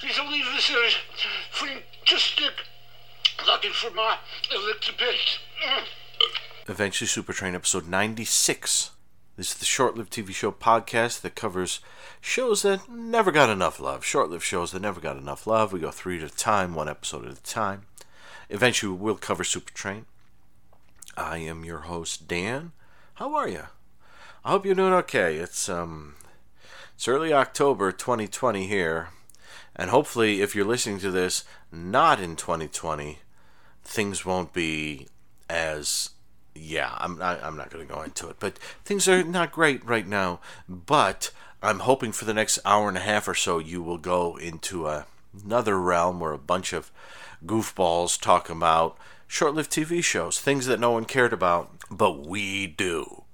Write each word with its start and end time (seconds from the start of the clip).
These 0.00 0.18
only 0.20 0.42
visitors, 0.42 0.96
fantastic, 1.50 2.52
looking 3.44 3.72
for 3.72 3.90
my 3.90 4.16
electric 4.54 4.96
Eventually 6.68 7.08
Supertrain 7.08 7.54
episode 7.54 7.88
96. 7.88 8.92
This 9.36 9.52
is 9.52 9.58
the 9.58 9.64
short 9.64 9.96
lived 9.96 10.12
TV 10.12 10.32
show 10.32 10.52
podcast 10.52 11.22
that 11.22 11.34
covers 11.34 11.80
shows 12.20 12.62
that 12.62 12.88
never 12.88 13.32
got 13.32 13.50
enough 13.50 13.80
love. 13.80 14.04
Short 14.04 14.30
lived 14.30 14.44
shows 14.44 14.70
that 14.70 14.82
never 14.82 15.00
got 15.00 15.16
enough 15.16 15.48
love. 15.48 15.72
We 15.72 15.80
go 15.80 15.90
three 15.90 16.22
at 16.22 16.30
a 16.32 16.36
time, 16.36 16.76
one 16.76 16.88
episode 16.88 17.26
at 17.26 17.36
a 17.36 17.42
time. 17.42 17.82
Eventually 18.50 18.92
we'll 18.92 19.16
cover 19.16 19.42
Supertrain. 19.42 20.04
I 21.16 21.38
am 21.38 21.64
your 21.64 21.80
host, 21.80 22.28
Dan. 22.28 22.70
How 23.14 23.34
are 23.34 23.48
you? 23.48 23.64
I 24.44 24.50
hope 24.50 24.64
you're 24.64 24.76
doing 24.76 24.92
okay. 24.92 25.36
It's 25.36 25.68
um 25.68 26.14
it's 26.94 27.08
early 27.08 27.32
October 27.32 27.90
2020 27.90 28.68
here. 28.68 29.08
And 29.78 29.90
hopefully 29.90 30.42
if 30.42 30.54
you're 30.54 30.66
listening 30.66 30.98
to 31.00 31.10
this 31.10 31.44
not 31.72 32.20
in 32.20 32.36
2020, 32.36 33.20
things 33.84 34.26
won't 34.26 34.52
be 34.52 35.06
as 35.48 36.10
yeah, 36.60 36.94
I'm 36.98 37.18
not, 37.18 37.42
I'm 37.42 37.56
not 37.56 37.70
going 37.70 37.86
to 37.86 37.94
go 37.94 38.02
into 38.02 38.28
it, 38.28 38.36
but 38.40 38.58
things 38.84 39.08
are 39.08 39.22
not 39.22 39.52
great 39.52 39.84
right 39.84 40.06
now. 40.06 40.40
But 40.68 41.30
I'm 41.62 41.80
hoping 41.80 42.12
for 42.12 42.24
the 42.24 42.34
next 42.34 42.58
hour 42.64 42.88
and 42.88 42.96
a 42.96 43.02
half 43.02 43.28
or 43.28 43.34
so, 43.34 43.58
you 43.58 43.82
will 43.82 43.98
go 43.98 44.36
into 44.36 44.86
a, 44.86 45.06
another 45.44 45.78
realm 45.80 46.20
where 46.20 46.32
a 46.32 46.38
bunch 46.38 46.72
of 46.72 46.90
goofballs 47.46 48.20
talk 48.20 48.50
about 48.50 48.98
short-lived 49.26 49.70
TV 49.70 50.02
shows, 50.02 50.40
things 50.40 50.66
that 50.66 50.80
no 50.80 50.90
one 50.90 51.04
cared 51.04 51.32
about, 51.32 51.70
but 51.90 52.26
we 52.26 52.66
do. 52.66 53.24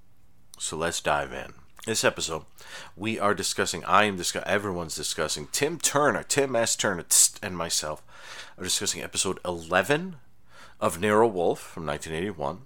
So 0.58 0.77
let's 0.77 1.00
dive 1.00 1.33
in. 1.33 1.55
This 1.87 2.02
episode, 2.02 2.45
we 2.97 3.19
are 3.19 3.34
discussing. 3.34 3.84
I 3.84 4.05
am 4.05 4.16
discussing. 4.16 4.48
Everyone's 4.48 4.95
discussing. 4.95 5.48
Tim 5.52 5.79
Turner, 5.79 6.23
Tim 6.23 6.56
S. 6.56 6.77
Turner, 6.77 7.05
and 7.42 7.59
myself 7.59 8.02
are 8.56 8.65
discussing 8.65 9.02
episode 9.02 9.38
11 9.45 10.17
of 10.81 10.98
Nero 10.98 11.28
Wolfe 11.28 11.61
from 11.61 11.84
1981 11.84 12.62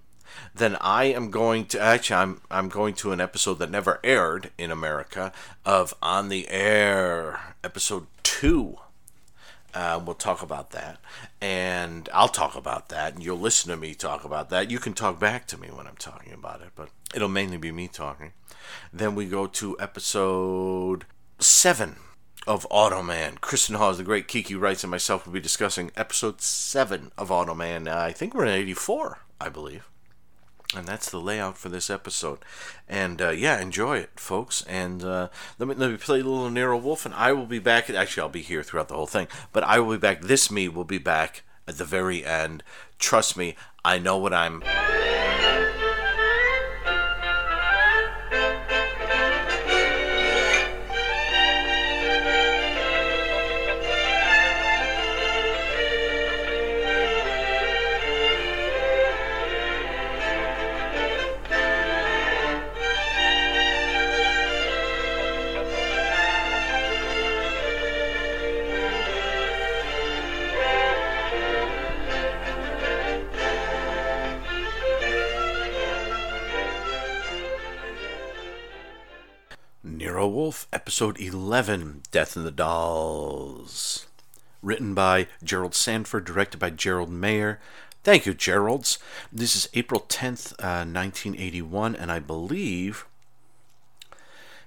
then 0.55 0.77
I 0.79 1.05
am 1.05 1.31
going 1.31 1.65
to 1.65 1.81
actually 1.81 2.15
I'm 2.15 2.41
I'm 2.49 2.69
going 2.69 2.93
to 2.95 3.11
an 3.11 3.19
episode 3.19 3.55
that 3.55 3.71
never 3.71 3.99
aired 4.03 4.51
in 4.57 4.71
America 4.71 5.33
of 5.65 5.93
On 6.01 6.29
the 6.29 6.47
Air 6.49 7.55
episode 7.63 8.07
two. 8.23 8.77
Uh, 9.73 9.99
we'll 10.03 10.15
talk 10.15 10.41
about 10.41 10.71
that, 10.71 10.99
and 11.39 12.09
I'll 12.13 12.27
talk 12.27 12.55
about 12.55 12.89
that, 12.89 13.13
and 13.13 13.23
you'll 13.23 13.39
listen 13.39 13.69
to 13.69 13.77
me 13.77 13.93
talk 13.93 14.23
about 14.23 14.49
that. 14.49 14.71
You 14.71 14.79
can 14.79 14.93
talk 14.93 15.19
back 15.19 15.45
to 15.47 15.59
me 15.59 15.67
when 15.67 15.85
I'm 15.85 15.97
talking 15.97 16.33
about 16.33 16.61
it, 16.61 16.69
but 16.75 16.89
it'll 17.13 17.29
mainly 17.29 17.57
be 17.57 17.71
me 17.71 17.87
talking. 17.87 18.33
Then 18.91 19.15
we 19.15 19.25
go 19.25 19.45
to 19.47 19.77
episode 19.79 21.05
seven 21.37 21.97
of 22.47 22.67
Automan. 22.71 23.39
Kristen 23.41 23.75
Hawes, 23.75 23.97
the 23.97 24.03
great 24.03 24.27
Kiki 24.27 24.55
Wrights, 24.55 24.83
and 24.83 24.91
myself 24.91 25.25
will 25.25 25.33
be 25.33 25.39
discussing 25.39 25.91
episode 25.95 26.41
seven 26.41 27.11
of 27.17 27.29
Automan. 27.29 27.87
Uh, 27.87 27.97
I 27.97 28.11
think 28.11 28.33
we're 28.33 28.45
in 28.45 28.53
'84, 28.53 29.19
I 29.39 29.49
believe. 29.49 29.87
And 30.75 30.85
that's 30.87 31.09
the 31.09 31.19
layout 31.19 31.57
for 31.57 31.69
this 31.69 31.89
episode. 31.89 32.39
And 32.87 33.21
uh, 33.21 33.29
yeah, 33.29 33.59
enjoy 33.59 33.97
it, 33.97 34.11
folks. 34.19 34.63
And 34.67 35.03
uh, 35.03 35.29
let, 35.57 35.67
me, 35.67 35.73
let 35.73 35.89
me 35.89 35.97
play 35.97 36.19
a 36.19 36.23
little 36.23 36.49
Nero 36.49 36.77
Wolfe, 36.77 37.07
and 37.07 37.15
I 37.15 37.33
will 37.33 37.47
be 37.47 37.57
back. 37.57 37.89
Actually, 37.89 38.21
I'll 38.21 38.29
be 38.29 38.43
here 38.43 38.61
throughout 38.61 38.87
the 38.87 38.93
whole 38.93 39.07
thing, 39.07 39.27
but 39.51 39.63
I 39.63 39.79
will 39.79 39.95
be 39.95 39.99
back. 39.99 40.21
This 40.21 40.51
me 40.51 40.67
will 40.67 40.83
be 40.83 40.99
back 40.99 41.41
at 41.67 41.79
the 41.79 41.85
very 41.85 42.23
end. 42.23 42.63
Trust 42.99 43.35
me, 43.35 43.55
I 43.83 43.97
know 43.97 44.17
what 44.17 44.33
I'm. 44.33 44.63
Wolfe, 80.49 80.67
episode 80.73 81.19
11 81.19 82.01
Death 82.09 82.35
in 82.35 82.43
the 82.43 82.49
Dolls. 82.49 84.07
Written 84.63 84.95
by 84.95 85.27
Gerald 85.43 85.75
Sanford, 85.75 86.25
directed 86.25 86.57
by 86.57 86.71
Gerald 86.71 87.11
Mayer. 87.11 87.59
Thank 88.03 88.25
you, 88.25 88.33
Geralds. 88.33 88.97
This 89.31 89.55
is 89.55 89.69
April 89.75 90.07
10th, 90.09 90.53
uh, 90.53 90.89
1981, 90.89 91.95
and 91.95 92.11
I 92.11 92.17
believe. 92.17 93.05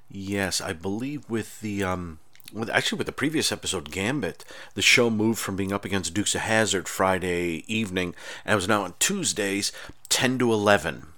Yes, 0.09 0.61
I 0.61 0.73
believe 0.73 1.29
with 1.29 1.61
the. 1.61 1.83
Um, 1.83 2.21
with, 2.53 2.71
actually, 2.71 2.99
with 2.99 3.09
the 3.09 3.13
previous 3.13 3.51
episode, 3.51 3.91
Gambit, 3.91 4.45
the 4.75 4.83
show 4.83 5.11
moved 5.11 5.41
from 5.41 5.57
being 5.57 5.73
up 5.73 5.85
against 5.85 6.15
Dukes 6.15 6.37
of 6.37 6.43
Hazzard 6.43 6.87
Friday 6.87 7.65
evening, 7.67 8.15
and 8.45 8.55
was 8.55 8.69
now 8.69 8.85
on 8.85 8.95
Tuesdays, 9.01 9.73
10 10.11 10.39
to 10.39 10.53
11 10.53 11.12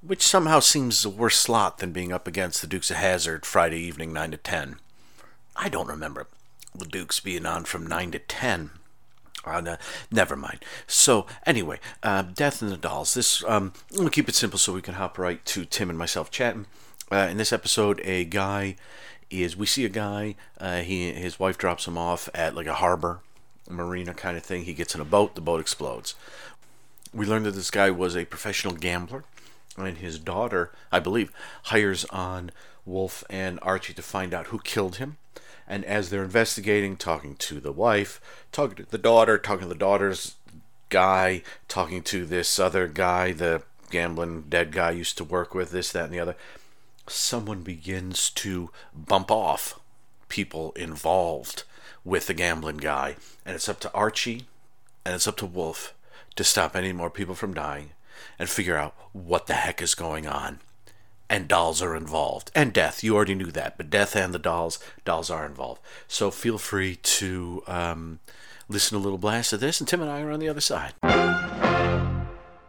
which 0.00 0.22
somehow 0.22 0.60
seems 0.60 1.04
a 1.04 1.10
worse 1.10 1.36
slot 1.36 1.78
than 1.78 1.92
being 1.92 2.12
up 2.12 2.28
against 2.28 2.60
the 2.60 2.66
Dukes 2.66 2.90
of 2.90 2.96
Hazzard 2.96 3.44
Friday 3.44 3.80
evening 3.80 4.12
9 4.12 4.30
to 4.32 4.36
10. 4.36 4.76
I 5.56 5.68
don't 5.68 5.88
remember 5.88 6.26
the 6.74 6.84
Dukes 6.84 7.20
being 7.20 7.46
on 7.46 7.64
from 7.64 7.86
9 7.86 8.12
to 8.12 8.18
10. 8.20 8.70
Uh, 9.44 9.76
never 10.10 10.36
mind. 10.36 10.64
So 10.86 11.26
anyway, 11.46 11.80
uh, 12.02 12.22
Death 12.22 12.62
in 12.62 12.68
the 12.68 12.76
Dolls. 12.76 13.14
This 13.14 13.42
um, 13.44 13.72
I'm 13.92 13.98
gonna 13.98 14.10
keep 14.10 14.28
it 14.28 14.34
simple 14.34 14.58
so 14.58 14.74
we 14.74 14.82
can 14.82 14.94
hop 14.94 15.16
right 15.16 15.42
to 15.46 15.64
Tim 15.64 15.88
and 15.88 15.98
myself 15.98 16.30
chatting. 16.30 16.66
Uh, 17.10 17.28
in 17.30 17.38
this 17.38 17.52
episode, 17.52 18.00
a 18.04 18.24
guy 18.24 18.76
is 19.30 19.56
we 19.56 19.64
see 19.64 19.84
a 19.86 19.90
guy. 19.90 20.34
Uh, 20.60 20.80
he 20.80 21.12
his 21.12 21.40
wife 21.40 21.56
drops 21.56 21.86
him 21.88 21.96
off 21.96 22.28
at 22.34 22.54
like 22.54 22.66
a 22.66 22.74
harbor, 22.74 23.20
marina 23.70 24.12
kind 24.12 24.36
of 24.36 24.42
thing. 24.42 24.64
He 24.64 24.74
gets 24.74 24.94
in 24.94 25.00
a 25.00 25.06
boat. 25.06 25.34
The 25.34 25.40
boat 25.40 25.60
explodes. 25.60 26.14
We 27.14 27.24
learned 27.24 27.46
that 27.46 27.52
this 27.54 27.70
guy 27.70 27.90
was 27.90 28.16
a 28.16 28.26
professional 28.26 28.74
gambler 28.74 29.24
and 29.86 29.98
his 29.98 30.18
daughter, 30.18 30.72
I 30.90 30.98
believe, 31.00 31.32
hires 31.64 32.04
on 32.06 32.50
Wolfe 32.84 33.24
and 33.28 33.58
Archie 33.62 33.94
to 33.94 34.02
find 34.02 34.34
out 34.34 34.46
who 34.46 34.58
killed 34.58 34.96
him. 34.96 35.18
And 35.66 35.84
as 35.84 36.08
they're 36.08 36.24
investigating, 36.24 36.96
talking 36.96 37.36
to 37.36 37.60
the 37.60 37.72
wife, 37.72 38.20
talking 38.52 38.76
to 38.76 38.90
the 38.90 38.98
daughter, 38.98 39.36
talking 39.36 39.62
to 39.62 39.68
the 39.68 39.74
daughter's 39.74 40.36
guy, 40.88 41.42
talking 41.68 42.02
to 42.04 42.24
this 42.24 42.58
other 42.58 42.88
guy, 42.88 43.32
the 43.32 43.62
gambling 43.90 44.44
dead 44.48 44.72
guy 44.72 44.90
used 44.92 45.18
to 45.18 45.24
work 45.24 45.54
with, 45.54 45.70
this, 45.70 45.92
that, 45.92 46.06
and 46.06 46.14
the 46.14 46.20
other, 46.20 46.36
someone 47.06 47.62
begins 47.62 48.30
to 48.30 48.70
bump 48.94 49.30
off 49.30 49.78
people 50.28 50.72
involved 50.72 51.64
with 52.04 52.26
the 52.26 52.34
gambling 52.34 52.78
guy. 52.78 53.16
And 53.44 53.54
it's 53.54 53.68
up 53.68 53.80
to 53.80 53.92
Archie 53.92 54.46
and 55.04 55.14
it's 55.14 55.28
up 55.28 55.36
to 55.38 55.46
Wolfe 55.46 55.94
to 56.36 56.44
stop 56.44 56.74
any 56.74 56.92
more 56.92 57.10
people 57.10 57.34
from 57.34 57.52
dying 57.52 57.90
and 58.38 58.48
figure 58.48 58.76
out 58.76 58.94
what 59.12 59.46
the 59.46 59.54
heck 59.54 59.82
is 59.82 59.94
going 59.94 60.26
on. 60.26 60.60
And 61.30 61.46
dolls 61.46 61.82
are 61.82 61.94
involved. 61.94 62.50
And 62.54 62.72
death. 62.72 63.04
You 63.04 63.14
already 63.14 63.34
knew 63.34 63.50
that. 63.52 63.76
But 63.76 63.90
death 63.90 64.16
and 64.16 64.32
the 64.32 64.38
dolls, 64.38 64.78
dolls 65.04 65.30
are 65.30 65.44
involved. 65.44 65.82
So 66.06 66.30
feel 66.30 66.56
free 66.56 66.96
to 66.96 67.62
um, 67.66 68.20
listen 68.68 68.96
to 68.96 69.02
a 69.02 69.04
little 69.04 69.18
blast 69.18 69.52
of 69.52 69.60
this, 69.60 69.80
and 69.80 69.88
Tim 69.88 70.00
and 70.00 70.10
I 70.10 70.22
are 70.22 70.30
on 70.30 70.40
the 70.40 70.48
other 70.48 70.60
side. 70.60 70.94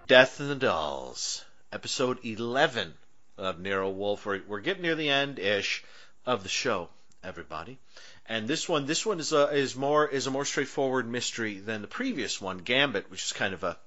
Death 0.08 0.40
and 0.40 0.50
the 0.50 0.56
Dolls, 0.56 1.46
episode 1.72 2.20
11 2.24 2.94
of 3.38 3.60
Nero 3.60 3.90
Wolfe. 3.90 4.26
We're, 4.26 4.42
we're 4.48 4.60
getting 4.60 4.84
near 4.84 4.96
the 4.96 5.10
end 5.10 5.40
ish 5.40 5.84
of 6.26 6.44
the 6.44 6.50
show, 6.50 6.90
everybody. 7.24 7.78
And 8.26 8.48
this 8.48 8.68
one, 8.70 8.86
this 8.86 9.06
one 9.06 9.20
is 9.20 9.34
a 9.34 9.48
is 9.48 9.76
more 9.76 10.08
is 10.08 10.28
a 10.28 10.32
more 10.32 10.46
straightforward 10.46 11.10
mystery 11.10 11.60
than 11.60 11.82
the 11.82 11.88
previous 11.88 12.40
one, 12.40 12.60
Gambit, 12.60 13.10
which 13.10 13.24
is 13.24 13.34
kind 13.34 13.54
of 13.54 13.64
a 13.64 13.78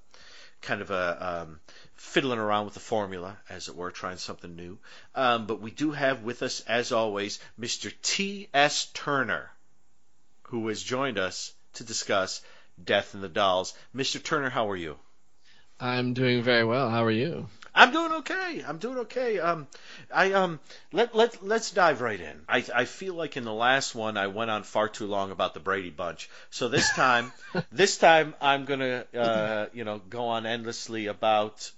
kind 0.63 0.81
of 0.81 0.91
a 0.91 1.43
um, 1.43 1.61
fiddling 1.97 2.39
around 2.39 2.65
with 2.65 2.75
the 2.75 2.81
formula, 2.81 3.37
as 3.51 3.69
it 3.69 3.77
were, 3.77 3.91
trying 3.91 4.17
something 4.17 4.55
new. 4.55 4.79
Um, 5.15 5.47
but 5.47 5.61
we 5.61 5.71
do 5.71 5.91
have 5.91 6.23
with 6.23 6.43
us, 6.43 6.61
as 6.61 6.93
always, 6.93 7.41
Mr. 7.61 7.93
T.S. 8.03 8.87
Turner, 8.95 9.51
who 10.45 10.69
has 10.69 10.83
joined 10.83 11.19
us 11.19 11.53
to 11.75 11.85
discuss 11.85 12.43
Death 12.83 13.15
and 13.15 13.23
the 13.23 13.29
Dolls. 13.29 13.75
Mr. 13.95 14.23
Turner, 14.23 14.51
how 14.51 14.71
are 14.71 14.77
you? 14.77 14.97
I'm 15.81 16.15
doing 16.15 16.43
very 16.43 16.65
well. 16.65 16.91
How 16.91 17.05
are 17.05 17.11
you? 17.11 17.49
I'm 17.75 17.91
doing 17.93 18.13
okay. 18.13 18.63
I'm 18.67 18.79
doing 18.79 18.99
okay. 18.99 19.39
Um, 19.39 19.67
I 20.13 20.33
um, 20.33 20.61
let 20.93 21.15
let 21.15 21.43
let's 21.45 21.71
dive 21.71 22.01
right 22.01 22.21
in. 22.21 22.43
I 22.49 22.65
I 22.75 22.85
feel 22.85 23.15
like 23.15 23.37
in 23.37 23.45
the 23.45 23.53
last 23.53 23.95
one 23.95 24.17
I 24.17 24.27
went 24.27 24.51
on 24.51 24.63
far 24.63 24.89
too 24.89 25.07
long 25.07 25.31
about 25.31 25.55
the 25.55 25.61
Brady 25.61 25.91
Bunch. 25.91 26.29
So 26.51 26.69
this 26.69 26.93
time, 26.93 27.33
this 27.73 27.97
time 27.97 28.35
I'm 28.41 28.67
gonna 28.67 29.05
uh, 29.17 29.67
you 29.73 29.85
know 29.85 30.01
go 30.11 30.27
on 30.27 30.45
endlessly 30.45 31.07
about 31.07 31.71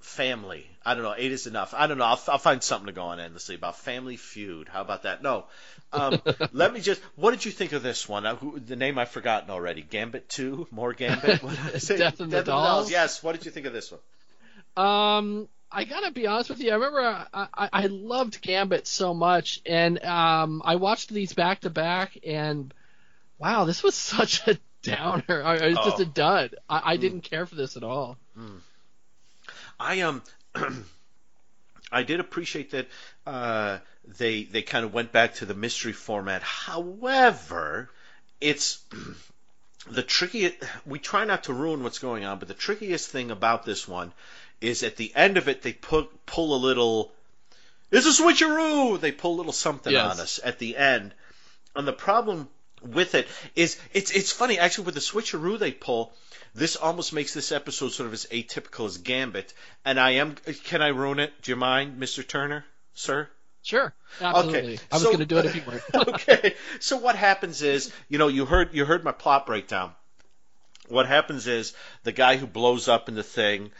family. 0.00 0.66
I 0.84 0.94
don't 0.94 1.02
know. 1.02 1.14
Eight 1.16 1.32
is 1.32 1.46
enough. 1.46 1.74
I 1.74 1.86
don't 1.86 1.96
know. 1.96 2.04
I'll, 2.04 2.20
I'll 2.28 2.38
find 2.38 2.62
something 2.62 2.86
to 2.86 2.92
go 2.92 3.04
on 3.04 3.18
endlessly 3.18 3.54
about 3.54 3.78
Family 3.78 4.16
Feud. 4.16 4.68
How 4.68 4.82
about 4.82 5.04
that? 5.04 5.22
No. 5.22 5.46
Um, 5.92 6.20
let 6.52 6.74
me 6.74 6.80
just. 6.80 7.00
What 7.16 7.30
did 7.30 7.44
you 7.44 7.52
think 7.52 7.72
of 7.72 7.82
this 7.82 8.08
one? 8.08 8.26
Uh, 8.26 8.36
who, 8.36 8.58
the 8.58 8.76
name 8.76 8.98
I've 8.98 9.08
forgotten 9.08 9.50
already. 9.50 9.80
Gambit 9.80 10.28
Two. 10.28 10.66
More 10.70 10.92
Gambit. 10.92 11.42
What 11.42 11.56
did 11.56 11.74
I 11.76 11.78
say? 11.78 11.98
Death 11.98 12.20
in 12.20 12.30
the 12.30 12.42
Dolls? 12.42 12.90
Yes. 12.90 13.22
What 13.22 13.36
did 13.36 13.44
you 13.44 13.50
think 13.50 13.66
of 13.66 13.72
this 13.72 13.90
one? 13.92 14.00
Um, 14.76 15.48
I 15.70 15.84
gotta 15.84 16.10
be 16.12 16.26
honest 16.26 16.50
with 16.50 16.60
you. 16.60 16.70
I 16.70 16.74
remember 16.74 17.00
I, 17.00 17.26
I, 17.54 17.68
I 17.72 17.86
loved 17.86 18.40
Gambit 18.40 18.86
so 18.86 19.12
much, 19.14 19.60
and 19.66 20.02
um, 20.04 20.62
I 20.64 20.76
watched 20.76 21.10
these 21.10 21.32
back 21.32 21.60
to 21.60 21.70
back, 21.70 22.18
and 22.26 22.72
wow, 23.38 23.64
this 23.64 23.82
was 23.82 23.94
such 24.16 24.46
a 24.46 24.58
downer. 24.82 25.42
I, 25.44 25.56
It's 25.56 25.84
just 25.84 25.98
Oh. 25.98 26.02
a 26.02 26.06
dud. 26.06 26.56
I, 26.68 26.92
I 26.92 26.96
didn't 26.96 27.22
care 27.22 27.46
for 27.46 27.54
this 27.54 27.76
at 27.76 27.82
all. 27.84 28.16
I 29.80 30.00
um 30.02 30.22
I 31.92 32.02
did 32.02 32.20
appreciate 32.20 32.70
that 32.72 32.88
uh, 33.26 33.78
they 34.18 34.44
they 34.44 34.62
kind 34.62 34.84
of 34.84 34.92
went 34.94 35.12
back 35.12 35.34
to 35.36 35.46
the 35.46 35.54
mystery 35.54 35.92
format. 35.92 36.42
However, 36.42 37.90
it's 38.40 38.82
the 39.90 40.02
tricky. 40.02 40.56
We 40.86 40.98
try 40.98 41.24
not 41.24 41.44
to 41.44 41.52
ruin 41.52 41.82
what's 41.82 41.98
going 41.98 42.24
on, 42.24 42.38
but 42.38 42.48
the 42.48 42.54
trickiest 42.54 43.10
thing 43.10 43.30
about 43.30 43.64
this 43.64 43.86
one 43.86 44.12
is 44.68 44.82
at 44.82 44.96
the 44.96 45.12
end 45.14 45.36
of 45.36 45.48
it 45.48 45.62
they 45.62 45.72
put 45.72 46.26
pull 46.26 46.54
a 46.56 46.58
little. 46.64 47.12
It's 47.90 48.06
a 48.06 48.22
switcheroo. 48.22 49.00
They 49.00 49.12
pull 49.12 49.34
a 49.34 49.38
little 49.38 49.52
something 49.52 49.92
Yes. 49.92 50.12
on 50.14 50.20
us 50.20 50.40
at 50.42 50.58
the 50.58 50.76
end, 50.76 51.14
and 51.76 51.86
the 51.86 51.92
problem 51.92 52.48
with 52.82 53.14
it 53.14 53.26
is 53.54 53.78
it's 53.92 54.10
it's 54.10 54.32
funny 54.32 54.58
actually 54.58 54.84
with 54.86 54.94
the 54.94 55.00
switcheroo 55.00 55.58
they 55.58 55.72
pull. 55.72 56.12
This 56.54 56.76
almost 56.76 57.12
makes 57.12 57.34
this 57.34 57.50
episode 57.50 57.90
sort 57.90 58.06
of 58.06 58.12
as 58.12 58.26
atypical 58.26 58.86
as 58.86 58.98
Gambit, 58.98 59.52
and 59.84 59.98
I 59.98 60.12
am. 60.12 60.34
Can 60.64 60.82
I 60.82 60.88
ruin 60.88 61.18
it? 61.18 61.32
Do 61.42 61.50
you 61.52 61.56
mind, 61.56 61.98
Mister 61.98 62.22
Turner, 62.22 62.64
sir? 62.94 63.28
Sure, 63.62 63.94
absolutely. 64.20 64.78
I 64.92 64.96
was 64.96 65.02
so- 65.02 65.12
gonna 65.12 65.24
do 65.24 65.38
it 65.38 65.46
if 65.46 65.56
you 65.56 65.62
weren't. 65.66 65.82
okay. 66.08 66.54
So 66.80 66.98
what 66.98 67.16
happens 67.16 67.62
is, 67.62 67.90
you 68.08 68.18
know, 68.18 68.28
you 68.28 68.44
heard 68.44 68.74
you 68.74 68.84
heard 68.84 69.02
my 69.04 69.12
plot 69.12 69.46
breakdown. 69.46 69.92
What 70.88 71.06
happens 71.06 71.46
is 71.46 71.72
the 72.02 72.12
guy 72.12 72.36
who 72.36 72.46
blows 72.46 72.88
up 72.88 73.08
in 73.08 73.14
the 73.14 73.22
thing, 73.22 73.72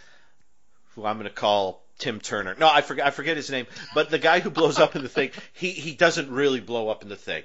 who 0.94 1.04
I'm 1.04 1.16
going 1.16 1.28
to 1.28 1.34
call 1.34 1.82
Tim 1.98 2.20
Turner. 2.20 2.54
No, 2.58 2.68
I 2.68 2.80
forget 2.80 3.06
I 3.06 3.10
forget 3.10 3.36
his 3.36 3.50
name, 3.50 3.66
but 3.94 4.10
the 4.10 4.18
guy 4.18 4.40
who 4.40 4.50
blows 4.50 4.78
up 4.78 4.96
in 4.96 5.02
the 5.02 5.08
thing, 5.08 5.30
he 5.52 5.70
he 5.70 5.94
doesn't 5.94 6.30
really 6.30 6.60
blow 6.60 6.88
up 6.88 7.02
in 7.02 7.08
the 7.08 7.16
thing. 7.16 7.42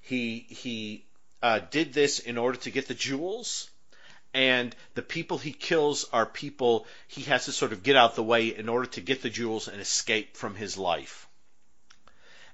He 0.00 0.46
he 0.48 1.04
uh, 1.42 1.60
did 1.70 1.92
this 1.92 2.18
in 2.18 2.38
order 2.38 2.58
to 2.58 2.70
get 2.70 2.88
the 2.88 2.94
jewels. 2.94 3.70
And 4.34 4.76
the 4.94 5.02
people 5.02 5.38
he 5.38 5.52
kills 5.52 6.04
are 6.12 6.26
people 6.26 6.86
he 7.06 7.22
has 7.22 7.46
to 7.46 7.52
sort 7.52 7.72
of 7.72 7.82
get 7.82 7.96
out 7.96 8.14
the 8.14 8.22
way 8.22 8.48
in 8.48 8.68
order 8.68 8.86
to 8.90 9.00
get 9.00 9.22
the 9.22 9.30
jewels 9.30 9.68
and 9.68 9.80
escape 9.80 10.36
from 10.36 10.54
his 10.54 10.76
life. 10.76 11.26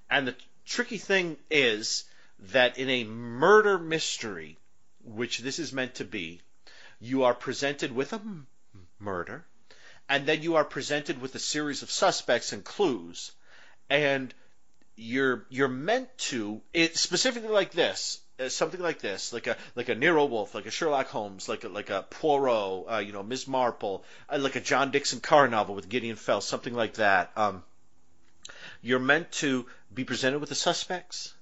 And 0.09 0.29
the 0.29 0.37
tricky 0.65 0.99
thing 0.99 1.37
is 1.51 2.05
that 2.39 2.79
in 2.79 2.89
a 2.89 3.05
murder 3.05 3.79
mystery, 3.79 4.57
which 5.03 5.39
this 5.39 5.59
is 5.59 5.73
meant 5.73 5.97
to 5.97 6.05
be, 6.05 6.41
you 7.01 7.25
are 7.25 7.35
presented 7.35 7.93
with 7.93 8.13
a 8.13 8.17
m- 8.17 8.47
murder, 8.99 9.45
and 10.15 10.27
then 10.27 10.43
you 10.43 10.55
are 10.55 10.65
presented 10.65 11.21
with 11.21 11.35
a 11.35 11.41
series 11.41 11.83
of 11.83 11.91
suspects 11.91 12.53
and 12.53 12.63
clues, 12.63 13.33
and 13.91 14.33
you're 14.95 15.45
you're 15.49 15.67
meant 15.67 16.09
to 16.17 16.61
it 16.73 16.97
specifically 16.97 17.49
like 17.49 17.73
this. 17.73 18.21
uh, 18.39 18.49
Something 18.49 18.81
like 18.81 19.01
this, 19.01 19.33
like 19.33 19.49
a 19.49 19.57
like 19.75 19.89
a 19.89 19.97
Nero 19.97 20.27
Wolfe, 20.27 20.55
like 20.55 20.67
a 20.67 20.71
Sherlock 20.71 21.09
Holmes, 21.09 21.49
like 21.49 21.65
a 21.65 21.69
like 21.69 21.91
a 21.91 22.05
Poirot, 22.11 22.85
uh, 22.93 22.99
you 22.99 23.13
know, 23.13 23.25
Ms. 23.25 23.49
Marple, 23.49 24.05
uh, 24.29 24.39
like 24.39 24.55
a 24.55 24.61
John 24.61 24.93
Dickson 24.93 25.19
Carr 25.19 25.49
novel 25.49 25.75
with 25.75 25.89
Gideon 25.89 26.15
Fell, 26.15 26.41
something 26.41 26.75
like 26.75 26.95
that. 26.95 27.33
Um, 27.37 27.65
you're 28.83 29.01
meant 29.01 29.33
to 29.33 29.67
be 29.93 30.05
presented 30.05 30.39
with 30.39 30.49
the 30.49 30.55
suspects 30.55 31.35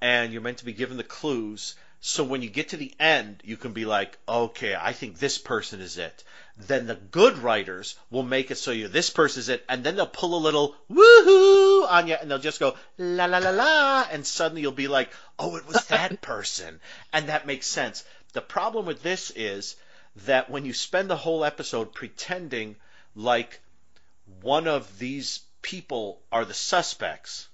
and 0.00 0.32
you're 0.32 0.42
meant 0.42 0.58
to 0.58 0.64
be 0.64 0.72
given 0.72 0.96
the 0.96 1.04
clues 1.04 1.76
so 2.00 2.24
when 2.24 2.42
you 2.42 2.48
get 2.48 2.70
to 2.70 2.76
the 2.76 2.92
end 2.98 3.42
you 3.44 3.56
can 3.56 3.72
be 3.72 3.84
like 3.84 4.16
okay 4.28 4.74
i 4.80 4.92
think 4.92 5.18
this 5.18 5.38
person 5.38 5.80
is 5.80 5.98
it 5.98 6.24
then 6.66 6.86
the 6.86 6.96
good 6.96 7.38
writers 7.38 7.94
will 8.10 8.24
make 8.24 8.50
it 8.50 8.56
so 8.56 8.72
you 8.72 8.88
this 8.88 9.10
person 9.10 9.40
is 9.40 9.48
it 9.48 9.64
and 9.68 9.84
then 9.84 9.94
they'll 9.94 10.06
pull 10.06 10.34
a 10.34 10.42
little 10.42 10.74
woohoo 10.90 11.88
on 11.88 12.08
you 12.08 12.14
and 12.14 12.28
they'll 12.28 12.38
just 12.38 12.58
go 12.58 12.74
la 12.98 13.26
la 13.26 13.38
la 13.38 13.50
la 13.50 14.06
and 14.10 14.26
suddenly 14.26 14.62
you'll 14.62 14.72
be 14.72 14.88
like 14.88 15.10
oh 15.38 15.56
it 15.56 15.66
was 15.66 15.84
that 15.86 16.20
person. 16.22 16.80
And 17.12 17.28
that 17.28 17.46
makes 17.46 17.66
sense. 17.66 18.04
The 18.32 18.40
problem 18.40 18.86
with 18.86 19.02
this 19.02 19.30
is 19.30 19.76
that 20.26 20.50
when 20.50 20.64
you 20.64 20.74
spend 20.74 21.08
the 21.08 21.16
whole 21.16 21.44
episode 21.44 21.94
pretending 21.94 22.76
like 23.14 23.60
one 24.42 24.66
of 24.66 24.98
these 24.98 25.40
people 25.62 26.20
are 26.32 26.44
the 26.44 26.54
suspects 26.54 27.48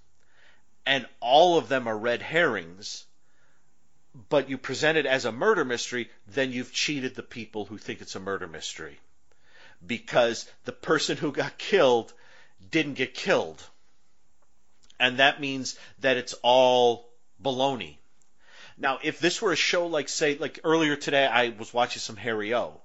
and 0.86 1.06
all 1.20 1.58
of 1.58 1.68
them 1.68 1.86
are 1.86 1.96
red 1.96 2.22
herrings, 2.22 3.04
but 4.28 4.48
you 4.48 4.56
present 4.56 4.96
it 4.96 5.06
as 5.06 5.24
a 5.24 5.32
murder 5.32 5.64
mystery, 5.64 6.10
then 6.28 6.52
you've 6.52 6.72
cheated 6.72 7.14
the 7.14 7.22
people 7.22 7.64
who 7.64 7.78
think 7.78 8.00
it's 8.00 8.14
a 8.14 8.20
murder 8.20 8.46
mystery. 8.46 8.98
Because 9.84 10.48
the 10.64 10.72
person 10.72 11.16
who 11.16 11.32
got 11.32 11.58
killed 11.58 12.12
didn't 12.70 12.94
get 12.94 13.14
killed. 13.14 13.62
And 15.00 15.18
that 15.18 15.40
means 15.40 15.76
that 15.98 16.16
it's 16.16 16.34
all 16.42 17.10
baloney. 17.42 17.98
Now, 18.76 18.98
if 19.02 19.18
this 19.18 19.42
were 19.42 19.52
a 19.52 19.56
show 19.56 19.86
like, 19.86 20.08
say, 20.08 20.36
like 20.38 20.60
earlier 20.64 20.96
today, 20.96 21.26
I 21.26 21.50
was 21.50 21.74
watching 21.74 22.00
some 22.00 22.16
Harry 22.16 22.54
O. 22.54 22.80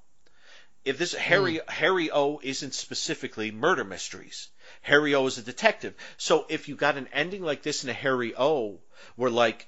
If 0.86 0.98
this 0.98 1.14
Harry 1.14 1.58
hmm. 1.58 1.72
Harry 1.72 2.12
O 2.12 2.40
isn't 2.42 2.74
specifically 2.74 3.52
murder 3.52 3.84
mysteries, 3.84 4.50
Harry 4.82 5.14
O 5.14 5.26
is 5.28 5.38
a 5.38 5.44
detective. 5.44 5.94
So 6.18 6.46
if 6.50 6.68
you 6.68 6.76
got 6.76 6.98
an 6.98 7.10
ending 7.12 7.44
like 7.44 7.62
this 7.64 7.84
in 7.84 7.90
a 7.90 7.94
Harry 7.94 8.34
O, 8.36 8.80
where 9.16 9.30
like 9.30 9.68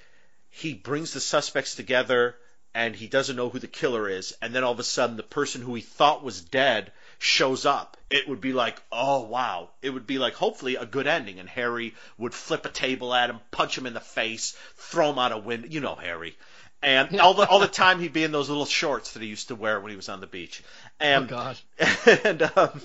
he 0.52 0.74
brings 0.74 1.14
the 1.14 1.20
suspects 1.20 1.76
together 1.76 2.36
and 2.74 2.96
he 2.96 3.08
doesn't 3.08 3.36
know 3.36 3.50
who 3.50 3.60
the 3.60 3.68
killer 3.68 4.08
is, 4.08 4.34
and 4.42 4.54
then 4.54 4.64
all 4.64 4.72
of 4.72 4.80
a 4.80 4.84
sudden 4.84 5.18
the 5.18 5.24
person 5.24 5.62
who 5.62 5.74
he 5.76 5.82
thought 5.82 6.24
was 6.24 6.42
dead 6.42 6.92
shows 7.20 7.66
up, 7.66 7.98
it 8.10 8.28
would 8.28 8.42
be 8.42 8.54
like, 8.54 8.82
oh 8.92 9.22
wow. 9.22 9.70
It 9.82 9.90
would 9.90 10.08
be 10.08 10.18
like 10.18 10.34
hopefully 10.34 10.76
a 10.76 10.86
good 10.86 11.08
ending, 11.08 11.40
and 11.40 11.50
Harry 11.50 11.94
would 12.18 12.34
flip 12.34 12.66
a 12.66 12.70
table 12.70 13.14
at 13.14 13.30
him, 13.30 13.40
punch 13.52 13.78
him 13.78 13.86
in 13.86 13.94
the 13.94 14.00
face, 14.00 14.56
throw 14.76 15.12
him 15.12 15.20
out 15.20 15.32
a 15.32 15.38
window. 15.38 15.68
You 15.68 15.82
know 15.82 15.96
Harry. 15.96 16.38
And 16.84 17.20
all 17.20 17.36
the 17.36 17.48
all 17.48 17.60
the 17.60 17.68
time 17.68 18.00
he'd 18.00 18.14
be 18.14 18.24
in 18.24 18.32
those 18.32 18.50
little 18.50 18.66
shorts 18.66 19.14
that 19.14 19.22
he 19.22 19.28
used 19.28 19.50
to 19.50 19.56
wear 19.56 19.80
when 19.80 19.92
he 19.92 19.96
was 19.96 20.10
on 20.10 20.20
the 20.20 20.28
beach. 20.28 20.64
Oh 21.02 21.06
And 21.06 21.28
God. 21.28 21.58
and 22.24 22.42
um, 22.56 22.82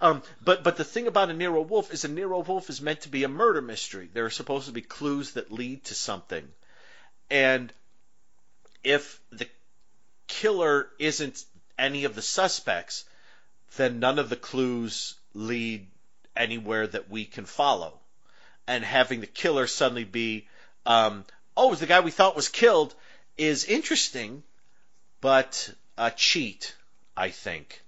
um, 0.00 0.22
but 0.42 0.64
but 0.64 0.76
the 0.76 0.84
thing 0.84 1.06
about 1.06 1.30
a 1.30 1.32
Nero 1.32 1.62
Wolfe 1.62 1.92
is 1.92 2.04
a 2.04 2.08
Nero 2.08 2.40
Wolfe 2.40 2.70
is 2.70 2.80
meant 2.80 3.02
to 3.02 3.08
be 3.08 3.24
a 3.24 3.28
murder 3.28 3.62
mystery. 3.62 4.10
There 4.12 4.24
are 4.24 4.30
supposed 4.30 4.66
to 4.66 4.72
be 4.72 4.82
clues 4.82 5.32
that 5.32 5.52
lead 5.52 5.84
to 5.84 5.94
something, 5.94 6.46
and 7.30 7.72
if 8.82 9.20
the 9.30 9.48
killer 10.26 10.88
isn't 10.98 11.44
any 11.78 12.04
of 12.04 12.14
the 12.14 12.22
suspects, 12.22 13.04
then 13.76 14.00
none 14.00 14.18
of 14.18 14.28
the 14.28 14.36
clues 14.36 15.14
lead 15.32 15.86
anywhere 16.36 16.86
that 16.86 17.08
we 17.08 17.24
can 17.24 17.46
follow. 17.46 17.98
And 18.66 18.84
having 18.84 19.20
the 19.20 19.26
killer 19.26 19.66
suddenly 19.66 20.04
be, 20.04 20.48
um, 20.86 21.24
oh, 21.56 21.74
the 21.74 21.86
guy 21.86 22.00
we 22.00 22.10
thought 22.10 22.36
was 22.36 22.48
killed, 22.48 22.94
is 23.36 23.64
interesting, 23.64 24.42
but 25.20 25.70
a 25.98 26.10
cheat, 26.10 26.74
I 27.16 27.30
think. 27.30 27.82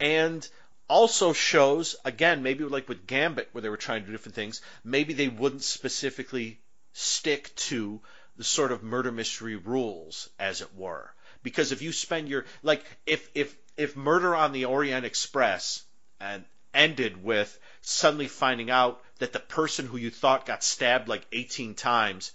And 0.00 0.46
also 0.88 1.32
shows, 1.32 1.96
again, 2.04 2.42
maybe 2.42 2.64
like 2.64 2.88
with 2.88 3.06
Gambit, 3.06 3.48
where 3.52 3.62
they 3.62 3.68
were 3.68 3.76
trying 3.76 4.02
to 4.02 4.06
do 4.06 4.12
different 4.12 4.34
things, 4.34 4.60
maybe 4.84 5.12
they 5.12 5.28
wouldn't 5.28 5.62
specifically 5.62 6.60
stick 6.92 7.54
to 7.56 8.00
the 8.36 8.44
sort 8.44 8.72
of 8.72 8.82
murder 8.82 9.10
mystery 9.10 9.56
rules, 9.56 10.28
as 10.38 10.60
it 10.60 10.74
were. 10.74 11.10
Because 11.42 11.72
if 11.72 11.82
you 11.82 11.92
spend 11.92 12.28
your 12.28 12.44
like 12.62 12.84
if 13.06 13.28
if 13.34 13.56
if 13.76 13.96
Murder 13.96 14.34
on 14.34 14.52
the 14.52 14.64
Orient 14.64 15.06
Express 15.06 15.82
and 16.20 16.44
ended 16.74 17.22
with 17.22 17.58
suddenly 17.80 18.28
finding 18.28 18.70
out 18.70 19.02
that 19.18 19.32
the 19.32 19.40
person 19.40 19.86
who 19.86 19.96
you 19.96 20.10
thought 20.10 20.46
got 20.46 20.62
stabbed 20.62 21.08
like 21.08 21.26
18 21.32 21.74
times 21.74 22.32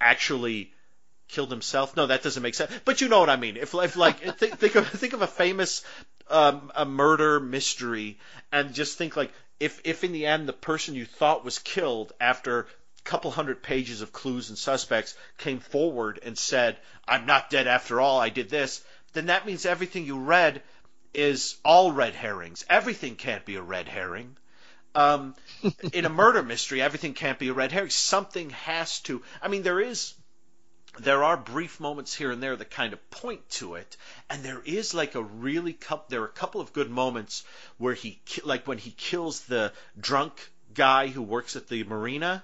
actually 0.00 0.72
killed 1.30 1.50
himself. 1.50 1.96
No, 1.96 2.06
that 2.06 2.22
doesn't 2.22 2.42
make 2.42 2.54
sense. 2.54 2.72
But 2.84 3.00
you 3.00 3.08
know 3.08 3.20
what 3.20 3.30
I 3.30 3.36
mean. 3.36 3.56
If, 3.56 3.74
if 3.74 3.96
like 3.96 4.20
think, 4.38 4.58
think 4.58 4.74
of 4.74 4.88
think 4.88 5.12
of 5.12 5.22
a 5.22 5.26
famous 5.26 5.82
um, 6.28 6.70
a 6.74 6.84
murder 6.84 7.40
mystery 7.40 8.18
and 8.52 8.74
just 8.74 8.98
think 8.98 9.16
like 9.16 9.32
if 9.58 9.80
if 9.84 10.04
in 10.04 10.12
the 10.12 10.26
end 10.26 10.48
the 10.48 10.52
person 10.52 10.94
you 10.94 11.04
thought 11.04 11.44
was 11.44 11.58
killed 11.58 12.12
after 12.20 12.60
a 12.60 12.66
couple 13.04 13.30
hundred 13.30 13.62
pages 13.62 14.02
of 14.02 14.12
clues 14.12 14.48
and 14.48 14.58
suspects 14.58 15.16
came 15.38 15.60
forward 15.60 16.20
and 16.22 16.36
said, 16.36 16.78
"I'm 17.06 17.26
not 17.26 17.50
dead 17.50 17.66
after 17.66 18.00
all. 18.00 18.20
I 18.20 18.28
did 18.28 18.50
this." 18.50 18.82
Then 19.12 19.26
that 19.26 19.46
means 19.46 19.66
everything 19.66 20.06
you 20.06 20.18
read 20.18 20.62
is 21.12 21.56
all 21.64 21.90
red 21.92 22.14
herrings. 22.14 22.64
Everything 22.68 23.16
can't 23.16 23.44
be 23.44 23.56
a 23.56 23.62
red 23.62 23.88
herring. 23.88 24.36
Um, 24.94 25.34
in 25.92 26.04
a 26.04 26.08
murder 26.08 26.42
mystery, 26.42 26.82
everything 26.82 27.14
can't 27.14 27.38
be 27.38 27.48
a 27.48 27.52
red 27.52 27.72
herring. 27.72 27.90
Something 27.90 28.50
has 28.50 29.00
to. 29.00 29.22
I 29.42 29.48
mean, 29.48 29.62
there 29.62 29.80
is 29.80 30.14
there 30.98 31.22
are 31.24 31.36
brief 31.36 31.78
moments 31.80 32.14
here 32.14 32.30
and 32.30 32.42
there 32.42 32.56
that 32.56 32.70
kind 32.70 32.92
of 32.92 33.10
point 33.10 33.48
to 33.50 33.74
it, 33.76 33.96
and 34.28 34.42
there 34.42 34.60
is 34.64 34.92
like 34.92 35.14
a 35.14 35.22
really 35.22 35.72
couple. 35.72 36.06
There 36.08 36.22
are 36.22 36.26
a 36.26 36.28
couple 36.28 36.60
of 36.60 36.72
good 36.72 36.90
moments 36.90 37.44
where 37.78 37.94
he, 37.94 38.20
like 38.44 38.66
when 38.66 38.78
he 38.78 38.90
kills 38.90 39.42
the 39.42 39.72
drunk 39.98 40.32
guy 40.74 41.06
who 41.08 41.22
works 41.22 41.56
at 41.56 41.68
the 41.68 41.84
marina. 41.84 42.42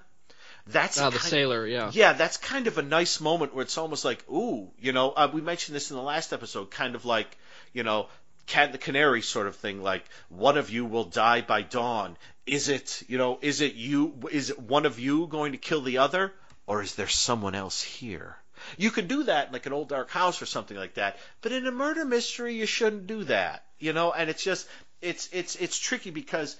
That's 0.69 0.99
Oh, 0.99 1.09
the 1.09 1.17
kind- 1.17 1.29
sailor, 1.29 1.65
yeah. 1.65 1.91
yeah, 1.93 2.11
that's 2.11 2.35
kind 2.35 2.67
of 2.67 2.77
a 2.77 2.81
nice 2.81 3.21
moment 3.21 3.53
where 3.55 3.63
it's 3.63 3.77
almost 3.77 4.03
like, 4.03 4.29
ooh, 4.29 4.69
you 4.79 4.91
know, 4.91 5.11
uh, 5.11 5.29
we 5.31 5.39
mentioned 5.39 5.77
this 5.77 5.91
in 5.91 5.95
the 5.95 6.03
last 6.03 6.33
episode, 6.33 6.69
kind 6.71 6.93
of 6.95 7.05
like, 7.05 7.37
you 7.71 7.83
know, 7.83 8.07
cat 8.47 8.73
the 8.73 8.77
canary 8.77 9.21
sort 9.21 9.47
of 9.47 9.55
thing, 9.55 9.81
like 9.81 10.03
one 10.27 10.57
of 10.57 10.69
you 10.69 10.83
will 10.85 11.05
die 11.05 11.39
by 11.39 11.61
dawn. 11.61 12.17
Is 12.45 12.67
it, 12.67 13.01
you 13.07 13.17
know, 13.17 13.39
is 13.41 13.61
it 13.61 13.75
you? 13.75 14.13
Is 14.29 14.49
it 14.49 14.59
one 14.59 14.85
of 14.85 14.99
you 14.99 15.27
going 15.27 15.53
to 15.53 15.57
kill 15.57 15.81
the 15.81 15.99
other, 15.99 16.33
or 16.67 16.81
is 16.81 16.95
there 16.95 17.07
someone 17.07 17.55
else 17.55 17.81
here? 17.81 18.37
You 18.77 18.91
could 18.91 19.07
do 19.07 19.23
that 19.23 19.47
in 19.47 19.53
like 19.53 19.65
an 19.65 19.73
old 19.73 19.89
dark 19.89 20.09
house 20.11 20.41
or 20.41 20.45
something 20.45 20.77
like 20.77 20.95
that, 20.95 21.17
but 21.41 21.51
in 21.51 21.65
a 21.65 21.71
murder 21.71 22.05
mystery, 22.05 22.55
you 22.55 22.65
shouldn't 22.65 23.07
do 23.07 23.23
that, 23.25 23.65
you 23.79 23.93
know. 23.93 24.11
And 24.11 24.29
it's 24.29 24.43
just, 24.43 24.67
it's 25.01 25.29
it's 25.31 25.55
it's 25.55 25.77
tricky 25.77 26.09
because 26.09 26.57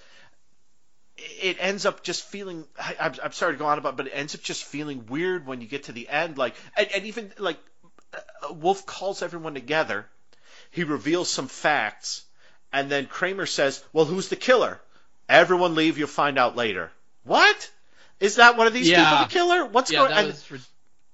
it 1.16 1.56
ends 1.58 1.84
up 1.84 2.02
just 2.02 2.24
feeling 2.24 2.64
I'm, 3.00 3.14
I'm 3.22 3.32
sorry 3.32 3.54
to 3.54 3.58
go 3.58 3.66
on 3.66 3.78
about 3.78 3.96
but 3.96 4.06
it 4.06 4.12
ends 4.14 4.34
up 4.34 4.42
just 4.42 4.64
feeling 4.64 5.06
weird 5.06 5.46
when 5.46 5.60
you 5.60 5.66
get 5.66 5.84
to 5.84 5.92
the 5.92 6.08
end 6.08 6.38
like 6.38 6.54
and, 6.76 6.88
and 6.94 7.04
even 7.06 7.32
like 7.38 7.58
wolfe 8.50 8.86
calls 8.86 9.22
everyone 9.22 9.54
together 9.54 10.06
he 10.70 10.84
reveals 10.84 11.28
some 11.28 11.48
facts 11.48 12.24
and 12.72 12.90
then 12.90 13.06
cramer 13.06 13.46
says 13.46 13.82
well 13.92 14.04
who's 14.04 14.28
the 14.28 14.36
killer 14.36 14.80
everyone 15.28 15.74
leave 15.74 15.98
you'll 15.98 16.06
find 16.06 16.38
out 16.38 16.56
later 16.56 16.92
what 17.24 17.70
is 18.20 18.36
that 18.36 18.56
one 18.56 18.66
of 18.66 18.72
these 18.72 18.88
Yeah. 18.88 19.04
people 19.04 19.24
the 19.24 19.32
killer 19.32 19.66
what's 19.66 19.90
Yeah, 19.90 20.00
going 20.00 20.10
that 20.10 20.18
and, 20.18 20.28
was 20.28 20.64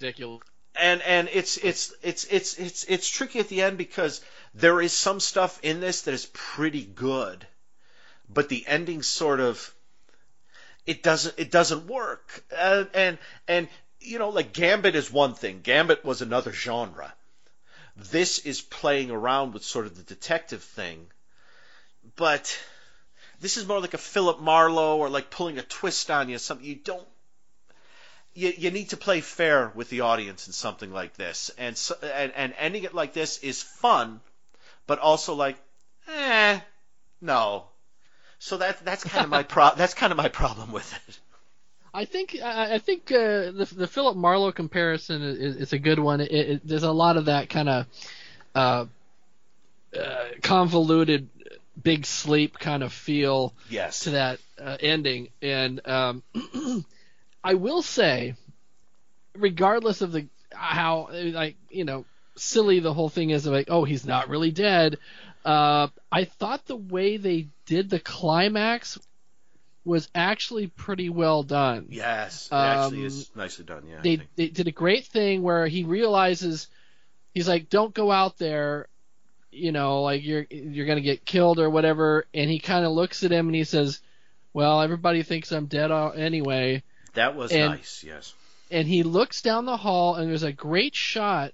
ridiculous. 0.00 0.42
and 0.76 1.02
and 1.02 1.28
it's 1.32 1.56
it's 1.58 1.92
it's 2.02 2.24
it's 2.24 2.54
it's 2.58 2.84
it's 2.84 3.08
tricky 3.08 3.38
at 3.40 3.48
the 3.48 3.62
end 3.62 3.78
because 3.78 4.20
there 4.54 4.80
is 4.80 4.92
some 4.92 5.20
stuff 5.20 5.58
in 5.62 5.80
this 5.80 6.02
that 6.02 6.14
is 6.14 6.26
pretty 6.32 6.84
good, 6.84 7.46
but 8.28 8.48
the 8.48 8.64
ending 8.66 9.02
sort 9.02 9.40
of 9.40 9.72
it 10.86 11.02
doesn't 11.02 11.34
it 11.38 11.50
doesn't 11.50 11.86
work. 11.86 12.44
Uh, 12.56 12.84
and 12.94 13.18
and 13.48 13.68
you 14.00 14.18
know 14.18 14.30
like 14.30 14.52
Gambit 14.52 14.94
is 14.94 15.10
one 15.10 15.34
thing. 15.34 15.60
Gambit 15.62 16.04
was 16.04 16.22
another 16.22 16.52
genre. 16.52 17.12
This 17.96 18.40
is 18.40 18.60
playing 18.60 19.10
around 19.12 19.54
with 19.54 19.64
sort 19.64 19.86
of 19.86 19.96
the 19.96 20.02
detective 20.02 20.62
thing, 20.62 21.06
but 22.16 22.58
this 23.40 23.56
is 23.56 23.66
more 23.66 23.80
like 23.80 23.94
a 23.94 23.98
Philip 23.98 24.40
Marlowe 24.40 24.98
or 24.98 25.08
like 25.08 25.30
pulling 25.30 25.58
a 25.58 25.62
twist 25.62 26.10
on 26.10 26.28
you. 26.28 26.38
Something 26.38 26.66
you 26.66 26.76
don't 26.76 27.06
you, 28.34 28.52
you 28.56 28.70
need 28.70 28.90
to 28.90 28.96
play 28.96 29.20
fair 29.20 29.70
with 29.74 29.88
the 29.90 30.00
audience 30.00 30.46
in 30.46 30.52
something 30.52 30.92
like 30.92 31.14
this, 31.14 31.50
and 31.56 31.76
so, 31.76 31.94
and 32.02 32.32
and 32.34 32.54
ending 32.58 32.84
it 32.84 32.94
like 32.94 33.12
this 33.12 33.38
is 33.38 33.62
fun, 33.62 34.20
but 34.86 34.98
also 34.98 35.34
like, 35.34 35.56
eh, 36.08 36.58
no. 37.20 37.64
So 38.40 38.58
that 38.58 38.84
that's 38.84 39.04
kind 39.04 39.24
of 39.24 39.30
my 39.30 39.44
pro 39.44 39.70
that's 39.76 39.94
kind 39.94 40.10
of 40.10 40.16
my 40.16 40.28
problem 40.28 40.72
with 40.72 40.92
it. 41.08 41.18
I 41.94 42.06
think 42.06 42.36
I 42.42 42.78
think 42.78 43.12
uh, 43.12 43.52
the 43.52 43.68
the 43.76 43.86
Philip 43.86 44.16
Marlowe 44.16 44.50
comparison 44.50 45.22
is, 45.22 45.56
is 45.56 45.72
a 45.72 45.78
good 45.78 46.00
one. 46.00 46.20
It, 46.20 46.32
it, 46.32 46.66
there's 46.66 46.82
a 46.82 46.90
lot 46.90 47.16
of 47.16 47.26
that 47.26 47.48
kind 47.48 47.68
of 47.68 47.86
uh, 48.52 48.86
uh, 49.96 50.24
convoluted, 50.42 51.28
big 51.80 52.06
sleep 52.06 52.58
kind 52.58 52.82
of 52.82 52.92
feel 52.92 53.54
Yes. 53.68 54.00
to 54.00 54.10
that 54.10 54.38
uh, 54.60 54.76
ending, 54.80 55.28
and 55.42 55.86
um, 55.86 56.22
I 57.44 57.54
will 57.54 57.82
say, 57.82 58.34
regardless 59.36 60.00
of 60.00 60.12
the 60.12 60.26
how 60.52 61.08
like 61.12 61.56
you 61.70 61.84
know 61.84 62.04
silly 62.36 62.80
the 62.80 62.92
whole 62.94 63.08
thing 63.08 63.30
is, 63.30 63.46
like 63.46 63.68
oh 63.70 63.84
he's 63.84 64.06
not 64.06 64.28
really 64.28 64.50
dead. 64.50 64.98
Uh, 65.44 65.88
I 66.10 66.24
thought 66.24 66.64
the 66.66 66.76
way 66.76 67.16
they 67.18 67.48
did 67.66 67.90
the 67.90 68.00
climax 68.00 68.98
was 69.84 70.08
actually 70.14 70.68
pretty 70.68 71.10
well 71.10 71.42
done. 71.42 71.88
Yes. 71.90 72.46
It 72.50 72.54
actually 72.54 73.00
Um, 73.00 73.06
is 73.06 73.30
nicely 73.36 73.64
done. 73.66 73.82
Yeah. 73.86 74.00
They 74.02 74.20
they 74.36 74.48
did 74.48 74.68
a 74.68 74.72
great 74.72 75.04
thing 75.06 75.42
where 75.42 75.66
he 75.66 75.84
realizes 75.84 76.68
he's 77.34 77.46
like, 77.48 77.68
don't 77.68 77.92
go 77.92 78.10
out 78.10 78.38
there, 78.38 78.88
you 79.54 79.72
know, 79.72 80.02
like 80.02 80.24
you're 80.24 80.46
you're 80.50 80.86
gonna 80.86 81.00
get 81.00 81.24
killed 81.24 81.58
or 81.58 81.70
whatever. 81.70 82.26
And 82.34 82.50
he 82.50 82.58
kind 82.58 82.84
of 82.84 82.92
looks 82.92 83.22
at 83.24 83.32
him 83.32 83.46
and 83.46 83.54
he 83.54 83.64
says, 83.64 84.00
well, 84.52 84.80
everybody 84.82 85.22
thinks 85.22 85.52
I'm 85.52 85.66
dead 85.66 85.90
anyway. 85.90 86.82
that 87.14 87.34
was 87.36 87.52
and- 87.52 87.72
nice. 87.72 88.04
Yes. 88.06 88.34
And 88.70 88.88
he 88.88 89.02
looks 89.02 89.42
down 89.42 89.66
the 89.66 89.76
hall 89.76 90.16
and 90.16 90.28
there's 90.28 90.42
a 90.42 90.52
great 90.52 90.94
shot. 90.94 91.52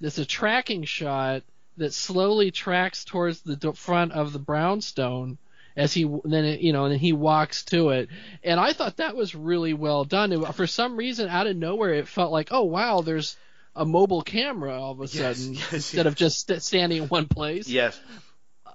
There's 0.00 0.18
a 0.18 0.24
tracking 0.26 0.84
shot 0.84 1.42
that 1.78 1.92
slowly 1.94 2.50
tracks 2.50 3.04
towards 3.04 3.40
the 3.40 3.72
front 3.72 4.12
of 4.12 4.32
the 4.32 4.38
brownstone 4.38 5.38
as 5.76 5.94
he 5.94 6.04
then 6.24 6.44
it, 6.44 6.60
you 6.60 6.72
know 6.72 6.84
and 6.84 6.92
then 6.92 6.98
he 6.98 7.12
walks 7.12 7.62
to 7.64 7.90
it 7.90 8.08
and 8.42 8.58
i 8.58 8.72
thought 8.72 8.96
that 8.96 9.16
was 9.16 9.34
really 9.36 9.72
well 9.72 10.04
done 10.04 10.32
It- 10.32 10.54
for 10.54 10.66
some 10.66 10.96
reason 10.96 11.28
out 11.28 11.46
of 11.46 11.56
nowhere 11.56 11.94
it 11.94 12.08
felt 12.08 12.32
like 12.32 12.48
oh 12.50 12.64
wow 12.64 13.00
there's 13.02 13.36
a 13.76 13.84
mobile 13.84 14.22
camera 14.22 14.80
all 14.80 14.92
of 14.92 15.00
a 15.00 15.02
Yes, 15.04 15.38
sudden 15.38 15.54
yes, 15.62 15.72
instead 15.72 16.06
of 16.06 16.14
just 16.14 16.40
st- 16.40 16.62
standing 16.62 17.02
in 17.02 17.08
one 17.08 17.26
place 17.28 17.68
Yes. 17.68 17.98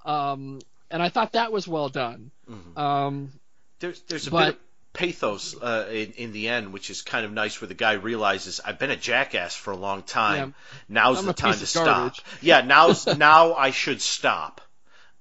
um 0.05 0.59
and 0.91 1.01
i 1.01 1.09
thought 1.09 1.33
that 1.33 1.51
was 1.51 1.67
well 1.67 1.89
done 1.89 2.31
Mhm. 2.49 2.77
um 2.77 3.31
There's 3.79 3.99
there's 4.01 4.27
a 4.27 4.31
But- 4.31 4.45
bit 4.45 4.55
of 4.55 4.59
pathos 4.93 5.55
uh, 5.61 5.87
in 5.91 6.13
in 6.13 6.31
the 6.31 6.47
end, 6.47 6.71
which 6.71 6.89
is 6.89 7.01
kind 7.01 7.25
of 7.25 7.31
nice, 7.33 7.59
where 7.59 7.67
the 7.67 7.73
guy 7.73 7.93
realizes 7.93 8.61
I've 8.63 8.79
been 8.79 8.91
a 8.91 8.95
jackass 8.95 9.53
for 9.53 9.71
a 9.71 9.75
long 9.75 10.03
time. 10.03 10.55
Now's 10.87 11.19
I'm 11.19 11.25
the 11.25 11.33
time 11.33 11.55
to 11.55 11.65
stop. 11.67 12.15
Yeah, 12.41 12.61
now's 12.61 13.05
now 13.17 13.55
I 13.55 13.71
should 13.71 13.99
stop. 14.01 14.61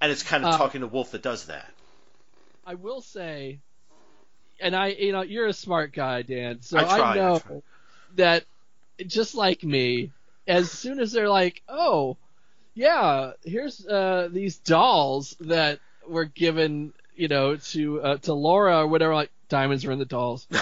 And 0.00 0.12
it's 0.12 0.23
kind 0.23 0.45
of 0.45 0.52
Um, 0.52 0.59
talking 0.59 0.83
to 0.83 0.87
Wolfe 0.87 1.11
that 1.11 1.23
does 1.23 1.47
that. 1.47 1.69
i 2.64 2.75
will 2.75 3.00
say 3.00 3.59
and 4.61 4.76
i 4.76 4.87
you 4.88 5.11
know 5.12 5.23
you're 5.23 5.47
a 5.49 5.52
smart 5.52 5.93
guy 5.93 6.23
dan 6.23 6.62
so 6.62 6.78
I 6.78 6.85
try, 6.85 7.00
I 7.00 7.14
know 7.16 7.38
try. 7.40 7.62
that 8.14 8.45
just 9.06 9.34
like 9.34 9.62
me, 9.62 10.12
as 10.46 10.70
soon 10.70 11.00
as 11.00 11.12
they're 11.12 11.28
like, 11.28 11.62
"Oh, 11.68 12.16
yeah, 12.74 13.32
here's 13.44 13.86
uh, 13.86 14.28
these 14.30 14.58
dolls 14.58 15.36
that 15.40 15.80
were 16.06 16.26
given, 16.26 16.92
you 17.14 17.28
know, 17.28 17.56
to 17.56 18.02
uh, 18.02 18.16
to 18.18 18.34
Laura 18.34 18.80
or 18.80 18.86
whatever," 18.86 19.14
like 19.14 19.30
diamonds 19.48 19.84
are 19.84 19.92
in 19.92 19.98
the 19.98 20.04
dolls. 20.04 20.46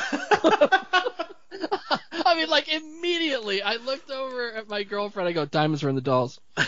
I 2.24 2.34
mean, 2.36 2.48
like 2.48 2.68
immediately, 2.72 3.62
I 3.62 3.76
looked 3.76 4.10
over 4.10 4.52
at 4.52 4.68
my 4.68 4.82
girlfriend. 4.82 5.28
I 5.28 5.32
go, 5.32 5.44
"Diamonds 5.44 5.84
are 5.84 5.88
in 5.88 5.94
the 5.94 6.00
dolls." 6.00 6.40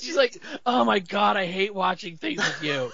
She's 0.00 0.16
like, 0.16 0.36
"Oh 0.66 0.84
my 0.84 0.98
god, 0.98 1.36
I 1.36 1.46
hate 1.46 1.74
watching 1.74 2.16
things 2.16 2.38
with 2.38 2.62
you." 2.62 2.90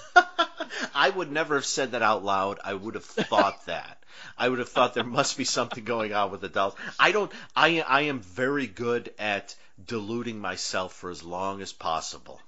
I 0.94 1.10
would 1.10 1.30
never 1.30 1.56
have 1.56 1.64
said 1.64 1.92
that 1.92 2.02
out 2.02 2.24
loud. 2.24 2.58
I 2.62 2.74
would 2.74 2.94
have 2.94 3.04
thought 3.04 3.66
that. 3.66 4.00
I 4.38 4.49
would 4.49 4.59
have 4.59 4.69
thought 4.69 4.95
there 4.95 5.05
must 5.05 5.37
be 5.37 5.45
something 5.45 5.85
going 5.85 6.12
on 6.12 6.31
with 6.31 6.40
the 6.40 6.49
dolls. 6.49 6.75
I 6.99 7.12
don't. 7.12 7.31
I 7.57 7.81
I 7.81 8.02
am 8.02 8.21
very 8.21 8.67
good 8.67 9.12
at 9.19 9.55
deluding 9.85 10.38
myself 10.38 10.95
for 10.95 11.11
as 11.11 11.23
long 11.23 11.62
as 11.62 11.73
possible. 11.73 12.40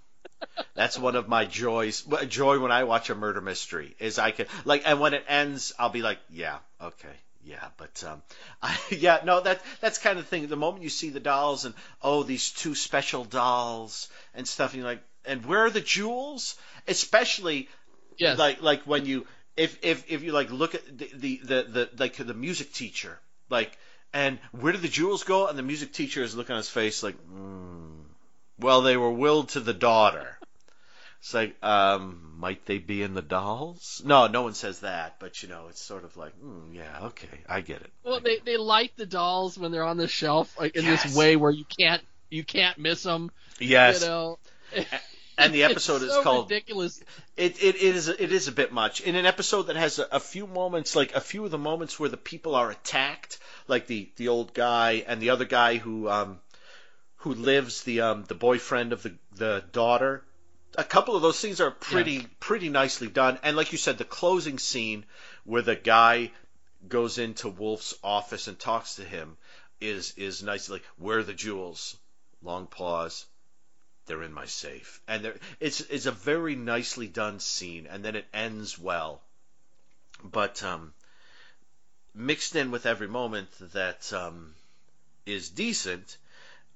That's 0.75 0.99
one 0.99 1.17
of 1.17 1.29
my 1.29 1.45
joys. 1.45 2.03
Joy 2.29 2.59
when 2.59 2.73
I 2.73 2.85
watch 2.85 3.11
a 3.11 3.15
murder 3.15 3.41
mystery 3.41 3.95
is 3.99 4.19
I 4.19 4.31
can 4.31 4.47
like, 4.65 4.83
and 4.87 5.01
when 5.01 5.15
it 5.15 5.25
ends, 5.29 5.73
I'll 5.79 5.91
be 5.91 6.03
like, 6.03 6.19
yeah, 6.31 6.59
okay, 6.81 7.15
yeah, 7.45 7.69
but 7.77 8.03
um, 8.07 8.23
I, 8.63 8.79
yeah, 8.91 9.21
no, 9.25 9.41
that 9.41 9.63
that's 9.81 9.99
kind 9.99 10.19
of 10.19 10.25
the 10.25 10.29
thing. 10.31 10.47
The 10.49 10.57
moment 10.57 10.83
you 10.85 10.91
see 10.91 11.11
the 11.11 11.21
dolls 11.21 11.65
and 11.65 11.75
oh, 12.03 12.23
these 12.23 12.51
two 12.53 12.75
special 12.75 13.25
dolls 13.25 14.09
and 14.35 14.47
stuff, 14.49 14.73
and 14.73 14.83
you're 14.83 14.91
like, 14.91 15.03
and 15.25 15.45
where 15.45 15.65
are 15.67 15.71
the 15.71 15.81
jewels? 15.81 16.57
Especially 16.89 17.69
Yes. 18.19 18.39
like 18.39 18.63
like 18.63 18.83
when 18.83 19.07
you 19.07 19.27
if 19.57 19.79
if 19.85 20.11
if 20.11 20.23
you 20.23 20.33
like 20.33 20.51
look 20.51 20.75
at 20.75 20.83
the 20.99 21.11
the 21.15 21.41
the, 21.45 21.63
the 21.65 21.91
like 21.99 22.17
the 22.17 22.35
music 22.35 22.73
teacher 22.73 23.19
like 23.51 23.77
and 24.13 24.39
where 24.53 24.73
did 24.73 24.83
the 24.83 24.89
jewels 24.89 25.25
go 25.25 25.47
and 25.49 25.59
the 25.59 25.63
music 25.63 25.93
teacher 25.93 26.23
is 26.23 26.35
looking 26.37 26.53
on 26.53 26.59
his 26.59 26.69
face 26.69 27.03
like 27.03 27.17
mm, 27.31 28.03
well 28.59 28.83
they 28.83 28.97
were 28.97 29.13
willed 29.13 29.51
to 29.51 29.61
the 29.61 29.75
daughter 29.75 30.39
it's 31.21 31.35
like 31.35 31.57
um 31.65 32.35
might 32.39 32.65
they 32.67 32.79
be 32.79 33.03
in 33.03 33.15
the 33.15 33.23
dolls 33.23 34.03
no 34.05 34.27
no 34.27 34.43
one 34.43 34.55
says 34.55 34.81
that 34.81 35.17
but 35.21 35.43
you 35.43 35.49
know 35.49 35.67
it's 35.69 35.83
sort 35.83 36.05
of 36.05 36.17
like 36.17 36.33
mm, 36.41 36.75
yeah 36.75 37.07
okay 37.07 37.29
i 37.49 37.61
get 37.61 37.81
it 37.81 37.91
Well, 38.05 38.21
they 38.21 38.39
they 38.41 38.57
light 38.57 38.93
the 38.97 39.07
dolls 39.07 39.59
when 39.59 39.71
they're 39.73 39.85
on 39.85 39.97
the 39.97 40.09
shelf, 40.09 40.57
like 40.59 40.75
in 40.77 40.85
Yes. 40.85 41.05
this 41.05 41.17
way 41.17 41.37
where 41.37 41.51
you 41.53 41.65
can't 41.79 42.03
you 42.31 42.45
can't 42.45 42.79
miss 42.79 43.03
them. 43.03 43.31
yes 43.61 44.03
You 44.03 44.07
know. 44.07 44.39
And 45.39 45.55
the 45.55 45.65
episode 45.71 45.97
It's 45.97 46.05
is 46.05 46.13
so 46.13 46.23
called 46.23 46.51
ridiculous. 46.51 47.01
It, 47.37 47.63
it, 47.63 47.77
is 47.77 48.09
it 48.09 48.33
is 48.33 48.49
a 48.49 48.53
bit 48.53 48.73
much 48.73 49.01
in 49.01 49.17
an 49.17 49.27
episode 49.27 49.65
that 49.65 49.77
has 49.77 49.99
a, 49.99 50.07
a 50.13 50.21
few 50.21 50.47
moments 50.47 50.95
like 50.95 51.15
a 51.15 51.21
few 51.21 51.45
of 51.45 51.51
the 51.51 51.59
moments 51.59 51.99
where 51.99 52.09
the 52.09 52.17
people 52.17 52.55
are 52.55 52.71
attacked 52.71 53.39
like 53.69 53.87
the 53.87 54.11
the 54.17 54.29
old 54.29 54.55
guy 54.55 55.05
and 55.07 55.21
the 55.21 55.31
other 55.31 55.45
guy 55.45 55.77
who 55.77 56.09
um 56.09 56.41
who 57.17 57.35
lives 57.35 57.85
the 57.85 58.01
um 58.01 58.25
the 58.29 58.35
boyfriend 58.35 58.93
of 58.93 59.03
the 59.03 59.15
the 59.37 59.65
daughter 59.73 60.25
a 60.77 60.85
couple 60.85 61.17
of 61.17 61.23
those 61.23 61.39
scenes 61.39 61.61
are 61.61 61.71
pretty 61.71 62.27
pretty 62.41 62.69
nicely 62.69 63.09
done 63.09 63.39
and 63.43 63.57
like 63.57 63.73
you 63.73 63.79
said 63.79 63.99
the 63.99 64.05
closing 64.05 64.59
scene 64.59 65.05
where 65.45 65.63
the 65.63 65.77
guy 65.77 66.31
goes 66.89 67.19
into 67.19 67.49
Wolfe's 67.49 67.95
office 68.03 68.49
and 68.49 68.59
talks 68.59 68.97
to 68.97 69.05
him 69.05 69.37
is 69.81 70.15
is 70.17 70.43
nice. 70.43 70.69
Like 70.69 70.85
where 70.97 71.19
are 71.19 71.23
the 71.23 71.35
jewels? 71.35 71.97
Long 72.43 72.67
pause. 72.67 73.27
They're 74.07 74.23
in 74.23 74.33
my 74.33 74.47
safe, 74.47 75.01
and 75.07 75.33
it's 75.61 75.81
it's 75.81 76.07
a 76.07 76.13
very 76.13 76.57
nicely 76.57 77.07
done 77.07 77.41
scene, 77.41 77.87
and 77.87 78.05
then 78.05 78.17
it 78.17 78.27
ends 78.35 78.79
well. 78.79 79.23
But 80.25 80.63
um, 80.63 80.93
mixed 82.15 82.57
in 82.57 82.71
with 82.71 82.87
every 82.87 83.09
moment 83.09 83.49
that 83.73 84.13
um, 84.13 84.55
is 85.25 85.51
decent 85.51 86.17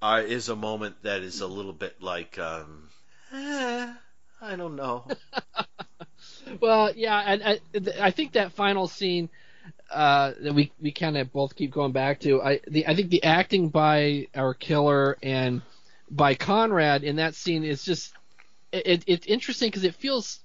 uh, 0.02 0.22
is 0.24 0.48
a 0.48 0.56
moment 0.56 1.02
that 1.02 1.22
is 1.22 1.40
a 1.40 1.46
little 1.46 1.72
bit 1.72 2.00
like 2.00 2.38
um, 2.38 2.88
eh, 3.32 3.92
I 4.40 4.56
don't 4.56 4.76
know. 4.76 5.06
Well, 6.60 6.92
yeah, 6.94 7.18
and 7.18 7.42
I, 7.42 7.60
I 8.00 8.10
think 8.10 8.32
that 8.32 8.52
final 8.52 8.86
scene 8.86 9.28
uh, 9.90 10.32
that 10.40 10.54
we 10.54 10.72
we 10.80 10.92
kind 10.92 11.16
of 11.16 11.32
both 11.32 11.56
keep 11.56 11.72
going 11.72 11.92
back 11.92 12.20
to. 12.20 12.40
I 12.40 12.60
the 12.66 12.86
I 12.86 12.94
think 12.94 13.10
the 13.10 13.24
acting 13.24 13.68
by 13.68 14.28
our 14.34 14.54
killer 14.54 15.18
and 15.22 15.62
by 16.10 16.34
Conrad 16.34 17.02
in 17.04 17.16
that 17.16 17.34
scene 17.34 17.64
is 17.64 17.84
just 17.84 18.12
it, 18.72 19.04
it's 19.06 19.26
interesting 19.26 19.68
because 19.68 19.84
it 19.84 19.94
feels 19.94 20.40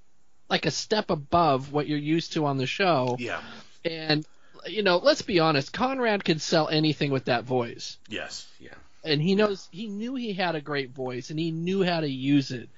like 0.50 0.66
a 0.66 0.72
step 0.72 1.10
above 1.10 1.72
what 1.72 1.88
you're 1.88 1.98
used 1.98 2.34
to 2.34 2.46
on 2.46 2.58
the 2.58 2.66
show. 2.66 3.16
yeah. 3.20 3.42
And 3.86 4.26
you 4.68 4.84
know, 4.84 4.98
let's 4.98 5.24
be 5.24 5.40
honest, 5.40 5.74
Conrad 5.74 6.24
could 6.24 6.40
sell 6.42 6.68
anything 6.68 7.12
with 7.12 7.26
that 7.26 7.46
voice. 7.46 7.98
Yes. 8.08 8.48
Yeah. 8.60 8.74
and 9.04 9.20
he 9.22 9.34
knows 9.36 9.68
he 9.72 9.88
knew 9.88 10.14
he 10.16 10.34
had 10.34 10.56
a 10.56 10.62
great 10.62 10.92
voice 10.92 11.32
and 11.32 11.40
he 11.40 11.50
knew 11.52 11.84
how 11.84 12.00
to 12.02 12.08
use 12.10 12.52
it 12.52 12.70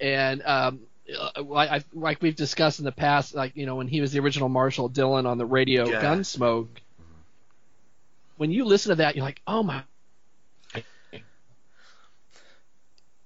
and 0.00 0.42
um 0.44 0.80
uh, 1.18 1.42
like 1.42 1.70
I, 1.70 1.84
like 1.94 2.20
we've 2.22 2.36
discussed 2.36 2.78
in 2.78 2.84
the 2.84 2.92
past 2.92 3.34
like 3.34 3.56
you 3.56 3.64
know 3.66 3.76
when 3.76 3.88
he 3.88 4.00
was 4.02 4.12
the 4.12 4.20
original 4.20 4.48
Marshal 4.50 4.88
Dillon 4.88 5.24
on 5.26 5.38
the 5.38 5.46
radio 5.46 5.88
Yeah. 5.88 6.02
Gunsmoke 6.02 6.68
when 8.36 8.50
you 8.50 8.64
listen 8.66 8.90
to 8.90 8.96
that 8.96 9.16
you're 9.16 9.24
like 9.24 9.40
oh 9.46 9.62
my 9.62 9.82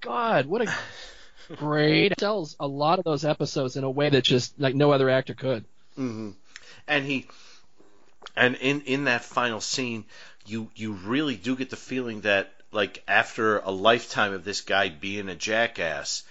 god 0.07 0.47
what 0.47 0.63
a 0.63 0.73
great 1.57 2.19
sells 2.19 2.57
a 2.59 2.67
lot 2.67 2.99
of 2.99 3.05
those 3.05 3.25
episodes 3.25 3.77
in 3.77 3.85
a 3.85 3.91
way 3.91 4.09
that 4.09 4.25
just 4.25 4.59
like 4.59 4.75
no 4.75 4.93
other 4.93 5.09
actor 5.11 5.35
could. 5.35 5.65
Hmm 5.95 6.31
And 6.89 7.05
he, 7.05 7.27
and 8.37 8.57
in 8.57 8.83
in 8.83 9.05
that 9.05 9.25
final 9.25 9.61
scene, 9.61 10.05
you 10.47 10.71
you 10.75 10.93
really 10.93 11.37
do 11.37 11.57
get 11.57 11.71
the 11.71 11.77
feeling 11.77 12.23
that 12.23 12.53
like 12.73 13.03
after 13.09 13.59
a 13.59 13.71
lifetime 13.71 14.33
of 14.33 14.45
this 14.45 14.61
guy 14.61 14.89
being 14.89 15.29
a 15.29 15.35
jackass, 15.35 16.25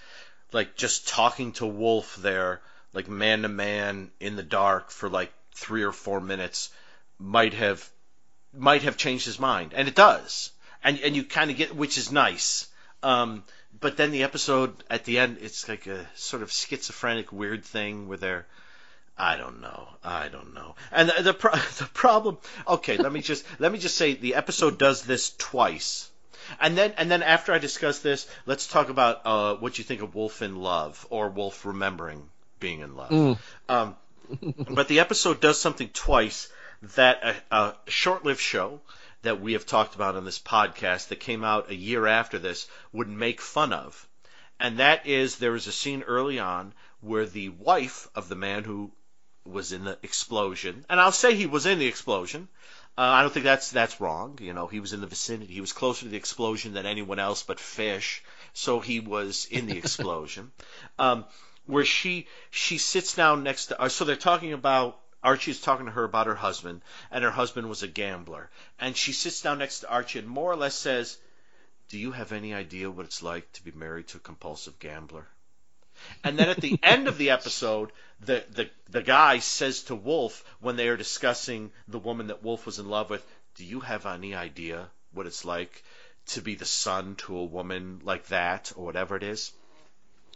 like 0.51 0.75
just 0.75 1.08
talking 1.08 1.53
to 1.53 1.65
Wolfe 1.65 2.15
there, 2.17 2.62
like 2.94 3.08
man 3.08 3.41
to 3.41 3.50
man 3.50 4.12
in 4.20 4.36
the 4.36 4.44
dark 4.44 4.91
for 4.91 5.10
like 5.10 5.34
three 5.53 5.84
or 5.84 5.91
four 5.91 6.22
minutes, 6.22 6.70
might 7.20 7.53
have 7.53 7.89
might 8.53 8.84
have 8.84 8.98
changed 8.98 9.25
his 9.25 9.39
mind, 9.39 9.74
and 9.74 9.88
it 9.88 9.96
does, 9.96 10.51
and 10.84 11.00
and 11.00 11.15
you 11.15 11.24
kind 11.24 11.51
of 11.51 11.58
get 11.58 11.75
which 11.75 11.98
is 11.98 12.12
nice. 12.12 12.67
Um, 13.03 13.44
but 13.79 13.98
then 13.98 14.12
the 14.12 14.24
episode 14.24 14.84
at 14.89 15.05
the 15.05 15.20
end, 15.20 15.38
it's 15.41 15.67
like 15.67 15.88
a 15.88 16.05
sort 16.15 16.44
of 16.44 16.51
schizophrenic 16.51 17.32
weird 17.32 17.63
thing 17.65 18.08
where 18.08 18.17
they're 18.17 18.46
I 19.17 19.38
don't 19.38 19.62
know. 19.62 19.88
I 20.03 20.27
don't 20.27 20.53
know. 20.53 20.75
And 20.91 21.10
the 21.10 21.24
the, 21.24 21.34
pro- 21.34 21.51
the 21.77 21.89
problem. 21.94 22.38
Okay, 22.67 22.98
let 22.98 23.12
me 23.12 23.22
just 23.22 23.46
let 23.60 23.72
me 23.72 23.79
just 23.79 23.98
say 23.98 24.13
the 24.13 24.36
episode 24.36 24.77
does 24.77 25.03
this 25.03 25.34
twice, 25.38 26.10
and 26.60 26.77
then 26.77 26.94
and 26.98 27.10
then 27.10 27.24
after 27.24 27.53
I 27.53 27.58
discuss 27.58 28.00
this, 28.00 28.27
let's 28.46 28.67
talk 28.67 28.89
about 28.89 29.22
uh, 29.25 29.55
what 29.55 29.77
you 29.77 29.84
think 29.84 30.01
of 30.01 30.15
Wolfe 30.15 30.41
in 30.41 30.58
Love 30.58 31.05
or 31.10 31.29
Wolfe 31.29 31.65
remembering 31.65 32.29
being 32.60 32.82
in 32.82 32.96
love. 32.96 33.10
Mm. 33.10 33.38
Um, 33.70 33.96
but 34.70 34.88
the 34.88 35.00
episode 35.00 35.39
does 35.39 35.60
something 35.60 35.89
twice 35.89 36.50
that 36.96 37.24
a, 37.24 37.55
a 37.55 37.75
short-lived 37.88 38.39
show 38.39 38.82
that 39.25 39.41
we 39.41 39.53
have 39.53 39.65
talked 39.65 39.96
about 39.96 40.15
on 40.15 40.25
this 40.25 40.39
podcast 40.39 41.10
that 41.10 41.20
came 41.20 41.44
out 41.44 41.70
a 41.70 41.75
year 41.75 42.08
after 42.08 42.39
this 42.39 42.67
would 42.91 43.08
make 43.08 43.41
fun 43.41 43.74
of, 43.74 44.08
and 44.60 44.79
that 44.79 45.05
is 45.05 45.38
there 45.38 45.55
is 45.55 45.67
a 45.67 45.72
scene 45.72 46.03
early 46.03 46.39
on 46.39 46.74
where 47.01 47.25
the 47.25 47.50
wife 47.50 48.08
of 48.15 48.29
the 48.29 48.36
man 48.36 48.63
who 48.63 48.91
was 49.46 49.72
in 49.72 49.86
the 49.86 49.98
explosion, 50.01 50.86
and 50.89 51.00
I'll 51.00 51.12
say 51.12 51.36
he 51.36 51.46
was 51.46 51.65
in 51.65 51.79
the 51.79 51.88
explosion. 51.88 52.48
Uh, 52.98 53.01
I 53.01 53.22
don't 53.22 53.34
think 53.34 53.44
that's 53.44 53.72
that's 53.72 54.00
wrong. 54.00 54.39
You 54.41 54.53
know, 54.53 54.67
he 54.67 54.79
was 54.79 54.94
in 54.94 55.01
the 55.01 55.08
vicinity. 55.08 55.53
He 55.53 55.62
was 55.62 55.74
closer 55.74 56.05
to 56.05 56.10
the 56.10 56.17
explosion 56.17 56.74
than 56.74 56.86
anyone 56.86 57.20
else 57.20 57.44
but 57.44 57.60
Fish, 57.60 58.23
so 58.54 58.80
he 58.80 59.02
was 59.02 59.45
in 59.45 59.67
the 59.67 59.78
explosion. 59.78 60.52
Um, 60.97 61.26
where 61.65 61.84
she 61.84 62.28
she 62.52 62.78
sits 62.78 63.15
down 63.15 63.43
next 63.43 63.67
to. 63.67 63.82
Uh, 63.82 63.89
so 63.89 64.06
they're 64.06 64.15
talking 64.15 64.54
about. 64.54 65.00
Archie 65.26 65.52
is 65.52 65.60
talking 65.60 65.88
to 65.88 65.92
her 65.92 66.04
about 66.06 66.28
her 66.28 66.36
husband, 66.36 66.82
and 67.12 67.24
her 67.24 67.32
husband 67.32 67.68
was 67.68 67.84
a 67.84 67.88
gambler. 67.88 68.50
And 68.80 68.96
she 68.96 69.12
sits 69.12 69.42
down 69.42 69.58
next 69.60 69.80
to 69.82 69.90
Archie 69.90 70.20
and 70.20 70.28
more 70.28 70.52
or 70.52 70.56
less 70.56 70.76
says, 70.76 71.18
"Do 71.90 71.98
you 71.98 72.12
have 72.12 72.32
any 72.32 72.54
idea 72.54 72.92
what 72.92 73.06
it's 73.08 73.24
like 73.24 73.52
to 73.54 73.64
be 73.64 73.72
married 73.72 74.08
to 74.10 74.18
a 74.18 74.22
compulsive 74.22 74.80
gambler?" 74.80 75.28
And 76.24 76.38
then 76.38 76.50
at 76.50 76.62
the 76.62 76.80
end 76.84 77.08
of 77.08 77.18
the 77.18 77.32
episode, 77.32 77.92
the, 78.20 78.46
the 78.52 78.70
the 78.90 79.02
guy 79.02 79.40
says 79.40 79.84
to 79.84 79.96
Wolfe 79.96 80.44
when 80.60 80.76
they 80.76 80.90
are 80.90 80.98
discussing 80.98 81.72
the 81.88 82.00
woman 82.00 82.28
that 82.28 82.44
Wolfe 82.44 82.66
was 82.66 82.80
in 82.80 82.90
love 82.90 83.10
with, 83.10 83.26
"Do 83.56 83.66
you 83.66 83.80
have 83.80 84.06
any 84.06 84.36
idea 84.36 84.90
what 85.12 85.26
it's 85.26 85.46
like 85.46 85.84
to 86.28 86.42
be 86.42 86.56
the 86.56 86.66
son 86.66 87.16
to 87.16 87.38
a 87.38 87.46
woman 87.46 88.02
like 88.04 88.28
that 88.28 88.72
or 88.76 88.86
whatever 88.86 89.16
it 89.16 89.24
is?" 89.24 89.52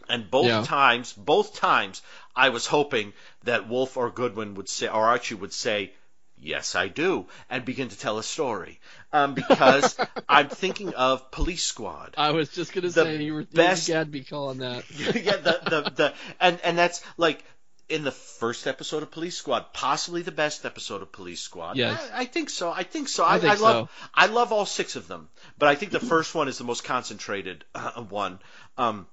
And 0.08 0.30
both 0.30 0.46
Yeah. 0.46 0.62
times, 0.64 1.12
both 1.12 1.54
times, 1.54 2.02
I 2.34 2.50
was 2.50 2.66
hoping 2.66 3.12
that 3.44 3.68
Wolfe 3.68 3.96
or 3.96 4.10
Goodwin 4.10 4.54
would 4.54 4.68
say, 4.68 4.88
or 4.88 5.06
Archie 5.08 5.34
would 5.34 5.52
say, 5.52 5.92
"Yes, 6.38 6.74
I 6.74 6.88
do," 6.88 7.26
and 7.48 7.64
begin 7.64 7.88
to 7.88 7.98
tell 7.98 8.18
a 8.18 8.22
story. 8.22 8.80
Um, 9.12 9.34
because 9.34 9.96
I'm 10.28 10.48
thinking 10.48 10.94
of 10.94 11.30
Police 11.30 11.64
Squad. 11.64 12.14
I 12.16 12.30
was 12.30 12.48
just 12.50 12.72
gonna 12.72 12.88
The 12.88 13.04
say 13.04 13.22
you 13.22 13.34
were 13.34 13.44
best- 13.44 13.88
you 13.88 14.04
be 14.04 14.24
calling 14.24 14.58
that 14.58 14.84
yeah, 14.90 15.36
the, 15.36 15.60
the, 15.64 15.90
the 15.90 16.14
and 16.40 16.60
and 16.62 16.78
that's 16.78 17.02
like 17.16 17.44
in 17.90 18.04
the 18.04 18.12
first 18.12 18.68
episode 18.68 19.02
of 19.02 19.10
Police 19.10 19.36
Squad, 19.36 19.72
possibly 19.72 20.22
the 20.22 20.30
best 20.30 20.64
episode 20.64 21.02
of 21.02 21.10
Police 21.10 21.40
Squad. 21.40 21.76
Yes. 21.76 22.00
I, 22.14 22.20
I 22.20 22.24
think 22.24 22.48
so. 22.48 22.70
I 22.70 22.84
think 22.84 23.08
so. 23.08 23.24
I 23.24 23.34
I, 23.34 23.38
think 23.40 23.52
I 23.52 23.56
love 23.56 23.88
so. 23.88 24.08
I 24.14 24.26
love 24.26 24.52
all 24.52 24.64
six 24.64 24.94
of 24.96 25.08
them, 25.08 25.28
but 25.58 25.68
I 25.68 25.74
think 25.74 25.90
the 25.90 26.00
first 26.00 26.34
one 26.34 26.46
is 26.46 26.56
the 26.56 26.64
most 26.64 26.84
concentrated 26.84 27.64
uh, 27.74 28.00
one. 28.02 28.38
Um, 28.78 29.06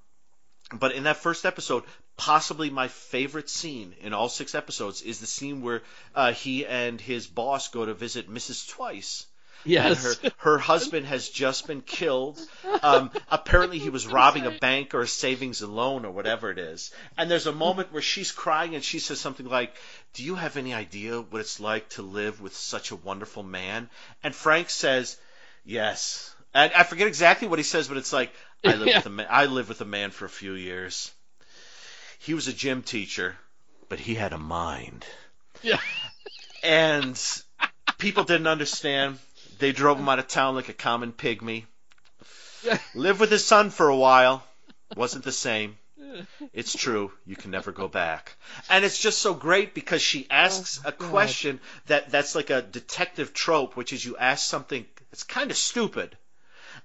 but 0.71 0.91
in 0.91 1.03
that 1.03 1.17
first 1.17 1.45
episode, 1.45 1.83
possibly 2.17 2.69
my 2.69 2.87
favorite 2.87 3.49
scene 3.49 3.95
in 4.01 4.13
all 4.13 4.27
six 4.29 4.55
episodes 4.55 5.01
is 5.01 5.19
the 5.19 5.27
scene 5.27 5.61
where 5.61 5.83
uh, 6.15 6.33
he 6.33 6.65
and 6.65 6.99
his 6.99 7.27
boss 7.27 7.69
go 7.69 7.85
to 7.85 7.93
visit 7.93 8.29
Mrs. 8.29 8.67
Twice. 8.67 9.25
yes 9.63 9.87
And 10.21 10.31
her, 10.31 10.31
her 10.37 10.57
husband 10.57 11.05
has 11.05 11.29
just 11.29 11.67
been 11.67 11.81
killed. 11.81 12.39
Um, 12.81 13.11
apparently, 13.31 13.79
he 13.79 13.89
was 13.89 14.07
robbing 14.19 14.45
a 14.45 14.51
bank 14.51 14.93
or 14.95 15.01
a 15.01 15.07
savings 15.07 15.61
and 15.61 15.75
loan 15.75 16.05
or 16.05 16.11
whatever 16.11 16.49
it 16.51 16.57
is. 16.57 16.91
And 17.17 17.29
there's 17.29 17.47
a 17.47 17.51
moment 17.51 17.91
where 17.93 18.01
she's 18.01 18.31
crying 18.31 18.75
and 18.75 18.83
she 18.83 18.99
says 18.99 19.19
something 19.19 19.45
like, 19.47 19.75
Do 20.13 20.23
you 20.23 20.35
have 20.35 20.57
any 20.57 20.73
idea 20.73 21.21
what 21.21 21.41
it's 21.41 21.59
like 21.59 21.89
to 21.89 22.01
live 22.01 22.41
with 22.41 22.55
such 22.55 22.91
a 22.91 22.95
wonderful 22.95 23.43
man? 23.43 23.89
And 24.23 24.33
Frank 24.33 24.69
says, 24.69 25.17
Yes. 25.65 26.33
And 26.53 26.71
I 26.73 26.83
forget 26.83 27.07
exactly 27.07 27.47
what 27.47 27.59
he 27.59 27.63
says, 27.63 27.87
but 27.87 27.97
it's 27.97 28.13
like, 28.13 28.31
I 28.65 28.75
live 28.75 28.87
Yeah. 28.87 28.97
with, 28.97 29.05
a 29.05 29.09
man, 29.09 29.27
I 29.29 29.45
lived 29.45 29.69
with 29.69 29.81
a 29.81 29.85
man 29.85 30.11
for 30.11 30.25
a 30.25 30.29
few 30.29 30.53
years. 30.53 31.11
He 32.19 32.33
was 32.33 32.47
a 32.47 32.53
gym 32.53 32.83
teacher, 32.83 33.35
but 33.89 33.99
he 33.99 34.15
had 34.15 34.33
a 34.33 34.37
mind 34.37 35.05
yeah 35.63 35.79
and 36.63 37.19
people 37.97 38.23
didn't 38.23 38.47
understand. 38.47 39.17
They 39.59 39.71
drove 39.71 39.97
him 39.97 40.07
out 40.09 40.19
of 40.19 40.27
town 40.27 40.55
like 40.55 40.69
a 40.69 40.73
common 40.73 41.11
pygmy. 41.13 41.65
Yeah. 42.63 42.77
Lived 42.93 43.19
with 43.19 43.31
his 43.31 43.45
son 43.45 43.69
for 43.69 43.87
a 43.89 43.95
while. 43.95 44.43
Wasn't 44.95 45.23
the 45.23 45.31
same. 45.31 45.77
It's 46.53 46.75
true. 46.75 47.11
You 47.25 47.35
can 47.35 47.51
never 47.51 47.71
go 47.71 47.87
back. 47.87 48.35
And 48.69 48.83
it's 48.85 48.99
just 48.99 49.19
so 49.19 49.33
great 49.33 49.73
because 49.73 50.01
she 50.01 50.27
asks 50.29 50.79
Oh, 50.83 50.89
a 50.89 50.91
God. 50.91 51.09
question 51.09 51.59
that 51.87 52.09
that's 52.11 52.35
like 52.35 52.49
a 52.49 52.61
detective 52.61 53.33
trope, 53.33 53.75
which 53.75 53.93
is 53.93 54.03
you 54.03 54.17
ask 54.17 54.47
something 54.47 54.85
that's 55.11 55.23
kind 55.23 55.51
of 55.51 55.57
stupid. 55.57 56.17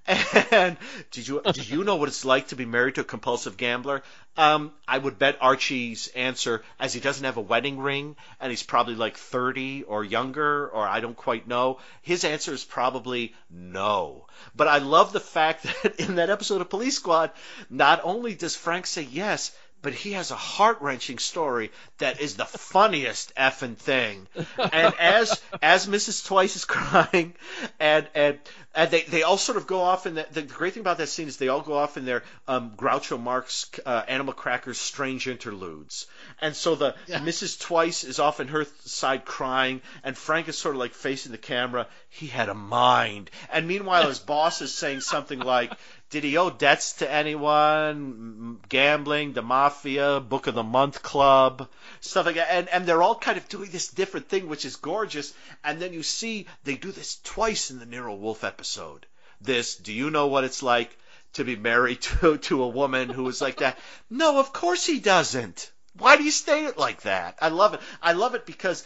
And 0.51 0.77
did 1.12 1.29
you 1.29 1.41
did 1.45 1.69
you 1.69 1.85
know 1.85 1.97
what 1.97 2.09
it's 2.09 2.25
like 2.25 2.49
to 2.49 2.57
be 2.57 2.67
married 2.67 2.97
to 2.97 3.03
a 3.03 3.05
compulsive 3.05 3.57
gambler? 3.57 4.03
Um, 4.37 4.73
I 4.88 4.99
would 4.99 5.19
bet 5.19 5.38
Archie's 5.41 6.09
answer, 6.09 6.65
as 6.81 6.93
he 6.93 7.01
doesn't 7.01 7.25
have 7.25 7.37
a 7.37 7.43
wedding 7.43 7.79
ring 7.79 8.17
and 8.41 8.51
he's 8.51 8.62
probably 8.62 8.95
like 8.95 9.17
30 9.17 9.85
or 9.85 10.03
younger, 10.03 10.69
or 10.69 10.87
I 10.87 11.01
don't 11.01 11.17
quite 11.17 11.47
know. 11.47 11.79
His 12.01 12.25
answer 12.25 12.53
is 12.53 12.65
probably 12.65 13.35
no. 13.51 14.27
But 14.57 14.69
I 14.69 14.79
love 14.79 15.12
the 15.12 15.21
fact 15.21 15.62
that 15.83 16.01
in 16.01 16.17
that 16.17 16.31
episode 16.31 16.61
of 16.61 16.71
Police 16.71 16.97
Squad, 16.97 17.31
not 17.71 18.01
only 18.05 18.35
does 18.35 18.57
Frank 18.57 18.87
say 18.87 19.03
yes, 19.03 19.53
but 19.83 19.92
he 19.92 20.12
has 20.12 20.31
a 20.31 20.37
heart 20.37 20.79
wrenching 20.81 21.18
story 21.18 21.71
that 21.99 22.21
is 22.21 22.37
the 22.37 22.45
funniest 22.45 23.35
effing 23.35 23.77
thing. 23.77 24.27
And 24.57 24.95
as 24.99 25.40
as 25.61 25.87
Mrs. 25.87 26.25
Twice 26.27 26.57
is 26.57 26.64
crying, 26.66 27.35
and 27.79 28.09
and 28.14 28.38
and 28.75 28.90
they, 28.90 29.03
they 29.03 29.23
all 29.23 29.37
sort 29.37 29.59
of 29.59 29.66
go 29.66 29.81
off 29.83 30.07
in 30.07 30.14
the, 30.14 30.27
the 30.33 30.42
great 30.42 30.73
thing 30.73 30.81
about 30.81 30.99
that 30.99 31.09
scene 31.09 31.29
is 31.29 31.37
they 31.37 31.49
all 31.49 31.61
go 31.61 31.75
off 31.75 31.97
in 31.97 32.07
their 32.07 32.23
um, 32.49 32.73
Groucho 32.77 33.21
Marx 33.21 33.71
uh, 33.85 34.03
Animal 34.09 34.33
Crackers 34.33 34.79
strange 34.79 35.29
interludes, 35.29 36.07
and 36.40 36.57
so 36.57 36.75
the 36.75 36.95
Yeah. 37.07 37.18
Mrs. 37.21 37.61
Twice 37.61 38.05
is 38.05 38.18
off 38.18 38.40
in 38.40 38.49
her 38.49 38.66
side 38.85 39.25
crying, 39.25 39.83
and 40.05 40.16
Frank 40.16 40.49
is 40.49 40.57
sort 40.57 40.75
of 40.77 40.79
like 40.81 40.95
facing 40.95 41.33
the 41.33 41.38
camera. 41.38 41.87
He 42.09 42.29
had 42.29 42.49
a 42.49 42.55
mind, 42.55 43.31
and 43.53 43.66
meanwhile 43.66 44.09
his 44.09 44.21
boss 44.21 44.62
is 44.62 44.73
saying 44.73 45.01
something 45.01 45.40
like, 45.40 45.73
"Did 46.12 46.25
he 46.25 46.37
owe 46.37 46.51
debts 46.51 46.92
to 46.98 47.11
anyone? 47.11 48.61
Gambling, 48.68 49.33
the 49.33 49.40
mafia, 49.40 50.20
Book 50.20 50.46
of 50.46 50.55
the 50.55 50.62
Month 50.62 51.03
Club, 51.03 51.70
stuff 52.03 52.27
like 52.27 52.35
that." 52.35 52.51
And 52.51 52.68
and 52.68 52.85
they're 52.85 53.03
all 53.03 53.18
kind 53.18 53.38
of 53.38 53.48
doing 53.48 53.70
this 53.70 53.88
different 53.88 54.29
thing, 54.29 54.46
which 54.46 54.66
is 54.66 54.77
gorgeous. 54.77 55.33
And 55.64 55.81
then 55.81 55.94
you 55.94 56.03
see 56.03 56.46
they 56.64 56.77
do 56.77 56.92
this 56.92 57.18
twice 57.25 57.70
in 57.70 57.79
the 57.79 57.87
Nero 57.87 58.14
Wolfe 58.14 58.44
episode. 58.44 59.07
This, 59.40 59.75
do 59.77 59.90
you 59.90 60.11
know 60.11 60.27
what 60.27 60.44
it's 60.44 60.62
like 60.62 60.94
to 61.33 61.44
be 61.44 61.57
married 61.57 62.03
to 62.20 62.37
to 62.37 62.62
a 62.62 62.68
woman 62.68 63.09
who 63.09 63.27
is 63.29 63.40
like 63.40 63.57
that? 63.61 63.79
No, 64.11 64.38
of 64.38 64.53
course 64.53 64.85
he 64.85 65.01
doesn't. 65.01 65.70
Why 65.96 66.18
do 66.18 66.25
you 66.25 66.31
state 66.31 66.66
it 66.66 66.77
like 66.77 67.01
that? 67.03 67.38
I 67.40 67.48
love 67.48 67.72
it. 67.72 67.81
I 68.03 68.12
love 68.12 68.35
it 68.35 68.44
because, 68.44 68.85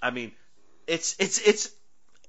I 0.00 0.12
mean, 0.12 0.30
it's 0.86 1.16
it's 1.18 1.38
it's 1.38 1.70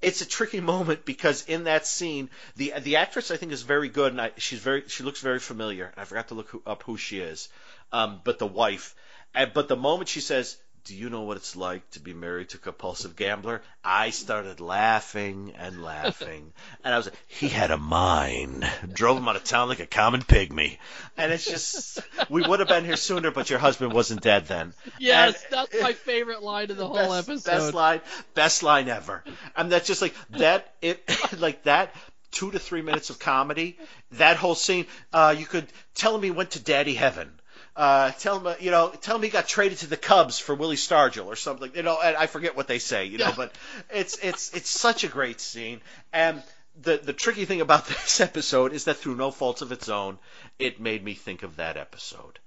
it's 0.06 0.20
a 0.20 0.26
tricky 0.26 0.60
moment 0.60 1.04
because 1.04 1.44
in 1.46 1.64
that 1.64 1.84
scene, 1.84 2.30
the 2.54 2.74
the 2.80 2.96
actress 2.96 3.32
I 3.32 3.36
think 3.36 3.50
is 3.50 3.62
very 3.62 3.88
good, 3.88 4.12
and 4.12 4.20
I, 4.20 4.30
she's 4.36 4.60
very 4.60 4.84
she 4.86 5.02
looks 5.02 5.20
very 5.20 5.40
familiar. 5.40 5.86
And 5.86 5.94
I 5.98 6.04
forgot 6.04 6.28
to 6.28 6.34
look 6.34 6.48
who, 6.50 6.62
up 6.64 6.84
who 6.84 6.96
she 6.96 7.18
is, 7.18 7.48
um, 7.90 8.20
but 8.22 8.38
the 8.38 8.46
wife. 8.46 8.94
And, 9.34 9.52
but 9.52 9.66
the 9.66 9.76
moment 9.76 10.08
she 10.08 10.20
says, 10.20 10.56
"Do 10.86 10.94
you 10.96 11.10
know 11.10 11.22
what 11.22 11.36
it's 11.36 11.56
like 11.56 11.88
to 11.90 12.00
be 12.00 12.14
married 12.14 12.48
to 12.50 12.56
a 12.56 12.60
compulsive 12.60 13.16
gambler?" 13.16 13.60
I 13.84 14.10
started 14.10 14.60
laughing 14.60 15.52
and 15.58 15.82
laughing, 15.82 16.52
and 16.84 16.94
I 16.94 16.96
was 16.96 17.06
like, 17.06 17.16
"He 17.26 17.48
had 17.48 17.70
a 17.70 17.76
mind. 17.76 18.64
Drove 18.92 19.18
him 19.18 19.28
out 19.28 19.36
of 19.36 19.44
town 19.44 19.68
like 19.68 19.80
a 19.80 19.86
common 19.86 20.22
pygmy." 20.22 20.78
And 21.16 21.32
it's 21.32 21.44
just, 21.44 22.00
we 22.30 22.42
would 22.42 22.60
have 22.60 22.68
been 22.68 22.84
here 22.84 22.96
sooner, 22.96 23.30
but 23.30 23.50
your 23.50 23.58
husband 23.58 23.92
wasn't 23.92 24.22
dead 24.22 24.46
then. 24.46 24.72
Yes, 24.98 25.42
And- 25.44 25.52
that's 25.52 25.82
my 25.82 25.92
favorite 25.92 26.42
line 26.42 26.70
of 26.70 26.76
the 26.76 26.86
whole 26.86 26.96
best, 26.96 27.28
episode. 27.28 27.50
Best 27.50 27.74
line, 27.74 28.00
best 28.34 28.62
line 28.62 28.88
ever. 28.88 29.24
And 29.56 29.70
that's 29.72 29.86
just 29.86 30.02
like 30.02 30.14
that. 30.30 30.72
It 30.80 31.02
like 31.38 31.64
that. 31.64 31.94
Two 32.32 32.50
to 32.50 32.58
three 32.58 32.82
minutes 32.82 33.08
of 33.10 33.18
comedy. 33.18 33.78
That 34.12 34.36
whole 34.36 34.54
scene. 34.54 34.86
Uh, 35.12 35.34
you 35.38 35.46
could 35.46 35.66
tell 35.94 36.14
him 36.14 36.22
he 36.22 36.30
went 36.30 36.50
to 36.52 36.60
Daddy 36.60 36.94
Heaven. 36.94 37.30
Uh, 37.76 38.10
tell 38.12 38.40
him, 38.40 38.56
you 38.60 38.70
know, 38.70 38.88
tell 38.88 39.16
him 39.16 39.22
he 39.22 39.28
got 39.28 39.46
traded 39.46 39.78
to 39.78 39.86
the 39.86 39.96
Cubs 39.98 40.38
for 40.38 40.54
Willie 40.54 40.76
Stargell 40.76 41.26
or 41.26 41.36
something. 41.36 41.70
You 41.74 41.82
know, 41.82 41.98
and 42.02 42.16
I 42.16 42.26
forget 42.26 42.56
what 42.56 42.68
they 42.68 42.78
say. 42.78 43.04
You 43.04 43.18
know, 43.18 43.26
Yeah. 43.26 43.34
but 43.36 43.54
it's 43.92 44.16
it's 44.22 44.54
it's 44.54 44.70
such 44.70 45.04
a 45.04 45.08
great 45.08 45.40
scene. 45.40 45.80
And 46.12 46.42
the 46.80 46.96
the 46.96 47.12
tricky 47.12 47.44
thing 47.44 47.60
about 47.60 47.86
this 47.88 48.20
episode 48.20 48.72
is 48.72 48.84
that 48.84 48.96
through 48.96 49.16
no 49.16 49.30
faults 49.30 49.60
of 49.62 49.72
its 49.72 49.88
own, 49.90 50.18
it 50.58 50.80
made 50.80 51.04
me 51.04 51.14
think 51.14 51.42
of 51.42 51.56
that 51.56 51.76
episode. 51.76 52.38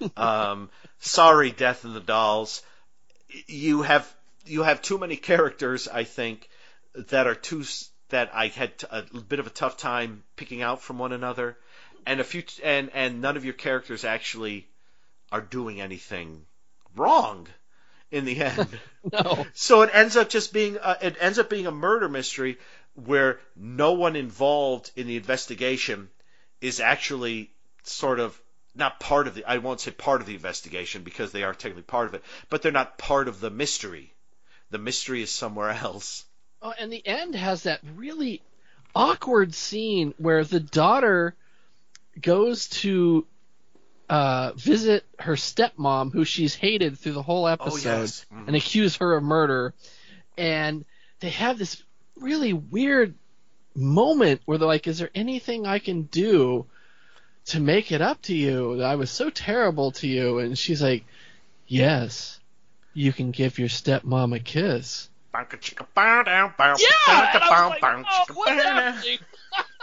Um, 0.16 0.70
sorry, 0.98 1.52
Death 1.52 1.84
and 1.84 1.94
the 1.94 2.00
Dolls 2.00 2.62
you 3.46 3.82
have 3.82 4.12
you 4.46 4.62
have 4.62 4.82
too 4.82 4.98
many 4.98 5.16
characters, 5.16 5.88
I 5.88 6.04
think, 6.04 6.48
that 6.94 7.26
are 7.26 7.34
too 7.34 7.64
that 8.10 8.30
I 8.34 8.48
had 8.48 8.78
t- 8.78 8.86
a 8.90 9.02
bit 9.02 9.38
of 9.38 9.46
a 9.46 9.50
tough 9.50 9.76
time 9.76 10.22
picking 10.36 10.62
out 10.62 10.82
from 10.82 10.98
one 10.98 11.12
another, 11.12 11.56
and 12.06 12.20
a 12.20 12.24
few 12.24 12.42
t- 12.42 12.62
and 12.62 12.90
and 12.94 13.20
none 13.20 13.36
of 13.36 13.44
your 13.44 13.54
characters 13.54 14.04
actually 14.04 14.66
are 15.32 15.40
doing 15.40 15.80
anything 15.80 16.44
wrong 16.96 17.48
in 18.10 18.24
the 18.24 18.40
end. 18.40 18.68
No. 19.12 19.44
So 19.52 19.82
it 19.82 19.90
ends 19.92 20.16
up 20.16 20.30
just 20.30 20.50
being 20.50 20.78
a, 20.82 20.96
it 21.02 21.16
ends 21.20 21.38
up 21.38 21.50
being 21.50 21.66
a 21.66 21.70
murder 21.70 22.08
mystery 22.08 22.56
where 22.94 23.38
no 23.54 23.92
one 23.92 24.16
involved 24.16 24.90
in 24.96 25.06
the 25.06 25.16
investigation 25.16 26.08
is 26.62 26.80
actually 26.80 27.50
sort 27.82 28.18
of 28.18 28.40
not 28.74 28.98
part 28.98 29.26
of 29.26 29.34
the 29.34 29.44
I 29.44 29.58
won't 29.58 29.80
say 29.80 29.90
part 29.90 30.22
of 30.22 30.26
the 30.26 30.34
investigation 30.34 31.02
because 31.02 31.32
they 31.32 31.42
are 31.42 31.52
technically 31.52 31.82
part 31.82 32.06
of 32.06 32.14
it, 32.14 32.24
but 32.48 32.62
they're 32.62 32.72
not 32.72 32.96
part 32.96 33.28
of 33.28 33.40
the 33.40 33.50
mystery. 33.50 34.14
The 34.70 34.78
mystery 34.78 35.20
is 35.20 35.30
somewhere 35.30 35.70
else. 35.70 36.24
Oh, 36.62 36.72
and 36.78 36.90
the 36.90 37.06
end 37.06 37.34
has 37.34 37.64
that 37.64 37.80
really 37.94 38.40
awkward 38.94 39.54
scene 39.54 40.14
where 40.16 40.44
the 40.44 40.60
daughter 40.60 41.34
goes 42.20 42.68
to 42.68 43.26
uh, 44.08 44.52
visit 44.56 45.04
her 45.18 45.34
stepmom, 45.34 46.12
who 46.12 46.24
she's 46.24 46.54
hated 46.54 46.98
through 46.98 47.12
the 47.12 47.22
whole 47.22 47.48
episode, 47.48 47.88
yes. 47.88 48.26
Mhm. 48.32 48.48
and 48.48 48.56
accuse 48.56 48.96
her 48.96 49.16
of 49.16 49.22
murder. 49.22 49.74
And 50.36 50.84
they 51.20 51.30
have 51.30 51.58
this 51.58 51.82
really 52.16 52.52
weird 52.52 53.14
moment 53.74 54.42
where 54.44 54.58
they're 54.58 54.68
like, 54.68 54.86
"Is 54.86 54.98
there 54.98 55.10
anything 55.14 55.66
I 55.66 55.78
can 55.78 56.02
do 56.02 56.66
to 57.46 57.60
make 57.60 57.92
it 57.92 58.00
up 58.02 58.20
to 58.22 58.34
you? 58.34 58.82
I 58.82 58.96
was 58.96 59.10
so 59.10 59.30
terrible 59.30 59.92
to 59.92 60.06
you." 60.06 60.38
And 60.38 60.56
she's 60.58 60.82
like, 60.82 61.04
"Yes, 61.66 62.38
you 62.92 63.12
can 63.12 63.30
give 63.30 63.58
your 63.58 63.68
stepmom 63.68 64.34
a 64.36 64.38
kiss." 64.38 65.08
Yeah, 66.78 66.88
and 67.34 67.42
I 67.42 67.48
was 67.48 67.70
like, 67.70 67.80
oh, 68.30 68.34
what's 68.34 68.50
happening? 68.62 69.18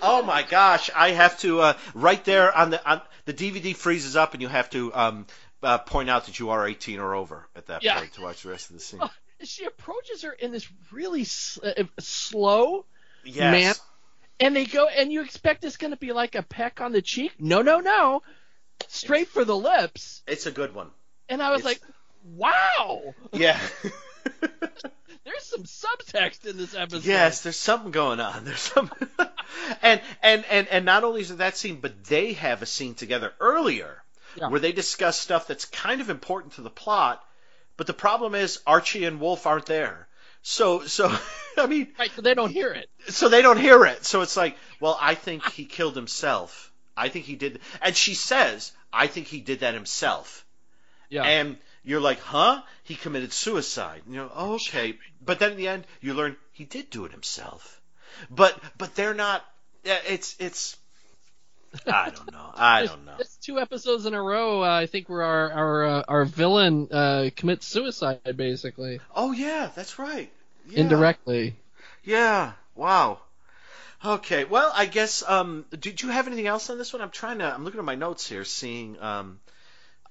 Oh 0.00 0.22
my 0.22 0.42
gosh! 0.42 0.90
I 0.94 1.10
have 1.10 1.38
to 1.40 1.60
uh, 1.60 1.74
right 1.94 2.22
there 2.24 2.56
on 2.56 2.70
the 2.70 2.90
on 2.90 3.00
the 3.24 3.34
DVD 3.34 3.74
freezes 3.74 4.16
up, 4.16 4.32
and 4.34 4.42
you 4.42 4.48
have 4.48 4.68
to 4.70 4.92
um, 4.94 5.26
uh, 5.62 5.78
point 5.78 6.10
out 6.10 6.26
that 6.26 6.38
you 6.38 6.50
are 6.50 6.66
18 6.66 6.98
or 6.98 7.14
over 7.14 7.46
at 7.54 7.66
that 7.66 7.82
Yeah. 7.82 7.98
point 7.98 8.12
to 8.14 8.22
watch 8.22 8.42
the 8.42 8.50
rest 8.50 8.70
of 8.70 8.74
the 8.76 8.80
scene. 8.82 9.00
She 9.44 9.64
approaches 9.64 10.22
her 10.22 10.32
in 10.32 10.52
this 10.52 10.68
really 10.92 11.22
s- 11.22 11.58
uh, 11.62 11.84
slow, 12.00 12.84
Yes. 13.24 13.52
Man. 13.52 13.74
and 14.40 14.56
they 14.56 14.64
go, 14.66 14.86
and 14.86 15.12
you 15.12 15.22
expect 15.22 15.64
it's 15.64 15.76
going 15.76 15.90
to 15.92 15.96
be 15.96 16.12
like 16.12 16.34
a 16.36 16.42
peck 16.42 16.80
on 16.80 16.92
the 16.92 17.02
cheek. 17.02 17.32
No, 17.40 17.62
no, 17.62 17.80
no, 17.80 18.22
straight 18.88 19.28
for 19.28 19.44
the 19.44 19.56
lips. 19.56 20.22
It's 20.26 20.46
a 20.46 20.50
good 20.52 20.74
one. 20.74 20.90
And 21.28 21.42
I 21.42 21.50
was 21.50 21.60
It's- 21.60 21.80
like, 21.80 21.94
wow, 22.24 23.14
Yeah. 23.32 23.58
there's 25.24 25.44
some 25.44 25.64
subtext 25.64 26.46
in 26.46 26.56
this 26.56 26.74
episode. 26.74 27.04
yes, 27.04 27.42
there's 27.42 27.56
something 27.58 27.90
going 27.90 28.20
on. 28.20 28.44
There's 28.44 28.60
some, 28.60 28.90
and 29.82 30.00
and 30.22 30.44
and 30.50 30.68
and 30.68 30.84
not 30.84 31.04
only 31.04 31.20
is 31.20 31.30
it 31.30 31.38
that 31.38 31.56
scene, 31.56 31.76
but 31.80 32.04
they 32.04 32.32
have 32.34 32.62
a 32.62 32.66
scene 32.66 32.94
together 32.94 33.32
earlier 33.40 34.02
Yeah. 34.36 34.48
where 34.48 34.60
they 34.60 34.72
discuss 34.72 35.18
stuff 35.18 35.46
that's 35.46 35.64
kind 35.66 36.00
of 36.00 36.10
important 36.10 36.54
to 36.54 36.62
the 36.62 36.70
plot. 36.70 37.24
But 37.76 37.86
the 37.86 37.94
problem 37.94 38.34
is 38.34 38.60
Archie 38.66 39.04
and 39.04 39.20
Wolfe 39.20 39.46
aren't 39.46 39.66
there. 39.66 40.08
So 40.42 40.84
so 40.86 41.14
I 41.56 41.66
mean, 41.66 41.88
Right, 41.98 42.10
so 42.14 42.22
they 42.22 42.34
don't 42.34 42.50
hear 42.50 42.72
it. 42.72 42.88
so 43.08 43.28
they 43.28 43.42
don't 43.42 43.58
hear 43.60 43.84
it. 43.84 44.04
So 44.04 44.22
it's 44.22 44.36
like, 44.36 44.56
well, 44.80 44.96
I 45.00 45.14
think 45.14 45.50
he 45.52 45.64
killed 45.64 45.94
himself. 45.96 46.72
I 46.96 47.08
think 47.08 47.24
he 47.24 47.36
did, 47.36 47.60
and 47.80 47.96
she 47.96 48.14
says, 48.14 48.72
I 48.92 49.06
think 49.06 49.26
he 49.26 49.40
did 49.40 49.60
that 49.60 49.74
himself. 49.74 50.44
Yeah. 51.08 51.24
And 51.24 51.56
you're 51.84 52.00
like, 52.00 52.20
huh? 52.20 52.62
He 52.84 52.94
committed 52.94 53.32
suicide. 53.32 54.02
And 54.06 54.14
you're 54.14 54.24
like, 54.24 54.32
oh, 54.36 54.54
okay. 54.54 54.98
But 55.24 55.38
then 55.38 55.52
in 55.52 55.56
the 55.58 55.68
end, 55.68 55.86
you 56.00 56.14
learn 56.14 56.36
he 56.52 56.64
did 56.64 56.88
do 56.90 57.04
it 57.04 57.12
himself. 57.12 57.80
But 58.30 58.58
but 58.78 58.94
they're 58.94 59.14
not. 59.14 59.44
It's 59.84 60.36
it's. 60.38 60.76
I 61.86 62.10
don't 62.10 62.30
know. 62.30 62.50
I 62.54 62.86
don't 62.86 63.04
know. 63.06 63.14
It's 63.18 63.36
two 63.36 63.58
episodes 63.58 64.04
in 64.06 64.14
a 64.14 64.22
row. 64.22 64.62
Uh, 64.62 64.68
I 64.68 64.86
think 64.86 65.08
where 65.08 65.22
our 65.22 65.52
our 65.52 65.84
uh, 65.84 66.02
our 66.08 66.24
villain 66.24 66.88
uh, 66.90 67.30
commits 67.34 67.66
suicide, 67.66 68.20
basically, 68.36 69.00
Oh 69.14 69.32
yeah, 69.32 69.70
that's 69.74 69.98
right. 69.98 70.30
Yeah. 70.68 70.80
indirectly. 70.80 71.56
Yeah. 72.04 72.52
Wow. 72.74 73.20
Okay. 74.04 74.44
Well, 74.44 74.70
I 74.74 74.86
guess. 74.86 75.22
Um. 75.26 75.64
Did 75.78 76.02
you 76.02 76.10
have 76.10 76.26
anything 76.26 76.46
else 76.46 76.68
on 76.70 76.78
this 76.78 76.92
one? 76.92 77.02
I'm 77.02 77.10
trying 77.10 77.38
to. 77.38 77.44
I'm 77.44 77.64
looking 77.64 77.78
at 77.78 77.84
my 77.84 77.94
notes 77.94 78.28
here, 78.28 78.44
seeing. 78.44 79.00
Um. 79.00 79.40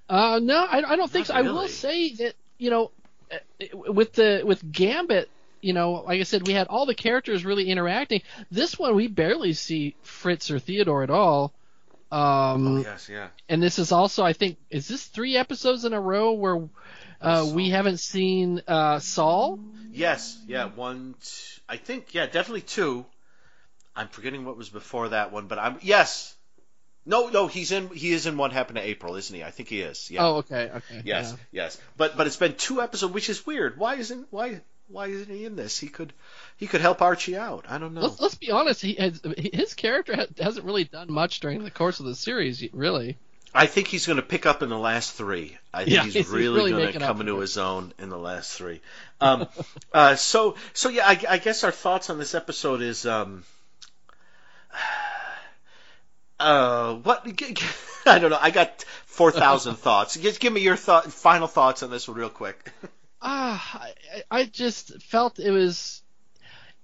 Uh, 0.10 0.40
no, 0.44 0.58
I, 0.58 0.84
I 0.86 0.96
don't 0.98 1.10
think 1.10 1.28
so. 1.28 1.34
Not 1.34 1.46
I 1.46 1.52
will 1.52 1.68
say 1.70 2.14
that 2.16 2.34
you 2.58 2.70
know, 2.70 2.92
uh, 3.32 3.38
with 3.74 4.14
the 4.14 4.42
with 4.46 4.70
Gambit, 4.72 5.30
you 5.62 5.74
know, 5.74 6.04
like 6.06 6.20
I 6.20 6.24
said, 6.24 6.48
we 6.48 6.54
had 6.54 6.68
all 6.68 6.86
the 6.86 6.96
characters 6.96 7.46
really 7.46 7.70
interacting. 7.70 8.22
This 8.50 8.78
one, 8.78 8.96
we 8.96 9.08
barely 9.08 9.54
see 9.54 9.96
Fritz 10.02 10.52
or 10.52 10.60
Theodore 10.60 11.04
at 11.04 11.10
all. 11.10 11.54
Um, 12.12 12.68
Oh 12.68 12.82
yes. 12.82 13.08
Yeah. 13.10 13.28
and 13.48 13.64
this 13.64 13.80
is 13.80 13.92
also, 13.92 14.24
I 14.24 14.34
think, 14.34 14.58
is 14.70 14.88
this 14.88 15.06
three 15.06 15.38
episodes 15.38 15.86
in 15.86 15.94
a 15.94 16.02
row 16.02 16.34
where 16.34 16.68
uh, 17.22 17.50
we 17.54 17.70
haven't 17.70 18.00
seen 18.00 18.62
uh, 18.68 19.00
Saul? 19.00 19.60
Yes, 19.94 20.38
yeah, 20.48 20.66
one. 20.66 21.16
T- 21.22 21.62
I 21.70 21.78
think, 21.78 22.14
yeah, 22.14 22.26
definitely 22.26 22.62
two. 22.62 23.06
I'm 23.96 24.08
forgetting 24.08 24.46
what 24.46 24.58
was 24.58 24.70
before 24.70 25.10
that 25.10 25.32
one, 25.32 25.48
but 25.48 25.60
I'm 25.60 25.78
yes. 25.82 26.36
No, 27.06 27.30
no, 27.30 27.48
he's 27.48 27.72
in. 27.72 27.90
He 27.90 28.12
is 28.12 28.26
in 28.26 28.38
What 28.38 28.54
Happened 28.54 28.78
to 28.78 28.88
April, 28.88 29.16
isn't 29.16 29.36
he? 29.36 29.44
I 29.44 29.50
think 29.52 29.70
he 29.70 29.82
is. 29.82 30.12
Yeah. 30.12 30.26
Oh, 30.26 30.36
okay, 30.38 30.70
okay. 30.76 31.02
yes, 31.04 31.32
yeah. 31.52 31.64
yes. 31.64 31.82
But 31.98 32.16
but 32.16 32.28
it's 32.28 32.38
been 32.38 32.54
two 32.54 32.82
episodes, 32.82 33.14
which 33.14 33.30
is 33.30 33.46
weird. 33.46 33.78
Why 33.78 33.96
isn't 33.96 34.28
why 34.30 34.62
why 34.92 35.08
isn't 35.08 35.34
he 35.34 35.46
in 35.46 35.56
this? 35.56 35.80
He 35.80 35.88
could 35.88 36.14
he 36.58 36.68
could 36.68 36.82
help 36.82 37.02
Archie 37.02 37.38
out. 37.38 37.66
I 37.68 37.78
don't 37.78 37.94
know. 37.94 38.02
Let's 38.02 38.20
let's 38.20 38.36
be 38.36 38.52
honest. 38.52 38.82
He 38.82 38.94
has, 38.96 39.22
his 39.38 39.74
character 39.74 40.16
ha- 40.16 40.26
hasn't 40.40 40.66
really 40.66 40.84
done 40.84 41.12
much 41.12 41.40
during 41.40 41.64
the 41.64 41.72
course 41.72 42.00
of 42.00 42.06
the 42.06 42.16
series, 42.16 42.64
really. 42.74 43.18
I 43.54 43.66
think 43.66 43.88
he's 43.88 44.06
going 44.06 44.18
to 44.18 44.24
pick 44.24 44.46
up 44.46 44.64
in 44.64 44.70
the 44.70 44.78
last 44.78 45.14
three. 45.14 45.58
I 45.74 45.84
think 45.84 45.96
Yeah, 45.96 46.04
he's, 46.04 46.14
he's 46.14 46.30
really, 46.30 46.72
really 46.72 46.84
going 46.84 46.94
to 46.94 47.00
come 47.00 47.20
into 47.20 47.38
his 47.40 47.58
own 47.58 47.94
in 48.00 48.10
the 48.10 48.18
last 48.18 48.54
three. 48.54 48.80
Um, 49.20 49.48
uh, 49.94 50.16
so, 50.16 50.56
so 50.74 50.88
yeah, 50.90 51.06
I, 51.06 51.20
I 51.28 51.38
guess 51.38 51.64
our 51.66 51.72
thoughts 51.72 52.10
on 52.10 52.18
this 52.18 52.34
episode 52.34 52.82
is, 52.82 53.06
um, 53.06 53.44
uh, 56.40 56.96
what? 56.96 57.28
I 58.06 58.20
don't 58.20 58.32
know. 58.32 58.40
I 58.40 58.52
got 58.52 58.86
four 59.06 59.32
thousand 59.32 59.76
thoughts. 59.80 60.16
Just 60.16 60.40
give 60.40 60.54
me 60.54 60.62
your 60.62 60.78
thought, 60.78 61.12
final 61.12 61.48
thoughts 61.48 61.84
on 61.84 61.92
this 61.92 62.08
one, 62.08 62.18
real 62.18 62.30
quick. 62.30 62.72
Ah, 63.22 63.82
I, 63.82 64.24
I 64.40 64.46
just 64.46 65.02
felt 65.04 65.40
it 65.40 65.52
was. 65.52 66.02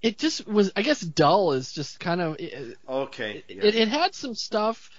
It 0.02 0.18
just 0.18 0.46
was. 0.46 0.70
I 0.76 0.82
guess 0.82 1.00
dull 1.00 1.52
is 1.52 1.72
just 1.72 1.98
kind 1.98 2.20
of. 2.20 2.36
It, 2.38 2.78
Okay. 2.88 3.42
yeah. 3.48 3.64
it, 3.64 3.74
it 3.74 3.88
had 3.88 4.14
some 4.14 4.34
stuff 4.34 4.90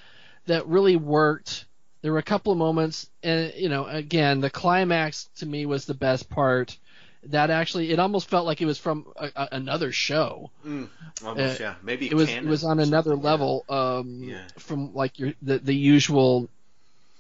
that 0.48 0.68
really 0.68 0.96
worked. 0.96 1.66
There 2.02 2.12
were 2.12 2.18
a 2.20 2.24
couple 2.24 2.52
of 2.52 2.58
moments, 2.58 3.10
and 3.24 3.54
you 3.56 3.70
know, 3.70 3.86
again, 3.86 4.42
the 4.42 4.50
climax 4.50 5.30
to 5.38 5.46
me 5.46 5.66
was 5.66 5.86
the 5.86 5.94
best 5.94 6.30
part. 6.30 6.78
That 7.24 7.50
actually, 7.50 7.92
it 7.92 8.00
almost 8.00 8.30
felt 8.30 8.46
like 8.46 8.62
it 8.62 8.66
was 8.66 8.78
from 8.78 9.06
a, 9.18 9.30
a, 9.36 9.48
another 9.52 9.92
show. 9.92 10.52
Almost, 10.66 11.60
uh, 11.60 11.64
yeah. 11.64 11.76
Maybe 11.84 12.08
It 12.08 12.14
was 12.14 12.30
it 12.30 12.46
was 12.46 12.64
on 12.64 12.80
another 12.80 13.12
something, 13.12 13.26
yeah. 13.26 13.32
level 13.32 13.66
um, 13.68 14.24
Yeah. 14.24 14.48
from 14.58 14.94
like 14.94 15.20
your 15.20 15.34
the, 15.42 15.60
the 15.60 15.76
usual, 15.76 16.50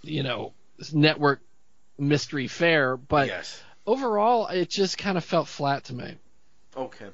you 0.02 0.24
know, 0.24 0.54
network 0.94 1.42
mystery 1.98 2.48
fair 2.48 2.96
But 2.96 3.28
yes. 3.28 3.62
Overall, 3.90 4.48
it 4.48 4.70
just 4.70 4.98
kind 4.98 5.18
of 5.18 5.24
felt 5.24 5.48
flat 5.48 5.86
to 5.86 5.94
me. 5.94 6.16
Okay. 6.78 7.08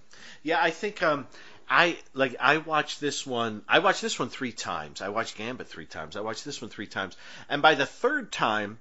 Yeah, 0.44 0.60
I 0.62 0.72
think 0.72 1.02
um 1.02 1.26
I 1.70 1.98
like 2.14 2.36
I 2.40 2.58
watched 2.58 3.00
this 3.02 3.26
one 3.26 3.64
I 3.68 3.80
watched 3.80 4.02
this 4.02 4.20
one 4.20 4.30
3 4.30 4.52
times. 4.52 5.02
I 5.02 5.10
watched 5.10 5.38
Gambit 5.38 5.68
3 5.68 5.86
times. 5.86 6.16
I 6.16 6.22
watched 6.22 6.44
this 6.46 6.62
one 6.62 6.70
3 6.70 6.88
times. 6.88 7.16
And 7.50 7.62
by 7.62 7.76
the 7.76 7.86
third 7.86 8.32
time 8.32 8.78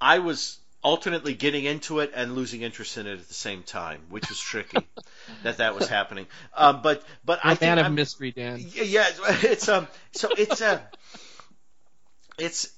I 0.00 0.18
was 0.18 0.58
alternately 0.82 1.34
getting 1.34 1.64
into 1.64 1.98
it 2.00 2.12
and 2.14 2.34
losing 2.34 2.62
interest 2.62 2.96
in 2.98 3.06
it 3.06 3.18
at 3.18 3.28
the 3.28 3.34
same 3.34 3.62
time, 3.62 4.00
which 4.08 4.28
was 4.28 4.38
tricky 4.40 4.86
that 5.42 5.56
that 5.58 5.74
was 5.74 5.88
happening. 5.88 6.26
Um 6.54 6.82
but 6.82 7.02
but 7.24 7.40
I 7.42 7.52
A 7.52 7.56
think 7.56 7.70
man 7.70 7.78
of 7.78 7.84
I'm- 7.86 7.94
mystery, 7.94 8.30
Dan. 8.30 8.58
yeah, 8.74 9.08
it's 9.42 9.68
um, 9.68 9.88
so 10.12 10.28
it's 10.36 10.60
uh, 10.62 10.78
it's 12.38 12.68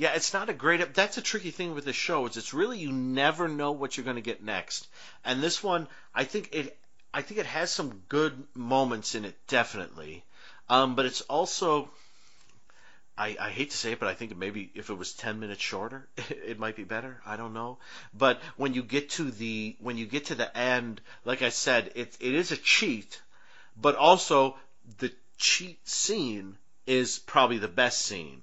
yeah, 0.00 0.14
it's 0.14 0.32
not 0.32 0.48
a 0.48 0.54
great. 0.54 0.94
That's 0.94 1.18
a 1.18 1.22
tricky 1.22 1.50
thing 1.50 1.74
with 1.74 1.84
the 1.84 1.92
show 1.92 2.24
is 2.24 2.38
it's 2.38 2.54
really 2.54 2.78
you 2.78 2.90
never 2.90 3.48
know 3.48 3.72
what 3.72 3.98
you're 3.98 4.04
going 4.04 4.16
to 4.16 4.22
get 4.22 4.42
next. 4.42 4.88
And 5.26 5.42
this 5.42 5.62
one, 5.62 5.88
I 6.14 6.24
think 6.24 6.48
it, 6.52 6.78
I 7.12 7.20
think 7.20 7.38
it 7.38 7.44
has 7.44 7.70
some 7.70 8.00
good 8.08 8.42
moments 8.54 9.14
in 9.14 9.26
it, 9.26 9.36
definitely. 9.46 10.24
Um, 10.70 10.94
but 10.94 11.04
it's 11.04 11.20
also, 11.20 11.90
I, 13.18 13.36
I 13.38 13.50
hate 13.50 13.72
to 13.72 13.76
say 13.76 13.92
it, 13.92 14.00
but 14.00 14.08
I 14.08 14.14
think 14.14 14.34
maybe 14.34 14.70
if 14.74 14.88
it 14.88 14.94
was 14.94 15.12
ten 15.12 15.38
minutes 15.38 15.60
shorter, 15.60 16.08
it 16.30 16.58
might 16.58 16.76
be 16.76 16.84
better. 16.84 17.20
I 17.26 17.36
don't 17.36 17.52
know. 17.52 17.76
But 18.14 18.40
when 18.56 18.72
you 18.72 18.82
get 18.82 19.10
to 19.10 19.30
the 19.30 19.76
when 19.80 19.98
you 19.98 20.06
get 20.06 20.24
to 20.26 20.34
the 20.34 20.56
end, 20.56 21.02
like 21.26 21.42
I 21.42 21.50
said, 21.50 21.92
it 21.94 22.16
it 22.20 22.34
is 22.34 22.52
a 22.52 22.56
cheat, 22.56 23.20
but 23.76 23.96
also 23.96 24.56
the 24.96 25.12
cheat 25.36 25.86
scene 25.86 26.56
is 26.86 27.18
probably 27.18 27.58
the 27.58 27.68
best 27.68 28.00
scene, 28.00 28.40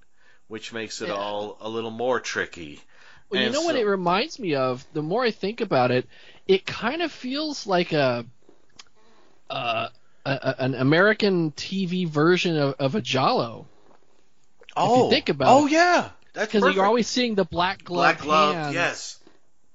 which 0.48 0.74
makes 0.74 1.02
it 1.02 1.10
Yeah. 1.10 1.14
all 1.14 1.58
a 1.62 1.70
little 1.70 1.92
more 1.92 2.20
tricky. 2.20 2.82
Well, 3.30 3.40
you 3.40 3.50
And 3.50 3.52
know 3.52 3.62
what 3.62 3.76
it 3.78 3.86
reminds 3.86 4.38
me 4.40 4.56
of? 4.56 4.86
The 4.92 5.02
more 5.02 5.24
I 5.24 5.32
think 5.32 5.62
about 5.62 5.92
it, 5.92 6.08
it 6.48 6.66
kind 6.66 7.02
of 7.02 7.12
feels 7.12 7.66
like 7.66 7.94
a, 7.94 8.26
uh, 9.50 9.90
a, 10.26 10.30
a 10.32 10.56
an 10.60 10.76
American 10.76 11.52
TV 11.52 12.06
version 12.06 12.58
of, 12.58 12.76
of 12.80 12.96
a 12.96 13.02
giallo. 13.02 13.68
oh, 14.76 15.02
think 15.02 15.30
about 15.30 15.58
oh 15.58 15.66
it. 15.66 15.68
yeah, 15.68 16.10
that's 16.34 16.52
Because 16.52 16.68
you're 16.68 16.86
always 16.86 17.08
seeing 17.08 17.36
the 17.36 17.46
black 17.46 17.84
glove, 17.84 18.18
black 18.18 18.20
glove. 18.20 18.66
hand 18.66 18.70
Yes, 18.70 19.20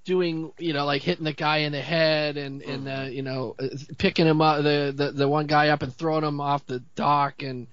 doing, 0.05 0.53
you 0.59 0.73
know, 0.73 0.85
like 0.87 1.03
hitting 1.03 1.25
the 1.25 1.33
guy 1.33 1.59
in 1.59 1.73
the 1.73 1.81
head 1.81 2.37
and, 2.37 2.63
and 2.63 2.89
Mm-hmm. 2.89 2.89
uh, 2.89 3.09
you 3.11 3.23
know, 3.23 3.55
uh, 3.59 3.69
picking 3.99 4.27
him 4.27 4.41
up, 4.41 4.63
the, 4.63 4.93
the, 4.97 5.13
the 5.13 5.29
one 5.29 5.47
guy 5.47 5.69
up 5.69 5.83
and 5.83 5.95
throwing 5.95 6.25
him 6.25 6.41
off 6.41 6.67
the 6.67 6.81
dock. 6.97 7.43
And 7.43 7.69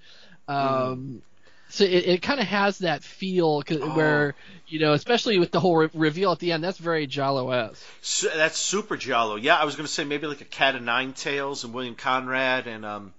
um, 0.48 0.58
Mm-hmm. 0.60 1.29
So 1.70 1.84
it, 1.84 1.90
it 2.08 2.22
kind 2.22 2.40
of 2.40 2.48
has 2.48 2.80
that 2.80 3.04
feel 3.04 3.64
Oh. 3.70 3.96
where, 3.96 4.36
you 4.68 4.80
know, 4.80 4.94
especially 4.94 5.38
with 5.40 5.52
the 5.52 5.60
whole 5.60 5.78
re- 5.78 5.90
reveal 5.94 6.32
at 6.32 6.40
the 6.40 6.52
end, 6.52 6.64
that's 6.64 6.78
very 6.80 7.06
giallo-esque. 7.08 7.82
Su- 8.02 8.30
that's 8.36 8.58
super 8.58 8.98
giallo. 8.98 9.36
Yeah, 9.36 9.56
I 9.56 9.66
was 9.66 9.76
going 9.76 9.86
to 9.86 9.92
say 9.92 10.04
maybe 10.04 10.28
like 10.28 10.42
a 10.42 10.46
Cat 10.46 10.76
of 10.76 10.82
Nine 10.82 11.14
Tails 11.14 11.64
and 11.64 11.74
William 11.74 11.96
Conrad 11.96 12.68
and 12.68 12.86
um, 12.86 13.14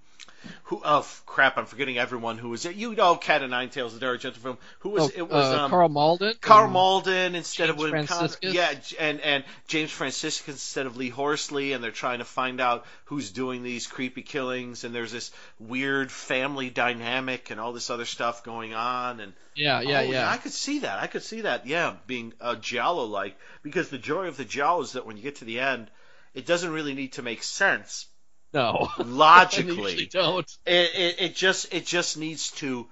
who? 0.63 0.81
Oh 0.83 1.05
crap! 1.25 1.57
I'm 1.57 1.65
forgetting 1.65 1.97
everyone 1.97 2.37
who 2.37 2.49
was 2.49 2.65
it. 2.65 2.75
You 2.75 2.93
know, 2.95 3.15
Cat 3.15 3.43
of 3.43 3.49
Nine 3.49 3.69
Tails, 3.69 3.93
the 3.93 3.99
Dario 3.99 4.17
Argento 4.19 4.37
film. 4.37 4.57
Who 4.79 4.89
was 4.89 5.03
Oh, 5.03 5.11
it? 5.15 5.29
Was 5.29 5.45
uh, 5.45 5.63
um, 5.65 5.69
Karl 5.69 5.89
Malden. 5.89 6.33
Karl 6.41 6.69
Malden 6.69 7.35
instead 7.35 7.69
of 7.69 7.77
William 7.77 8.05
Conrad. 8.07 8.35
Yeah, 8.41 8.73
and 8.99 9.19
and 9.21 9.43
James 9.67 9.91
Franciscus 9.91 10.55
instead 10.55 10.85
of 10.85 10.97
Lee 10.97 11.09
Horsley, 11.09 11.73
and 11.73 11.83
they're 11.83 11.91
trying 11.91 12.19
to 12.19 12.25
find 12.25 12.59
out 12.61 12.85
who's 13.05 13.31
doing 13.31 13.63
these 13.63 13.87
creepy 13.87 14.21
killings, 14.21 14.83
and 14.83 14.93
there's 14.95 15.11
this 15.11 15.31
weird 15.59 16.11
family 16.11 16.69
dynamic 16.69 17.51
and 17.51 17.59
all 17.59 17.73
this 17.73 17.89
other 17.89 18.05
stuff 18.05 18.43
going 18.43 18.73
on, 18.73 19.19
and 19.19 19.33
Yeah, 19.55 19.81
yeah, 19.81 19.99
oh, 19.99 20.11
yeah. 20.11 20.29
I 20.29 20.37
could 20.37 20.53
see 20.53 20.79
that. 20.79 20.99
I 20.99 21.07
could 21.07 21.23
see 21.23 21.41
that. 21.41 21.65
Yeah, 21.67 21.95
being 22.07 22.33
a 22.39 22.55
giallo 22.55 23.05
like 23.05 23.37
because 23.63 23.89
the 23.89 23.97
joy 23.97 24.27
of 24.27 24.37
the 24.37 24.45
giallo 24.45 24.81
is 24.81 24.93
that 24.93 25.05
when 25.05 25.17
you 25.17 25.23
get 25.23 25.37
to 25.37 25.45
the 25.45 25.59
end, 25.59 25.89
it 26.33 26.45
doesn't 26.45 26.71
really 26.71 26.93
need 26.93 27.13
to 27.13 27.21
make 27.21 27.43
sense 27.43 28.07
No, 28.53 28.89
logically. 28.97 30.05
don't. 30.07 30.49
it, 30.65 30.91
it, 30.95 31.15
it 31.19 31.35
just 31.35 31.73
it 31.73 31.85
just 31.85 32.17
needs 32.17 32.51
to 32.51 32.87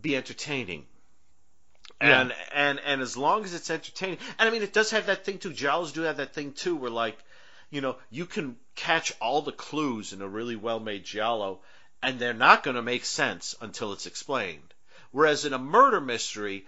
be 0.00 0.16
entertaining. 0.16 0.86
Yeah. 2.00 2.20
And 2.20 2.34
and 2.54 2.80
and 2.80 3.00
as 3.02 3.16
long 3.16 3.44
as 3.44 3.52
it's 3.52 3.70
entertaining, 3.70 4.18
and 4.38 4.48
I 4.48 4.52
mean 4.52 4.62
it 4.62 4.72
does 4.72 4.90
have 4.92 5.06
that 5.06 5.24
thing 5.24 5.38
too. 5.38 5.50
Giallos 5.50 5.92
do 5.92 6.02
have 6.02 6.16
that 6.16 6.34
thing 6.34 6.52
too, 6.52 6.76
where 6.76 6.90
like, 6.90 7.18
you 7.70 7.82
know, 7.82 7.96
you 8.10 8.24
can 8.24 8.56
catch 8.74 9.12
all 9.20 9.42
the 9.42 9.52
clues 9.52 10.12
in 10.14 10.22
a 10.22 10.28
really 10.28 10.56
well 10.56 10.80
made 10.80 11.04
giallo, 11.04 11.60
and 12.02 12.18
they're 12.18 12.32
not 12.32 12.62
going 12.62 12.76
to 12.76 12.82
make 12.82 13.04
sense 13.04 13.54
until 13.60 13.92
it's 13.92 14.06
explained. 14.06 14.72
Whereas 15.10 15.44
in 15.44 15.52
a 15.52 15.58
murder 15.58 16.00
mystery, 16.00 16.66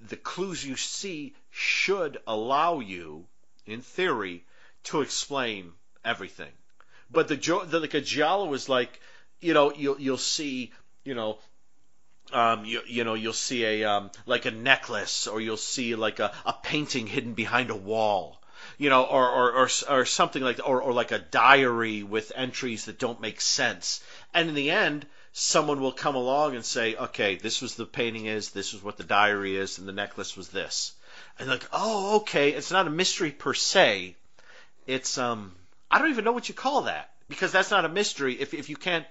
the 0.00 0.16
clues 0.16 0.64
you 0.64 0.76
see 0.76 1.34
should 1.50 2.18
allow 2.26 2.80
you, 2.80 3.26
in 3.66 3.82
theory, 3.82 4.44
to 4.84 5.02
explain 5.02 5.72
everything. 6.04 6.52
But 7.10 7.28
the, 7.28 7.36
the 7.66 7.80
like 7.80 7.94
a 7.94 8.00
giallo 8.00 8.52
is 8.52 8.68
like, 8.68 9.00
you 9.40 9.54
know, 9.54 9.72
you'll 9.72 10.00
you'll 10.00 10.18
see, 10.18 10.72
you 11.04 11.14
know, 11.14 11.38
um, 12.32 12.64
you, 12.64 12.80
you 12.86 13.04
know, 13.04 13.14
you'll 13.14 13.32
see 13.32 13.64
a 13.64 13.84
um, 13.84 14.10
like 14.26 14.44
a 14.44 14.50
necklace, 14.50 15.26
or 15.26 15.40
you'll 15.40 15.56
see 15.56 15.94
like 15.94 16.18
a, 16.18 16.32
a 16.44 16.52
painting 16.52 17.06
hidden 17.06 17.34
behind 17.34 17.70
a 17.70 17.76
wall, 17.76 18.40
you 18.76 18.90
know, 18.90 19.04
or 19.04 19.28
or, 19.28 19.52
or, 19.52 19.68
or 19.88 20.04
something 20.04 20.42
like 20.42 20.56
that, 20.56 20.64
or, 20.64 20.82
or 20.82 20.92
like 20.92 21.12
a 21.12 21.18
diary 21.18 22.02
with 22.02 22.32
entries 22.34 22.84
that 22.84 22.98
don't 22.98 23.20
make 23.20 23.40
sense. 23.40 24.02
And 24.34 24.48
in 24.50 24.54
the 24.54 24.70
end, 24.70 25.06
someone 25.32 25.80
will 25.80 25.92
come 25.92 26.16
along 26.16 26.56
and 26.56 26.64
say, 26.64 26.96
okay, 26.96 27.36
this 27.36 27.62
was 27.62 27.74
the 27.74 27.86
painting 27.86 28.26
is, 28.26 28.50
this 28.50 28.74
is 28.74 28.82
what 28.82 28.96
the 28.96 29.04
diary 29.04 29.56
is, 29.56 29.78
and 29.78 29.88
the 29.88 29.92
necklace 29.92 30.36
was 30.36 30.48
this. 30.48 30.92
And 31.38 31.48
like, 31.48 31.66
oh, 31.72 32.16
okay, 32.16 32.50
it's 32.50 32.72
not 32.72 32.86
a 32.86 32.90
mystery 32.90 33.30
per 33.30 33.54
se. 33.54 34.16
It's 34.86 35.16
um, 35.18 35.54
I 35.90 35.98
don't 35.98 36.10
even 36.10 36.24
know 36.24 36.32
what 36.32 36.48
you 36.48 36.54
call 36.54 36.82
that 36.82 37.10
because 37.28 37.52
that's 37.52 37.70
not 37.70 37.84
a 37.84 37.88
mystery. 37.88 38.34
If 38.34 38.54
if 38.54 38.68
you 38.68 38.76
can't, 38.76 39.06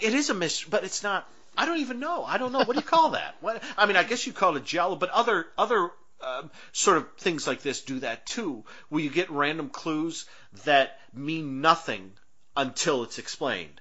it 0.00 0.14
is 0.14 0.30
a 0.30 0.34
mystery, 0.34 0.68
but 0.70 0.84
it's 0.84 1.02
not. 1.02 1.28
I 1.56 1.66
don't 1.66 1.78
even 1.78 2.00
know. 2.00 2.24
I 2.24 2.38
don't 2.38 2.52
know. 2.52 2.64
What 2.64 2.74
do 2.74 2.80
you 2.80 2.82
call 2.82 3.10
that? 3.10 3.36
What 3.40 3.62
I 3.76 3.86
mean, 3.86 3.96
I 3.96 4.02
guess 4.02 4.26
you 4.26 4.32
call 4.32 4.56
it 4.56 4.64
giallo, 4.64 4.96
but 4.96 5.10
other 5.10 5.46
other 5.56 5.90
um, 6.20 6.50
sort 6.72 6.96
of 6.98 7.12
things 7.18 7.46
like 7.46 7.62
this 7.62 7.82
do 7.82 8.00
that 8.00 8.26
too, 8.26 8.64
where 8.88 9.02
you 9.02 9.10
get 9.10 9.30
random 9.30 9.68
clues 9.68 10.26
that 10.64 10.98
mean 11.12 11.60
nothing 11.60 12.12
until 12.56 13.02
it's 13.02 13.18
explained, 13.18 13.80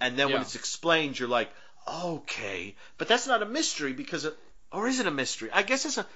and 0.00 0.16
then 0.16 0.30
when 0.30 0.42
it's 0.42 0.54
explained, 0.54 1.18
you're 1.18 1.28
like, 1.28 1.50
okay, 1.88 2.76
but 2.96 3.08
that's 3.08 3.26
not 3.26 3.42
a 3.42 3.46
mystery 3.46 3.92
because 3.92 4.24
it, 4.24 4.36
or 4.72 4.86
is 4.86 5.00
it 5.00 5.06
a 5.06 5.10
mystery? 5.10 5.50
I 5.52 5.62
guess 5.62 5.84
it's 5.84 5.98
a. 5.98 6.06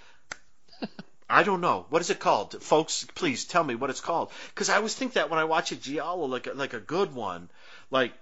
I 1.32 1.42
don't 1.44 1.60
know. 1.60 1.86
What 1.88 2.02
is 2.02 2.10
it 2.10 2.20
called, 2.20 2.62
folks? 2.62 3.06
Please 3.14 3.44
tell 3.44 3.64
me 3.64 3.74
what 3.74 3.90
it's 3.90 4.00
called, 4.00 4.30
because 4.54 4.68
I 4.68 4.76
always 4.76 4.94
think 4.94 5.14
that 5.14 5.30
when 5.30 5.38
I 5.38 5.44
watch 5.44 5.72
a 5.72 5.76
giallo, 5.76 6.26
like 6.26 6.46
a, 6.46 6.52
like 6.52 6.74
a 6.74 6.80
good 6.80 7.14
one, 7.14 7.48
like 7.90 8.12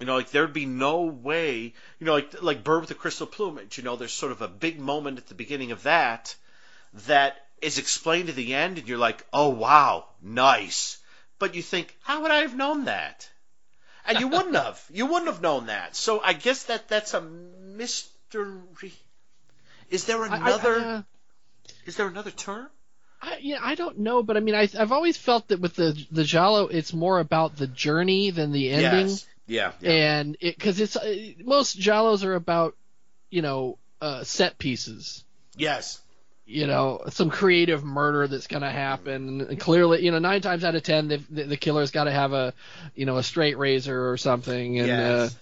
you 0.00 0.06
know, 0.06 0.16
like 0.16 0.30
there'd 0.30 0.52
be 0.52 0.66
no 0.66 1.02
way, 1.02 1.72
you 1.98 2.06
know, 2.06 2.14
like 2.14 2.42
like 2.42 2.64
Bird 2.64 2.80
with 2.80 2.88
the 2.90 2.94
Crystal 2.94 3.26
Plumage. 3.26 3.78
You 3.78 3.84
know, 3.84 3.96
there's 3.96 4.12
sort 4.12 4.32
of 4.32 4.42
a 4.42 4.48
big 4.48 4.78
moment 4.78 5.18
at 5.18 5.28
the 5.28 5.34
beginning 5.34 5.72
of 5.72 5.84
that 5.84 6.34
that 7.06 7.36
is 7.62 7.78
explained 7.78 8.28
at 8.28 8.34
the 8.34 8.54
end, 8.54 8.78
and 8.78 8.86
you're 8.88 8.98
like, 8.98 9.24
oh 9.32 9.48
wow, 9.48 10.06
nice. 10.20 10.98
But 11.38 11.54
you 11.54 11.62
think, 11.62 11.96
how 12.02 12.22
would 12.22 12.30
I 12.30 12.40
have 12.40 12.54
known 12.56 12.84
that? 12.84 13.28
And 14.06 14.20
you 14.20 14.28
wouldn't 14.28 14.54
have. 14.56 14.84
You 14.92 15.06
wouldn't 15.06 15.26
have 15.32 15.40
known 15.40 15.66
that. 15.66 15.96
So 15.96 16.20
I 16.20 16.34
guess 16.34 16.64
that 16.64 16.88
that's 16.88 17.14
a 17.14 17.20
mystery. 17.22 18.92
Is 19.90 20.04
there 20.04 20.22
I- 20.22 20.28
I- 20.28 20.36
another? 20.36 20.76
uh, 20.76 21.02
is 21.86 21.96
there 21.96 22.06
another 22.06 22.30
term? 22.30 22.68
I, 23.22 23.38
yeah, 23.40 23.58
I 23.62 23.74
don't 23.74 24.00
know, 24.00 24.22
but 24.22 24.36
I 24.36 24.40
mean, 24.40 24.54
I, 24.54 24.68
I've 24.78 24.92
always 24.92 25.16
felt 25.16 25.48
that 25.48 25.60
with 25.60 25.74
the 25.76 25.96
the 26.10 26.24
giallo, 26.24 26.66
it's 26.66 26.92
more 26.92 27.18
about 27.18 27.56
the 27.56 27.66
journey 27.66 28.30
than 28.30 28.52
the 28.52 28.70
ending, 28.70 29.08
Yes. 29.08 29.26
Yeah. 29.46 29.72
yeah. 29.80 29.90
and 29.90 30.36
it 30.40 30.56
because 30.56 30.78
it's 30.80 30.96
uh, 30.96 31.14
most 31.42 31.78
giallos 31.78 32.24
are 32.24 32.34
about, 32.34 32.76
you 33.30 33.40
know, 33.42 33.78
uh, 34.00 34.24
set 34.24 34.58
pieces. 34.58 35.24
Yes. 35.56 36.00
You 36.46 36.66
know, 36.66 37.04
some 37.08 37.30
creative 37.30 37.82
murder 37.82 38.28
that's 38.28 38.48
going 38.48 38.62
to 38.62 38.70
happen. 38.70 39.40
And 39.40 39.58
clearly, 39.58 40.04
you 40.04 40.10
know, 40.10 40.18
nine 40.18 40.42
times 40.42 40.62
out 40.62 40.74
of 40.74 40.82
ten, 40.82 41.08
the, 41.08 41.16
the, 41.30 41.42
the 41.44 41.56
killer's 41.56 41.90
got 41.90 42.04
to 42.04 42.10
have 42.10 42.34
a, 42.34 42.52
you 42.94 43.06
know, 43.06 43.16
a 43.16 43.22
straight 43.22 43.56
razor 43.56 44.10
or 44.10 44.18
something. 44.18 44.78
And, 44.78 44.88
Yes. 44.88 45.00
uh, 45.00 45.38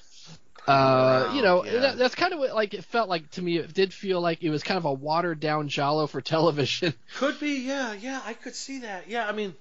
uh, 0.66 1.32
you 1.34 1.42
know, 1.42 1.64
Yeah. 1.64 1.78
that, 1.80 1.98
that's 1.98 2.14
kind 2.14 2.32
of 2.32 2.38
what, 2.38 2.54
like, 2.54 2.74
it 2.74 2.84
felt 2.84 3.08
like 3.08 3.30
to 3.32 3.42
me, 3.42 3.58
it 3.58 3.72
did 3.72 3.92
feel 3.92 4.20
like 4.20 4.42
it 4.42 4.50
was 4.50 4.62
kind 4.62 4.78
of 4.78 4.84
a 4.84 4.92
watered 4.92 5.40
down 5.40 5.68
giallo 5.68 6.06
for 6.06 6.20
television. 6.34 6.94
Could 7.16 7.40
be, 7.40 7.66
yeah, 7.66 7.92
yeah, 7.94 8.20
I 8.24 8.34
could 8.34 8.54
see 8.54 8.80
that. 8.80 9.08
Yeah, 9.08 9.26
I 9.28 9.32
mean, 9.32 9.54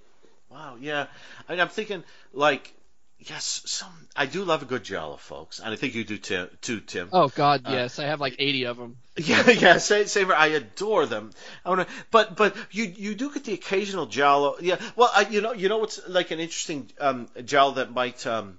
wow, 0.50 0.78
yeah. 0.80 1.08
I 1.48 1.52
mean, 1.54 1.60
I'm 1.62 1.70
thinking, 1.70 2.04
like, 2.34 2.74
yes, 3.20 3.62
some. 3.66 3.90
I 4.16 4.26
do 4.26 4.44
love 4.44 4.62
a 4.62 4.66
good 4.66 4.84
giallo, 4.84 5.18
folks, 5.18 5.60
and 5.60 5.72
I 5.74 5.76
think 5.76 5.96
you 5.96 6.04
do 6.04 6.18
too, 6.18 6.50
too 6.62 6.80
Tim. 6.82 7.10
oh, 7.14 7.30
God, 7.30 7.62
Uh, 7.66 7.72
yes. 7.72 7.98
I 8.00 8.06
have 8.06 8.20
like 8.22 8.36
80 8.40 8.66
of 8.66 8.78
them. 8.78 8.98
Yeah, 9.18 9.50
yeah, 9.50 9.78
same, 9.78 10.08
same. 10.08 10.32
I 10.32 10.48
adore 10.48 11.06
them. 11.06 11.32
I 11.66 11.70
wanna, 11.70 11.86
but 12.12 12.38
but 12.38 12.56
you 12.72 12.86
you 12.86 13.14
do 13.14 13.32
get 13.32 13.44
the 13.44 13.54
occasional 13.54 14.06
giallo. 14.06 14.56
Yeah, 14.62 14.78
well, 14.96 15.12
I, 15.14 15.28
you 15.30 15.42
know 15.42 15.52
you 15.52 15.68
know 15.68 15.80
what's 15.80 16.00
like 16.08 16.32
an 16.32 16.40
interesting 16.40 16.90
um, 16.98 17.28
giallo 17.44 17.74
that 17.74 17.92
might. 17.94 18.26
Um, 18.26 18.58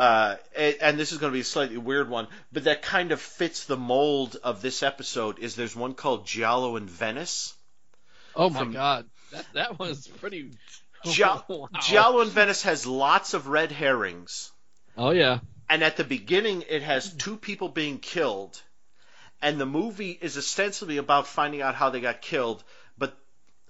uh, 0.00 0.36
and, 0.56 0.98
this 0.98 1.12
is 1.12 1.18
going 1.18 1.30
to 1.30 1.34
be 1.36 1.40
a 1.40 1.44
slightly 1.44 1.76
weird 1.76 2.08
one, 2.08 2.26
but 2.52 2.64
that 2.64 2.82
kind 2.82 3.12
of 3.12 3.20
fits 3.20 3.64
the 3.64 3.76
mold 3.76 4.36
of 4.42 4.62
this 4.62 4.82
episode. 4.82 5.38
Is 5.38 5.54
there's 5.56 5.76
one 5.76 5.94
called 5.94 6.26
Giallo 6.26 6.76
in 6.76 6.86
Venice. 6.86 7.54
Oh, 8.34 8.48
my 8.50 8.60
From- 8.60 8.72
God. 8.72 9.04
That, 9.32 9.46
that 9.54 9.78
was 9.78 10.08
pretty. 10.08 10.50
Gia- 11.04 11.44
Wow. 11.48 11.68
Giallo 11.80 12.20
in 12.22 12.28
Venice 12.28 12.62
has 12.62 12.86
lots 12.86 13.34
of 13.34 13.46
red 13.48 13.72
herrings. 13.72 14.50
Oh, 14.96 15.10
yeah. 15.10 15.38
and 15.68 15.82
at 15.84 15.96
the 15.96 16.04
beginning 16.04 16.64
it 16.68 16.82
has 16.82 17.12
two 17.12 17.36
people 17.36 17.68
being 17.68 17.98
killed 17.98 18.60
and 19.40 19.58
the 19.60 19.66
movie 19.66 20.18
is 20.20 20.36
ostensibly 20.36 20.96
about 20.98 21.26
finding 21.26 21.62
out 21.62 21.74
how 21.74 21.90
they 21.90 22.00
got 22.00 22.20
killed 22.20 22.62
but 22.98 23.16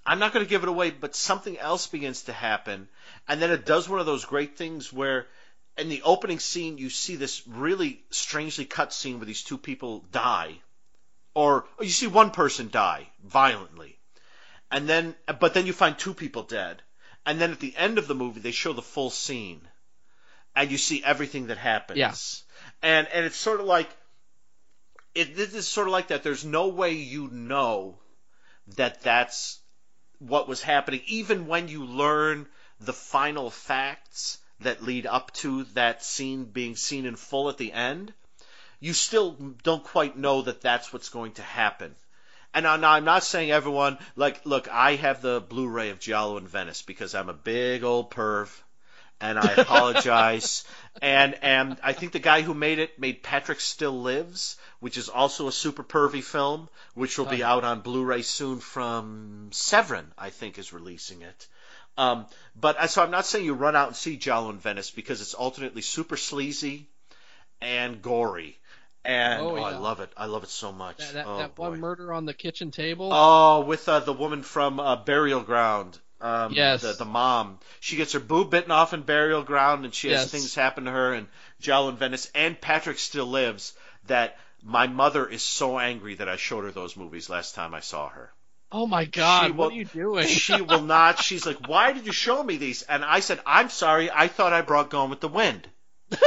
i'm 0.06 0.18
not 0.18 0.32
going 0.32 0.44
to 0.44 0.48
give 0.50 0.62
it 0.64 0.68
away 0.70 0.90
but 0.90 1.14
something 1.14 1.58
else 1.58 1.86
begins 1.86 2.22
to 2.22 2.32
happen 2.32 2.88
and 3.28 3.40
then 3.40 3.50
it 3.50 3.66
does 3.66 3.86
one 3.88 4.00
of 4.00 4.06
those 4.06 4.24
great 4.24 4.56
things 4.56 4.90
where 4.92 5.26
in 5.80 5.88
the 5.88 6.02
opening 6.02 6.38
scene 6.38 6.78
you 6.78 6.90
see 6.90 7.16
this 7.16 7.46
really 7.46 8.02
strangely 8.10 8.64
cut 8.64 8.92
scene 8.92 9.18
where 9.18 9.26
these 9.26 9.42
two 9.42 9.58
people 9.58 10.04
die 10.12 10.54
or, 11.34 11.64
or 11.78 11.84
you 11.84 11.90
see 11.90 12.06
one 12.06 12.30
person 12.30 12.68
die 12.70 13.08
violently 13.24 13.98
and 14.70 14.88
then 14.88 15.14
but 15.40 15.54
then 15.54 15.66
you 15.66 15.72
find 15.72 15.98
two 15.98 16.14
people 16.14 16.42
dead 16.42 16.82
and 17.26 17.40
then 17.40 17.50
at 17.52 17.60
the 17.60 17.76
end 17.76 17.98
of 17.98 18.06
the 18.06 18.14
movie 18.14 18.40
they 18.40 18.50
show 18.50 18.72
the 18.72 18.82
full 18.82 19.10
scene 19.10 19.60
and 20.54 20.70
you 20.70 20.78
see 20.78 21.02
everything 21.04 21.48
that 21.48 21.58
happens. 21.58 21.98
Yeah. 21.98 22.14
And 22.82 23.08
and 23.08 23.24
it's 23.26 23.36
sort 23.36 23.60
of 23.60 23.66
like 23.66 23.88
it 25.14 25.36
this 25.36 25.54
is 25.54 25.68
sort 25.68 25.86
of 25.86 25.92
like 25.92 26.08
that. 26.08 26.22
There's 26.22 26.44
no 26.44 26.68
way 26.68 26.92
you 26.92 27.28
know 27.28 27.98
that 28.76 29.02
that's 29.02 29.58
what 30.18 30.48
was 30.48 30.62
happening, 30.62 31.00
even 31.06 31.46
when 31.46 31.68
you 31.68 31.84
learn 31.84 32.46
the 32.78 32.92
final 32.92 33.50
facts 33.50 34.38
that 34.60 34.82
lead 34.82 35.06
up 35.06 35.32
to 35.32 35.64
that 35.74 36.04
scene 36.04 36.44
being 36.44 36.76
seen 36.76 37.06
in 37.06 37.16
full 37.16 37.48
at 37.48 37.58
the 37.58 37.72
end. 37.72 38.12
You 38.78 38.92
still 38.92 39.32
don't 39.62 39.84
quite 39.84 40.16
know 40.16 40.42
that 40.42 40.60
that's 40.60 40.92
what's 40.92 41.10
going 41.10 41.32
to 41.32 41.42
happen. 41.42 41.94
And 42.52 42.66
I'm 42.66 43.04
not 43.04 43.22
saying 43.22 43.52
everyone 43.52 43.98
like 44.16 44.44
look. 44.44 44.68
I 44.68 44.96
have 44.96 45.22
the 45.22 45.40
Blu-ray 45.40 45.90
of 45.90 46.00
Giallo 46.00 46.36
in 46.36 46.48
Venice 46.48 46.82
because 46.82 47.14
I'm 47.14 47.28
a 47.28 47.34
big 47.34 47.84
old 47.84 48.10
perv 48.10 48.48
and 49.20 49.38
I 49.38 49.52
apologize. 49.52 50.64
and 51.02 51.36
and 51.42 51.76
I 51.82 51.92
think 51.92 52.12
the 52.12 52.18
guy 52.18 52.42
who 52.42 52.54
made 52.54 52.78
it 52.78 52.98
made 52.98 53.22
Patrick 53.22 53.60
Still 53.60 54.00
Lives, 54.00 54.56
which 54.80 54.96
is 54.96 55.08
also 55.08 55.46
a 55.46 55.52
super 55.52 55.84
pervy 55.84 56.22
film, 56.22 56.68
which 56.94 57.18
will 57.18 57.26
be 57.26 57.44
out 57.44 57.64
on 57.64 57.80
Blu-ray 57.82 58.22
soon 58.22 58.60
from 58.60 59.50
Severin, 59.52 60.10
I 60.18 60.30
think, 60.30 60.58
is 60.58 60.72
releasing 60.72 61.22
it. 61.22 61.46
Um, 62.00 62.26
but 62.58 62.88
so 62.90 63.02
I'm 63.02 63.10
not 63.10 63.26
saying 63.26 63.44
you 63.44 63.52
run 63.52 63.76
out 63.76 63.88
and 63.88 63.96
see 63.96 64.16
Giallo 64.16 64.48
in 64.48 64.58
Venice 64.58 64.90
because 64.90 65.20
it's 65.20 65.34
alternately 65.34 65.82
super 65.82 66.16
sleazy 66.16 66.86
and 67.60 68.00
gory. 68.00 68.58
And 69.04 69.42
Oh, 69.42 69.56
oh, 69.56 69.62
I 69.62 69.78
love 69.78 70.00
it. 70.00 70.10
I 70.16 70.24
love 70.24 70.42
it 70.42 70.48
so 70.48 70.72
much. 70.72 70.98
That, 70.98 71.12
that, 71.12 71.26
oh, 71.26 71.36
that 71.38 71.58
one 71.58 71.78
murder 71.78 72.12
on 72.12 72.24
the 72.24 72.32
kitchen 72.32 72.70
table. 72.70 73.10
Oh, 73.12 73.60
with 73.60 73.86
uh, 73.86 74.00
the 74.00 74.14
woman 74.14 74.42
from 74.42 74.80
uh, 74.80 74.96
Burial 74.96 75.42
Ground. 75.42 75.98
Um, 76.22 76.54
Yes. 76.54 76.80
The, 76.82 76.92
the 76.94 77.04
mom. 77.04 77.58
She 77.80 77.96
gets 77.96 78.12
her 78.14 78.20
boob 78.20 78.50
bitten 78.50 78.70
off 78.70 78.94
in 78.94 79.02
Burial 79.02 79.42
Ground, 79.42 79.84
and 79.84 79.94
she 79.94 80.08
has 80.08 80.20
Yes. 80.22 80.30
things 80.30 80.54
happen 80.54 80.84
to 80.84 80.90
her, 80.90 81.12
and 81.12 81.28
Giallo 81.60 81.90
in 81.90 81.96
Venice, 81.96 82.30
and 82.34 82.58
Patrick 82.60 82.98
Still 82.98 83.26
Lives. 83.26 83.74
That 84.06 84.38
my 84.62 84.86
mother 84.86 85.26
is 85.26 85.42
so 85.42 85.78
angry 85.78 86.14
that 86.14 86.28
I 86.30 86.36
showed 86.36 86.64
her 86.64 86.70
those 86.70 86.96
movies 86.96 87.28
last 87.28 87.54
time 87.54 87.74
I 87.74 87.80
saw 87.80 88.08
her. 88.08 88.32
Oh 88.72 88.86
my 88.86 89.04
God! 89.04 89.46
She 89.46 89.52
what 89.52 89.70
will- 89.70 89.76
are 89.76 89.78
you 89.78 89.84
doing? 89.84 90.26
She 90.46 90.60
will 90.60 90.82
not. 90.82 91.22
She's 91.22 91.46
like, 91.46 91.68
"Why 91.68 91.92
did 91.92 92.06
you 92.06 92.12
show 92.12 92.42
me 92.42 92.56
these?" 92.56 92.82
And 92.82 93.04
I 93.04 93.20
said, 93.20 93.40
"I'm 93.46 93.70
sorry. 93.70 94.10
I 94.10 94.28
thought 94.28 94.52
I 94.52 94.62
brought 94.62 94.90
Gone 94.90 95.10
with 95.10 95.20
the 95.20 95.28
Wind." 95.28 95.68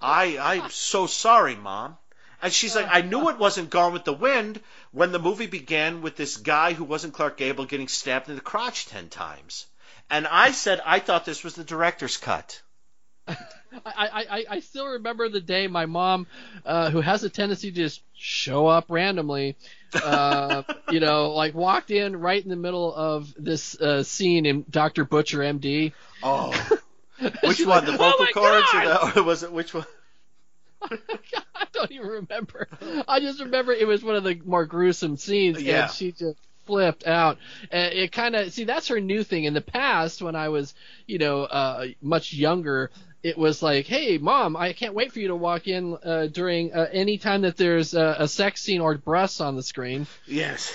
I 0.00 0.38
I'm 0.38 0.70
so 0.70 1.06
sorry, 1.06 1.54
mom. 1.54 1.96
And 2.42 2.52
she's 2.52 2.74
like, 2.74 2.88
I 2.90 3.02
knew 3.02 3.28
it 3.28 3.38
wasn't 3.38 3.70
Gone 3.70 3.92
with 3.92 4.04
the 4.04 4.12
Wind 4.12 4.60
when 4.90 5.12
the 5.12 5.20
movie 5.20 5.46
began 5.46 6.02
with 6.02 6.16
this 6.16 6.36
guy 6.36 6.72
who 6.72 6.82
wasn't 6.82 7.14
Clark 7.14 7.36
Gable 7.36 7.66
getting 7.66 7.86
stabbed 7.86 8.28
in 8.28 8.34
the 8.34 8.40
crotch 8.40 8.86
ten 8.86 9.08
times. 9.08 9.66
And 10.10 10.26
I 10.26 10.50
said 10.50 10.80
I 10.84 10.98
thought 10.98 11.24
this 11.24 11.44
was 11.44 11.54
the 11.54 11.62
director's 11.62 12.16
cut. 12.16 12.60
I, 13.28 13.34
I, 13.86 14.44
I, 14.50 14.60
still 14.60 14.86
remember 14.86 15.28
the 15.28 15.40
day 15.40 15.66
my 15.66 15.86
mom, 15.86 16.26
uh, 16.66 16.90
who 16.90 17.00
has 17.00 17.24
a 17.24 17.30
tendency 17.30 17.70
to 17.70 17.76
just 17.76 18.02
show 18.14 18.66
up 18.66 18.86
randomly, 18.88 19.56
uh, 19.94 20.62
you 20.90 21.00
know, 21.00 21.30
like 21.30 21.54
walked 21.54 21.90
in 21.90 22.16
right 22.16 22.42
in 22.42 22.50
the 22.50 22.56
middle 22.56 22.94
of 22.94 23.32
this 23.38 23.80
uh, 23.80 24.02
scene 24.02 24.44
in 24.46 24.64
Dr. 24.68 25.04
Butcher, 25.04 25.38
MD. 25.38 25.92
Oh, 26.22 26.50
which 27.44 27.60
one? 27.60 27.68
like, 27.68 27.86
The 27.86 27.92
"Oh 27.92 27.96
vocal 27.96 28.24
my 28.26 28.30
cords, 28.32 28.66
or, 28.74 28.82
God!" 28.82 29.14
the, 29.14 29.20
or 29.20 29.22
was 29.24 29.42
it 29.42 29.52
which 29.52 29.72
one? 29.72 29.86
I 30.90 31.66
don't 31.72 31.92
even 31.92 32.06
remember. 32.08 32.68
I 33.08 33.20
just 33.20 33.40
remember 33.40 33.72
it 33.72 33.86
was 33.86 34.02
one 34.02 34.16
of 34.16 34.24
the 34.24 34.40
more 34.44 34.66
gruesome 34.66 35.16
scenes, 35.16 35.62
Yeah. 35.62 35.84
and 35.84 35.92
she 35.92 36.12
just 36.12 36.36
flipped 36.66 37.06
out. 37.06 37.38
And 37.70 37.92
it 37.92 38.12
kind 38.12 38.34
of 38.36 38.52
see 38.52 38.64
that's 38.64 38.88
her 38.88 39.00
new 39.00 39.24
thing. 39.24 39.44
In 39.44 39.54
the 39.54 39.60
past, 39.60 40.22
when 40.22 40.36
I 40.36 40.48
was, 40.48 40.74
you 41.06 41.18
know, 41.18 41.42
uh, 41.44 41.86
much 42.00 42.32
younger, 42.32 42.90
it 43.22 43.38
was 43.38 43.62
like, 43.62 43.86
"Hey, 43.86 44.18
mom, 44.18 44.56
I 44.56 44.72
can't 44.72 44.94
wait 44.94 45.12
for 45.12 45.20
you 45.20 45.28
to 45.28 45.36
walk 45.36 45.68
in 45.68 45.96
uh, 46.02 46.26
during 46.26 46.72
uh, 46.72 46.88
any 46.92 47.18
time 47.18 47.42
that 47.42 47.56
there's 47.56 47.94
a, 47.94 48.16
a 48.20 48.28
sex 48.28 48.62
scene 48.62 48.80
or 48.80 48.96
breasts 48.96 49.40
on 49.40 49.56
the 49.56 49.62
screen." 49.62 50.06
Yes. 50.26 50.72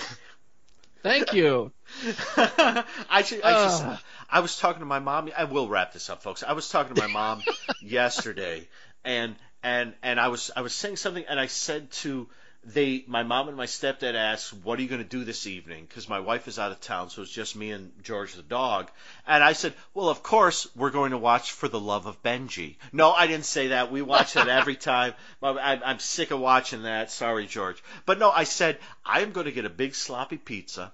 Thank 1.02 1.32
you. 1.32 1.72
I 2.36 3.22
should. 3.24 3.42
I, 3.42 3.52
just, 3.52 3.84
Ugh. 3.84 3.98
I 4.30 4.40
was 4.40 4.58
talking 4.58 4.80
to 4.80 4.86
my 4.86 4.98
mom. 4.98 5.30
I 5.36 5.44
will 5.44 5.68
wrap 5.68 5.92
this 5.92 6.10
up, 6.10 6.22
folks. 6.22 6.42
I 6.42 6.52
was 6.52 6.68
talking 6.68 6.94
to 6.94 7.00
my 7.00 7.08
mom 7.08 7.42
yesterday, 7.82 8.66
and 9.04 9.36
and 9.62 9.94
and 10.02 10.20
I 10.20 10.28
was 10.28 10.50
I 10.56 10.62
was 10.62 10.74
saying 10.74 10.96
something, 10.96 11.24
and 11.28 11.38
I 11.38 11.46
said 11.46 11.90
to 12.02 12.28
they, 12.64 13.04
my 13.06 13.22
mom 13.22 13.48
and 13.48 13.56
my 13.56 13.66
stepdad 13.66 14.14
asked, 14.14 14.52
"What 14.52 14.78
are 14.78 14.82
you 14.82 14.88
going 14.88 15.02
to 15.02 15.08
do 15.08 15.24
this 15.24 15.46
evening?" 15.46 15.86
Because 15.86 16.08
my 16.08 16.20
wife 16.20 16.48
is 16.48 16.58
out 16.58 16.72
of 16.72 16.80
town, 16.80 17.08
so 17.08 17.22
it's 17.22 17.30
just 17.30 17.56
me 17.56 17.70
and 17.70 17.92
George 18.02 18.34
the 18.34 18.42
dog. 18.42 18.90
And 19.26 19.42
I 19.42 19.52
said, 19.52 19.74
"Well, 19.94 20.08
of 20.08 20.22
course 20.22 20.66
we're 20.74 20.90
going 20.90 21.12
to 21.12 21.18
watch 21.18 21.52
For 21.52 21.68
the 21.68 21.80
Love 21.80 22.06
of 22.06 22.22
Benji." 22.22 22.76
No, 22.92 23.12
I 23.12 23.26
didn't 23.26 23.46
say 23.46 23.68
that. 23.68 23.92
We 23.92 24.02
watch 24.02 24.34
that 24.34 24.48
every 24.48 24.76
time. 24.92 25.14
I'm, 25.42 25.82
I'm 25.84 25.98
sick 25.98 26.30
of 26.30 26.40
watching 26.40 26.82
that. 26.82 27.10
Sorry, 27.10 27.46
George. 27.46 27.82
But 28.04 28.18
no, 28.18 28.30
I 28.30 28.44
said 28.44 28.78
I 29.04 29.20
am 29.20 29.32
going 29.32 29.46
to 29.46 29.52
get 29.52 29.64
a 29.64 29.70
big 29.70 29.94
sloppy 29.94 30.36
pizza. 30.36 30.92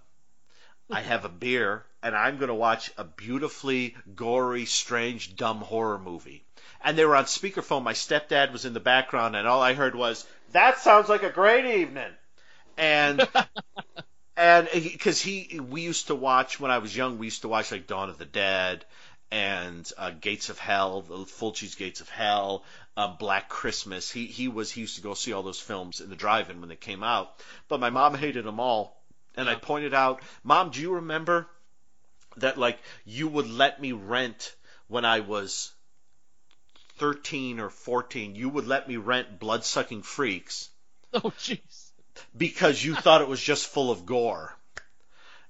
I 0.90 1.00
have 1.00 1.24
a 1.24 1.30
beer, 1.30 1.86
and 2.02 2.14
I'm 2.14 2.36
going 2.36 2.48
to 2.48 2.54
watch 2.54 2.92
a 2.98 3.04
beautifully 3.04 3.96
gory, 4.14 4.66
strange, 4.66 5.34
dumb 5.34 5.62
horror 5.62 5.98
movie. 5.98 6.43
And 6.82 6.96
they 6.96 7.04
were 7.04 7.16
on 7.16 7.24
speakerphone. 7.24 7.82
My 7.82 7.92
stepdad 7.92 8.52
was 8.52 8.64
in 8.64 8.74
the 8.74 8.80
background, 8.80 9.36
and 9.36 9.46
all 9.46 9.62
I 9.62 9.74
heard 9.74 9.94
was, 9.94 10.26
"That 10.52 10.78
sounds 10.78 11.08
like 11.08 11.22
a 11.22 11.30
great 11.30 11.64
evening." 11.80 12.12
And 12.76 13.26
and 14.36 14.68
because 14.72 15.20
he, 15.20 15.60
we 15.60 15.82
used 15.82 16.08
to 16.08 16.14
watch 16.14 16.58
when 16.58 16.70
I 16.70 16.78
was 16.78 16.96
young, 16.96 17.18
we 17.18 17.26
used 17.26 17.42
to 17.42 17.48
watch 17.48 17.72
like 17.72 17.86
Dawn 17.86 18.10
of 18.10 18.18
the 18.18 18.24
Dead 18.24 18.84
and 19.30 19.90
uh, 19.98 20.10
Gates 20.10 20.48
of 20.48 20.58
Hell, 20.58 21.02
the 21.02 21.26
Fulci's 21.26 21.74
Gates 21.74 22.00
of 22.00 22.08
Hell, 22.08 22.64
uh, 22.96 23.08
Black 23.08 23.48
Christmas. 23.48 24.10
He 24.10 24.26
he 24.26 24.48
was 24.48 24.70
he 24.70 24.82
used 24.82 24.96
to 24.96 25.02
go 25.02 25.14
see 25.14 25.32
all 25.32 25.42
those 25.42 25.60
films 25.60 26.00
in 26.00 26.10
the 26.10 26.16
drive-in 26.16 26.60
when 26.60 26.68
they 26.68 26.76
came 26.76 27.02
out. 27.02 27.42
But 27.68 27.80
my 27.80 27.90
mom 27.90 28.14
hated 28.14 28.44
them 28.44 28.60
all, 28.60 29.00
and 29.36 29.48
I 29.48 29.56
pointed 29.56 29.94
out, 29.94 30.22
Mom, 30.42 30.70
do 30.70 30.80
you 30.80 30.94
remember 30.94 31.48
that 32.36 32.58
like 32.58 32.78
you 33.04 33.28
would 33.28 33.48
let 33.48 33.80
me 33.80 33.92
rent 33.92 34.54
when 34.88 35.04
I 35.04 35.20
was 35.20 35.72
13 36.96 37.60
or 37.60 37.70
14? 37.70 38.34
You 38.34 38.48
would 38.48 38.66
let 38.66 38.88
me 38.88 38.96
rent 38.96 39.38
Blood-Sucking 39.38 40.02
Freaks 40.02 40.68
Oh, 41.12 41.32
jeez. 41.38 41.90
because 42.36 42.82
you 42.84 42.94
thought 42.94 43.22
it 43.22 43.28
was 43.28 43.40
just 43.40 43.66
full 43.66 43.90
of 43.90 44.06
gore. 44.06 44.56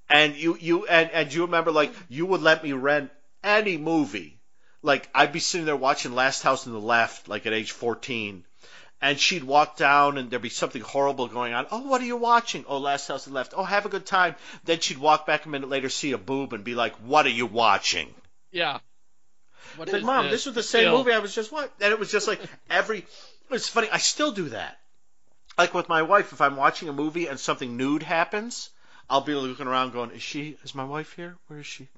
And 0.08 0.36
you 0.36 0.56
you 0.60 0.86
and, 0.86 1.10
and 1.10 1.32
you 1.32 1.42
remember 1.42 1.72
like 1.72 1.92
you 2.08 2.26
would 2.26 2.42
let 2.42 2.62
me 2.62 2.72
rent 2.72 3.10
any 3.42 3.78
movie. 3.78 4.38
Like 4.82 5.08
I'd 5.14 5.32
be 5.32 5.40
sitting 5.40 5.64
there 5.64 5.76
watching 5.76 6.14
Last 6.14 6.42
House 6.42 6.66
on 6.66 6.74
the 6.74 6.78
Left, 6.78 7.26
like 7.26 7.46
at 7.46 7.54
age 7.54 7.72
fourteen, 7.72 8.44
and 9.00 9.18
she'd 9.18 9.44
walk 9.44 9.78
down 9.78 10.18
and 10.18 10.30
there'd 10.30 10.42
be 10.42 10.50
something 10.50 10.82
horrible 10.82 11.26
going 11.28 11.54
on. 11.54 11.66
Oh, 11.70 11.80
what 11.88 12.02
are 12.02 12.06
you 12.06 12.18
watching? 12.18 12.66
Oh, 12.68 12.78
Last 12.78 13.08
House 13.08 13.26
on 13.26 13.32
the 13.32 13.36
Left. 13.38 13.54
Oh, 13.56 13.64
have 13.64 13.86
a 13.86 13.88
good 13.88 14.04
time. 14.04 14.36
Then 14.64 14.80
she'd 14.80 14.98
walk 14.98 15.24
back 15.26 15.46
a 15.46 15.48
minute 15.48 15.70
later, 15.70 15.88
see 15.88 16.12
a 16.12 16.18
boob, 16.18 16.52
and 16.52 16.64
be 16.64 16.74
like, 16.74 16.94
"What 16.96 17.24
are 17.24 17.30
you 17.30 17.46
watching?" 17.46 18.14
Yeah. 18.52 18.80
What 19.76 19.88
It's 19.88 19.92
like, 19.92 20.00
is 20.00 20.06
Mom, 20.06 20.24
this? 20.24 20.32
this 20.32 20.46
was 20.46 20.54
the 20.54 20.62
same 20.62 20.82
Still. 20.82 20.98
movie 20.98 21.12
I 21.12 21.18
was 21.18 21.34
just 21.34 21.52
what? 21.52 21.72
And 21.80 21.92
it 21.92 21.98
was 21.98 22.10
just 22.10 22.28
like 22.28 22.40
every. 22.70 23.04
It's 23.50 23.68
funny. 23.68 23.88
I 23.90 23.98
still 23.98 24.32
do 24.32 24.48
that. 24.50 24.78
Like 25.58 25.74
with 25.74 25.88
my 25.88 26.02
wife, 26.02 26.32
if 26.32 26.40
I'm 26.40 26.56
watching 26.56 26.88
a 26.88 26.92
movie 26.92 27.26
and 27.28 27.38
something 27.38 27.76
nude 27.76 28.02
happens, 28.02 28.70
I'll 29.08 29.20
be 29.20 29.34
looking 29.34 29.66
around, 29.66 29.92
going, 29.92 30.10
"Is 30.10 30.22
she? 30.22 30.56
Is 30.64 30.74
my 30.74 30.84
wife 30.84 31.12
here? 31.14 31.36
Where 31.46 31.60
is 31.60 31.66
she? 31.66 31.88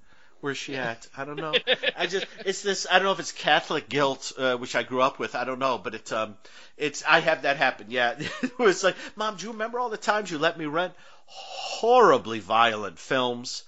Where's 0.40 0.58
she 0.58 0.76
at? 0.76 1.06
I 1.16 1.24
don't 1.24 1.36
know. 1.36 1.54
I 1.96 2.06
just 2.06 2.26
it's 2.44 2.60
this. 2.62 2.86
I 2.90 2.94
don't 2.98 3.04
know 3.04 3.12
if 3.12 3.20
it's 3.20 3.32
Catholic 3.32 3.88
guilt, 3.88 4.32
uh, 4.36 4.56
which 4.56 4.76
I 4.76 4.82
grew 4.82 5.00
up 5.00 5.18
with. 5.18 5.34
I 5.34 5.44
don't 5.44 5.58
know, 5.58 5.78
but 5.78 5.94
it's 5.94 6.12
um, 6.12 6.36
it's 6.76 7.02
I 7.08 7.20
have 7.20 7.42
that 7.42 7.56
happen. 7.56 7.86
Yeah, 7.88 8.16
it 8.42 8.58
was 8.58 8.84
like, 8.84 8.96
Mom, 9.16 9.36
do 9.36 9.46
you 9.46 9.52
remember 9.52 9.78
all 9.78 9.88
the 9.88 9.96
times 9.96 10.30
you 10.30 10.38
let 10.38 10.58
me 10.58 10.66
rent 10.66 10.92
horribly 11.24 12.40
violent 12.40 12.98
films, 12.98 13.62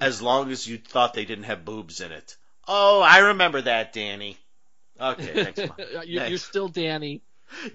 as 0.00 0.20
long 0.20 0.50
as 0.50 0.66
you 0.66 0.78
thought 0.78 1.14
they 1.14 1.24
didn't 1.24 1.44
have 1.44 1.64
boobs 1.64 2.00
in 2.00 2.10
it? 2.12 2.36
Oh, 2.68 3.00
I 3.00 3.18
remember 3.18 3.62
that, 3.62 3.92
Danny. 3.92 4.36
Okay, 5.00 5.44
thanks, 5.52 5.60
you, 6.06 6.20
you're 6.22 6.38
still 6.38 6.68
Danny. 6.68 7.22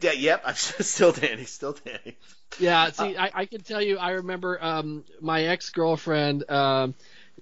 Yeah, 0.01 0.11
yep, 0.11 0.43
I'm 0.45 0.55
still 0.55 1.11
Danny, 1.11 1.45
still 1.45 1.73
Danny. 1.85 2.17
Yeah, 2.59 2.91
see, 2.91 3.17
I, 3.17 3.31
I 3.33 3.45
can 3.45 3.61
tell 3.61 3.81
you, 3.81 3.97
I 3.97 4.11
remember 4.11 4.63
um, 4.63 5.03
my 5.19 5.43
ex 5.45 5.69
girlfriend. 5.71 6.49
Um, 6.49 6.93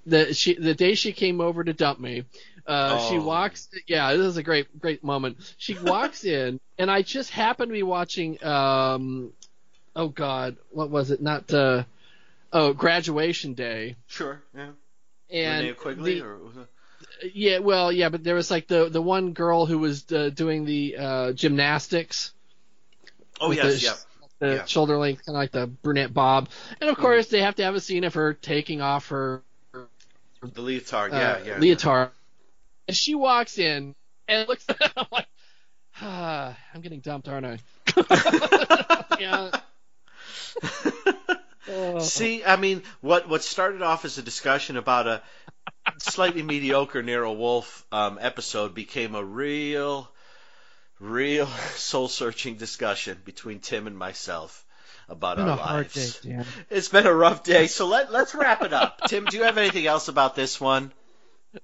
the 0.06 0.34
she 0.34 0.56
the 0.56 0.74
day 0.74 0.96
she 0.96 1.12
came 1.12 1.42
over 1.42 1.64
to 1.64 1.74
dump 1.74 2.00
me, 2.00 2.24
uh, 2.66 3.10
she 3.10 3.18
Oh. 3.18 3.24
walks. 3.24 3.68
Yeah, 3.88 4.14
this 4.16 4.26
is 4.26 4.38
a 4.38 4.44
great 4.44 4.80
great 4.80 5.04
moment. 5.04 5.38
She 5.58 5.78
walks 5.84 6.24
in, 6.24 6.60
and 6.78 6.90
I 6.90 7.02
just 7.02 7.30
happened 7.32 7.70
to 7.70 7.74
be 7.74 7.84
watching. 7.84 8.42
Um, 8.44 9.34
oh 9.96 10.08
God, 10.08 10.56
what 10.72 10.90
was 10.90 11.12
it? 11.12 11.22
Not 11.22 11.54
uh, 11.54 11.84
oh, 12.54 12.72
graduation 12.74 13.54
day. 13.54 13.96
Sure, 14.08 14.42
yeah. 14.56 14.70
And 15.30 15.66
Linnea 15.68 15.76
Quigley, 15.78 16.20
the- 16.20 16.26
or 16.26 16.38
was 16.38 16.56
it? 16.58 16.68
Yeah, 17.34 17.60
well, 17.60 17.92
yeah, 17.92 18.10
but 18.10 18.24
there 18.24 18.36
was 18.36 18.50
like 18.52 18.68
the 18.68 18.90
the 18.90 19.02
one 19.02 19.34
girl 19.34 19.66
who 19.66 19.80
was 19.80 20.06
uh, 20.12 20.30
doing 20.30 20.66
the 20.66 20.96
uh, 20.98 21.32
gymnastics. 21.34 22.34
Oh 23.40 23.52
yes, 23.52 23.82
the- 23.82 23.86
yeah. 23.88 23.94
the 24.40 24.56
Yeah. 24.58 24.66
shoulder 24.66 24.98
length, 24.98 25.26
kind 25.26 25.36
of 25.36 25.40
like 25.40 25.52
the 25.52 25.68
brunette 25.68 26.14
bob. 26.14 26.50
And 26.80 26.90
of 26.90 26.98
course, 26.98 27.28
they 27.28 27.42
have 27.42 27.56
to 27.56 27.64
have 27.64 27.76
a 27.76 27.80
scene 27.80 28.04
of 28.04 28.14
her 28.16 28.34
taking 28.34 28.82
off 28.82 29.10
her 29.10 29.42
The 30.42 30.62
leotard, 30.62 31.14
uh, 31.14 31.16
yeah, 31.16 31.44
yeah. 31.46 31.58
leotard. 31.60 32.10
And 32.88 32.98
she 32.98 33.14
walks 33.16 33.58
in 33.60 33.96
and 34.28 34.48
looks 34.50 34.66
at 34.70 34.82
it. 34.82 34.92
I'm 34.98 35.06
like, 35.12 35.28
ah, 36.02 36.58
I'm 36.74 36.82
getting 36.82 37.00
dumped, 37.02 37.28
aren't 37.28 37.46
I? 37.46 37.60
yeah. 39.20 39.52
See, 42.00 42.44
I 42.44 42.56
mean, 42.58 42.84
what 43.02 43.30
what 43.30 43.44
started 43.44 43.82
off 43.82 44.04
as 44.04 44.18
a 44.18 44.22
discussion 44.22 44.76
about 44.78 45.08
a 45.08 45.22
slightly 46.10 46.44
mediocre 46.44 47.02
Nero 47.04 47.34
Wolfe 47.34 47.86
um, 47.92 48.18
episode 48.22 48.74
became 48.74 49.16
a 49.16 49.24
real, 49.24 50.10
real 51.00 51.48
soul 51.76 52.08
searching 52.08 52.56
discussion 52.56 53.18
between 53.26 53.60
Tim 53.60 53.88
and 53.88 53.98
myself 53.98 54.66
about 55.10 55.38
Been 55.38 55.48
our 55.50 55.58
a 55.58 55.62
hard 55.62 55.96
lives. 55.96 56.20
day, 56.20 56.44
It's 56.70 56.90
been 56.90 57.06
a 57.06 57.14
rough 57.14 57.44
day, 57.44 57.68
so 57.68 57.88
let 57.88 58.12
let's 58.12 58.34
wrap 58.34 58.62
it 58.62 58.74
up. 58.74 59.02
Tim, 59.08 59.26
do 59.26 59.38
you 59.38 59.44
have 59.44 59.58
anything 59.58 59.86
else 59.86 60.08
about 60.08 60.36
this 60.36 60.60
one? 60.60 60.92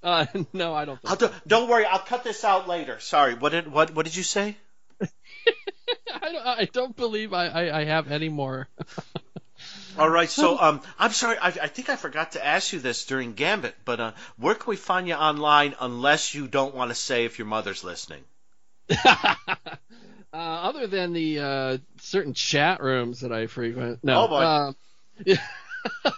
Uh, 0.03 0.25
no, 0.53 0.73
I 0.73 0.85
don't. 0.85 0.99
Think 1.01 1.09
I'll 1.11 1.29
do, 1.29 1.33
don't 1.47 1.69
worry, 1.69 1.85
I'll 1.85 1.99
cut 1.99 2.23
this 2.23 2.43
out 2.43 2.67
later. 2.67 2.99
Sorry, 2.99 3.35
what 3.35 3.51
did 3.53 3.71
what 3.71 3.93
what 3.93 4.05
did 4.05 4.15
you 4.15 4.23
say? 4.23 4.57
I 5.01 6.31
don't, 6.31 6.45
I 6.45 6.67
don't 6.73 6.95
believe 6.95 7.31
I, 7.33 7.47
I, 7.47 7.79
I 7.81 7.83
have 7.85 8.11
any 8.11 8.27
more. 8.29 8.67
All 9.97 10.09
right, 10.09 10.29
so 10.29 10.59
um, 10.59 10.81
I'm 10.99 11.11
sorry, 11.11 11.37
I, 11.37 11.47
I 11.47 11.67
think 11.67 11.89
I 11.89 11.95
forgot 11.95 12.33
to 12.33 12.45
ask 12.45 12.73
you 12.73 12.79
this 12.79 13.05
during 13.05 13.33
Gambit, 13.33 13.75
but 13.85 13.99
uh, 13.99 14.11
where 14.37 14.55
can 14.55 14.69
we 14.69 14.75
find 14.75 15.07
you 15.07 15.15
online 15.15 15.75
unless 15.79 16.33
you 16.35 16.47
don't 16.47 16.75
want 16.75 16.91
to 16.91 16.95
say 16.95 17.25
if 17.25 17.39
your 17.39 17.47
mother's 17.47 17.83
listening? 17.83 18.23
uh, 19.05 19.35
other 20.33 20.87
than 20.87 21.13
the 21.13 21.39
uh, 21.39 21.77
certain 21.99 22.33
chat 22.33 22.81
rooms 22.81 23.21
that 23.21 23.31
I 23.31 23.47
frequent, 23.47 24.03
no. 24.03 24.25
Oh, 24.25 24.27
boy. 24.27 24.41
Uh, 24.41 24.71
yeah. 25.25 25.41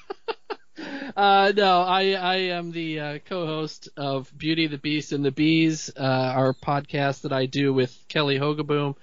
uh, 1.16 1.52
no, 1.56 1.82
I 1.82 2.12
I 2.14 2.36
am 2.36 2.72
the 2.72 3.00
uh, 3.00 3.20
co-host 3.26 3.90
of 3.98 4.32
Beauty, 4.38 4.68
the 4.68 4.78
Beast, 4.78 5.12
and 5.12 5.24
the 5.24 5.32
Bees, 5.32 5.90
uh, 5.98 6.02
our 6.02 6.54
podcast 6.54 7.22
that 7.22 7.34
I 7.34 7.46
do 7.46 7.74
with 7.74 7.98
Kelly 8.08 8.38
Hogaboom, 8.40 8.96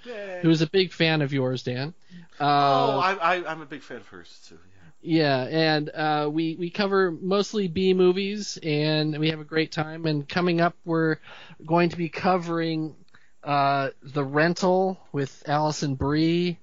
who 0.42 0.50
is 0.50 0.62
a 0.62 0.66
big 0.68 0.92
fan 0.92 1.22
of 1.22 1.32
yours, 1.32 1.62
Dan. 1.62 1.94
Uh, 2.38 2.44
oh, 2.44 2.98
I, 2.98 3.12
I, 3.36 3.50
I'm 3.50 3.62
a 3.62 3.66
big 3.66 3.82
fan 3.82 3.98
of 3.98 4.08
hers 4.08 4.44
too. 4.48 4.58
Yeah. 5.02 5.46
yeah, 5.46 5.74
and 5.74 5.90
uh, 5.90 6.28
we 6.30 6.56
we 6.56 6.70
cover 6.70 7.10
mostly 7.10 7.68
B 7.68 7.94
movies, 7.94 8.58
and 8.62 9.18
we 9.18 9.30
have 9.30 9.40
a 9.40 9.44
great 9.44 9.72
time. 9.72 10.06
And 10.06 10.28
coming 10.28 10.60
up, 10.60 10.74
we're 10.84 11.16
going 11.64 11.90
to 11.90 11.96
be 11.96 12.08
covering 12.08 12.94
uh, 13.42 13.90
the 14.02 14.24
rental 14.24 15.00
with 15.12 15.42
Alison 15.46 15.94
Brie, 15.94 16.58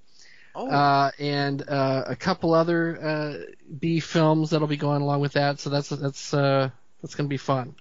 Oh, 0.55 0.69
uh, 0.69 1.11
and 1.19 1.67
uh, 1.67 2.03
a 2.07 2.15
couple 2.15 2.53
other 2.53 2.99
uh, 3.01 3.37
B 3.79 3.99
films 3.99 4.51
that'll 4.51 4.67
be 4.67 4.77
going 4.77 5.01
along 5.01 5.21
with 5.21 5.33
that. 5.33 5.59
So 5.59 5.69
that's 5.69 5.89
that's 5.89 6.33
uh, 6.33 6.69
that's 7.01 7.15
going 7.15 7.27
to 7.27 7.33
be 7.33 7.37
fun. 7.37 7.75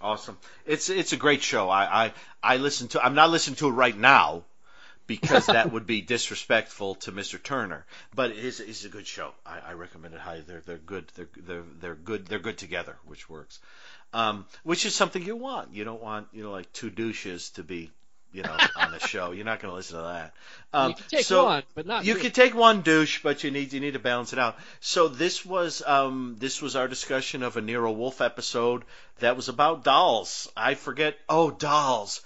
awesome! 0.00 0.38
It's 0.66 0.88
it's 0.88 1.12
a 1.12 1.16
great 1.16 1.42
show. 1.42 1.68
I, 1.68 2.04
I 2.06 2.12
I 2.42 2.56
listen 2.58 2.88
to. 2.88 3.04
I'm 3.04 3.14
not 3.14 3.30
listening 3.30 3.56
to 3.56 3.68
it 3.68 3.72
right 3.72 3.96
now 3.96 4.44
because 5.06 5.46
that 5.46 5.72
would 5.72 5.86
be 5.86 6.00
disrespectful 6.14 6.94
to 6.96 7.12
Mr. 7.12 7.42
Turner. 7.42 7.84
But 8.14 8.30
it 8.30 8.38
is 8.38 8.60
it's 8.60 8.84
a 8.84 8.88
good 8.88 9.06
show. 9.06 9.32
I, 9.44 9.60
I 9.70 9.72
recommend 9.72 10.14
it 10.14 10.20
highly. 10.20 10.42
They're 10.42 10.62
they're 10.64 10.78
good. 10.78 11.10
They're 11.14 11.28
they're 11.36 11.64
they're 11.80 11.94
good. 11.94 12.26
They're 12.26 12.38
good 12.38 12.58
together, 12.58 12.96
which 13.06 13.28
works. 13.28 13.58
Um, 14.12 14.46
which 14.62 14.84
is 14.86 14.94
something 14.94 15.22
you 15.22 15.36
want. 15.36 15.74
You 15.74 15.84
don't 15.84 16.02
want 16.02 16.28
you 16.32 16.42
know 16.42 16.52
like 16.52 16.72
two 16.72 16.90
douches 16.90 17.50
to 17.50 17.62
be 17.62 17.90
you 18.32 18.42
know 18.42 18.56
on 18.76 18.92
the 18.92 18.98
show. 18.98 19.32
You're 19.32 19.44
not 19.44 19.60
going 19.60 19.70
to 19.70 19.76
listen 19.76 19.96
to 19.98 20.02
that. 20.04 20.34
Um, 20.72 20.90
you 20.90 20.94
can 20.96 21.04
take 21.08 21.24
so, 21.24 21.44
one, 21.44 21.62
but 21.74 21.86
not 21.86 22.04
you 22.04 22.14
two. 22.14 22.20
can 22.20 22.30
take 22.32 22.54
one 22.54 22.82
douche, 22.82 23.22
but 23.22 23.44
you 23.44 23.50
need 23.50 23.72
you 23.72 23.80
need 23.80 23.92
to 23.94 23.98
balance 23.98 24.32
it 24.32 24.38
out. 24.38 24.56
So 24.80 25.08
this 25.08 25.44
was 25.44 25.82
um 25.86 26.36
this 26.38 26.62
was 26.62 26.76
our 26.76 26.88
discussion 26.88 27.42
of 27.42 27.56
a 27.56 27.60
Nero 27.60 27.92
Wolfe 27.92 28.20
episode 28.20 28.84
that 29.20 29.36
was 29.36 29.48
about 29.48 29.84
dolls. 29.84 30.50
I 30.56 30.74
forget. 30.74 31.16
Oh, 31.28 31.50
dolls. 31.50 32.20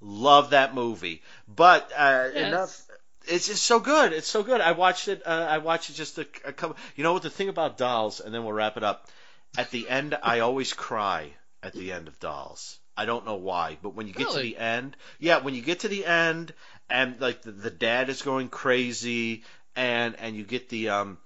Love 0.00 0.50
that 0.50 0.74
movie. 0.74 1.22
But 1.48 1.90
uh, 1.96 2.28
Yes. 2.34 2.48
enough. 2.48 2.82
It's 3.28 3.46
just 3.46 3.62
so 3.62 3.78
good. 3.78 4.12
It's 4.12 4.26
so 4.26 4.42
good. 4.42 4.60
I 4.60 4.72
watched 4.72 5.06
it. 5.06 5.22
Uh, 5.24 5.46
I 5.48 5.58
watched 5.58 5.90
it 5.90 5.92
just 5.94 6.18
a, 6.18 6.26
a 6.44 6.52
couple. 6.52 6.76
You 6.96 7.04
know 7.04 7.12
what 7.12 7.22
the 7.22 7.30
thing 7.30 7.48
about 7.48 7.78
dolls, 7.78 8.18
and 8.18 8.34
then 8.34 8.42
we'll 8.42 8.52
wrap 8.52 8.76
it 8.76 8.82
up. 8.82 9.08
At 9.56 9.70
the 9.70 9.88
end, 9.88 10.18
I 10.22 10.40
always 10.40 10.72
cry 10.72 11.30
at 11.62 11.72
the 11.72 11.92
end 11.92 12.08
of 12.08 12.18
dolls. 12.18 12.78
I 12.96 13.06
don't 13.06 13.24
know 13.24 13.36
why, 13.36 13.78
but 13.82 13.94
when 13.94 14.06
you 14.06 14.12
get 14.12 14.30
to 14.30 14.38
the 14.38 14.56
end, 14.56 14.96
yeah, 15.18 15.38
when 15.38 15.54
you 15.54 15.62
get 15.62 15.80
to 15.80 15.88
the 15.88 16.04
end, 16.04 16.52
and 16.90 17.20
like 17.20 17.42
the, 17.42 17.52
the 17.52 17.70
dad 17.70 18.10
is 18.10 18.22
going 18.22 18.48
crazy, 18.48 19.44
and 19.74 20.14
and 20.18 20.36
you 20.36 20.44
get 20.44 20.68
the 20.68 20.90
um, 20.90 21.18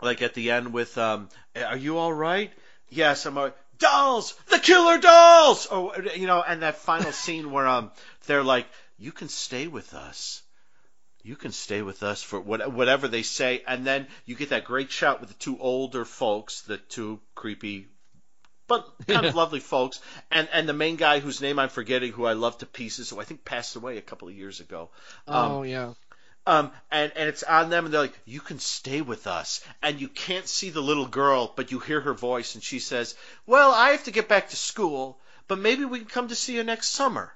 like 0.00 0.22
at 0.22 0.34
the 0.34 0.50
end 0.50 0.72
with 0.72 0.96
um, 0.96 1.28
are 1.54 1.76
you 1.76 1.98
all 1.98 2.12
right? 2.12 2.50
Yes, 2.88 3.26
I'm 3.26 3.36
all 3.36 3.44
right. 3.44 3.54
Dolls, 3.78 4.34
the 4.48 4.58
killer 4.58 4.98
dolls. 4.98 5.68
Oh, 5.70 5.94
you 6.14 6.26
know, 6.26 6.42
and 6.42 6.62
that 6.62 6.78
final 6.78 7.12
scene 7.24 7.50
where 7.50 7.66
um, 7.66 7.90
they're 8.26 8.42
like, 8.42 8.66
you 8.98 9.12
can 9.12 9.28
stay 9.28 9.66
with 9.66 9.92
us. 9.92 10.42
You 11.22 11.36
can 11.36 11.52
stay 11.52 11.82
with 11.82 12.02
us 12.02 12.22
for 12.22 12.40
what, 12.40 12.72
whatever 12.72 13.08
they 13.08 13.22
say, 13.22 13.62
and 13.66 13.84
then 13.84 14.06
you 14.26 14.36
get 14.36 14.50
that 14.50 14.64
great 14.64 14.92
shot 14.92 15.20
with 15.20 15.28
the 15.28 15.34
two 15.34 15.58
older 15.58 16.04
folks, 16.04 16.62
the 16.62 16.78
two 16.78 17.20
creepy, 17.34 17.88
but 18.68 18.88
kind 19.06 19.26
of 19.26 19.34
lovely 19.34 19.60
folks, 19.60 20.00
and 20.30 20.48
and 20.52 20.68
the 20.68 20.72
main 20.72 20.96
guy 20.96 21.20
whose 21.20 21.40
name 21.40 21.58
I'm 21.58 21.68
forgetting, 21.68 22.12
who 22.12 22.24
I 22.26 22.32
love 22.32 22.58
to 22.58 22.66
pieces, 22.66 23.10
who 23.10 23.20
I 23.20 23.24
think 23.24 23.44
passed 23.44 23.76
away 23.76 23.98
a 23.98 24.02
couple 24.02 24.28
of 24.28 24.34
years 24.34 24.60
ago. 24.60 24.90
Um, 25.28 25.52
oh 25.52 25.62
yeah. 25.62 25.92
um, 26.46 26.70
and, 26.90 27.12
and 27.16 27.28
it's 27.28 27.42
on 27.42 27.70
them, 27.70 27.84
and 27.84 27.94
they're 27.94 28.02
like, 28.02 28.18
you 28.24 28.40
can 28.40 28.58
stay 28.58 29.00
with 29.00 29.26
us. 29.26 29.62
And 29.82 30.00
you 30.00 30.08
can't 30.08 30.46
see 30.48 30.70
the 30.70 30.82
little 30.82 31.06
girl, 31.06 31.52
but 31.54 31.70
you 31.70 31.78
hear 31.78 32.00
her 32.00 32.14
voice, 32.14 32.54
and 32.54 32.62
she 32.62 32.78
says, 32.78 33.14
well, 33.46 33.72
I 33.72 33.90
have 33.90 34.04
to 34.04 34.10
get 34.12 34.28
back 34.28 34.50
to 34.50 34.56
school, 34.56 35.18
but 35.48 35.58
maybe 35.58 35.84
we 35.84 35.98
can 35.98 36.08
come 36.08 36.28
to 36.28 36.34
see 36.34 36.54
you 36.54 36.64
next 36.64 36.88
summer. 36.90 37.32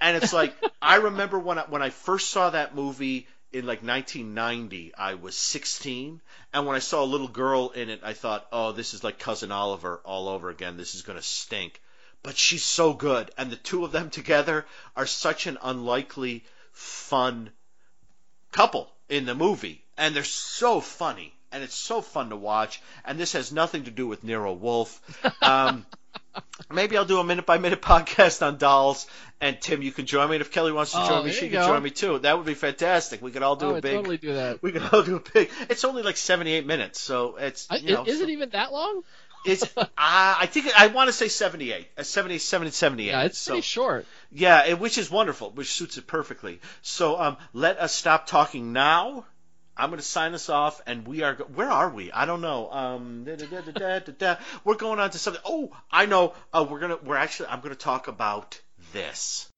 And 0.00 0.16
it's 0.16 0.32
like, 0.32 0.54
I 0.82 0.96
remember 0.96 1.38
when 1.38 1.58
I, 1.58 1.62
when 1.62 1.82
I 1.82 1.90
first 1.90 2.30
saw 2.30 2.50
that 2.50 2.74
movie 2.74 3.26
in 3.54 3.66
like 3.66 3.82
1990, 3.82 4.94
I 4.96 5.14
was 5.14 5.36
16. 5.36 6.20
And 6.52 6.66
when 6.66 6.76
I 6.76 6.80
saw 6.80 7.02
a 7.02 7.06
little 7.06 7.28
girl 7.28 7.70
in 7.70 7.88
it, 7.88 8.00
I 8.02 8.12
thought, 8.12 8.46
oh, 8.52 8.72
this 8.72 8.94
is 8.94 9.04
like 9.04 9.18
Cousin 9.18 9.52
Oliver 9.52 10.00
all 10.04 10.28
over 10.28 10.50
again. 10.50 10.76
This 10.76 10.94
is 10.94 11.02
going 11.02 11.18
to 11.18 11.24
stink. 11.24 11.80
But 12.22 12.36
she's 12.36 12.64
so 12.64 12.92
good. 12.92 13.30
And 13.38 13.50
the 13.50 13.56
two 13.56 13.84
of 13.84 13.92
them 13.92 14.10
together 14.10 14.66
are 14.96 15.06
such 15.06 15.46
an 15.46 15.58
unlikely, 15.62 16.44
fun 16.72 17.50
couple 18.54 18.90
in 19.08 19.26
the 19.26 19.34
movie, 19.34 19.84
and 19.96 20.14
they're 20.14 20.24
so 20.24 20.80
funny, 20.80 21.34
and 21.52 21.62
it's 21.62 21.74
so 21.74 22.00
fun 22.00 22.30
to 22.30 22.36
watch. 22.36 22.80
And 23.04 23.18
this 23.18 23.32
has 23.32 23.52
nothing 23.52 23.84
to 23.84 23.90
do 23.90 24.06
with 24.06 24.24
Nero 24.24 24.52
Wolfe. 24.52 25.00
Um, 25.42 25.84
maybe 26.72 26.96
I'll 26.96 27.04
do 27.04 27.18
a 27.20 27.24
minute 27.24 27.46
by 27.46 27.58
minute 27.58 27.82
podcast 27.94 28.46
on 28.46 28.58
dolls. 28.58 29.06
And 29.40 29.60
Tim, 29.60 29.82
you 29.82 29.92
can 29.92 30.06
join 30.06 30.30
me. 30.30 30.36
And 30.36 30.40
if 30.40 30.50
Kelly 30.50 30.72
wants 30.72 30.92
to 30.92 31.02
Oh, 31.02 31.08
join 31.08 31.24
me, 31.26 31.32
she 31.32 31.48
can 31.50 31.52
go. 31.52 31.66
join 31.66 31.82
me 31.82 31.90
too. 31.90 32.18
That 32.20 32.36
would 32.36 32.46
be 32.46 32.54
fantastic. 32.54 33.20
We 33.20 33.30
could 33.30 33.42
all 33.42 33.56
do 33.56 33.74
I 33.74 33.78
a 33.78 33.82
big. 33.82 33.92
totally 33.96 34.16
do 34.16 34.34
that. 34.34 34.62
We 34.62 34.72
could 34.72 34.82
all 34.92 35.02
do 35.02 35.16
a 35.16 35.20
big. 35.20 35.50
It's 35.68 35.84
only 35.84 36.02
like 36.02 36.16
seventy-eight 36.16 36.66
minutes, 36.66 37.00
so 37.00 37.36
it's 37.36 37.66
I, 37.70 37.76
you 37.76 37.94
know. 37.94 38.04
is 38.04 38.18
so- 38.18 38.24
it 38.24 38.30
even 38.30 38.50
that 38.50 38.72
long? 38.72 39.02
It's 39.44 39.62
uh, 39.76 39.84
I 39.98 40.46
think 40.46 40.68
I 40.74 40.86
want 40.86 41.08
to 41.08 41.12
say 41.12 41.28
78, 41.28 41.86
uh, 41.98 42.02
77 42.02 42.66
and 42.66 42.72
78. 42.74 43.06
Yeah, 43.10 43.22
it's 43.24 43.36
so, 43.36 43.52
pretty 43.52 43.60
short. 43.62 44.06
yeah, 44.32 44.64
it, 44.66 44.78
which 44.80 44.96
is 44.96 45.10
wonderful, 45.10 45.50
which 45.50 45.70
suits 45.70 45.98
it 45.98 46.06
perfectly. 46.06 46.60
So 46.80 47.20
um, 47.20 47.36
let 47.52 47.78
us 47.78 47.92
stop 47.94 48.26
talking 48.26 48.72
now. 48.72 49.26
I'm 49.76 49.90
going 49.90 49.98
to 49.98 50.04
sign 50.06 50.34
us 50.34 50.48
off, 50.48 50.80
and 50.86 51.06
we 51.06 51.22
are. 51.22 51.34
Where 51.34 51.70
are 51.70 51.90
we? 51.90 52.12
I 52.12 52.26
don't 52.26 52.40
know. 52.40 52.70
Um, 52.70 53.24
da, 53.24 53.36
da, 53.36 53.98
da. 53.98 54.36
We're 54.64 54.76
going 54.76 55.00
on 55.00 55.10
to 55.10 55.18
something. 55.18 55.42
Oh, 55.44 55.72
I 55.90 56.06
know. 56.06 56.34
Uh, 56.52 56.66
we're 56.68 56.80
gonna. 56.80 56.98
We're 57.02 57.16
actually. 57.16 57.48
I'm 57.48 57.60
going 57.60 57.74
to 57.74 57.80
talk 57.80 58.08
about 58.08 58.60
this. 58.92 59.48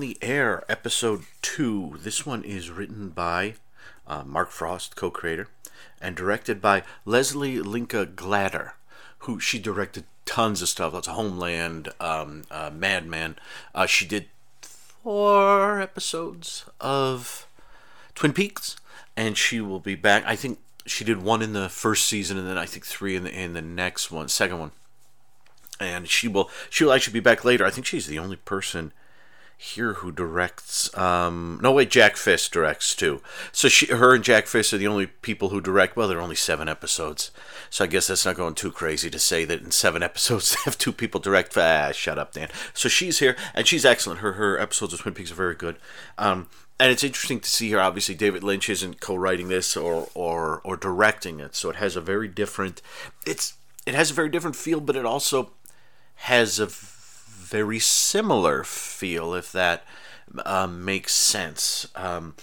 The 0.00 0.18
Air, 0.22 0.64
episode 0.68 1.24
two. 1.42 1.98
This 2.00 2.24
one 2.24 2.44
is 2.44 2.70
written 2.70 3.08
by 3.08 3.54
uh, 4.06 4.22
Mark 4.24 4.50
Frost, 4.50 4.96
co-creator, 4.96 5.48
and 6.00 6.14
directed 6.14 6.60
by 6.60 6.84
Leslie 7.04 7.60
Linka 7.60 8.06
Glatter, 8.06 8.74
who 9.20 9.40
she 9.40 9.58
directed 9.58 10.04
tons 10.24 10.62
of 10.62 10.68
stuff. 10.68 10.92
That's 10.92 11.08
Homeland, 11.08 11.88
um, 12.00 12.44
uh, 12.50 12.70
Mad 12.72 13.06
Men. 13.06 13.36
Uh, 13.74 13.86
she 13.86 14.06
did 14.06 14.26
four 14.62 15.80
episodes 15.80 16.64
of 16.80 17.46
Twin 18.14 18.32
Peaks, 18.32 18.76
and 19.16 19.36
she 19.36 19.60
will 19.60 19.80
be 19.80 19.94
back. 19.94 20.22
I 20.26 20.36
think 20.36 20.60
she 20.86 21.04
did 21.04 21.22
one 21.22 21.42
in 21.42 21.54
the 21.54 21.68
first 21.68 22.06
season, 22.06 22.38
and 22.38 22.46
then 22.46 22.58
I 22.58 22.66
think 22.66 22.86
three 22.86 23.16
in 23.16 23.24
the 23.24 23.32
in 23.32 23.52
the 23.52 23.62
next 23.62 24.10
one, 24.10 24.28
second 24.28 24.60
one. 24.60 24.70
And 25.80 26.08
she 26.08 26.28
will 26.28 26.50
she 26.70 26.84
will 26.84 26.92
actually 26.92 27.14
be 27.14 27.20
back 27.20 27.44
later. 27.44 27.66
I 27.66 27.70
think 27.70 27.86
she's 27.86 28.06
the 28.06 28.18
only 28.18 28.36
person 28.36 28.92
here 29.60 29.94
who 29.94 30.12
directs 30.12 30.96
um 30.96 31.58
no 31.60 31.72
wait 31.72 31.90
jack 31.90 32.16
fisk 32.16 32.52
directs 32.52 32.94
too. 32.94 33.20
So 33.50 33.68
she 33.68 33.86
her 33.86 34.14
and 34.14 34.22
jack 34.22 34.46
fisk 34.46 34.72
are 34.72 34.78
the 34.78 34.86
only 34.86 35.08
people 35.08 35.48
who 35.48 35.60
direct. 35.60 35.96
Well 35.96 36.06
there 36.06 36.18
are 36.18 36.22
only 36.22 36.36
seven 36.36 36.68
episodes. 36.68 37.32
So 37.68 37.82
i 37.82 37.88
guess 37.88 38.06
that's 38.06 38.24
not 38.24 38.36
going 38.36 38.54
too 38.54 38.70
crazy 38.70 39.10
to 39.10 39.18
say 39.18 39.44
that 39.44 39.60
in 39.60 39.72
seven 39.72 40.00
episodes 40.04 40.52
they 40.52 40.60
have 40.64 40.78
two 40.78 40.92
people 40.92 41.20
direct. 41.20 41.58
Ah 41.58 41.90
shut 41.90 42.20
up 42.20 42.32
dan. 42.34 42.48
So 42.72 42.88
she's 42.88 43.18
here 43.18 43.36
and 43.52 43.66
she's 43.66 43.84
excellent. 43.84 44.20
Her 44.20 44.34
her 44.34 44.60
episodes 44.60 44.94
of 44.94 45.00
twin 45.00 45.14
peaks 45.14 45.32
are 45.32 45.34
very 45.34 45.56
good. 45.56 45.76
Um 46.16 46.48
and 46.78 46.92
it's 46.92 47.02
interesting 47.02 47.40
to 47.40 47.50
see 47.50 47.66
here 47.66 47.80
obviously 47.80 48.14
david 48.14 48.44
lynch 48.44 48.70
isn't 48.70 49.00
co-writing 49.00 49.48
this 49.48 49.76
or 49.76 50.08
or 50.14 50.60
or 50.62 50.76
directing 50.76 51.40
it. 51.40 51.56
So 51.56 51.68
it 51.68 51.76
has 51.76 51.96
a 51.96 52.00
very 52.00 52.28
different 52.28 52.80
it's 53.26 53.54
it 53.86 53.96
has 53.96 54.12
a 54.12 54.14
very 54.14 54.28
different 54.28 54.54
feel 54.54 54.80
but 54.80 54.94
it 54.94 55.04
also 55.04 55.50
has 56.14 56.60
a 56.60 56.68
very 57.48 57.78
similar 57.78 58.64
feel, 58.64 59.34
if 59.34 59.50
that 59.52 59.84
um, 60.44 60.84
makes 60.84 61.12
sense. 61.12 61.88
Um, 61.94 62.34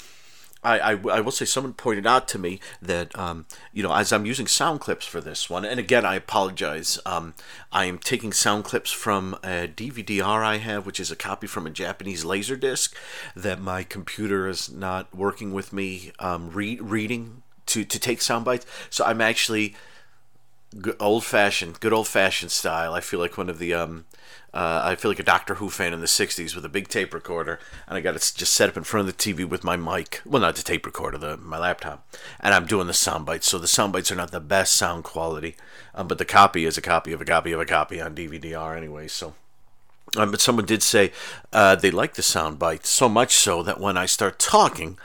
I, 0.66 0.80
I, 0.80 0.92
I 0.94 1.22
will 1.22 1.32
say 1.32 1.46
someone 1.46 1.74
pointed 1.74 2.08
out 2.08 2.28
to 2.30 2.40
me 2.40 2.60
that 2.82 3.18
um, 3.18 3.46
you 3.72 3.84
know 3.84 3.94
as 3.94 4.12
I'm 4.12 4.26
using 4.26 4.48
sound 4.48 4.80
clips 4.80 5.06
for 5.06 5.22
this 5.22 5.50
one, 5.50 5.64
and 5.64 5.80
again 5.80 6.06
I 6.06 6.16
apologize. 6.16 7.00
Um, 7.06 7.36
I 7.72 7.86
am 7.86 8.00
taking 8.00 8.34
sound 8.34 8.64
clips 8.64 8.92
from 8.92 9.36
a 9.44 9.68
DVD-R 9.68 10.44
I 10.44 10.58
have, 10.58 10.86
which 10.86 11.00
is 11.00 11.12
a 11.12 11.16
copy 11.16 11.46
from 11.46 11.68
a 11.68 11.70
Japanese 11.70 12.26
laser 12.26 12.56
disc 12.56 12.96
that 13.36 13.62
my 13.62 13.84
computer 13.84 14.48
is 14.48 14.72
not 14.72 15.14
working 15.16 15.54
with 15.54 15.72
me 15.72 16.12
um, 16.20 16.50
re- 16.50 16.80
reading 16.82 17.44
to 17.68 17.86
to 17.86 18.00
take 18.00 18.22
sound 18.22 18.44
bites. 18.44 18.66
So 18.90 19.06
I'm 19.06 19.22
actually 19.22 19.76
old 21.00 21.24
fashioned, 21.24 21.80
good 21.80 21.94
old 21.94 22.08
fashioned 22.08 22.52
style. 22.52 22.94
I 22.94 23.00
feel 23.00 23.20
like 23.20 23.38
one 23.38 23.50
of 23.50 23.60
the 23.60 23.74
um, 23.74 24.06
uh, 24.54 24.82
I 24.84 24.96
feel 24.96 25.12
like 25.12 25.20
a 25.20 25.24
Doctor 25.24 25.56
Who 25.56 25.70
fan 25.70 25.94
in 25.94 26.00
the 26.00 26.06
'60s 26.06 26.56
with 26.56 26.66
a 26.66 26.70
big 26.70 26.88
tape 26.88 27.14
recorder, 27.14 27.60
and 27.88 27.98
I 27.98 28.02
got 28.02 28.16
it 28.16 28.32
just 28.36 28.54
set 28.54 28.70
up 28.70 28.78
in 28.78 28.84
front 28.84 29.08
of 29.08 29.16
the 29.16 29.34
TV 29.34 29.48
with 29.48 29.64
my 29.64 29.78
mic. 29.78 30.22
Well, 30.26 30.42
not 30.42 30.56
the 30.56 30.64
tape 30.64 30.86
recorder, 30.86 31.18
the 31.18 31.38
my 31.38 31.58
laptop, 31.58 32.08
and 32.40 32.54
I'm 32.54 32.66
doing 32.66 32.88
the 32.88 32.94
sound 32.94 33.26
bites. 33.26 33.48
So 33.48 33.60
the 33.60 33.68
sound 33.68 33.94
bites 33.94 34.12
are 34.12 34.16
not 34.16 34.32
the 34.32 34.40
best 34.40 34.74
sound 34.74 35.04
quality, 35.04 35.56
um, 35.94 36.08
but 36.08 36.18
the 36.18 36.26
copy 36.26 36.66
is 36.66 36.78
a 36.78 36.82
copy 36.82 37.12
of 37.12 37.22
a 37.22 37.26
copy 37.26 37.52
of 37.52 37.60
a 37.60 37.66
copy 37.66 38.02
on 38.02 38.16
DVD-R 38.16 38.76
anyway. 38.76 39.08
So. 39.08 39.34
Um, 40.18 40.32
but 40.32 40.40
someone 40.40 40.66
did 40.66 40.84
say 40.84 41.12
uh, 41.52 41.76
they 41.76 41.92
like 41.92 42.14
the 42.14 42.22
sound 42.22 42.58
bites 42.60 42.90
so 42.90 43.10
much 43.10 43.34
so 43.34 43.64
that 43.64 43.82
when 43.82 43.98
I 43.98 44.06
start 44.06 44.40
talking, 44.40 44.98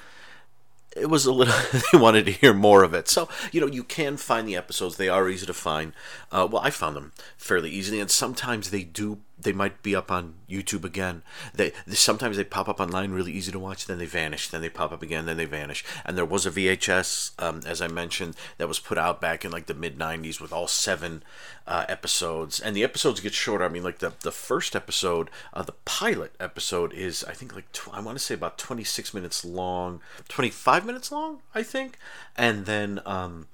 it 0.96 1.06
was 1.06 1.26
a 1.26 1.32
little 1.32 1.54
they 1.92 1.98
wanted 1.98 2.26
to 2.26 2.32
hear 2.32 2.52
more 2.52 2.82
of 2.82 2.94
it. 2.94 3.08
So 3.08 3.28
you 3.52 3.60
know 3.60 3.66
you 3.66 3.84
can 3.84 4.16
find 4.16 4.46
the 4.46 4.56
episodes. 4.56 4.96
They 4.96 5.08
are 5.08 5.28
easy 5.28 5.46
to 5.46 5.54
find. 5.54 5.92
Uh, 6.32 6.46
well 6.50 6.62
i 6.62 6.70
found 6.70 6.96
them 6.96 7.12
fairly 7.36 7.70
easily 7.70 8.00
and 8.00 8.10
sometimes 8.10 8.70
they 8.70 8.84
do 8.84 9.18
they 9.42 9.52
might 9.52 9.82
be 9.82 9.94
up 9.94 10.10
on 10.10 10.34
youtube 10.48 10.84
again. 10.84 11.22
They, 11.54 11.72
they 11.86 11.94
sometimes 11.94 12.36
they 12.36 12.44
pop 12.44 12.68
up 12.68 12.80
online 12.80 13.12
really 13.12 13.32
easy 13.32 13.52
to 13.52 13.58
watch 13.58 13.86
then 13.86 13.98
they 13.98 14.06
vanish 14.06 14.48
then 14.48 14.60
they 14.60 14.68
pop 14.68 14.92
up 14.92 15.02
again 15.02 15.26
then 15.26 15.36
they 15.36 15.44
vanish. 15.44 15.84
And 16.04 16.16
there 16.16 16.24
was 16.24 16.46
a 16.46 16.50
vhs 16.50 17.32
um, 17.38 17.60
as 17.66 17.80
i 17.80 17.88
mentioned 17.88 18.36
that 18.58 18.68
was 18.68 18.78
put 18.78 18.98
out 18.98 19.20
back 19.20 19.44
in 19.44 19.50
like 19.50 19.66
the 19.66 19.74
mid 19.74 19.98
90s 19.98 20.40
with 20.40 20.52
all 20.52 20.66
seven 20.66 21.22
uh, 21.66 21.84
episodes. 21.88 22.60
And 22.60 22.74
the 22.74 22.84
episodes 22.84 23.20
get 23.20 23.34
shorter. 23.34 23.64
I 23.64 23.68
mean 23.68 23.84
like 23.84 23.98
the, 23.98 24.12
the 24.22 24.32
first 24.32 24.74
episode 24.74 25.30
uh, 25.52 25.62
the 25.62 25.74
pilot 25.84 26.34
episode 26.40 26.92
is 26.92 27.24
i 27.24 27.32
think 27.32 27.54
like 27.54 27.70
tw- 27.72 27.92
i 27.92 28.00
want 28.00 28.18
to 28.18 28.24
say 28.24 28.34
about 28.34 28.58
26 28.58 29.14
minutes 29.14 29.44
long 29.44 30.00
25 30.28 30.84
minutes 30.84 31.12
long 31.12 31.40
i 31.54 31.62
think. 31.62 31.98
And 32.36 32.66
then 32.66 33.00
um 33.06 33.46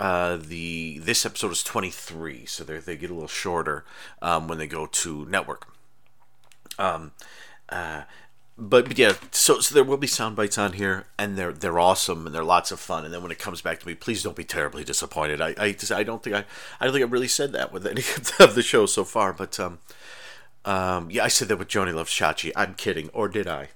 uh, 0.00 0.36
the 0.36 0.98
this 0.98 1.24
episode 1.24 1.52
is 1.52 1.62
23 1.62 2.46
so 2.46 2.64
they 2.64 2.78
they 2.78 2.96
get 2.96 3.10
a 3.10 3.14
little 3.14 3.28
shorter 3.28 3.84
um, 4.22 4.48
when 4.48 4.58
they 4.58 4.66
go 4.66 4.86
to 4.86 5.26
network 5.26 5.66
um, 6.78 7.12
uh, 7.68 8.02
but, 8.60 8.88
but 8.88 8.98
yeah, 8.98 9.14
so 9.30 9.60
so 9.60 9.74
there 9.74 9.84
will 9.84 9.96
be 9.96 10.06
sound 10.06 10.36
bites 10.36 10.58
on 10.58 10.74
here, 10.74 11.06
and 11.18 11.36
they're 11.36 11.52
they're 11.52 11.78
awesome 11.78 12.26
and 12.26 12.34
they're 12.34 12.44
lots 12.44 12.70
of 12.70 12.78
fun. 12.78 13.06
And 13.06 13.14
then 13.14 13.22
when 13.22 13.32
it 13.32 13.38
comes 13.38 13.62
back 13.62 13.80
to 13.80 13.86
me, 13.86 13.94
please 13.94 14.22
don't 14.22 14.36
be 14.36 14.44
terribly 14.44 14.84
disappointed. 14.84 15.40
I 15.40 15.54
I, 15.56 15.76
I 15.94 16.02
don't 16.02 16.22
think 16.22 16.36
I 16.36 16.44
I 16.78 16.84
don't 16.84 16.92
think 16.92 17.04
I 17.04 17.08
really 17.08 17.28
said 17.28 17.52
that 17.52 17.72
with 17.72 17.86
any 17.86 18.02
of 18.44 18.54
the 18.54 18.62
shows 18.62 18.92
so 18.92 19.04
far. 19.04 19.32
But 19.32 19.58
um, 19.58 19.78
um, 20.66 21.10
yeah, 21.10 21.24
I 21.24 21.28
said 21.28 21.48
that 21.48 21.56
with 21.56 21.68
Joanie 21.68 21.92
Loves 21.92 22.12
Chachi. 22.12 22.52
I'm 22.54 22.74
kidding, 22.74 23.08
or 23.14 23.28
did 23.28 23.48
I? 23.48 23.68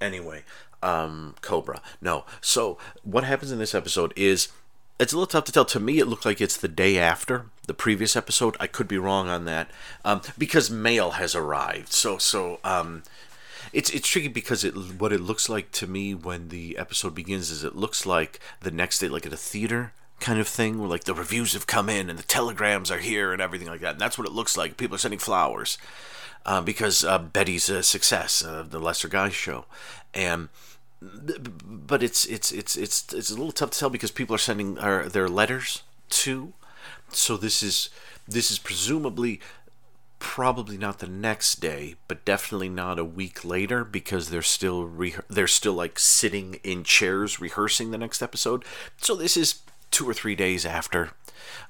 Anyway, 0.00 0.42
um, 0.82 1.36
Cobra. 1.40 1.80
No. 2.00 2.24
So 2.40 2.78
what 3.04 3.22
happens 3.22 3.52
in 3.52 3.60
this 3.60 3.76
episode 3.76 4.12
is 4.16 4.48
it's 4.98 5.12
a 5.12 5.16
little 5.16 5.26
tough 5.26 5.44
to 5.44 5.52
tell. 5.52 5.64
To 5.66 5.80
me, 5.80 5.98
it 5.98 6.06
looked 6.06 6.24
like 6.24 6.40
it's 6.40 6.56
the 6.56 6.68
day 6.68 6.98
after 6.98 7.46
the 7.66 7.74
previous 7.74 8.16
episode. 8.16 8.56
I 8.58 8.66
could 8.66 8.88
be 8.88 8.98
wrong 8.98 9.28
on 9.28 9.44
that 9.44 9.70
um, 10.04 10.22
because 10.36 10.70
mail 10.70 11.12
has 11.12 11.34
arrived. 11.34 11.92
So 11.92 12.18
so 12.18 12.58
um, 12.64 13.02
it's 13.72 13.90
it's 13.90 14.08
tricky 14.08 14.28
because 14.28 14.64
it 14.64 14.72
what 14.72 15.12
it 15.12 15.20
looks 15.20 15.48
like 15.48 15.70
to 15.72 15.86
me 15.86 16.14
when 16.14 16.48
the 16.48 16.76
episode 16.78 17.14
begins 17.14 17.50
is 17.50 17.64
it 17.64 17.76
looks 17.76 18.06
like 18.06 18.40
the 18.60 18.70
next 18.70 18.98
day, 18.98 19.08
like 19.08 19.26
at 19.26 19.32
a 19.32 19.36
theater 19.36 19.92
kind 20.20 20.40
of 20.40 20.48
thing, 20.48 20.78
where 20.78 20.88
like 20.88 21.04
the 21.04 21.14
reviews 21.14 21.52
have 21.52 21.66
come 21.66 21.88
in 21.88 22.10
and 22.10 22.18
the 22.18 22.24
telegrams 22.24 22.90
are 22.90 22.98
here 22.98 23.32
and 23.32 23.40
everything 23.40 23.68
like 23.68 23.80
that. 23.80 23.92
And 23.92 24.00
that's 24.00 24.18
what 24.18 24.26
it 24.26 24.32
looks 24.32 24.56
like. 24.56 24.76
People 24.76 24.96
are 24.96 24.98
sending 24.98 25.20
flowers 25.20 25.78
uh, 26.44 26.60
because 26.60 27.04
uh, 27.04 27.18
Betty's 27.18 27.68
a 27.68 27.82
success, 27.82 28.44
uh, 28.44 28.64
the 28.68 28.80
Lester 28.80 29.08
Guy's 29.08 29.34
show, 29.34 29.66
and 30.12 30.48
but 31.00 32.02
it's 32.02 32.24
it's 32.24 32.50
it's 32.50 32.76
it's 32.76 33.12
it's 33.12 33.30
a 33.30 33.34
little 33.34 33.52
tough 33.52 33.70
to 33.70 33.78
tell 33.78 33.90
because 33.90 34.10
people 34.10 34.34
are 34.34 34.38
sending 34.38 34.78
our, 34.78 35.08
their 35.08 35.28
letters 35.28 35.82
too. 36.10 36.52
So 37.10 37.36
this 37.36 37.62
is 37.62 37.88
this 38.26 38.50
is 38.50 38.58
presumably 38.58 39.40
probably 40.18 40.76
not 40.76 40.98
the 40.98 41.06
next 41.06 41.60
day, 41.60 41.94
but 42.08 42.24
definitely 42.24 42.68
not 42.68 42.98
a 42.98 43.04
week 43.04 43.44
later 43.44 43.84
because 43.84 44.30
they're 44.30 44.42
still 44.42 44.84
re- 44.84 45.14
they're 45.28 45.46
still 45.46 45.74
like 45.74 45.98
sitting 45.98 46.54
in 46.64 46.82
chairs 46.82 47.40
rehearsing 47.40 47.90
the 47.90 47.98
next 47.98 48.22
episode. 48.22 48.64
So 48.96 49.14
this 49.14 49.36
is 49.36 49.60
two 49.90 50.08
or 50.08 50.14
three 50.14 50.34
days 50.34 50.66
after 50.66 51.10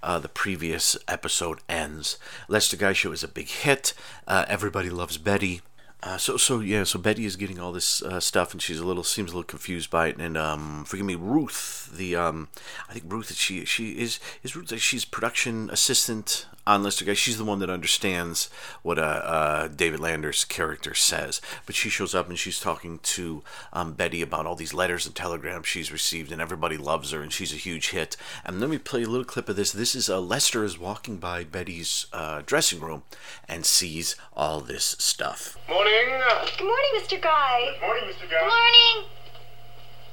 uh, 0.02 0.18
the 0.18 0.28
previous 0.28 0.96
episode 1.06 1.58
ends. 1.68 2.18
Lester 2.48 2.76
Guy 2.76 2.92
Show 2.94 3.12
is 3.12 3.22
a 3.22 3.28
big 3.28 3.48
hit. 3.48 3.92
Uh, 4.26 4.44
everybody 4.48 4.90
loves 4.90 5.18
Betty. 5.18 5.60
Uh, 6.00 6.16
so 6.16 6.36
so 6.36 6.60
yeah, 6.60 6.84
so 6.84 6.98
Betty 6.98 7.24
is 7.24 7.34
getting 7.34 7.58
all 7.58 7.72
this 7.72 8.02
uh, 8.02 8.20
stuff, 8.20 8.52
and 8.52 8.62
she's 8.62 8.78
a 8.78 8.86
little 8.86 9.02
seems 9.02 9.32
a 9.32 9.34
little 9.34 9.42
confused 9.42 9.90
by 9.90 10.08
it. 10.08 10.16
And 10.18 10.36
um, 10.36 10.84
forgive 10.84 11.04
me, 11.04 11.16
Ruth, 11.16 11.90
the 11.92 12.14
um, 12.14 12.48
I 12.88 12.92
think 12.92 13.06
Ruth, 13.08 13.34
she 13.34 13.64
she 13.64 13.98
is 13.98 14.20
is 14.44 14.54
Ruth. 14.54 14.78
She's 14.80 15.04
production 15.04 15.68
assistant 15.70 16.46
on 16.68 16.82
Lester 16.82 17.04
Guy. 17.04 17.14
She's 17.14 17.38
the 17.38 17.44
one 17.44 17.60
that 17.60 17.70
understands 17.70 18.50
what 18.82 18.98
uh, 18.98 19.02
uh, 19.02 19.68
David 19.68 20.00
Lander's 20.00 20.44
character 20.44 20.94
says. 20.94 21.40
But 21.64 21.74
she 21.74 21.88
shows 21.88 22.14
up 22.14 22.28
and 22.28 22.38
she's 22.38 22.60
talking 22.60 22.98
to 23.04 23.42
um, 23.72 23.94
Betty 23.94 24.20
about 24.20 24.44
all 24.44 24.54
these 24.54 24.74
letters 24.74 25.06
and 25.06 25.14
telegrams 25.14 25.66
she's 25.66 25.90
received, 25.90 26.30
and 26.30 26.42
everybody 26.42 26.76
loves 26.76 27.10
her, 27.12 27.22
and 27.22 27.32
she's 27.32 27.52
a 27.52 27.56
huge 27.56 27.90
hit. 27.90 28.16
And 28.44 28.60
let 28.60 28.68
me 28.68 28.78
play 28.78 29.02
a 29.02 29.08
little 29.08 29.24
clip 29.24 29.48
of 29.48 29.56
this. 29.56 29.72
This 29.72 29.94
is 29.94 30.10
uh, 30.10 30.20
Lester 30.20 30.62
is 30.62 30.78
walking 30.78 31.16
by 31.16 31.42
Betty's 31.42 32.06
uh, 32.12 32.42
dressing 32.44 32.80
room 32.80 33.02
and 33.48 33.64
sees 33.64 34.14
all 34.36 34.60
this 34.60 34.94
stuff. 34.98 35.56
Morning. 35.68 36.20
Good 36.58 36.64
morning, 36.64 36.90
Mr. 36.96 37.20
Guy. 37.20 37.76
Good 37.80 37.86
Morning, 37.86 38.04
Mr. 38.04 38.30
Guy. 38.30 38.40
Good 38.40 38.46
morning. 38.46 39.10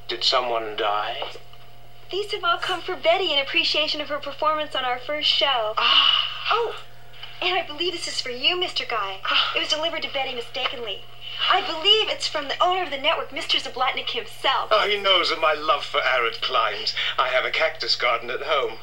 Did 0.07 0.23
someone 0.23 0.75
die? 0.77 1.17
These 2.15 2.31
have 2.31 2.45
all 2.45 2.57
come 2.59 2.79
for 2.79 2.95
Betty 2.95 3.33
in 3.33 3.39
appreciation 3.39 3.99
of 3.99 4.07
her 4.07 4.19
performance 4.19 4.73
on 4.73 4.85
our 4.85 4.99
first 4.99 5.27
show. 5.27 5.73
Ah. 5.77 6.47
Oh, 6.49 6.75
and 7.41 7.59
I 7.59 7.67
believe 7.67 7.91
this 7.91 8.07
is 8.07 8.21
for 8.21 8.29
you, 8.29 8.55
Mr. 8.55 8.87
Guy. 8.87 9.17
Ah. 9.25 9.51
It 9.53 9.59
was 9.59 9.67
delivered 9.67 10.01
to 10.03 10.13
Betty 10.13 10.33
mistakenly. 10.33 11.03
I 11.51 11.59
believe 11.59 12.07
it's 12.07 12.25
from 12.25 12.47
the 12.47 12.57
owner 12.63 12.83
of 12.83 12.89
the 12.89 12.97
network, 12.97 13.31
Mr. 13.31 13.61
Zablotnik 13.61 14.11
himself. 14.11 14.69
Oh, 14.71 14.87
he 14.87 14.95
knows 14.95 15.29
of 15.29 15.41
my 15.41 15.55
love 15.55 15.83
for 15.83 16.01
arid 16.01 16.39
climes. 16.39 16.95
I 17.19 17.27
have 17.27 17.43
a 17.43 17.51
cactus 17.51 17.97
garden 17.97 18.29
at 18.29 18.43
home. 18.43 18.77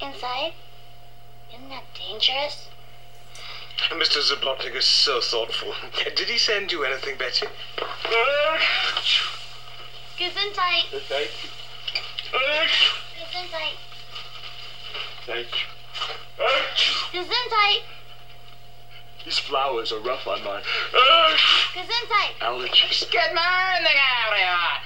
Inside? 0.00 0.54
Isn't 1.52 1.68
that 1.68 1.84
dangerous? 1.92 2.68
Mr. 3.90 4.22
Zablotnik 4.22 4.74
is 4.74 4.86
so 4.86 5.20
thoughtful. 5.20 5.74
Did 6.16 6.30
he 6.30 6.38
send 6.38 6.72
you 6.72 6.84
anything, 6.84 7.18
Betty? 7.18 7.48
Gesundheit. 10.16 11.02
Thank 11.06 11.44
you. 11.44 11.59
Gesundheit. 12.32 13.76
Thank 15.26 15.48
you. 15.50 15.66
Gesundheit. 17.12 17.82
These 19.24 19.38
flowers 19.38 19.92
are 19.92 19.98
rough 20.00 20.26
on 20.26 20.42
my 20.44 20.62
Gesundheit. 21.74 22.38
allergies. 22.40 23.10
Good 23.10 23.34
morning, 23.34 23.98
everyone. 24.26 24.82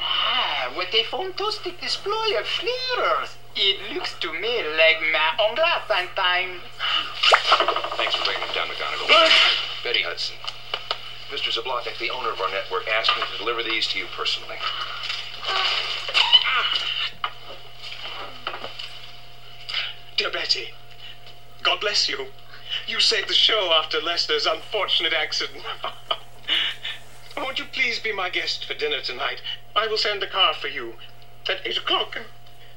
Ah, 0.00 0.70
what 0.74 0.94
a 0.94 1.02
fantastic 1.04 1.80
display 1.80 2.36
of 2.38 2.46
flowers. 2.46 3.36
It 3.56 3.94
looks 3.94 4.14
to 4.20 4.32
me 4.32 4.62
like 4.76 5.00
my 5.10 5.44
own 5.44 5.54
glass 5.54 5.82
sometimes. 5.88 6.60
Thanks 7.96 8.14
for 8.14 8.24
bringing 8.24 8.46
them 8.46 8.54
down, 8.54 8.68
McGonigle. 8.68 9.82
Betty 9.82 10.02
Hudson. 10.02 10.36
Mr. 11.30 11.50
Zablotnik, 11.50 11.98
the 11.98 12.10
owner 12.10 12.30
of 12.30 12.40
our 12.40 12.50
network, 12.50 12.86
asked 12.88 13.10
me 13.16 13.22
to 13.32 13.38
deliver 13.38 13.62
these 13.62 13.86
to 13.88 13.98
you 13.98 14.06
personally. 14.16 14.56
Dear 20.18 20.30
Betty, 20.30 20.74
God 21.62 21.80
bless 21.80 22.08
you. 22.08 22.26
You 22.88 22.98
saved 22.98 23.28
the 23.28 23.34
show 23.34 23.70
after 23.72 24.00
Lester's 24.00 24.46
unfortunate 24.46 25.12
accident. 25.12 25.62
Won't 27.36 27.60
you 27.60 27.66
please 27.66 28.00
be 28.00 28.12
my 28.12 28.28
guest 28.28 28.64
for 28.64 28.74
dinner 28.74 29.00
tonight? 29.00 29.40
I 29.76 29.86
will 29.86 29.96
send 29.96 30.20
the 30.20 30.26
car 30.26 30.54
for 30.54 30.66
you 30.66 30.94
at 31.48 31.64
8 31.64 31.78
o'clock. 31.78 32.18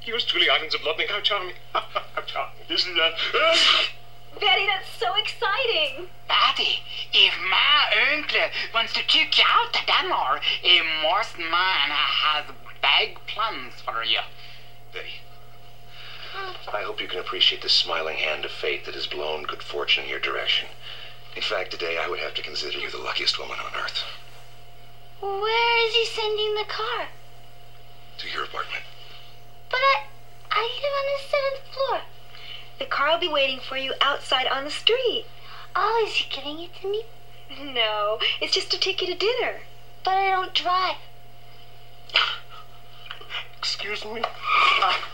Yours 0.05 0.23
truly, 0.23 0.51
Ivan 0.51 0.69
Zablotnik. 0.69 1.09
How 1.09 1.19
charming. 1.21 1.55
How 1.73 2.21
charming. 2.27 2.61
Isn't 2.69 2.95
that? 2.95 3.13
Betty, 4.39 4.67
that's 4.67 4.91
so 4.99 5.15
exciting. 5.15 6.09
Betty, 6.27 6.83
if 7.11 7.33
my 7.49 8.13
uncle 8.13 8.49
wants 8.71 8.93
to 8.93 9.01
take 9.07 9.35
you 9.39 9.45
out 9.47 9.73
to 9.73 9.79
dinner, 9.87 10.39
a 10.63 11.01
Morse 11.01 11.35
man 11.39 11.89
has 11.89 12.45
big 12.83 13.17
plans 13.25 13.81
for 13.83 14.03
you. 14.03 14.19
Betty. 14.93 15.21
I 16.73 16.83
hope 16.83 17.01
you 17.01 17.07
can 17.07 17.19
appreciate 17.19 17.61
the 17.61 17.69
smiling 17.69 18.17
hand 18.17 18.45
of 18.45 18.51
fate 18.51 18.85
that 18.85 18.95
has 18.95 19.07
blown 19.07 19.43
good 19.43 19.61
fortune 19.61 20.05
in 20.05 20.09
your 20.09 20.19
direction. 20.19 20.69
In 21.35 21.41
fact, 21.41 21.71
today 21.71 21.97
I 21.97 22.07
would 22.07 22.19
have 22.19 22.33
to 22.35 22.41
consider 22.41 22.77
you 22.77 22.89
the 22.89 22.97
luckiest 22.97 23.37
woman 23.37 23.59
on 23.59 23.75
earth. 23.75 24.03
Where 25.19 25.87
is 25.87 25.95
he 25.95 26.05
sending 26.05 26.55
the 26.55 26.65
car? 26.65 27.09
To 28.17 28.29
your 28.29 28.43
apartment. 28.43 28.83
But 29.69 29.79
I, 29.79 30.03
I 30.51 30.61
live 30.61 30.93
on 30.99 31.05
the 31.07 31.19
seventh 31.29 31.73
floor. 31.73 32.01
The 32.79 32.85
car 32.85 33.11
will 33.11 33.19
be 33.19 33.27
waiting 33.27 33.59
for 33.59 33.77
you 33.77 33.93
outside 34.01 34.47
on 34.47 34.63
the 34.63 34.71
street. 34.71 35.25
Oh, 35.75 36.03
is 36.07 36.15
he 36.15 36.29
giving 36.29 36.59
it 36.59 36.75
to 36.81 36.91
me? 36.91 37.03
No, 37.59 38.19
it's 38.39 38.53
just 38.53 38.71
to 38.71 38.79
take 38.79 39.01
you 39.01 39.07
to 39.07 39.15
dinner. 39.15 39.61
But 40.03 40.15
I 40.15 40.29
don't 40.31 40.53
drive. 40.53 40.95
Excuse 43.57 44.03
me. 44.05 44.21
Ah. 44.25 45.07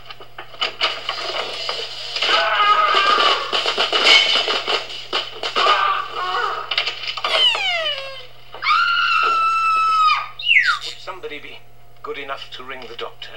Would 10.84 10.98
somebody 10.98 11.38
be 11.38 11.58
good 12.02 12.18
enough 12.18 12.50
to 12.52 12.62
ring 12.62 12.86
the 12.88 12.96
doctor? 12.96 13.30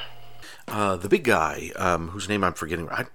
Uh, 0.71 0.95
the 0.95 1.09
big 1.09 1.25
guy, 1.25 1.69
um, 1.75 2.07
whose 2.09 2.29
name 2.29 2.45
I'm 2.45 2.53
forgetting. 2.53 2.87
I, 2.89 3.05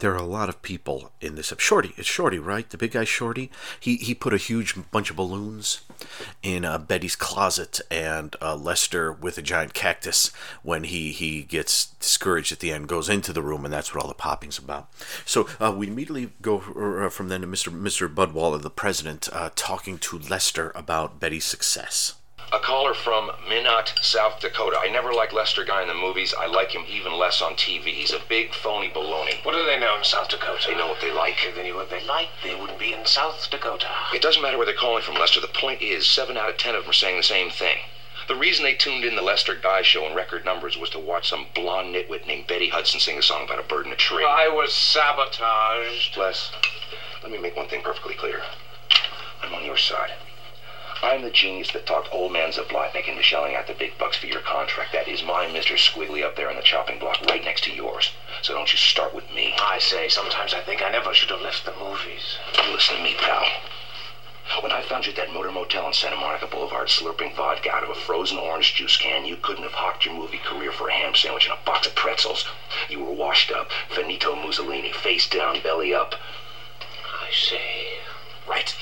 there 0.00 0.12
are 0.12 0.18
a 0.18 0.26
lot 0.26 0.48
of 0.48 0.62
people 0.62 1.12
in 1.20 1.36
this. 1.36 1.52
Shorty, 1.58 1.94
it's 1.96 2.08
Shorty, 2.08 2.40
right? 2.40 2.68
The 2.68 2.76
big 2.76 2.90
guy, 2.90 3.04
Shorty. 3.04 3.52
He 3.78 3.96
he 3.98 4.14
put 4.14 4.34
a 4.34 4.36
huge 4.36 4.74
bunch 4.90 5.10
of 5.10 5.16
balloons 5.16 5.82
in 6.42 6.64
uh, 6.64 6.76
Betty's 6.78 7.14
closet, 7.14 7.80
and 7.88 8.34
uh, 8.42 8.56
Lester, 8.56 9.12
with 9.12 9.38
a 9.38 9.42
giant 9.42 9.74
cactus, 9.74 10.32
when 10.64 10.82
he 10.82 11.12
he 11.12 11.44
gets 11.44 11.86
discouraged 11.86 12.50
at 12.50 12.58
the 12.58 12.72
end, 12.72 12.88
goes 12.88 13.08
into 13.08 13.32
the 13.32 13.42
room, 13.42 13.64
and 13.64 13.72
that's 13.72 13.94
what 13.94 14.02
all 14.02 14.08
the 14.08 14.14
popping's 14.14 14.58
about. 14.58 14.88
So 15.24 15.48
uh, 15.60 15.72
we 15.76 15.86
immediately 15.86 16.32
go 16.42 16.56
uh, 16.56 17.10
from 17.10 17.28
then 17.28 17.42
to 17.42 17.46
Mr. 17.46 17.72
Mr. 17.72 18.12
Budwaller, 18.12 18.60
the 18.60 18.70
president, 18.70 19.28
talking 19.54 19.98
to 19.98 20.18
Lester 20.18 20.72
about 20.74 21.20
Betty's 21.20 21.44
success. 21.44 22.14
A 22.54 22.60
caller 22.60 22.94
from 22.94 23.32
Minot, 23.48 23.94
South 24.00 24.38
Dakota. 24.38 24.78
I 24.78 24.88
never 24.88 25.12
liked 25.12 25.32
Lester 25.32 25.64
Guy 25.64 25.82
in 25.82 25.88
the 25.88 25.94
movies. 25.94 26.32
I 26.38 26.46
like 26.46 26.70
him 26.70 26.84
even 26.88 27.14
less 27.14 27.42
on 27.42 27.54
TV. 27.54 27.86
He's 27.86 28.12
a 28.12 28.20
big 28.28 28.54
phony 28.54 28.88
baloney. 28.90 29.44
What 29.44 29.56
do 29.56 29.64
they 29.66 29.76
know 29.76 29.96
in 29.96 30.04
South 30.04 30.28
Dakota? 30.28 30.68
They 30.68 30.76
know 30.76 30.86
what 30.86 31.00
they 31.00 31.10
like. 31.10 31.44
If 31.44 31.56
they 31.56 31.64
knew 31.64 31.74
what 31.74 31.90
they 31.90 32.04
liked, 32.06 32.30
they 32.44 32.54
wouldn't 32.54 32.78
be 32.78 32.92
in 32.92 33.06
South 33.06 33.50
Dakota. 33.50 33.88
It 34.14 34.22
doesn't 34.22 34.40
matter 34.40 34.56
where 34.56 34.66
they're 34.66 34.76
calling 34.76 35.02
from, 35.02 35.16
Lester. 35.16 35.40
The 35.40 35.48
point 35.48 35.82
is, 35.82 36.06
seven 36.06 36.36
out 36.36 36.48
of 36.48 36.56
ten 36.56 36.76
of 36.76 36.84
them 36.84 36.90
are 36.90 36.92
saying 36.92 37.16
the 37.16 37.24
same 37.24 37.50
thing. 37.50 37.78
The 38.28 38.36
reason 38.36 38.62
they 38.62 38.74
tuned 38.74 39.04
in 39.04 39.16
the 39.16 39.22
Lester 39.22 39.56
Guy 39.56 39.82
show 39.82 40.06
in 40.06 40.14
record 40.14 40.44
numbers 40.44 40.78
was 40.78 40.90
to 40.90 41.00
watch 41.00 41.28
some 41.28 41.48
blonde 41.56 41.92
nitwit 41.92 42.24
named 42.24 42.46
Betty 42.46 42.68
Hudson 42.68 43.00
sing 43.00 43.18
a 43.18 43.22
song 43.22 43.42
about 43.42 43.58
a 43.58 43.64
bird 43.64 43.86
in 43.86 43.92
a 43.92 43.96
tree. 43.96 44.24
I 44.24 44.46
was 44.46 44.72
sabotaged. 44.72 46.16
Les, 46.16 46.52
let 47.20 47.32
me 47.32 47.38
make 47.38 47.56
one 47.56 47.66
thing 47.66 47.82
perfectly 47.82 48.14
clear. 48.14 48.42
I'm 49.42 49.52
on 49.52 49.64
your 49.64 49.76
side. 49.76 50.12
I'm 51.02 51.22
the 51.22 51.30
genius 51.30 51.70
that 51.72 51.86
talked 51.86 52.12
old 52.12 52.32
man 52.32 52.52
Zablotnik 52.52 53.08
into 53.08 53.22
shelling 53.22 53.54
out 53.54 53.66
the 53.66 53.74
big 53.74 53.98
bucks 53.98 54.16
for 54.16 54.26
your 54.26 54.40
contract. 54.40 54.92
That 54.92 55.08
is 55.08 55.22
my 55.22 55.46
Mr. 55.46 55.76
Squiggly 55.76 56.22
up 56.22 56.36
there 56.36 56.48
on 56.48 56.56
the 56.56 56.62
chopping 56.62 56.98
block 56.98 57.20
right 57.28 57.44
next 57.44 57.64
to 57.64 57.72
yours. 57.72 58.10
So 58.42 58.54
don't 58.54 58.72
you 58.72 58.78
start 58.78 59.14
with 59.14 59.30
me. 59.32 59.54
I 59.60 59.78
say, 59.78 60.08
sometimes 60.08 60.54
I 60.54 60.60
think 60.60 60.82
I 60.82 60.90
never 60.90 61.12
should 61.12 61.30
have 61.30 61.40
left 61.40 61.64
the 61.64 61.74
movies. 61.74 62.38
You 62.64 62.72
Listen 62.72 62.96
to 62.96 63.02
me, 63.02 63.14
pal. 63.14 63.44
When 64.60 64.72
I 64.72 64.82
found 64.82 65.06
you 65.06 65.10
at 65.10 65.16
that 65.16 65.32
motor 65.32 65.50
motel 65.50 65.86
on 65.86 65.94
Santa 65.94 66.16
Monica 66.16 66.46
Boulevard 66.46 66.88
slurping 66.88 67.34
vodka 67.34 67.70
out 67.72 67.82
of 67.82 67.88
a 67.88 67.94
frozen 67.94 68.38
orange 68.38 68.74
juice 68.74 68.96
can, 68.96 69.24
you 69.24 69.36
couldn't 69.36 69.62
have 69.62 69.72
hawked 69.72 70.04
your 70.04 70.14
movie 70.14 70.38
career 70.38 70.70
for 70.70 70.88
a 70.88 70.92
ham 70.92 71.14
sandwich 71.14 71.46
and 71.46 71.54
a 71.54 71.64
box 71.64 71.86
of 71.86 71.94
pretzels. 71.94 72.44
You 72.88 73.00
were 73.00 73.10
washed 73.10 73.50
up, 73.50 73.70
finito 73.88 74.34
Mussolini, 74.34 74.92
face 74.92 75.26
down, 75.26 75.60
belly 75.60 75.94
up. 75.94 76.14
I 77.20 77.30
say. 77.32 78.00
Right. 78.46 78.74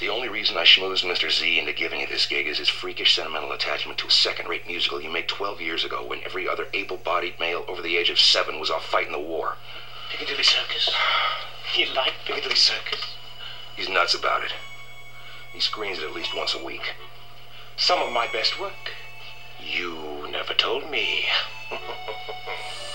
The 0.00 0.08
only 0.08 0.30
reason 0.30 0.56
I 0.56 0.64
schmoozed 0.64 1.04
Mr. 1.04 1.30
Z 1.30 1.58
into 1.58 1.74
giving 1.74 2.00
you 2.00 2.06
this 2.06 2.24
gig 2.24 2.46
is 2.46 2.56
his 2.56 2.70
freakish 2.70 3.14
sentimental 3.14 3.52
attachment 3.52 3.98
to 3.98 4.06
a 4.06 4.10
second-rate 4.10 4.66
musical 4.66 4.98
you 4.98 5.10
made 5.10 5.28
12 5.28 5.60
years 5.60 5.84
ago 5.84 6.02
when 6.02 6.24
every 6.24 6.48
other 6.48 6.68
able-bodied 6.72 7.38
male 7.38 7.66
over 7.68 7.82
the 7.82 7.98
age 7.98 8.08
of 8.08 8.18
seven 8.18 8.58
was 8.58 8.70
off 8.70 8.86
fighting 8.86 9.12
the 9.12 9.18
war. 9.18 9.58
Piccadilly 10.10 10.42
Circus? 10.42 10.88
You 11.76 11.92
like 11.92 12.14
Piccadilly 12.24 12.54
Circus? 12.54 13.14
He's 13.76 13.90
nuts 13.90 14.14
about 14.14 14.42
it. 14.42 14.54
He 15.52 15.60
screens 15.60 15.98
it 15.98 16.04
at 16.04 16.14
least 16.14 16.34
once 16.34 16.54
a 16.54 16.64
week. 16.64 16.94
Some 17.76 18.00
of 18.00 18.10
my 18.10 18.26
best 18.26 18.58
work. 18.58 18.92
You 19.62 20.26
never 20.30 20.54
told 20.54 20.90
me. 20.90 21.26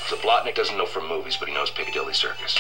Zablotnik 0.08 0.56
doesn't 0.56 0.76
know 0.76 0.88
from 0.88 1.08
movies, 1.08 1.38
but 1.38 1.50
he 1.50 1.54
knows 1.54 1.70
Piccadilly 1.70 2.14
Circus. 2.14 2.58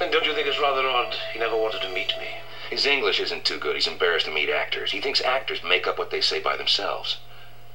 Then 0.00 0.10
don't 0.10 0.26
you 0.26 0.34
think 0.34 0.48
it's 0.48 0.58
rather 0.58 0.88
odd 0.88 1.14
he 1.32 1.38
never 1.38 1.56
wanted 1.56 1.82
to 1.82 1.88
meet 1.90 2.12
me? 2.18 2.26
His 2.70 2.84
English 2.84 3.18
isn't 3.18 3.44
too 3.44 3.58
good. 3.58 3.76
He's 3.76 3.86
embarrassed 3.86 4.26
to 4.26 4.30
meet 4.30 4.50
actors. 4.50 4.92
He 4.92 5.00
thinks 5.00 5.20
actors 5.22 5.62
make 5.62 5.86
up 5.86 5.98
what 5.98 6.10
they 6.10 6.20
say 6.20 6.38
by 6.38 6.56
themselves. 6.56 7.16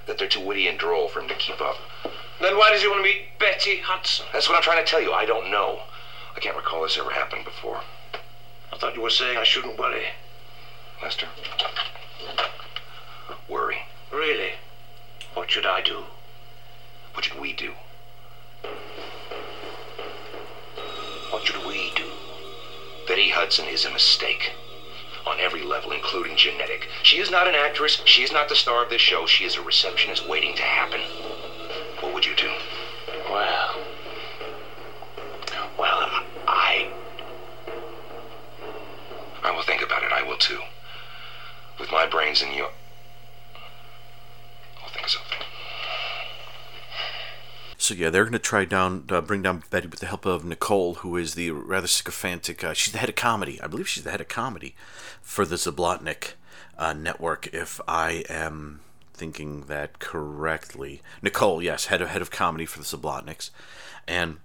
That 0.05 0.17
they're 0.17 0.27
too 0.27 0.39
witty 0.39 0.67
and 0.67 0.77
droll 0.77 1.07
for 1.07 1.19
him 1.19 1.27
to 1.29 1.35
keep 1.35 1.59
up. 1.61 1.77
Then 2.39 2.57
why 2.57 2.71
does 2.71 2.81
he 2.81 2.87
want 2.87 2.99
to 2.99 3.03
meet 3.03 3.39
Betty 3.39 3.77
Hudson? 3.77 4.27
That's 4.31 4.47
what 4.47 4.55
I'm 4.55 4.61
trying 4.61 4.83
to 4.83 4.89
tell 4.89 5.01
you. 5.01 5.11
I 5.11 5.25
don't 5.25 5.49
know. 5.49 5.83
I 6.35 6.39
can't 6.39 6.55
recall 6.55 6.83
this 6.83 6.97
ever 6.97 7.11
happening 7.11 7.43
before. 7.43 7.81
I 8.71 8.77
thought 8.77 8.95
you 8.95 9.01
were 9.01 9.09
saying 9.09 9.37
I 9.37 9.43
shouldn't 9.43 9.79
worry. 9.79 10.07
Lester? 11.01 11.27
Worry. 13.47 13.83
Really? 14.11 14.53
What 15.33 15.49
should 15.49 15.65
I 15.65 15.81
do? 15.81 16.03
What 17.13 17.25
should 17.25 17.39
we 17.39 17.53
do? 17.53 17.73
What 21.29 21.45
should 21.45 21.65
we 21.65 21.91
do? 21.95 22.05
Betty 23.07 23.29
Hudson 23.29 23.67
is 23.67 23.85
a 23.85 23.91
mistake. 23.91 24.51
On 25.25 25.39
every 25.39 25.61
level, 25.63 25.91
including 25.91 26.35
genetic. 26.35 26.89
She 27.01 27.19
is 27.19 27.31
not 27.31 27.47
an 27.47 27.55
actress. 27.55 28.01
She 28.05 28.23
is 28.23 28.31
not 28.31 28.49
the 28.49 28.55
star 28.55 28.83
of 28.83 28.89
this 28.89 29.01
show. 29.01 29.25
She 29.25 29.45
is 29.45 29.55
a 29.55 29.61
receptionist 29.61 30.27
waiting 30.27 30.55
to 30.55 30.61
happen. 30.61 31.01
What 32.01 32.13
would 32.13 32.25
you 32.25 32.35
do? 32.35 32.51
Well. 33.29 33.79
Well, 35.77 36.09
I. 36.47 36.91
I 39.43 39.51
will 39.51 39.63
think 39.63 39.81
about 39.81 40.03
it. 40.03 40.11
I 40.11 40.23
will 40.23 40.37
too. 40.37 40.59
With 41.79 41.91
my 41.91 42.05
brains 42.05 42.41
in 42.41 42.53
your. 42.53 42.69
I'll 44.83 44.89
think 44.89 45.05
of 45.05 45.11
something. 45.11 45.37
So 47.83 47.93
yeah, 47.93 48.09
they're 48.09 48.23
going 48.23 48.31
to 48.31 48.39
try 48.39 48.63
down, 48.63 49.03
uh, 49.09 49.19
bring 49.19 49.41
down 49.41 49.63
Betty 49.69 49.87
with 49.87 49.99
the 49.99 50.05
help 50.05 50.25
of 50.25 50.45
Nicole, 50.45 50.93
who 50.93 51.17
is 51.17 51.35
the 51.35 51.51
rather 51.51 51.85
sycophantic. 51.85 52.63
Uh, 52.63 52.71
she's 52.71 52.93
the 52.93 52.99
head 52.99 53.09
of 53.09 53.15
comedy, 53.15 53.59
I 53.59 53.67
believe. 53.67 53.89
She's 53.89 54.05
the 54.05 54.11
head 54.11 54.21
of 54.21 54.29
comedy 54.29 54.73
for 55.21 55.45
the 55.45 55.57
Zablotnik 55.57 56.35
uh, 56.77 56.93
network, 56.93 57.47
if 57.47 57.81
I 57.85 58.23
am 58.29 58.79
thinking 59.13 59.63
that 59.63 59.99
correctly. 59.99 61.01
Nicole, 61.21 61.61
yes, 61.61 61.87
head 61.87 62.01
of 62.01 62.07
head 62.07 62.21
of 62.21 62.31
comedy 62.31 62.65
for 62.65 62.79
the 62.79 62.85
Zablotniks, 62.85 63.49
and 64.07 64.37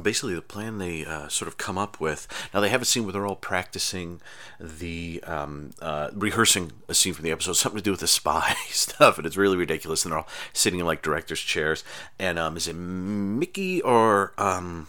basically 0.00 0.34
the 0.34 0.42
plan 0.42 0.78
they 0.78 1.04
uh, 1.04 1.28
sort 1.28 1.48
of 1.48 1.56
come 1.56 1.78
up 1.78 2.00
with. 2.00 2.26
Now 2.52 2.60
they 2.60 2.68
have 2.68 2.82
a 2.82 2.84
scene 2.84 3.04
where 3.04 3.12
they're 3.12 3.26
all 3.26 3.36
practicing 3.36 4.20
the 4.60 5.22
um, 5.26 5.70
uh, 5.80 6.10
rehearsing 6.14 6.72
a 6.88 6.94
scene 6.94 7.14
from 7.14 7.24
the 7.24 7.30
episode, 7.30 7.54
something 7.54 7.78
to 7.78 7.84
do 7.84 7.90
with 7.90 8.00
the 8.00 8.06
spy 8.06 8.54
stuff, 8.68 9.18
and 9.18 9.26
it's 9.26 9.36
really 9.36 9.56
ridiculous. 9.56 10.04
And 10.04 10.12
they're 10.12 10.18
all 10.18 10.28
sitting 10.52 10.80
in 10.80 10.86
like 10.86 11.02
directors' 11.02 11.40
chairs. 11.40 11.84
And 12.18 12.38
um, 12.38 12.56
is 12.56 12.68
it 12.68 12.74
Mickey 12.74 13.80
or 13.82 14.32
um, 14.38 14.88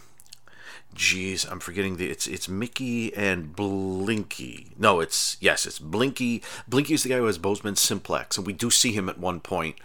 Geez, 0.94 1.46
I'm 1.46 1.60
forgetting 1.60 1.98
the 1.98 2.10
it's 2.10 2.26
it's 2.28 2.50
Mickey 2.50 3.16
and 3.16 3.56
Blinky. 3.56 4.72
No, 4.78 5.00
it's 5.00 5.38
yes, 5.40 5.66
it's 5.68 5.78
Blinky. 5.78 6.42
Blinky 6.68 6.96
is 6.96 7.04
the 7.04 7.10
guy 7.10 7.18
who 7.18 7.26
has 7.28 7.38
Bozeman 7.38 7.76
simplex, 7.76 8.38
and 8.38 8.46
we 8.46 8.54
do 8.54 8.72
see 8.72 8.92
him 8.92 9.08
at 9.08 9.20
one 9.20 9.40
point. 9.40 9.76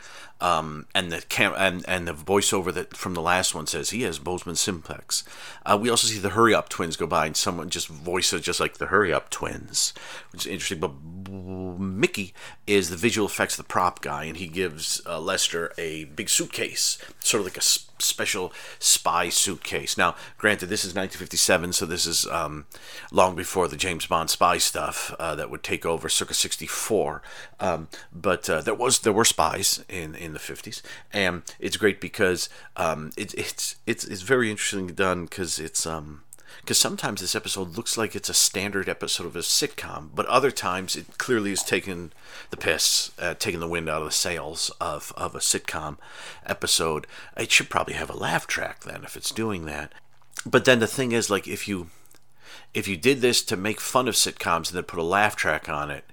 Um, 0.41 0.87
and 0.95 1.11
the 1.11 1.23
cam 1.23 1.55
and, 1.57 1.85
and 1.89 2.07
the 2.07 2.13
voiceover 2.13 2.73
that 2.75 2.97
from 2.97 3.15
the 3.15 3.23
last 3.23 3.55
one 3.55 3.67
says 3.67 3.91
he 3.91 4.03
has 4.03 4.19
Bozeman 4.19 4.57
simplex. 4.57 5.25
Uh, 5.65 5.79
we 5.81 5.89
also 5.89 6.07
see 6.07 6.19
the 6.19 6.31
Hurry 6.31 6.55
Up 6.55 6.69
twins 6.69 6.97
go 6.97 7.07
by, 7.07 7.27
and 7.27 7.37
someone 7.37 7.71
just 7.71 7.89
voices 7.89 8.43
just 8.43 8.61
like 8.61 8.79
the 8.79 8.87
Hurry 8.87 9.13
Up 9.13 9.31
twins, 9.31 9.95
which 10.33 10.45
is 10.45 10.53
interesting. 10.53 10.81
But 10.81 10.93
Mickey 11.81 12.35
is 12.67 12.91
the 12.91 12.97
visual 12.97 13.27
effects, 13.27 13.57
the 13.57 13.63
prop 13.63 14.03
guy, 14.03 14.25
and 14.25 14.37
he 14.37 14.49
gives 14.49 15.01
uh, 15.07 15.21
Lester 15.21 15.73
a 15.79 16.05
big 16.05 16.29
suitcase, 16.29 16.99
sort 17.21 17.41
of 17.41 17.47
like 17.47 17.57
a 17.57 17.63
special 18.05 18.53
spy 18.79 19.29
suitcase. 19.29 19.97
Now, 19.97 20.15
granted, 20.39 20.67
this 20.67 20.85
is 20.85 20.95
1957, 20.95 21.73
so 21.73 21.87
this 21.87 22.07
is 22.07 22.27
um, 22.27 22.67
long 23.11 23.35
before 23.35 23.69
the 23.69 23.77
James 23.77 24.07
Bond 24.07 24.31
spy 24.31 24.59
stuff 24.59 25.15
uh, 25.19 25.35
that 25.37 25.51
would 25.51 25.63
take 25.63 25.87
over, 25.87 26.09
circa 26.09 26.35
64. 26.35 27.23
Um, 27.61 27.89
but 28.13 28.49
uh, 28.51 28.61
there 28.61 28.75
was 28.75 29.01
there 29.01 29.13
were 29.13 29.25
spies 29.25 29.85
in 29.89 30.15
in 30.25 30.33
the 30.33 30.39
50s, 30.39 30.83
and 31.13 31.43
it's 31.59 31.77
great 31.77 32.01
because 32.01 32.49
um, 32.77 33.11
it, 33.17 33.35
it's 33.35 33.77
it's 33.87 34.05
it's 34.05 34.23
very 34.23 34.51
interesting 34.51 34.89
done 34.89 35.25
because 35.25 35.59
it's 35.59 35.87
um 35.87 36.23
because 36.61 36.79
sometimes 36.79 37.21
this 37.21 37.35
episode 37.35 37.77
looks 37.77 37.99
like 37.99 38.15
it's 38.15 38.29
a 38.29 38.35
standard 38.35 38.89
episode 38.89 39.27
of 39.27 39.37
a 39.37 39.41
sitcom, 39.41 40.09
but 40.15 40.25
other 40.27 40.51
times 40.51 40.97
it 40.97 41.19
clearly 41.19 41.53
is 41.53 41.63
taking 41.63 42.11
the 42.49 42.57
piss, 42.57 43.11
uh, 43.19 43.35
taking 43.35 43.61
the 43.61 43.69
wind 43.69 43.89
out 43.89 44.01
of 44.01 44.09
the 44.09 44.13
sails 44.13 44.71
of, 44.81 45.13
of 45.17 45.35
a 45.35 45.41
sitcom 45.41 45.99
episode. 46.47 47.07
It 47.37 47.51
should 47.51 47.69
probably 47.69 47.95
have 47.95 48.09
a 48.09 48.17
laugh 48.17 48.47
track 48.47 48.85
then 48.85 49.05
if 49.05 49.17
it's 49.17 49.31
doing 49.31 49.67
that. 49.67 49.93
But 50.47 50.65
then 50.65 50.79
the 50.79 50.87
thing 50.87 51.13
is, 51.13 51.29
like, 51.29 51.47
if 51.47 51.69
you 51.69 51.91
if 52.73 52.89
you 52.89 52.97
did 52.97 53.21
this 53.21 53.43
to 53.45 53.57
make 53.57 53.81
fun 53.81 54.09
of 54.09 54.15
sitcoms 54.15 54.69
and 54.69 54.77
then 54.77 54.85
put 54.85 54.99
a 54.99 55.05
laugh 55.05 55.37
track 55.37 55.69
on 55.69 55.91
it, 55.91 56.05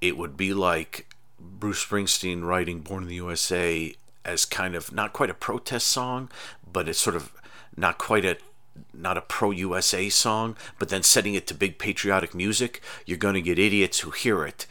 it 0.00 0.16
would 0.16 0.36
be 0.36 0.54
like 0.54 1.06
Bruce 1.38 1.84
Springsteen 1.84 2.44
writing 2.44 2.80
"Born 2.80 3.04
in 3.04 3.08
the 3.08 3.16
USA" 3.16 3.94
as 4.24 4.44
kind 4.44 4.74
of 4.74 4.92
not 4.92 5.12
quite 5.12 5.30
a 5.30 5.34
protest 5.34 5.86
song, 5.86 6.30
but 6.70 6.88
it's 6.88 6.98
sort 6.98 7.16
of 7.16 7.32
not 7.76 7.98
quite 7.98 8.24
a 8.24 8.38
not 8.92 9.16
a 9.16 9.22
pro 9.22 9.50
USA 9.50 10.08
song, 10.08 10.56
but 10.78 10.88
then 10.88 11.02
setting 11.02 11.34
it 11.34 11.46
to 11.46 11.54
big 11.54 11.78
patriotic 11.78 12.34
music, 12.34 12.82
you're 13.06 13.16
going 13.16 13.34
to 13.34 13.40
get 13.40 13.58
idiots 13.58 14.00
who 14.00 14.10
hear 14.10 14.44
it, 14.44 14.66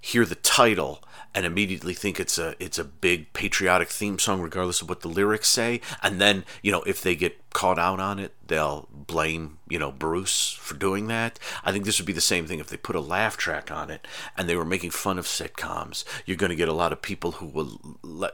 hear 0.00 0.24
the 0.24 0.36
title, 0.36 1.02
and 1.34 1.46
immediately 1.46 1.94
think 1.94 2.18
it's 2.18 2.38
a 2.38 2.54
it's 2.58 2.78
a 2.78 2.84
big 2.84 3.32
patriotic 3.32 3.88
theme 3.88 4.18
song, 4.18 4.40
regardless 4.40 4.82
of 4.82 4.88
what 4.88 5.00
the 5.00 5.08
lyrics 5.08 5.48
say. 5.48 5.80
And 6.02 6.20
then 6.20 6.44
you 6.62 6.72
know 6.72 6.82
if 6.82 7.02
they 7.02 7.14
get 7.14 7.36
caught 7.52 7.78
out 7.78 8.00
on 8.00 8.18
it, 8.18 8.34
they'll 8.46 8.88
blame 8.92 9.58
you 9.68 9.78
know 9.78 9.92
Bruce 9.92 10.52
for 10.52 10.74
doing 10.74 11.06
that. 11.08 11.38
I 11.64 11.72
think 11.72 11.84
this 11.84 11.98
would 11.98 12.06
be 12.06 12.12
the 12.12 12.20
same 12.20 12.46
thing 12.46 12.58
if 12.58 12.68
they 12.68 12.76
put 12.76 12.96
a 12.96 13.00
laugh 13.00 13.36
track 13.36 13.70
on 13.70 13.90
it 13.90 14.06
and 14.36 14.48
they 14.48 14.56
were 14.56 14.64
making 14.64 14.90
fun 14.90 15.18
of 15.18 15.26
sitcoms. 15.26 16.04
You're 16.26 16.36
going 16.36 16.50
to 16.50 16.56
get 16.56 16.68
a 16.68 16.72
lot 16.72 16.92
of 16.92 17.02
people 17.02 17.32
who 17.32 17.46
will 17.46 17.80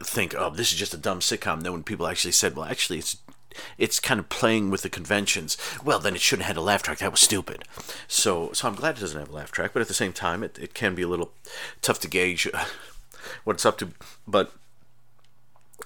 think, 0.03 0.35
oh, 0.37 0.51
this 0.51 0.73
is 0.73 0.79
just 0.79 0.95
a 0.95 0.99
dumb 0.99 1.21
sitcom. 1.21 1.63
then 1.63 1.73
when 1.73 1.83
people 1.83 2.07
actually 2.07 2.33
said, 2.33 2.57
well, 2.57 2.67
actually 2.67 2.99
it's 2.99 3.17
it's 3.79 4.01
kind 4.01 4.21
of 4.21 4.29
playing 4.29 4.71
with 4.71 4.83
the 4.83 4.89
conventions. 4.89 5.57
Well, 5.85 5.99
then 5.99 6.15
it 6.15 6.21
shouldn't 6.21 6.47
have 6.47 6.57
had 6.57 6.61
a 6.61 6.65
laugh 6.65 6.83
track. 6.83 6.99
That 6.99 7.11
was 7.11 7.21
stupid. 7.21 7.65
So, 8.09 8.53
so 8.53 8.69
I'm 8.69 8.75
glad 8.75 8.97
it 8.97 9.01
doesn't 9.01 9.19
have 9.19 9.31
a 9.31 9.35
laugh 9.35 9.53
track. 9.53 9.73
But 9.73 9.83
at 9.83 9.89
the 9.89 9.95
same 9.95 10.13
time, 10.13 10.43
it, 10.43 10.59
it 10.59 10.75
can 10.75 10.95
be 10.95 11.03
a 11.03 11.09
little 11.09 11.33
tough 11.83 12.01
to 12.01 12.09
gauge 12.09 12.49
uh, 12.53 12.65
what 13.45 13.55
it's 13.55 13.67
up 13.67 13.79
to. 13.79 13.91
But 14.27 14.53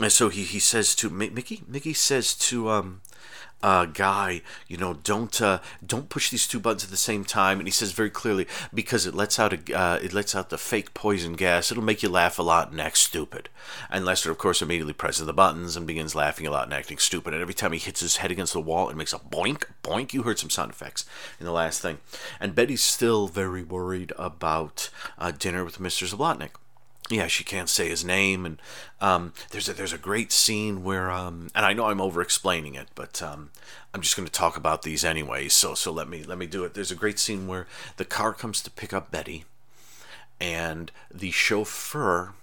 and 0.00 0.12
so 0.12 0.28
he, 0.28 0.44
he 0.44 0.60
says 0.60 0.94
to 0.96 1.10
Mickey. 1.10 1.62
Mickey 1.66 1.92
says 1.92 2.34
to 2.34 2.70
um, 2.70 3.00
uh, 3.62 3.86
guy, 3.86 4.42
you 4.68 4.76
know, 4.76 4.94
don't 4.94 5.40
uh, 5.40 5.60
don't 5.84 6.08
push 6.08 6.30
these 6.30 6.46
two 6.46 6.60
buttons 6.60 6.84
at 6.84 6.90
the 6.90 6.96
same 6.96 7.24
time. 7.24 7.58
And 7.58 7.66
he 7.66 7.72
says 7.72 7.92
very 7.92 8.10
clearly 8.10 8.46
because 8.72 9.06
it 9.06 9.14
lets 9.14 9.38
out 9.38 9.52
a 9.52 9.76
uh, 9.76 9.98
it 10.02 10.12
lets 10.12 10.34
out 10.34 10.50
the 10.50 10.58
fake 10.58 10.94
poison 10.94 11.32
gas. 11.32 11.70
It'll 11.70 11.82
make 11.82 12.02
you 12.02 12.08
laugh 12.08 12.38
a 12.38 12.42
lot 12.42 12.70
and 12.70 12.80
act 12.80 12.98
stupid. 12.98 13.48
And 13.90 14.04
Lester, 14.04 14.30
of 14.30 14.38
course, 14.38 14.62
immediately 14.62 14.92
presses 14.92 15.26
the 15.26 15.32
buttons 15.32 15.76
and 15.76 15.86
begins 15.86 16.14
laughing 16.14 16.46
a 16.46 16.50
lot 16.50 16.64
and 16.64 16.74
acting 16.74 16.98
stupid. 16.98 17.32
And 17.32 17.42
every 17.42 17.54
time 17.54 17.72
he 17.72 17.78
hits 17.78 18.00
his 18.00 18.18
head 18.18 18.30
against 18.30 18.52
the 18.52 18.60
wall, 18.60 18.88
it 18.88 18.96
makes 18.96 19.12
a 19.12 19.18
boink 19.18 19.64
boink. 19.82 20.12
You 20.12 20.22
heard 20.22 20.38
some 20.38 20.50
sound 20.50 20.70
effects 20.70 21.04
in 21.40 21.46
the 21.46 21.52
last 21.52 21.80
thing. 21.80 21.98
And 22.40 22.54
Betty's 22.54 22.82
still 22.82 23.26
very 23.28 23.62
worried 23.62 24.12
about 24.16 24.90
uh, 25.18 25.32
dinner 25.32 25.64
with 25.64 25.78
Mr. 25.78 26.08
Zablotnik 26.08 26.50
yeah, 27.10 27.26
she 27.26 27.44
can't 27.44 27.68
say 27.68 27.88
his 27.88 28.04
name, 28.04 28.44
and 28.44 28.60
um, 29.00 29.32
there's 29.50 29.68
a, 29.68 29.72
there's 29.72 29.92
a 29.92 29.98
great 29.98 30.32
scene 30.32 30.84
where, 30.84 31.10
um, 31.10 31.48
and 31.54 31.64
I 31.64 31.72
know 31.72 31.86
I'm 31.86 32.00
over 32.00 32.20
explaining 32.20 32.74
it, 32.74 32.88
but 32.94 33.22
um, 33.22 33.50
I'm 33.94 34.02
just 34.02 34.16
going 34.16 34.26
to 34.26 34.32
talk 34.32 34.56
about 34.56 34.82
these 34.82 35.04
anyway. 35.04 35.48
So 35.48 35.74
so 35.74 35.90
let 35.92 36.08
me 36.08 36.22
let 36.22 36.38
me 36.38 36.46
do 36.46 36.64
it. 36.64 36.74
There's 36.74 36.90
a 36.90 36.96
great 36.96 37.18
scene 37.18 37.46
where 37.46 37.66
the 37.96 38.04
car 38.04 38.32
comes 38.32 38.62
to 38.62 38.70
pick 38.70 38.92
up 38.92 39.10
Betty, 39.10 39.44
and 40.40 40.90
the 41.12 41.30
chauffeur 41.30 42.34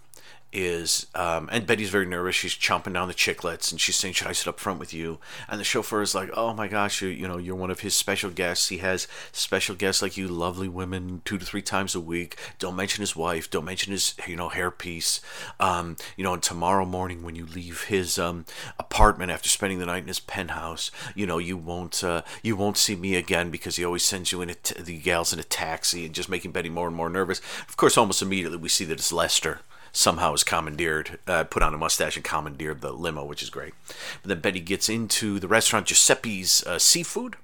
is 0.55 1.05
um, 1.13 1.49
and 1.51 1.67
Betty's 1.67 1.89
very 1.89 2.05
nervous. 2.05 2.33
She's 2.33 2.55
chomping 2.55 2.93
down 2.93 3.09
the 3.09 3.13
chiclets 3.13 3.71
and 3.71 3.79
she's 3.79 3.97
saying, 3.97 4.13
"Should 4.13 4.27
I 4.27 4.31
sit 4.31 4.47
up 4.47 4.59
front 4.59 4.79
with 4.79 4.93
you?" 4.93 5.19
And 5.49 5.59
the 5.59 5.65
chauffeur 5.65 6.01
is 6.01 6.15
like, 6.15 6.29
"Oh 6.33 6.53
my 6.53 6.69
gosh, 6.69 7.01
you 7.01 7.09
you 7.09 7.27
know 7.27 7.37
you're 7.37 7.55
one 7.55 7.71
of 7.71 7.81
his 7.81 7.93
special 7.93 8.31
guests. 8.31 8.69
He 8.69 8.77
has 8.77 9.07
special 9.33 9.75
guests 9.75 10.01
like 10.01 10.15
you, 10.15 10.29
lovely 10.29 10.69
women, 10.69 11.21
two 11.25 11.37
to 11.37 11.45
three 11.45 11.61
times 11.61 11.93
a 11.93 11.99
week. 11.99 12.37
Don't 12.57 12.77
mention 12.77 13.01
his 13.01 13.17
wife. 13.17 13.49
Don't 13.49 13.65
mention 13.65 13.91
his 13.91 14.15
you 14.25 14.37
know 14.37 14.49
hairpiece. 14.49 15.19
Um, 15.59 15.97
you 16.15 16.23
know, 16.23 16.33
and 16.33 16.41
tomorrow 16.41 16.85
morning 16.85 17.21
when 17.21 17.35
you 17.35 17.45
leave 17.45 17.83
his 17.83 18.17
um, 18.17 18.45
apartment 18.79 19.31
after 19.31 19.49
spending 19.49 19.79
the 19.79 19.85
night 19.85 20.03
in 20.03 20.07
his 20.07 20.21
penthouse, 20.21 20.89
you 21.15 21.27
know 21.27 21.37
you 21.37 21.57
won't 21.57 22.01
uh, 22.01 22.21
you 22.43 22.55
won't 22.55 22.77
see 22.77 22.95
me 22.95 23.15
again 23.15 23.51
because 23.51 23.75
he 23.75 23.83
always 23.83 24.03
sends 24.03 24.31
you 24.31 24.41
in 24.41 24.55
the 24.79 24.97
gals 24.99 25.33
in 25.33 25.39
a 25.39 25.43
taxi 25.43 26.05
and 26.05 26.15
just 26.15 26.29
making 26.29 26.51
Betty 26.51 26.69
more 26.69 26.87
and 26.87 26.95
more 26.95 27.09
nervous. 27.09 27.41
Of 27.67 27.75
course, 27.75 27.97
almost 27.97 28.21
immediately 28.21 28.57
we 28.57 28.69
see 28.69 28.85
that 28.85 28.93
it's 28.93 29.11
Lester." 29.11 29.59
Somehow 29.95 30.33
is 30.33 30.43
commandeered, 30.43 31.19
uh, 31.25 31.45
put 31.45 31.63
on 31.63 31.73
a 31.73 31.77
mustache 31.77 32.15
and 32.15 32.25
commandeered 32.25 32.81
the 32.81 32.91
limo, 32.91 33.23
which 33.23 33.41
is 33.41 33.49
great. 33.49 33.73
But 34.21 34.29
then 34.29 34.39
Betty 34.41 34.59
gets 34.59 34.89
into 34.89 35.39
the 35.39 35.47
restaurant 35.47 35.87
Giuseppe's 35.87 36.65
uh, 36.65 36.79
Seafood. 36.79 37.37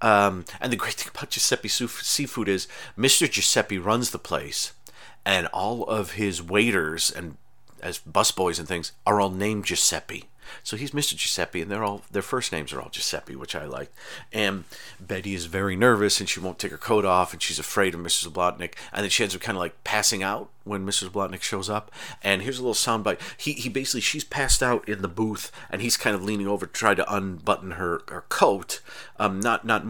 Um, 0.00 0.44
and 0.60 0.72
the 0.72 0.76
great 0.76 0.94
thing 0.94 1.10
about 1.14 1.30
Giuseppe's 1.30 1.74
Seafood 2.06 2.48
is 2.48 2.68
Mr. 2.98 3.30
Giuseppe 3.30 3.78
runs 3.78 4.10
the 4.10 4.18
place, 4.18 4.72
and 5.24 5.46
all 5.48 5.84
of 5.84 6.12
his 6.12 6.42
waiters 6.42 7.10
and 7.10 7.36
as 7.82 7.98
busboys 7.98 8.58
and 8.58 8.68
things 8.68 8.92
are 9.06 9.20
all 9.20 9.30
named 9.30 9.64
Giuseppe. 9.64 10.28
So 10.62 10.76
he's 10.76 10.90
Mr. 10.92 11.16
Giuseppe, 11.16 11.62
and 11.62 11.70
they're 11.70 11.84
all 11.84 12.02
their 12.10 12.22
first 12.22 12.52
names 12.52 12.72
are 12.72 12.80
all 12.80 12.90
Giuseppe, 12.90 13.36
which 13.36 13.54
I 13.54 13.64
like. 13.64 13.92
And 14.32 14.64
Betty 15.00 15.34
is 15.34 15.46
very 15.46 15.76
nervous, 15.76 16.20
and 16.20 16.28
she 16.28 16.40
won't 16.40 16.58
take 16.58 16.70
her 16.70 16.78
coat 16.78 17.04
off, 17.04 17.32
and 17.32 17.42
she's 17.42 17.58
afraid 17.58 17.94
of 17.94 18.00
Mrs. 18.00 18.28
Zablotnik, 18.28 18.74
and 18.92 19.02
then 19.02 19.10
she 19.10 19.22
ends 19.22 19.34
up 19.34 19.40
kind 19.40 19.56
of 19.56 19.60
like 19.60 19.82
passing 19.84 20.22
out 20.22 20.50
when 20.64 20.86
Mrs. 20.86 21.08
Blotnick 21.08 21.42
shows 21.42 21.68
up, 21.68 21.90
and 22.22 22.42
here's 22.42 22.58
a 22.58 22.62
little 22.62 22.74
soundbite. 22.74 23.18
He 23.36 23.52
he 23.52 23.68
basically 23.68 24.00
she's 24.00 24.24
passed 24.24 24.62
out 24.62 24.88
in 24.88 25.02
the 25.02 25.08
booth, 25.08 25.50
and 25.70 25.82
he's 25.82 25.96
kind 25.96 26.14
of 26.14 26.24
leaning 26.24 26.46
over 26.46 26.66
to 26.66 26.72
try 26.72 26.94
to 26.94 27.14
unbutton 27.14 27.72
her, 27.72 28.02
her 28.08 28.24
coat, 28.28 28.80
um, 29.18 29.40
not 29.40 29.64
not 29.64 29.84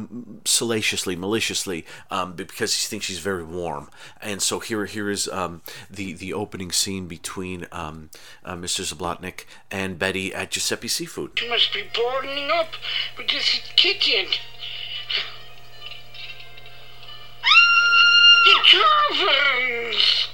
salaciously, 0.44 1.16
maliciously, 1.16 1.84
um, 2.10 2.34
because 2.34 2.74
he 2.74 2.86
thinks 2.86 3.06
she's 3.06 3.18
very 3.18 3.44
warm. 3.44 3.88
And 4.20 4.42
so 4.42 4.60
here 4.60 4.86
here 4.86 5.10
is 5.10 5.28
um, 5.28 5.62
the 5.90 6.12
the 6.12 6.32
opening 6.32 6.72
scene 6.72 7.06
between 7.06 7.66
um, 7.72 8.10
uh, 8.44 8.54
Mr. 8.54 8.82
Zablotnik 8.82 9.44
and 9.70 9.98
Betty 9.98 10.34
at 10.34 10.50
Giuseppe 10.50 10.88
Seafood. 10.88 11.40
You 11.40 11.48
must 11.48 11.72
be 11.72 11.84
boarding 11.94 12.50
up 12.50 12.72
because 13.16 13.58
it's 13.58 13.72
kicking. 13.76 14.26
It 18.44 18.82
covers! 19.12 20.28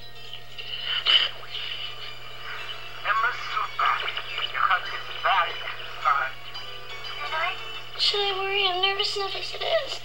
Should 7.99 8.20
I 8.20 8.39
worry? 8.39 8.64
I'm 8.66 8.81
nervous 8.81 9.16
enough 9.16 9.35
as 9.37 9.55
it 9.55 9.62
is. 9.62 10.01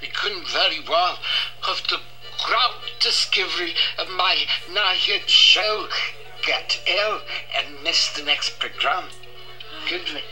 We 0.00 0.08
couldn't 0.08 0.48
very 0.48 0.80
well 0.88 1.18
have 1.62 1.82
the 1.90 1.98
crowd 2.38 2.74
discovery 3.00 3.74
of 3.98 4.08
my 4.08 4.46
now-hit 4.70 5.28
show 5.28 5.88
get 6.46 6.80
ill 6.86 7.20
and 7.56 7.82
miss 7.82 8.12
the 8.14 8.22
next 8.22 8.58
program. 8.58 9.04
Could 9.88 10.08
we? 10.14 10.22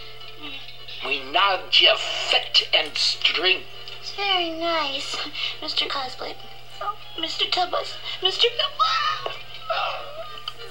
We 1.05 1.23
now 1.33 1.61
you 1.73 1.97
fit 1.97 2.69
and 2.73 2.97
string. 2.97 3.65
It's 4.01 4.13
very 4.13 4.51
nice, 4.51 5.17
Mr. 5.61 5.89
Cosplay. 5.89 6.35
Oh, 6.81 6.97
Mr. 7.19 7.51
Tubbs. 7.51 7.97
Mr. 8.23 8.47
Tubbs. 8.57 9.37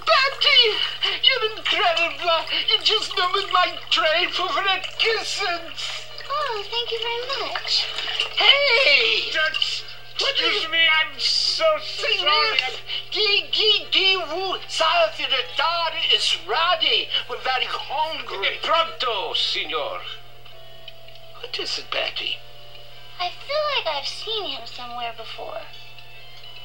Betty! 0.09 0.63
You're 1.23 1.57
incredible! 1.57 2.45
You 2.69 2.77
just 2.83 3.15
numbered 3.17 3.51
my 3.51 3.77
train 3.91 4.29
for 4.31 4.47
that 4.47 4.85
kisses! 4.97 6.09
Oh, 6.29 6.63
thank 6.69 6.91
you 6.91 6.99
very 6.99 7.51
much. 7.51 7.85
Hey! 8.35 9.31
That's, 9.33 9.83
excuse 10.15 10.71
me, 10.71 10.79
I'm 10.79 11.19
so 11.19 11.65
sorry. 11.81 12.57
Gee, 13.11 13.45
gee, 13.51 13.85
gee, 13.91 14.17
woo! 14.17 14.57
Sorry 14.67 15.11
for 15.13 15.29
the 15.29 15.43
daughter 15.57 15.97
is 16.13 16.37
ready. 16.47 17.07
We're 17.29 17.41
very 17.41 17.67
hungry. 17.67 18.47
Eh, 18.47 18.57
pronto, 18.63 19.33
senor. 19.33 20.01
What 21.39 21.59
is 21.59 21.77
it, 21.77 21.91
Betty? 21.91 22.37
I 23.19 23.29
feel 23.29 23.63
like 23.77 23.95
I've 23.95 24.07
seen 24.07 24.45
him 24.45 24.65
somewhere 24.65 25.13
before. 25.15 25.61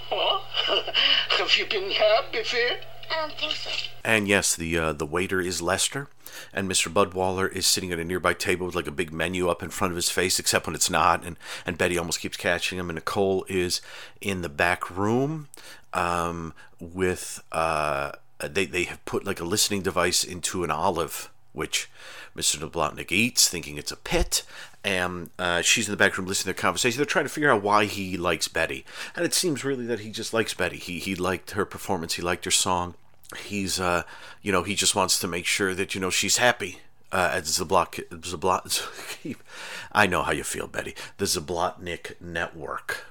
What? 0.09 0.43
Oh, 0.69 0.85
have 1.39 1.57
you 1.57 1.67
been 1.67 1.91
here 1.91 2.23
before? 2.31 2.79
I 3.11 3.17
don't 3.17 3.39
think 3.39 3.53
so. 3.53 3.71
And 4.05 4.29
yes, 4.29 4.55
the 4.55 4.79
uh, 4.79 4.93
the 4.93 5.07
waiter 5.07 5.41
is 5.41 5.63
Lester, 5.63 6.09
and 6.53 6.69
Mr. 6.69 6.93
Budwaller 6.93 7.51
is 7.51 7.67
sitting 7.67 7.93
at 7.93 7.99
a 7.99 8.05
nearby 8.05 8.35
table 8.35 8.67
with 8.67 8.75
like 8.75 8.87
a 8.87 8.93
big 8.93 9.13
menu 9.13 9.49
up 9.49 9.63
in 9.63 9.71
front 9.71 9.93
of 9.93 9.97
his 9.97 10.11
face, 10.11 10.39
except 10.39 10.67
when 10.67 10.75
it's 10.75 10.91
not. 10.91 11.25
And 11.25 11.37
and 11.65 11.79
Betty 11.79 11.99
almost 11.99 12.21
keeps 12.21 12.37
catching 12.37 12.79
him. 12.79 12.91
And 12.91 12.97
Nicole 12.97 13.47
is 13.49 13.81
in 14.21 14.43
the 14.43 14.49
back 14.49 14.91
room 14.91 15.49
um, 15.93 16.53
with 16.79 17.43
uh, 17.53 18.13
they 18.39 18.67
they 18.67 18.85
have 18.85 19.05
put 19.05 19.25
like 19.25 19.41
a 19.41 19.45
listening 19.45 19.83
device 19.83 20.25
into 20.25 20.65
an 20.65 20.71
olive, 20.71 21.31
which 21.53 21.91
Mr. 22.37 22.59
Zablotnik 22.59 23.13
eats, 23.13 23.49
thinking 23.49 23.77
it's 23.77 23.93
a 23.93 23.97
pit. 23.97 24.43
And 24.85 25.31
uh, 25.39 25.63
she's 25.63 25.89
in 25.89 25.93
the 25.93 25.97
back 25.97 26.19
room 26.19 26.27
listening 26.27 26.53
to 26.53 26.57
their 26.57 26.63
conversation. 26.63 26.99
They're 26.99 27.07
trying 27.07 27.25
to 27.25 27.31
figure 27.31 27.51
out 27.51 27.63
why 27.63 27.87
he 27.87 28.19
likes 28.19 28.49
Betty, 28.49 28.85
and 29.17 29.25
it 29.25 29.33
seems 29.33 29.65
really 29.65 29.87
that 29.87 30.01
he 30.01 30.11
just 30.11 30.35
likes 30.35 30.53
Betty. 30.53 30.77
He 30.77 30.99
he 30.99 31.15
liked 31.15 31.53
her 31.53 31.65
performance. 31.65 32.15
He 32.15 32.23
liked 32.23 32.45
her 32.45 32.51
song 32.51 32.95
he's 33.39 33.81
uh 33.81 34.03
you 34.43 34.53
know 34.53 34.63
he 34.63 34.75
just 34.75 34.95
wants 34.95 35.19
to 35.19 35.29
make 35.29 35.47
sure 35.47 35.75
that 35.75 35.95
you 35.95 36.01
know 36.01 36.11
she's 36.11 36.37
happy 36.37 36.79
uh, 37.13 37.31
at 37.35 37.45
Zablot, 37.45 38.03
Zablot 38.11 39.37
I 39.93 40.07
know 40.07 40.23
how 40.23 40.33
you 40.33 40.43
feel 40.43 40.67
Betty 40.67 40.95
the 41.19 41.25
Zablotnik 41.27 42.21
network 42.21 43.07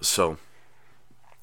so 0.00 0.38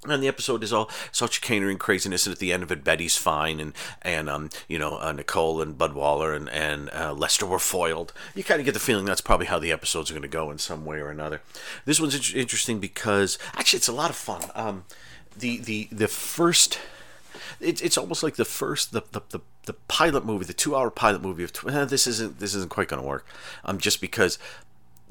and 0.08 0.24
the 0.24 0.28
episode 0.28 0.64
is 0.64 0.72
all 0.72 0.90
such 1.12 1.50
and 1.50 1.80
craziness, 1.80 2.26
and 2.26 2.34
at 2.34 2.40
the 2.40 2.54
end 2.54 2.64
of 2.64 2.72
it, 2.72 2.84
Betty's 2.84 3.18
fine, 3.18 3.60
and 3.60 3.74
and 4.02 4.30
um, 4.30 4.50
you 4.68 4.80
know, 4.80 4.98
uh, 5.00 5.12
Nicole 5.12 5.62
and 5.62 5.78
Budwaller 5.78 6.36
and 6.36 6.50
and 6.50 6.90
uh, 6.92 7.14
Lester 7.14 7.46
were 7.46 7.60
foiled. 7.60 8.14
You 8.34 8.44
kind 8.44 8.60
of 8.62 8.66
get 8.66 8.74
the 8.74 8.80
feeling 8.80 9.06
that's 9.06 9.22
probably 9.22 9.48
how 9.48 9.60
the 9.60 9.72
episodes 9.72 10.10
are 10.10 10.14
going 10.14 10.22
to 10.22 10.30
go 10.30 10.52
in 10.52 10.58
some 10.58 10.86
way 10.86 11.00
or 11.00 11.10
another. 11.10 11.42
This 11.86 12.00
one's 12.00 12.16
in- 12.16 12.40
interesting 12.40 12.80
because 12.80 13.38
actually 13.56 13.78
it's 13.78 13.90
a 13.90 13.94
lot 13.94 14.10
of 14.10 14.16
fun. 14.16 14.44
Um, 14.56 14.86
the 15.38 15.58
the 15.58 15.90
the 15.92 16.08
first 16.08 16.80
it's 17.60 17.82
it's 17.82 17.98
almost 17.98 18.24
like 18.24 18.36
the 18.36 18.46
first 18.46 18.92
the 18.92 19.04
the, 19.12 19.22
the, 19.30 19.40
the 19.66 19.74
pilot 19.74 20.26
movie, 20.26 20.46
the 20.46 20.54
two 20.54 20.76
hour 20.76 20.90
pilot 20.90 21.22
movie 21.22 21.44
of 21.44 21.52
eh, 21.68 21.86
this 21.86 22.08
isn't 22.08 22.40
this 22.40 22.56
isn't 22.56 22.70
quite 22.70 22.88
going 22.88 23.02
to 23.02 23.08
work. 23.08 23.26
Um, 23.66 23.78
just 23.78 24.02
because 24.02 24.40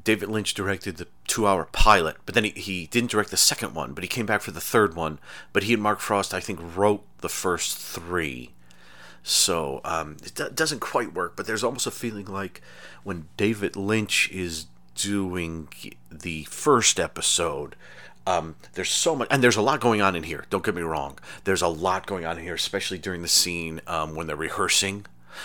David 0.08 0.30
Lynch 0.30 0.54
directed 0.54 0.96
the 0.96 1.06
two 1.26 1.46
hour 1.46 1.66
pilot, 1.70 2.16
but 2.24 2.34
then 2.34 2.44
he, 2.44 2.50
he 2.52 2.86
didn't 2.86 3.10
direct 3.10 3.30
the 3.30 3.36
second 3.36 3.74
one, 3.74 3.92
but 3.92 4.02
he 4.02 4.08
came 4.08 4.24
back 4.24 4.40
for 4.40 4.52
the 4.52 4.58
third 4.58 4.96
one. 4.96 5.18
But 5.52 5.64
he 5.64 5.74
and 5.74 5.82
Mark 5.82 6.00
Frost, 6.00 6.32
I 6.32 6.40
think, 6.40 6.60
wrote 6.62 7.04
the 7.18 7.28
first 7.28 7.76
three. 7.76 8.52
So 9.22 9.82
um, 9.84 10.16
it 10.24 10.34
do- 10.34 10.48
doesn't 10.48 10.80
quite 10.80 11.12
work, 11.12 11.36
but 11.36 11.46
there's 11.46 11.62
almost 11.62 11.86
a 11.86 11.90
feeling 11.90 12.24
like 12.24 12.62
when 13.04 13.28
David 13.36 13.76
Lynch 13.76 14.30
is 14.30 14.68
doing 14.94 15.68
the 16.10 16.44
first 16.44 16.98
episode, 16.98 17.76
um, 18.26 18.54
there's 18.72 18.88
so 18.88 19.14
much, 19.14 19.28
and 19.30 19.44
there's 19.44 19.56
a 19.56 19.62
lot 19.62 19.78
going 19.78 20.00
on 20.00 20.16
in 20.16 20.22
here. 20.22 20.46
Don't 20.48 20.64
get 20.64 20.74
me 20.74 20.80
wrong. 20.80 21.18
There's 21.44 21.60
a 21.60 21.68
lot 21.68 22.06
going 22.06 22.24
on 22.24 22.38
in 22.38 22.44
here, 22.44 22.54
especially 22.54 22.96
during 22.96 23.20
the 23.20 23.28
scene 23.28 23.82
um, 23.86 24.14
when 24.14 24.26
they're 24.26 24.36
rehearsing. 24.36 25.04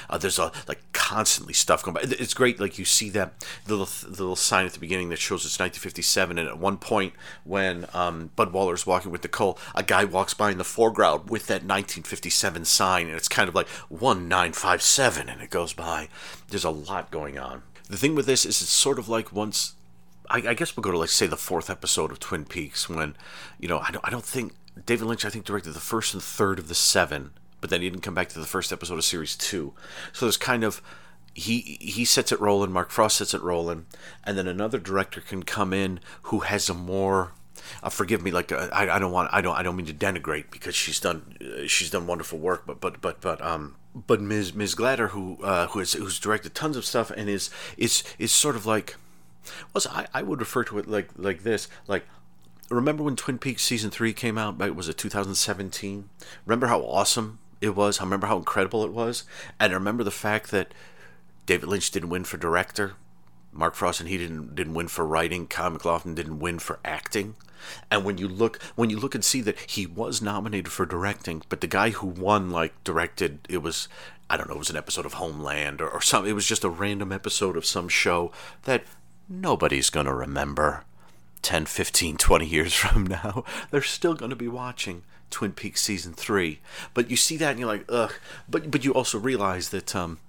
Uh, 0.10 0.18
there's 0.18 0.40
a 0.40 0.52
like 0.68 0.82
constantly 0.94 1.54
stuff 1.54 1.84
going 1.84 1.96
by. 1.96 2.02
It's 2.04 2.34
great. 2.34 2.60
Like 2.60 2.80
you 2.80 2.86
see 2.86 3.10
that 3.12 3.34
little 3.68 3.86
the 3.86 4.10
little 4.10 4.36
sign 4.36 4.66
at 4.66 4.74
the 4.74 4.80
beginning 4.80 5.10
that 5.10 5.20
shows 5.20 5.46
it's 5.46 5.60
1957, 5.60 6.38
and 6.38 6.48
at 6.48 6.58
one 6.58 6.78
point 6.78 7.14
when 7.44 7.86
um, 7.94 8.32
Budwaller's 8.38 8.86
walking 8.86 9.12
with 9.12 9.24
Nicole, 9.24 9.58
a 9.76 9.84
guy 9.84 10.06
walks 10.06 10.34
by 10.34 10.52
in 10.52 10.58
the 10.58 10.64
foreground 10.64 11.30
with 11.30 11.48
that 11.48 11.64
1957 11.64 12.66
sign, 12.66 13.08
and 13.08 13.16
it's 13.16 13.28
kind 13.28 13.50
of 13.50 13.56
like 13.56 13.68
1957, 13.90 15.30
and 15.30 15.42
it 15.42 15.50
goes 15.50 15.74
by. 15.74 16.10
There's 16.50 16.64
a 16.64 16.70
lot 16.70 17.12
going 17.12 17.38
on. 17.38 17.64
The 17.90 17.98
thing 17.98 18.16
with 18.16 18.26
this 18.26 18.46
is 18.46 18.62
it's 18.62 18.72
sort 18.72 18.98
of 18.98 19.10
like 19.10 19.34
once 19.34 19.76
I, 20.30 20.38
I 20.38 20.54
guess 20.54 20.76
we'll 20.76 20.82
go 20.82 20.92
to 20.92 20.98
like 20.98 21.10
say 21.10 21.28
the 21.28 21.38
fourth 21.38 21.70
episode 21.70 22.12
of 22.12 22.20
Twin 22.20 22.46
Peaks 22.46 22.90
when, 22.90 23.16
you 23.60 23.68
know, 23.68 23.80
I 23.80 23.92
don't 23.92 24.06
I 24.08 24.10
don't 24.10 24.24
think 24.24 24.54
David 24.86 25.06
Lynch 25.06 25.26
I 25.26 25.30
think 25.30 25.46
directed 25.46 25.74
the 25.74 25.80
first 25.80 26.14
and 26.14 26.24
third 26.24 26.60
of 26.60 26.68
the 26.68 26.76
seven, 26.76 27.32
but 27.64 27.70
then 27.70 27.80
he 27.80 27.90
didn't 27.90 28.04
come 28.04 28.14
back 28.14 28.28
to 28.28 28.42
the 28.42 28.46
first 28.46 28.74
episode 28.74 28.96
of 28.96 29.06
series 29.06 29.38
two. 29.38 29.74
So 30.12 30.26
there's 30.26 30.36
kind 30.36 30.66
of 30.66 30.82
he 31.34 31.78
he 31.80 32.04
sets 32.04 32.34
it 32.34 32.42
rolling, 32.42 32.74
Mark 32.74 32.90
Frost 32.90 33.16
sets 33.16 33.34
it 33.34 33.42
rolling, 33.42 33.86
and 34.26 34.38
then 34.38 34.50
another 34.50 34.80
director 34.80 35.22
can 35.22 35.44
come 35.44 35.72
in 35.72 36.02
who 36.24 36.40
has 36.40 36.68
a 36.68 36.74
more 36.74 37.32
uh, 37.82 37.88
forgive 37.88 38.22
me, 38.22 38.32
like 38.32 38.52
uh, 38.52 38.68
I, 38.74 38.90
I 38.90 39.00
don't 39.00 39.14
want 39.14 39.30
I 39.32 39.40
don't 39.40 39.56
I 39.56 39.64
don't 39.64 39.78
mean 39.78 39.86
to 39.86 39.94
denigrate 39.94 40.52
because 40.52 40.76
she's 40.76 41.00
done 41.00 41.38
uh, 41.40 41.66
she's 41.68 41.90
done 41.90 42.06
wonderful 42.06 42.38
work, 42.38 42.66
but 42.66 42.82
but 42.82 43.00
but 43.00 43.22
but 43.22 43.42
um 43.42 43.78
but 43.96 44.20
Ms. 44.20 44.54
Ms. 44.54 44.76
Glatter 44.76 45.08
who 45.12 45.42
uh, 45.42 45.68
who 45.68 45.80
has 45.80 45.94
who's 45.94 46.20
directed 46.20 46.54
tons 46.54 46.76
of 46.76 46.84
stuff 46.84 47.12
and 47.12 47.30
is 47.30 47.50
is 47.78 48.04
is 48.20 48.34
sort 48.34 48.58
of 48.58 48.66
like 48.66 48.98
was 49.74 49.88
I, 49.88 50.08
I 50.14 50.22
would 50.22 50.42
refer 50.42 50.66
to 50.66 50.80
it 50.80 50.90
like 50.90 51.12
like 51.16 51.44
this 51.44 51.70
like 51.88 52.04
remember 52.70 53.04
when 53.04 53.16
Twin 53.16 53.38
Peaks 53.38 53.64
season 53.64 53.90
three 53.90 54.12
came 54.12 54.38
out? 54.38 54.58
Was 54.76 54.90
it 54.90 54.98
2017? 54.98 56.10
Remember 56.46 56.68
how 56.68 56.82
awesome 56.82 57.40
it 57.64 57.76
was? 57.76 58.00
I 58.00 58.04
remember 58.04 58.28
how 58.28 58.38
incredible 58.38 58.84
it 58.84 58.92
was, 58.92 59.24
and 59.60 59.72
I 59.72 59.76
remember 59.76 60.04
the 60.04 60.12
fact 60.12 60.52
that 60.52 60.74
David 61.46 61.70
Lynch 61.70 61.90
didn't 61.92 62.10
win 62.10 62.26
for 62.26 62.38
director, 62.38 62.94
Mark 63.54 63.76
Frost 63.76 64.00
and 64.00 64.10
he 64.10 64.18
didn't 64.18 64.56
didn't 64.56 64.74
win 64.74 64.88
for 64.88 65.06
writing, 65.06 65.48
Kyle 65.48 65.70
MacLachlan 65.70 66.16
didn't 66.16 66.40
win 66.40 66.60
for 66.60 66.80
acting. 66.84 67.36
And 67.90 68.04
when 68.04 68.18
you 68.18 68.28
look 68.28 68.62
when 68.76 68.90
you 68.90 69.00
look 69.00 69.16
and 69.16 69.24
see 69.24 69.42
that 69.42 69.58
he 69.60 69.86
was 69.86 70.22
nominated 70.22 70.72
for 70.72 70.86
directing, 70.86 71.44
but 71.50 71.62
the 71.62 71.68
guy 71.68 71.92
who 71.92 72.08
won 72.08 72.50
like 72.50 72.84
directed 72.84 73.48
it 73.50 73.60
was 73.60 73.88
I 74.30 74.38
don't 74.38 74.50
know, 74.50 74.56
it 74.56 74.60
was 74.60 74.70
an 74.70 74.78
episode 74.78 75.06
of 75.06 75.14
Homeland 75.14 75.82
or, 75.82 75.90
or 75.90 76.02
some 76.02 76.26
it 76.26 76.34
was 76.34 76.46
just 76.46 76.64
a 76.64 76.70
random 76.70 77.12
episode 77.12 77.56
of 77.56 77.66
some 77.66 77.88
show 77.88 78.32
that 78.64 78.84
nobody's 79.30 79.90
gonna 79.90 80.14
remember. 80.14 80.84
10, 81.44 81.66
15, 81.66 82.16
20 82.16 82.46
years 82.46 82.74
from 82.74 83.06
now, 83.06 83.44
they're 83.70 83.82
still 83.82 84.14
going 84.14 84.30
to 84.30 84.36
be 84.36 84.48
watching 84.48 85.04
Twin 85.34 85.52
Peaks 85.52 85.82
season 85.82 86.14
3. 86.14 86.60
But 86.94 87.10
you 87.10 87.18
see 87.18 87.38
that 87.38 87.52
and 87.52 87.60
you're 87.60 87.68
like, 87.68 87.86
ugh. 87.90 88.14
But 88.48 88.72
but 88.72 88.86
you 88.86 88.94
also 88.94 89.18
realize 89.20 89.70
that 89.70 89.96
um, 89.96 90.20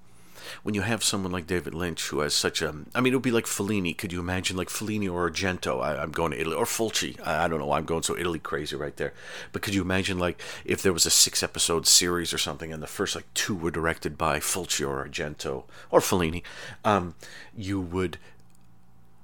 when 0.62 0.74
you 0.74 0.80
have 0.80 1.04
someone 1.04 1.30
like 1.30 1.46
David 1.46 1.74
Lynch 1.74 2.08
who 2.08 2.20
has 2.20 2.34
such 2.34 2.62
a, 2.62 2.74
I 2.94 3.00
mean, 3.00 3.12
it 3.12 3.16
would 3.16 3.22
be 3.22 3.30
like 3.30 3.44
Fellini. 3.44 3.96
Could 3.96 4.12
you 4.12 4.20
imagine 4.20 4.56
like 4.56 4.68
Fellini 4.68 5.12
or 5.12 5.30
Argento? 5.30 5.82
I, 5.82 6.02
I'm 6.02 6.10
going 6.10 6.32
to 6.32 6.40
Italy 6.40 6.56
or 6.56 6.64
Fulci. 6.64 7.20
I, 7.24 7.44
I 7.44 7.48
don't 7.48 7.58
know. 7.58 7.66
why 7.66 7.76
I'm 7.76 7.84
going 7.84 8.02
so 8.02 8.16
Italy 8.16 8.38
crazy 8.38 8.76
right 8.76 8.96
there. 8.96 9.12
But 9.52 9.60
could 9.60 9.74
you 9.74 9.82
imagine 9.82 10.18
like 10.18 10.40
if 10.64 10.82
there 10.82 10.94
was 10.94 11.04
a 11.04 11.10
six 11.10 11.42
episode 11.42 11.86
series 11.86 12.32
or 12.32 12.38
something, 12.38 12.72
and 12.72 12.82
the 12.82 12.86
first 12.86 13.14
like 13.14 13.32
two 13.34 13.54
were 13.54 13.70
directed 13.70 14.16
by 14.16 14.40
Fulci 14.40 14.88
or 14.88 15.04
Argento 15.04 15.64
or 15.90 16.00
Fellini, 16.00 16.42
um, 16.84 17.14
you 17.54 17.78
would 17.78 18.18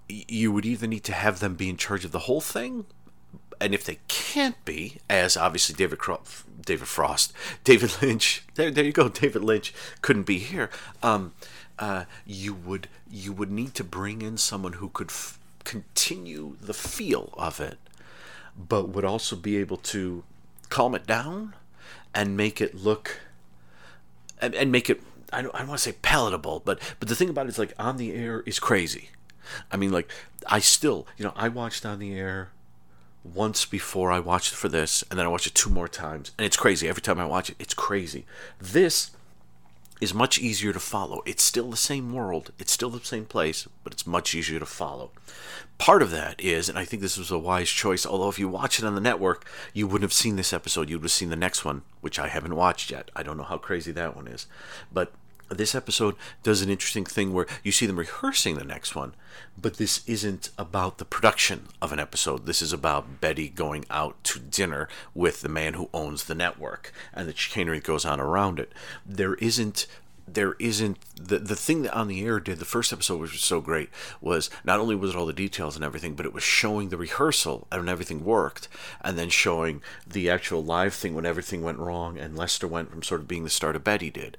you 0.08 0.52
would 0.52 0.66
either 0.66 0.86
need 0.86 1.04
to 1.04 1.12
have 1.12 1.40
them 1.40 1.54
be 1.54 1.68
in 1.70 1.76
charge 1.76 2.04
of 2.04 2.12
the 2.12 2.20
whole 2.20 2.40
thing 2.40 2.84
and 3.60 3.74
if 3.74 3.84
they 3.84 3.98
can't 4.08 4.62
be, 4.64 4.96
as 5.08 5.36
obviously 5.36 5.74
David 5.74 5.98
David 6.64 6.88
Frost, 6.88 7.32
David 7.64 8.00
Lynch, 8.02 8.44
there, 8.54 8.70
there 8.70 8.84
you 8.84 8.92
go, 8.92 9.08
David 9.08 9.44
Lynch 9.44 9.74
couldn't 10.02 10.24
be 10.24 10.38
here. 10.38 10.70
Um, 11.02 11.34
uh, 11.78 12.04
you 12.26 12.54
would 12.54 12.88
you 13.10 13.32
would 13.32 13.50
need 13.50 13.74
to 13.74 13.84
bring 13.84 14.22
in 14.22 14.36
someone 14.36 14.74
who 14.74 14.88
could 14.90 15.08
f- 15.08 15.38
continue 15.64 16.56
the 16.60 16.74
feel 16.74 17.32
of 17.38 17.58
it, 17.58 17.78
but 18.56 18.90
would 18.90 19.04
also 19.04 19.34
be 19.34 19.56
able 19.56 19.78
to 19.78 20.22
calm 20.68 20.94
it 20.94 21.06
down 21.06 21.54
and 22.14 22.36
make 22.36 22.60
it 22.60 22.74
look 22.74 23.20
and, 24.40 24.54
and 24.54 24.70
make 24.70 24.90
it 24.90 25.00
I 25.32 25.42
don't, 25.42 25.54
I 25.54 25.58
don't 25.58 25.68
want 25.68 25.78
to 25.78 25.84
say 25.90 25.96
palatable, 26.02 26.62
but 26.64 26.80
but 26.98 27.08
the 27.08 27.14
thing 27.14 27.30
about 27.30 27.46
it 27.46 27.50
is 27.50 27.58
like 27.58 27.72
on 27.78 27.96
the 27.96 28.12
air 28.12 28.42
is 28.46 28.58
crazy. 28.58 29.10
I 29.72 29.76
mean, 29.76 29.90
like 29.90 30.10
I 30.46 30.58
still, 30.58 31.06
you 31.16 31.24
know, 31.24 31.32
I 31.34 31.48
watched 31.48 31.86
on 31.86 31.98
the 31.98 32.14
air 32.14 32.50
once 33.22 33.64
before 33.66 34.10
I 34.10 34.18
watched 34.18 34.52
it 34.52 34.56
for 34.56 34.68
this, 34.68 35.04
and 35.10 35.18
then 35.18 35.26
I 35.26 35.28
watched 35.28 35.46
it 35.46 35.54
two 35.54 35.70
more 35.70 35.88
times, 35.88 36.32
and 36.38 36.46
it's 36.46 36.56
crazy. 36.56 36.88
Every 36.88 37.02
time 37.02 37.18
I 37.18 37.26
watch 37.26 37.50
it, 37.50 37.56
it's 37.58 37.74
crazy. 37.74 38.24
This 38.60 39.10
is 40.00 40.14
much 40.14 40.38
easier 40.38 40.72
to 40.72 40.80
follow. 40.80 41.22
It's 41.26 41.42
still 41.42 41.70
the 41.70 41.76
same 41.76 42.14
world, 42.14 42.52
it's 42.58 42.72
still 42.72 42.90
the 42.90 43.04
same 43.04 43.26
place, 43.26 43.68
but 43.84 43.92
it's 43.92 44.06
much 44.06 44.34
easier 44.34 44.58
to 44.58 44.66
follow. 44.66 45.10
Part 45.76 46.02
of 46.02 46.10
that 46.10 46.40
is, 46.40 46.68
and 46.68 46.78
I 46.78 46.84
think 46.84 47.02
this 47.02 47.18
was 47.18 47.30
a 47.30 47.38
wise 47.38 47.70
choice, 47.70 48.04
although 48.04 48.28
if 48.28 48.38
you 48.38 48.48
watch 48.48 48.78
it 48.78 48.84
on 48.84 48.94
the 48.94 49.00
network, 49.00 49.46
you 49.72 49.86
wouldn't 49.86 50.02
have 50.02 50.12
seen 50.12 50.36
this 50.36 50.52
episode. 50.52 50.90
You 50.90 50.96
would 50.96 51.04
have 51.04 51.12
seen 51.12 51.30
the 51.30 51.36
next 51.36 51.64
one, 51.64 51.82
which 52.00 52.18
I 52.18 52.28
haven't 52.28 52.56
watched 52.56 52.90
yet. 52.90 53.10
I 53.16 53.22
don't 53.22 53.38
know 53.38 53.44
how 53.44 53.56
crazy 53.56 53.90
that 53.92 54.14
one 54.14 54.28
is. 54.28 54.46
But 54.92 55.12
this 55.58 55.74
episode 55.74 56.14
does 56.42 56.62
an 56.62 56.70
interesting 56.70 57.04
thing 57.04 57.32
where 57.32 57.46
you 57.62 57.72
see 57.72 57.86
them 57.86 57.98
rehearsing 57.98 58.56
the 58.56 58.64
next 58.64 58.94
one, 58.94 59.14
but 59.60 59.76
this 59.76 60.06
isn't 60.06 60.50
about 60.56 60.98
the 60.98 61.04
production 61.04 61.68
of 61.82 61.92
an 61.92 61.98
episode. 61.98 62.46
This 62.46 62.62
is 62.62 62.72
about 62.72 63.20
Betty 63.20 63.48
going 63.48 63.84
out 63.90 64.22
to 64.24 64.38
dinner 64.38 64.88
with 65.14 65.42
the 65.42 65.48
man 65.48 65.74
who 65.74 65.90
owns 65.92 66.24
the 66.24 66.34
network 66.34 66.92
and 67.12 67.28
the 67.28 67.36
chicanery 67.36 67.78
that 67.78 67.86
goes 67.86 68.04
on 68.04 68.20
around 68.20 68.60
it. 68.60 68.72
There 69.04 69.34
isn't 69.34 69.86
there 70.34 70.54
isn't 70.58 70.98
the 71.16 71.38
the 71.38 71.56
thing 71.56 71.82
that 71.82 71.94
on 71.94 72.08
the 72.08 72.24
air 72.24 72.40
did 72.40 72.58
the 72.58 72.64
first 72.64 72.92
episode 72.92 73.20
which 73.20 73.32
was 73.32 73.40
so 73.40 73.60
great 73.60 73.90
was 74.20 74.50
not 74.64 74.80
only 74.80 74.94
was 74.94 75.10
it 75.10 75.16
all 75.16 75.26
the 75.26 75.32
details 75.32 75.76
and 75.76 75.84
everything 75.84 76.14
but 76.14 76.26
it 76.26 76.32
was 76.32 76.42
showing 76.42 76.88
the 76.88 76.96
rehearsal 76.96 77.66
and 77.70 77.88
everything 77.88 78.24
worked 78.24 78.68
and 79.00 79.18
then 79.18 79.28
showing 79.28 79.82
the 80.06 80.30
actual 80.30 80.64
live 80.64 80.94
thing 80.94 81.14
when 81.14 81.26
everything 81.26 81.62
went 81.62 81.78
wrong 81.78 82.18
and 82.18 82.36
Lester 82.36 82.66
went 82.66 82.90
from 82.90 83.02
sort 83.02 83.20
of 83.20 83.28
being 83.28 83.44
the 83.44 83.50
star 83.50 83.72
to 83.72 83.78
Betty 83.78 84.10
did. 84.10 84.36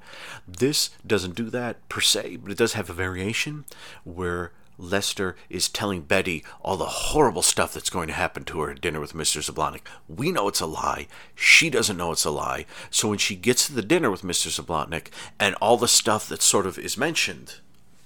This 0.48 0.92
doesn't 1.06 1.36
do 1.36 1.50
that 1.50 1.88
per 1.90 2.02
se 2.02 2.38
but 2.38 2.52
it 2.52 2.58
does 2.58 2.74
have 2.74 2.90
a 2.90 2.94
variation 2.94 3.66
where 4.04 4.52
Lester 4.82 5.36
is 5.50 5.70
telling 5.70 6.02
Betty 6.02 6.44
all 6.62 6.78
the 6.78 6.86
horrible 6.86 7.42
stuff 7.42 7.74
that's 7.74 7.90
going 7.90 8.08
to 8.08 8.14
happen 8.14 8.44
to 8.46 8.62
her 8.62 8.72
at 8.72 8.82
dinner 8.82 9.00
with 9.00 9.14
Mr. 9.14 9.42
Zablotnik. 9.42 9.82
We 10.08 10.32
know 10.32 10.48
it's 10.48 10.60
a 10.60 10.66
lie. 10.66 11.08
She 11.36 11.70
doesn't 11.70 11.98
know 11.98 12.12
it's 12.12 12.26
a 12.26 12.32
lie. 12.32 12.66
So 12.90 13.08
when 13.08 13.18
she 13.18 13.36
gets 13.36 13.68
to 13.68 13.74
the 13.74 13.82
dinner 13.82 14.10
with 14.10 14.24
Mr. 14.24 14.48
Zablotnik 14.48 15.08
and 15.40 15.56
all 15.56 15.78
the 15.78 15.88
stuff 15.88 16.28
that 16.30 16.42
sort 16.42 16.66
of 16.66 16.78
is 16.80 16.98
mentioned 16.98 17.56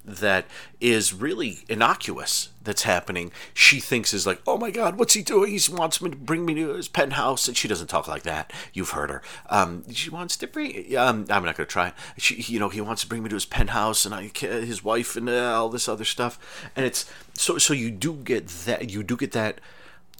that 0.06 0.46
is 0.80 1.14
really 1.14 1.60
innocuous 1.68 2.50
that's 2.64 2.84
happening, 2.84 3.32
she 3.54 3.80
thinks 3.80 4.14
is 4.14 4.28
like, 4.28 4.42
oh 4.46 4.58
my 4.58 4.72
God, 4.72 4.98
what's 4.98 5.14
he 5.14 5.22
doing? 5.22 5.52
He 5.52 5.72
wants 5.72 6.02
me 6.02 6.10
to 6.10 6.16
bring 6.16 6.46
me 6.46 6.54
to 6.56 6.74
his 6.74 6.88
penthouse. 6.88 7.48
And 7.48 7.58
she 7.58 7.68
doesn't 7.68 7.88
talk 7.88 8.08
like 8.08 8.24
that. 8.24 8.52
You've 8.74 8.92
heard 8.92 9.10
her. 9.10 9.22
Um, 9.50 9.92
she 9.92 10.10
wants 10.10 10.38
to 10.38 10.48
bring, 10.48 10.96
um, 10.96 11.26
I'm 11.30 11.44
not 11.44 11.56
going 11.56 11.56
to 11.56 11.66
try. 11.66 11.94
She, 12.18 12.36
you 12.36 12.60
know, 12.60 12.70
he 12.70 12.82
wants 12.82 13.02
to 13.04 13.08
bring 13.08 13.24
me 13.24 13.30
to 13.30 13.36
his 13.36 13.46
penthouse 13.46 14.06
and 14.06 14.14
I, 14.14 14.32
his 14.38 14.84
wife 14.84 15.16
and 15.16 15.30
uh, 15.30 15.54
all 15.56 15.70
this 15.70 15.88
other 15.88 16.06
stuff. 16.06 16.70
And 16.76 16.86
it's, 16.86 17.12
so, 17.34 17.58
so 17.58 17.74
you 17.74 17.92
do 17.92 18.14
get 18.14 18.48
that, 18.48 18.90
you 18.90 19.04
do 19.04 19.18
get 19.18 19.32
that 19.34 19.62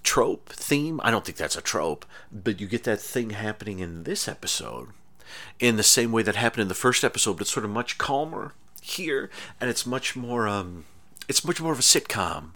trope 0.02 0.48
theme. 0.50 1.00
I 1.02 1.10
don't 1.10 1.24
think 1.24 1.38
that's 1.38 1.56
a 1.56 1.62
trope, 1.62 2.06
but 2.32 2.60
you 2.60 2.66
get 2.66 2.84
that 2.84 3.00
thing 3.00 3.30
happening 3.30 3.80
in 3.80 4.04
this 4.04 4.28
episode 4.28 4.88
in 5.58 5.76
the 5.76 5.82
same 5.82 6.12
way 6.12 6.22
that 6.22 6.36
happened 6.36 6.62
in 6.62 6.68
the 6.68 6.74
first 6.74 7.04
episode, 7.04 7.38
but 7.38 7.46
sort 7.46 7.64
of 7.64 7.70
much 7.70 7.98
calmer 7.98 8.52
here, 8.86 9.30
and 9.60 9.68
it's 9.68 9.86
much 9.86 10.16
more 10.16 10.46
um, 10.48 10.84
it's 11.28 11.44
much 11.44 11.60
more 11.60 11.72
of 11.72 11.78
a 11.78 11.82
sitcom 11.82 12.50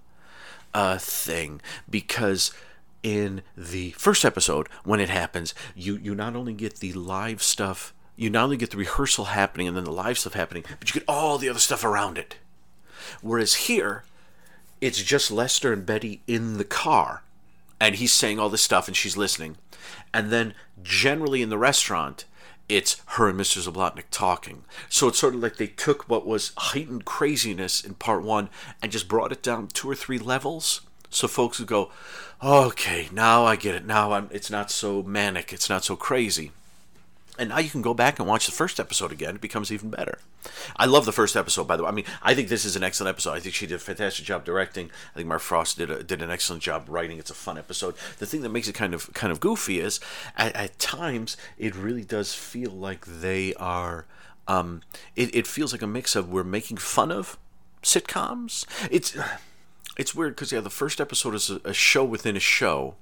uh, 0.72 0.98
thing 0.98 1.60
because 1.88 2.52
in 3.02 3.42
the 3.56 3.90
first 3.92 4.24
episode 4.24 4.68
when 4.84 5.00
it 5.00 5.08
happens, 5.08 5.54
you 5.74 5.96
you 5.96 6.14
not 6.14 6.36
only 6.36 6.52
get 6.52 6.76
the 6.76 6.92
live 6.92 7.42
stuff, 7.42 7.92
you 8.16 8.30
not 8.30 8.44
only 8.44 8.56
get 8.56 8.70
the 8.70 8.76
rehearsal 8.76 9.26
happening 9.26 9.66
and 9.66 9.76
then 9.76 9.84
the 9.84 9.92
live 9.92 10.18
stuff 10.18 10.34
happening, 10.34 10.64
but 10.78 10.88
you 10.88 11.00
get 11.00 11.08
all 11.08 11.38
the 11.38 11.48
other 11.48 11.58
stuff 11.58 11.84
around 11.84 12.18
it. 12.18 12.36
Whereas 13.22 13.54
here, 13.54 14.04
it's 14.80 15.02
just 15.02 15.30
Lester 15.30 15.72
and 15.72 15.84
Betty 15.84 16.22
in 16.26 16.58
the 16.58 16.64
car, 16.64 17.22
and 17.80 17.96
he's 17.96 18.12
saying 18.12 18.38
all 18.38 18.48
this 18.48 18.62
stuff 18.62 18.86
and 18.86 18.96
she's 18.96 19.16
listening, 19.16 19.56
and 20.14 20.30
then 20.30 20.54
generally 20.82 21.42
in 21.42 21.48
the 21.48 21.58
restaurant 21.58 22.24
it's 22.70 23.02
her 23.06 23.28
and 23.28 23.38
Mr. 23.38 23.66
Zablotnik 23.66 24.04
talking. 24.10 24.64
So 24.88 25.08
it's 25.08 25.18
sort 25.18 25.34
of 25.34 25.42
like 25.42 25.56
they 25.56 25.66
took 25.66 26.08
what 26.08 26.26
was 26.26 26.52
heightened 26.56 27.04
craziness 27.04 27.84
in 27.84 27.94
part 27.94 28.22
one 28.22 28.48
and 28.80 28.92
just 28.92 29.08
brought 29.08 29.32
it 29.32 29.42
down 29.42 29.66
two 29.66 29.90
or 29.90 29.96
three 29.96 30.18
levels. 30.18 30.82
So 31.10 31.26
folks 31.26 31.58
would 31.58 31.66
go, 31.68 31.90
okay, 32.42 33.08
now 33.10 33.44
I 33.44 33.56
get 33.56 33.74
it. 33.74 33.84
Now 33.84 34.12
I'm, 34.12 34.28
it's 34.30 34.50
not 34.50 34.70
so 34.70 35.02
manic. 35.02 35.52
It's 35.52 35.68
not 35.68 35.84
so 35.84 35.96
crazy. 35.96 36.52
And 37.38 37.48
now 37.48 37.58
you 37.58 37.70
can 37.70 37.80
go 37.80 37.94
back 37.94 38.18
and 38.18 38.28
watch 38.28 38.46
the 38.46 38.52
first 38.52 38.78
episode 38.78 39.12
again. 39.12 39.36
It 39.36 39.40
becomes 39.40 39.72
even 39.72 39.88
better. 39.88 40.18
I 40.76 40.86
love 40.86 41.06
the 41.06 41.12
first 41.12 41.36
episode, 41.36 41.66
by 41.66 41.76
the 41.76 41.84
way. 41.84 41.88
I 41.88 41.92
mean, 41.92 42.04
I 42.22 42.34
think 42.34 42.48
this 42.48 42.64
is 42.64 42.76
an 42.76 42.82
excellent 42.82 43.08
episode. 43.08 43.32
I 43.32 43.40
think 43.40 43.54
she 43.54 43.66
did 43.66 43.76
a 43.76 43.78
fantastic 43.78 44.24
job 44.24 44.44
directing. 44.44 44.90
I 45.14 45.16
think 45.16 45.28
Mark 45.28 45.40
Frost 45.40 45.78
did 45.78 45.90
a, 45.90 46.02
did 46.02 46.22
an 46.22 46.30
excellent 46.30 46.62
job 46.62 46.86
writing. 46.88 47.18
It's 47.18 47.30
a 47.30 47.34
fun 47.34 47.56
episode. 47.56 47.94
The 48.18 48.26
thing 48.26 48.42
that 48.42 48.50
makes 48.50 48.68
it 48.68 48.74
kind 48.74 48.92
of 48.92 49.12
kind 49.14 49.32
of 49.32 49.40
goofy 49.40 49.80
is, 49.80 50.00
at, 50.36 50.54
at 50.54 50.78
times, 50.78 51.36
it 51.56 51.74
really 51.74 52.04
does 52.04 52.34
feel 52.34 52.70
like 52.70 53.06
they 53.06 53.54
are. 53.54 54.06
Um, 54.48 54.82
it, 55.16 55.34
it 55.34 55.46
feels 55.46 55.72
like 55.72 55.82
a 55.82 55.86
mix 55.86 56.16
of 56.16 56.28
we're 56.28 56.44
making 56.44 56.78
fun 56.78 57.10
of 57.10 57.38
sitcoms. 57.82 58.66
It's 58.90 59.16
it's 59.96 60.14
weird 60.14 60.34
because 60.34 60.52
yeah, 60.52 60.60
the 60.60 60.70
first 60.70 61.00
episode 61.00 61.34
is 61.34 61.50
a, 61.50 61.60
a 61.64 61.74
show 61.74 62.04
within 62.04 62.36
a 62.36 62.40
show, 62.40 62.96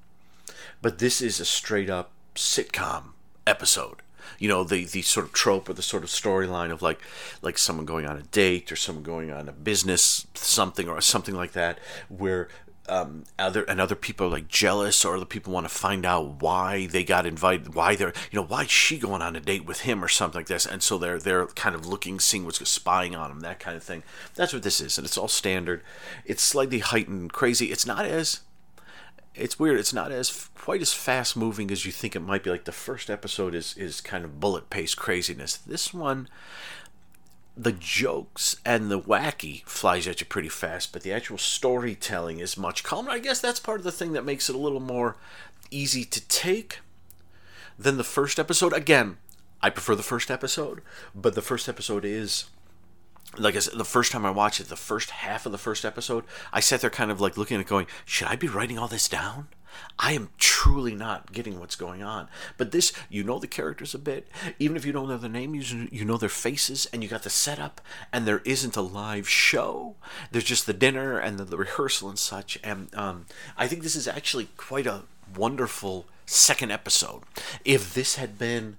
but 0.83 0.99
this 0.99 1.21
is 1.21 1.41
a 1.41 1.45
straight 1.45 1.91
up 1.91 2.11
sitcom 2.35 3.13
episode 3.47 4.03
you 4.39 4.49
know 4.49 4.65
the 4.65 4.85
the 4.85 5.03
sort 5.03 5.27
of 5.27 5.33
trope 5.33 5.69
or 5.69 5.73
the 5.73 5.83
sort 5.83 6.03
of 6.03 6.09
storyline 6.09 6.71
of 6.71 6.83
like 6.83 7.01
like 7.43 7.59
someone 7.59 7.87
going 7.87 8.07
on 8.07 8.17
a 8.17 8.23
date 8.23 8.71
or 8.71 8.77
someone 8.77 9.05
going 9.05 9.31
on 9.31 9.49
a 9.49 9.53
business 9.53 10.27
something 10.35 10.89
or 10.89 11.01
something 11.01 11.35
like 11.35 11.53
that 11.53 11.79
where 12.09 12.49
um, 12.89 13.25
other 13.39 13.65
and 13.65 13.81
other 13.81 13.95
people 13.95 14.27
are 14.27 14.31
like 14.31 14.49
jealous 14.49 15.05
or 15.05 15.17
other 15.17 15.27
people 15.27 15.53
want 15.53 15.69
to 15.69 15.75
find 15.75 16.07
out 16.07 16.41
why 16.43 16.87
they 16.87 17.05
got 17.05 17.27
invited 17.27 17.75
why 17.75 17.95
they're 17.95 18.15
you 18.31 18.41
know 18.41 18.47
why 18.47 18.63
is 18.63 18.71
she 18.71 18.99
going 18.99 19.21
on 19.21 19.37
a 19.37 19.41
date 19.41 19.67
with 19.67 19.81
him 19.81 20.03
or 20.03 20.09
something 20.09 20.39
like 20.39 20.47
this 20.47 20.65
and 20.65 20.83
so 20.83 20.97
they're 20.97 21.19
they're 21.19 21.47
kind 21.49 21.75
of 21.75 21.87
looking 21.87 22.19
seeing 22.19 22.45
what's 22.45 22.67
spying 22.69 23.15
on 23.15 23.31
him 23.31 23.41
that 23.41 23.61
kind 23.61 23.77
of 23.77 23.83
thing. 23.83 24.03
That's 24.35 24.53
what 24.53 24.63
this 24.63 24.81
is 24.81 24.97
and 24.99 25.07
it's 25.07 25.19
all 25.19 25.29
standard. 25.29 25.83
It's 26.25 26.43
slightly 26.43 26.79
heightened 26.79 27.33
crazy. 27.33 27.67
It's 27.67 27.87
not 27.87 28.07
as 28.07 28.41
it's 29.39 29.59
weird. 29.59 29.79
It's 29.79 29.93
not 29.93 30.13
as 30.13 30.49
quite 30.57 30.83
as 30.83 30.93
fast 30.93 31.37
moving 31.37 31.71
as 31.71 31.87
you 31.87 31.93
think 31.93 32.15
it 32.15 32.21
might 32.21 32.43
be. 32.43 32.51
Like 32.51 32.65
the 32.65 32.73
first 32.73 33.11
episode 33.11 33.55
is 33.55 33.77
is 33.77 34.01
kind 34.01 34.25
of 34.25 34.41
bullet 34.41 34.71
pace 34.71 34.95
craziness. 34.95 35.57
This 35.57 35.95
one, 35.95 36.29
the 37.57 37.73
jokes 37.73 38.57
and 38.65 38.91
the 38.91 39.01
wacky 39.01 39.65
flies 39.65 40.07
at 40.07 40.21
you 40.21 40.27
pretty 40.27 40.49
fast, 40.49 40.93
but 40.93 41.03
the 41.03 41.13
actual 41.13 41.39
storytelling 41.39 42.39
is 42.39 42.57
much 42.57 42.85
calmer. 42.85 43.11
I 43.11 43.19
guess 43.19 43.41
that's 43.41 43.61
part 43.61 43.79
of 43.79 43.85
the 43.85 43.93
thing 43.93 44.13
that 44.13 44.25
makes 44.25 44.49
it 44.49 44.55
a 44.55 44.59
little 44.59 44.81
more 44.81 45.17
easy 45.71 46.05
to 46.05 46.27
take 46.29 46.81
than 47.79 47.97
the 47.97 48.05
first 48.05 48.39
episode. 48.39 48.73
Again, 48.73 49.19
I 49.61 49.71
prefer 49.71 49.95
the 49.95 50.03
first 50.03 50.31
episode, 50.31 50.83
but 51.15 51.35
the 51.35 51.43
first 51.43 51.69
episode 51.69 52.05
is 52.05 52.45
like 53.39 53.57
I 53.57 53.61
said, 53.61 53.79
the 53.79 53.85
first 53.85 54.13
time 54.13 54.27
I 54.27 54.31
watched 54.31 54.61
it, 54.61 54.69
the 54.69 54.77
first 54.77 55.11
half 55.11 55.47
of 55.47 55.53
the 55.53 55.59
first 55.59 55.85
episode, 55.85 56.25
I 56.53 56.61
sat 56.61 56.81
there 56.81 56.91
kind 56.91 57.11
of 57.11 57.21
like 57.21 57.37
looking 57.37 57.61
at 57.61 57.67
going, 57.67 57.87
should 58.05 58.29
I 58.29 58.37
be 58.37 58.49
writing 58.49 58.79
all 58.79 58.89
this 58.89 59.09
down? 59.09 59.49
I 59.99 60.13
am 60.13 60.31
truly 60.39 60.95
not 60.95 61.33
getting 61.33 61.59
what's 61.59 61.77
going 61.77 62.03
on. 62.03 62.29
But 62.57 62.73
this, 62.73 62.93
you 63.09 63.23
know 63.23 63.39
the 63.39 63.47
characters 63.47 63.95
a 63.95 63.99
bit. 63.99 64.29
Even 64.59 64.77
if 64.77 64.85
you 64.85 64.93
don't 64.93 65.09
know 65.09 65.19
their 65.19 65.31
name, 65.31 65.55
you, 65.55 65.89
you 65.91 66.05
know 66.05 66.17
their 66.17 66.29
faces, 66.29 66.87
and 66.93 67.03
you 67.03 67.09
got 67.09 67.23
the 67.23 67.31
setup, 67.31 67.81
and 68.13 68.27
there 68.27 68.43
isn't 68.45 68.77
a 68.77 68.83
live 68.83 69.29
show. 69.29 69.97
There's 70.31 70.45
just 70.45 70.67
the 70.67 70.73
dinner 70.73 71.19
and 71.19 71.39
the, 71.39 71.45
the 71.45 71.57
rehearsal 71.57 72.09
and 72.09 72.19
such. 72.19 72.59
And 72.63 72.95
um, 72.95 73.27
I 73.57 73.67
think 73.69 73.83
this 73.83 73.97
is 73.97 74.09
actually 74.09 74.49
quite 74.57 74.87
a 74.87 75.03
wonderful 75.37 76.07
second 76.27 76.71
episode. 76.71 77.23
If 77.65 77.95
this 77.95 78.17
had 78.17 78.39
been 78.39 78.77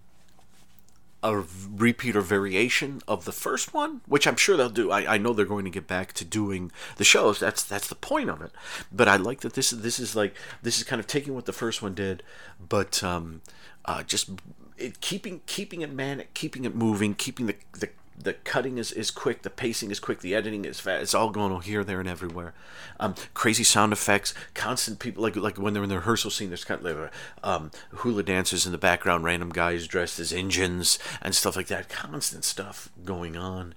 a 1.22 1.44
repeat 1.70 2.16
or 2.16 2.22
variation 2.22 3.02
of 3.08 3.26
the 3.26 3.32
first 3.32 3.74
one, 3.74 4.02
which 4.08 4.26
I'm 4.26 4.38
sure 4.38 4.56
they'll 4.56 4.70
do. 4.70 4.92
I, 4.92 5.16
I 5.16 5.18
know 5.18 5.34
they're 5.34 5.46
going 5.46 5.66
to 5.66 5.72
get 5.72 5.88
back 5.88 6.14
to 6.14 6.26
doing 6.26 6.72
the 6.96 7.04
shows. 7.04 7.40
That's 7.40 7.64
that's 7.64 7.88
the 7.88 7.96
point 7.96 8.30
of 8.30 8.42
it. 8.42 8.52
But 8.92 9.08
I 9.08 9.18
like 9.18 9.42
that 9.42 9.54
this 9.54 9.74
is 9.74 9.82
this 9.82 10.00
is 10.00 10.16
like 10.16 10.34
this 10.62 10.78
is 10.78 10.84
kind 10.84 11.00
of 11.00 11.08
taking 11.08 11.36
what 11.36 11.46
the 11.46 11.54
first 11.54 11.82
one 11.82 11.94
did, 11.94 12.24
but 12.60 13.04
um, 13.04 13.42
uh, 13.86 14.04
just 14.04 14.30
it, 14.78 15.02
keeping 15.02 15.42
keeping 15.46 15.82
it 15.82 15.92
manic, 15.92 16.34
keeping 16.34 16.64
it 16.64 16.76
moving, 16.76 17.14
keeping 17.16 17.48
the 17.48 17.56
the 17.74 17.90
the 18.22 18.34
cutting 18.34 18.78
is, 18.78 18.92
is 18.92 19.12
quick, 19.12 19.44
the 19.44 19.50
pacing 19.50 19.92
is 19.92 20.00
quick, 20.00 20.20
the 20.20 20.36
editing 20.36 20.66
is 20.66 20.80
fast. 20.80 21.02
It's 21.02 21.14
all 21.14 21.30
going 21.30 21.52
on 21.52 21.62
here, 21.62 21.84
there, 21.84 22.00
and 22.00 22.10
everywhere. 22.10 22.54
Um, 23.00 23.16
crazy 23.34 23.64
sound 23.64 23.94
effects, 23.94 24.34
constant 24.54 25.00
people 25.00 25.24
like 25.24 25.36
like 25.36 25.58
when 25.58 25.74
they're 25.74 25.84
in 25.84 25.90
the 25.90 25.96
rehearsal 25.96 26.30
scene. 26.30 26.50
There's 26.50 26.66
kind 26.66 26.86
of 26.86 26.98
like, 26.98 27.12
um, 27.44 27.72
hula 27.92 28.24
dancers 28.24 28.66
in 28.66 28.72
the 28.72 28.78
background, 28.78 29.24
random 29.24 29.50
guys 29.50 29.88
dressed 29.88 30.20
as 30.20 30.34
engines 30.34 31.00
and 31.22 31.34
stuff 31.34 31.56
like 31.56 31.68
that. 31.68 31.90
Constant 31.90 32.44
stuff 32.44 32.90
going 33.06 33.38
on 33.38 33.74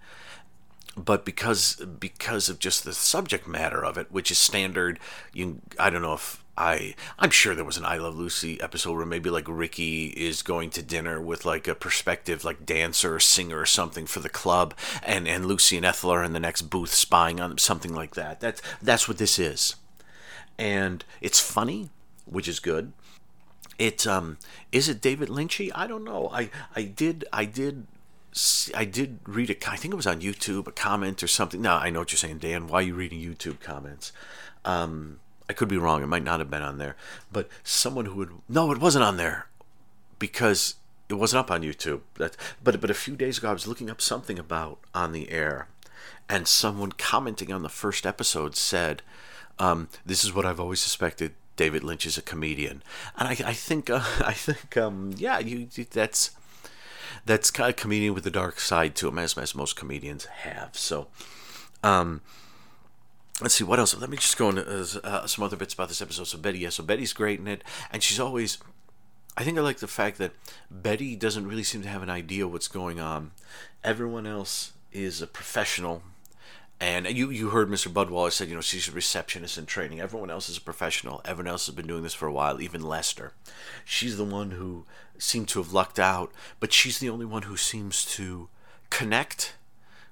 but 0.96 1.24
because 1.24 1.76
because 1.76 2.48
of 2.48 2.58
just 2.58 2.84
the 2.84 2.92
subject 2.92 3.48
matter 3.48 3.82
of 3.82 3.96
it, 3.96 4.12
which 4.12 4.30
is 4.30 4.38
standard, 4.38 4.98
you 5.32 5.60
I 5.78 5.88
don't 5.90 6.02
know 6.02 6.14
if 6.14 6.41
I 6.56 6.94
I'm 7.18 7.30
sure 7.30 7.54
there 7.54 7.64
was 7.64 7.78
an 7.78 7.84
I 7.84 7.96
Love 7.96 8.16
Lucy 8.16 8.60
episode 8.60 8.96
where 8.96 9.06
maybe 9.06 9.30
like 9.30 9.46
Ricky 9.48 10.08
is 10.08 10.42
going 10.42 10.70
to 10.70 10.82
dinner 10.82 11.20
with 11.20 11.44
like 11.46 11.66
a 11.66 11.74
prospective 11.74 12.44
like 12.44 12.66
dancer 12.66 13.14
or 13.14 13.20
singer 13.20 13.60
or 13.60 13.66
something 13.66 14.06
for 14.06 14.20
the 14.20 14.28
club, 14.28 14.74
and 15.02 15.26
and 15.26 15.46
Lucy 15.46 15.76
and 15.76 15.86
Ethel 15.86 16.10
are 16.10 16.22
in 16.22 16.34
the 16.34 16.40
next 16.40 16.62
booth 16.62 16.92
spying 16.92 17.40
on 17.40 17.50
them, 17.50 17.58
something 17.58 17.94
like 17.94 18.14
that. 18.14 18.40
That's 18.40 18.60
that's 18.82 19.08
what 19.08 19.18
this 19.18 19.38
is, 19.38 19.76
and 20.58 21.04
it's 21.20 21.40
funny, 21.40 21.88
which 22.26 22.48
is 22.48 22.60
good. 22.60 22.92
It 23.78 24.06
um 24.06 24.36
is 24.72 24.88
it 24.88 25.00
David 25.00 25.30
Lynchy? 25.30 25.70
I 25.74 25.86
don't 25.86 26.04
know. 26.04 26.28
I 26.32 26.50
I 26.76 26.82
did 26.82 27.24
I 27.32 27.46
did 27.46 27.86
I 28.74 28.84
did 28.84 29.20
read 29.26 29.50
a, 29.50 29.70
I 29.70 29.76
think 29.76 29.92
it 29.92 29.96
was 29.96 30.06
on 30.06 30.20
YouTube, 30.20 30.66
a 30.66 30.72
comment 30.72 31.22
or 31.22 31.28
something. 31.28 31.62
No, 31.62 31.74
I 31.74 31.88
know 31.88 32.00
what 32.00 32.12
you're 32.12 32.18
saying, 32.18 32.38
Dan. 32.38 32.68
Why 32.68 32.80
are 32.80 32.82
you 32.82 32.94
reading 32.94 33.20
YouTube 33.20 33.60
comments? 33.60 34.12
Um, 34.64 35.18
I 35.48 35.52
could 35.52 35.68
be 35.68 35.76
wrong. 35.76 36.02
It 36.02 36.06
might 36.06 36.24
not 36.24 36.40
have 36.40 36.50
been 36.50 36.62
on 36.62 36.78
there. 36.78 36.96
But 37.32 37.48
someone 37.64 38.06
who 38.06 38.16
would, 38.16 38.30
no, 38.48 38.72
it 38.72 38.78
wasn't 38.78 39.04
on 39.04 39.16
there 39.16 39.46
because 40.18 40.76
it 41.08 41.14
wasn't 41.14 41.40
up 41.40 41.50
on 41.50 41.62
YouTube. 41.62 42.00
That, 42.16 42.36
but, 42.62 42.80
but 42.80 42.90
a 42.90 42.94
few 42.94 43.16
days 43.16 43.38
ago, 43.38 43.50
I 43.50 43.52
was 43.52 43.66
looking 43.66 43.90
up 43.90 44.00
something 44.00 44.38
about 44.38 44.78
on 44.94 45.12
the 45.12 45.30
air, 45.30 45.68
and 46.28 46.48
someone 46.48 46.92
commenting 46.92 47.52
on 47.52 47.62
the 47.62 47.68
first 47.68 48.06
episode 48.06 48.56
said, 48.56 49.02
um, 49.58 49.88
"This 50.06 50.24
is 50.24 50.32
what 50.32 50.46
I've 50.46 50.60
always 50.60 50.80
suspected. 50.80 51.34
David 51.56 51.84
Lynch 51.84 52.06
is 52.06 52.16
a 52.16 52.22
comedian," 52.22 52.82
and 53.18 53.28
I, 53.28 53.32
I 53.32 53.52
think, 53.52 53.90
uh, 53.90 54.00
I 54.24 54.32
think, 54.32 54.76
um, 54.76 55.12
yeah, 55.16 55.38
you, 55.38 55.68
that's 55.90 56.30
that's 57.26 57.50
kind 57.50 57.70
of 57.70 57.76
comedian 57.76 58.14
with 58.14 58.24
the 58.24 58.30
dark 58.30 58.58
side 58.58 58.94
to 58.96 59.08
him, 59.08 59.18
as, 59.18 59.36
as 59.36 59.54
most 59.54 59.76
comedians 59.76 60.24
have. 60.24 60.76
So, 60.76 61.08
um, 61.82 62.20
let's 63.40 63.54
see 63.54 63.64
what 63.64 63.78
else. 63.78 63.96
Let 63.96 64.10
me 64.10 64.16
just 64.16 64.36
go 64.36 64.50
into 64.50 65.00
uh, 65.04 65.26
some 65.26 65.44
other 65.44 65.56
bits 65.56 65.74
about 65.74 65.88
this 65.88 66.02
episode. 66.02 66.26
So 66.26 66.38
Betty, 66.38 66.60
yeah, 66.60 66.70
so 66.70 66.82
Betty's 66.82 67.12
great 67.12 67.40
in 67.40 67.48
it, 67.48 67.62
and 67.92 68.02
she's 68.02 68.20
always. 68.20 68.58
I 69.34 69.44
think 69.44 69.56
I 69.56 69.62
like 69.62 69.78
the 69.78 69.88
fact 69.88 70.18
that 70.18 70.32
Betty 70.70 71.16
doesn't 71.16 71.46
really 71.46 71.62
seem 71.62 71.80
to 71.82 71.88
have 71.88 72.02
an 72.02 72.10
idea 72.10 72.46
what's 72.46 72.68
going 72.68 73.00
on. 73.00 73.30
Everyone 73.82 74.26
else 74.26 74.72
is 74.92 75.22
a 75.22 75.26
professional 75.26 76.02
and 76.82 77.06
you 77.16 77.30
you 77.30 77.50
heard 77.50 77.68
Mr. 77.68 77.86
Budwaller 77.92 78.32
said, 78.32 78.48
you 78.48 78.56
know, 78.56 78.60
she's 78.60 78.88
a 78.88 78.92
receptionist 78.92 79.56
in 79.56 79.66
training. 79.66 80.00
Everyone 80.00 80.30
else 80.30 80.48
is 80.48 80.56
a 80.56 80.60
professional. 80.60 81.20
Everyone 81.24 81.52
else 81.52 81.66
has 81.66 81.76
been 81.76 81.86
doing 81.86 82.02
this 82.02 82.12
for 82.12 82.26
a 82.26 82.32
while, 82.32 82.60
even 82.60 82.82
Lester. 82.82 83.34
She's 83.84 84.16
the 84.16 84.24
one 84.24 84.50
who 84.50 84.84
seemed 85.16 85.46
to 85.50 85.60
have 85.60 85.72
lucked 85.72 86.00
out, 86.00 86.32
but 86.58 86.72
she's 86.72 86.98
the 86.98 87.08
only 87.08 87.24
one 87.24 87.42
who 87.42 87.56
seems 87.56 88.04
to 88.16 88.48
connect 88.90 89.54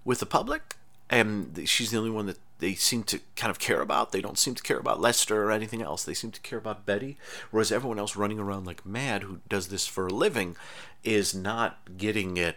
with 0.05 0.21
the 0.21 0.27
public. 0.27 0.77
And 1.11 1.61
she's 1.68 1.91
the 1.91 1.99
only 1.99 2.11
one 2.11 2.27
that 2.27 2.39
they 2.61 2.75
seem 2.75 3.03
to 3.05 3.21
kind 3.37 3.51
of 3.51 3.59
care 3.59 3.81
about. 3.81 4.13
They 4.13 4.21
don't 4.21 4.39
seem 4.39 4.55
to 4.55 4.63
care 4.63 4.79
about 4.79 5.01
Lester 5.01 5.45
or 5.45 5.51
anything 5.51 5.83
else. 5.83 6.05
They 6.05 6.15
seem 6.15 6.31
to 6.31 6.41
care 6.41 6.59
about 6.59 6.87
Betty, 6.87 7.17
whereas 7.51 7.73
everyone 7.73 7.99
else 7.99 8.17
running 8.17 8.39
around 8.39 8.67
like 8.67 8.87
mad 8.87 9.23
who 9.25 9.41
does 9.49 9.69
this 9.69 9.87
for 9.87 10.07
a 10.07 10.13
living 10.13 10.57
is 11.03 11.35
not 11.35 11.97
getting 11.97 12.37
it 12.37 12.57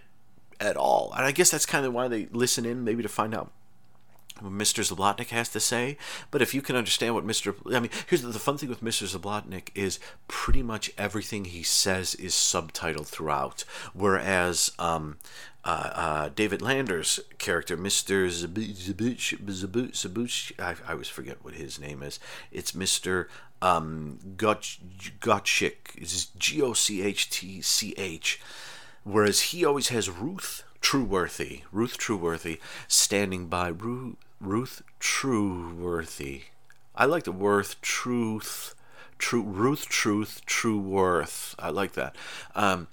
at 0.59 0.77
all. 0.77 1.11
And 1.15 1.25
I 1.25 1.31
guess 1.31 1.51
that's 1.51 1.65
kind 1.65 1.85
of 1.85 1.93
why 1.93 2.07
they 2.07 2.27
listen 2.31 2.65
in, 2.65 2.83
maybe 2.83 3.03
to 3.03 3.09
find 3.09 3.33
out 3.33 3.51
Mr. 4.43 4.83
Zablotnik 4.83 5.29
has 5.29 5.49
to 5.49 5.59
say. 5.59 5.97
But 6.31 6.41
if 6.41 6.53
you 6.53 6.61
can 6.61 6.75
understand 6.75 7.15
what 7.15 7.25
Mr. 7.25 7.55
I 7.73 7.79
mean, 7.79 7.91
here's 8.07 8.21
the, 8.21 8.29
the 8.29 8.39
fun 8.39 8.57
thing 8.57 8.69
with 8.69 8.83
Mr. 8.83 9.07
Zablotnik 9.07 9.69
is 9.75 9.99
pretty 10.27 10.61
much 10.61 10.91
everything 10.97 11.45
he 11.45 11.63
says 11.63 12.15
is 12.15 12.33
subtitled 12.33 13.07
throughout. 13.07 13.63
Whereas 13.93 14.71
um, 14.79 15.17
uh, 15.65 15.89
uh, 15.93 16.29
David 16.35 16.61
Lander's 16.61 17.19
character, 17.37 17.77
Mr. 17.77 18.27
Zabuch, 18.27 18.75
Zabuch, 18.75 19.91
Zabuch, 19.91 20.51
I, 20.59 20.75
I 20.87 20.93
always 20.93 21.07
forget 21.07 21.43
what 21.43 21.53
his 21.53 21.79
name 21.79 22.03
is. 22.03 22.19
It's 22.51 22.73
Mr. 22.73 23.27
Um, 23.61 24.19
Gotchik. 24.35 25.75
It's 25.95 26.25
G 26.25 26.61
O 26.61 26.73
C 26.73 27.01
H 27.01 27.29
T 27.29 27.61
C 27.61 27.93
H. 27.97 28.41
Whereas 29.03 29.41
he 29.41 29.63
always 29.63 29.89
has 29.89 30.09
Ruth 30.09 30.63
Trueworthy, 30.81 31.61
Ruth 31.71 31.97
Trueworthy, 31.97 32.59
standing 32.87 33.47
by. 33.47 33.69
Ruth, 33.69 34.17
Ruth 34.43 34.81
Trueworthy. 34.99 36.43
I 36.95 37.05
like 37.05 37.23
the 37.23 37.31
worth 37.31 37.81
truth, 37.81 38.75
true 39.17 39.41
Ruth 39.41 39.87
Truth 39.87 40.41
True 40.45 40.79
Worth. 40.79 41.55
I 41.57 41.69
like 41.69 41.93
that. 41.93 42.15
Um, 42.55 42.87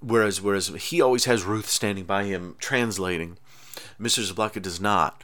whereas 0.00 0.40
whereas 0.40 0.68
he 0.68 1.00
always 1.00 1.24
has 1.24 1.44
Ruth 1.44 1.68
standing 1.68 2.04
by 2.04 2.24
him 2.24 2.56
translating. 2.58 3.38
Mr. 4.00 4.30
Zablocka 4.30 4.60
does 4.60 4.80
not, 4.80 5.22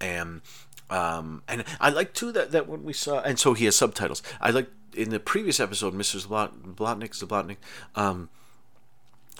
and 0.00 0.40
um, 0.88 1.42
and 1.48 1.64
I 1.80 1.90
like 1.90 2.14
too 2.14 2.32
that 2.32 2.52
that 2.52 2.68
when 2.68 2.84
we 2.84 2.92
saw 2.92 3.20
and 3.20 3.38
so 3.38 3.54
he 3.54 3.64
has 3.66 3.76
subtitles. 3.76 4.22
I 4.40 4.50
like 4.50 4.70
in 4.94 5.10
the 5.10 5.20
previous 5.20 5.60
episode, 5.60 5.92
Mr. 5.92 6.24
Zablotnik 6.24 7.10
Zablotnik. 7.10 7.56
Um, 7.94 8.30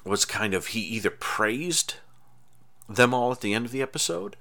was 0.05 0.25
kind 0.25 0.53
of 0.53 0.69
he 0.69 0.81
either 0.81 1.11
praised 1.11 1.95
them 2.89 3.15
all 3.15 3.33
at 3.33 3.41
the 3.41 3.55
end 3.55 3.65
of 3.65 3.73
the 3.73 3.81
episode, 3.83 4.37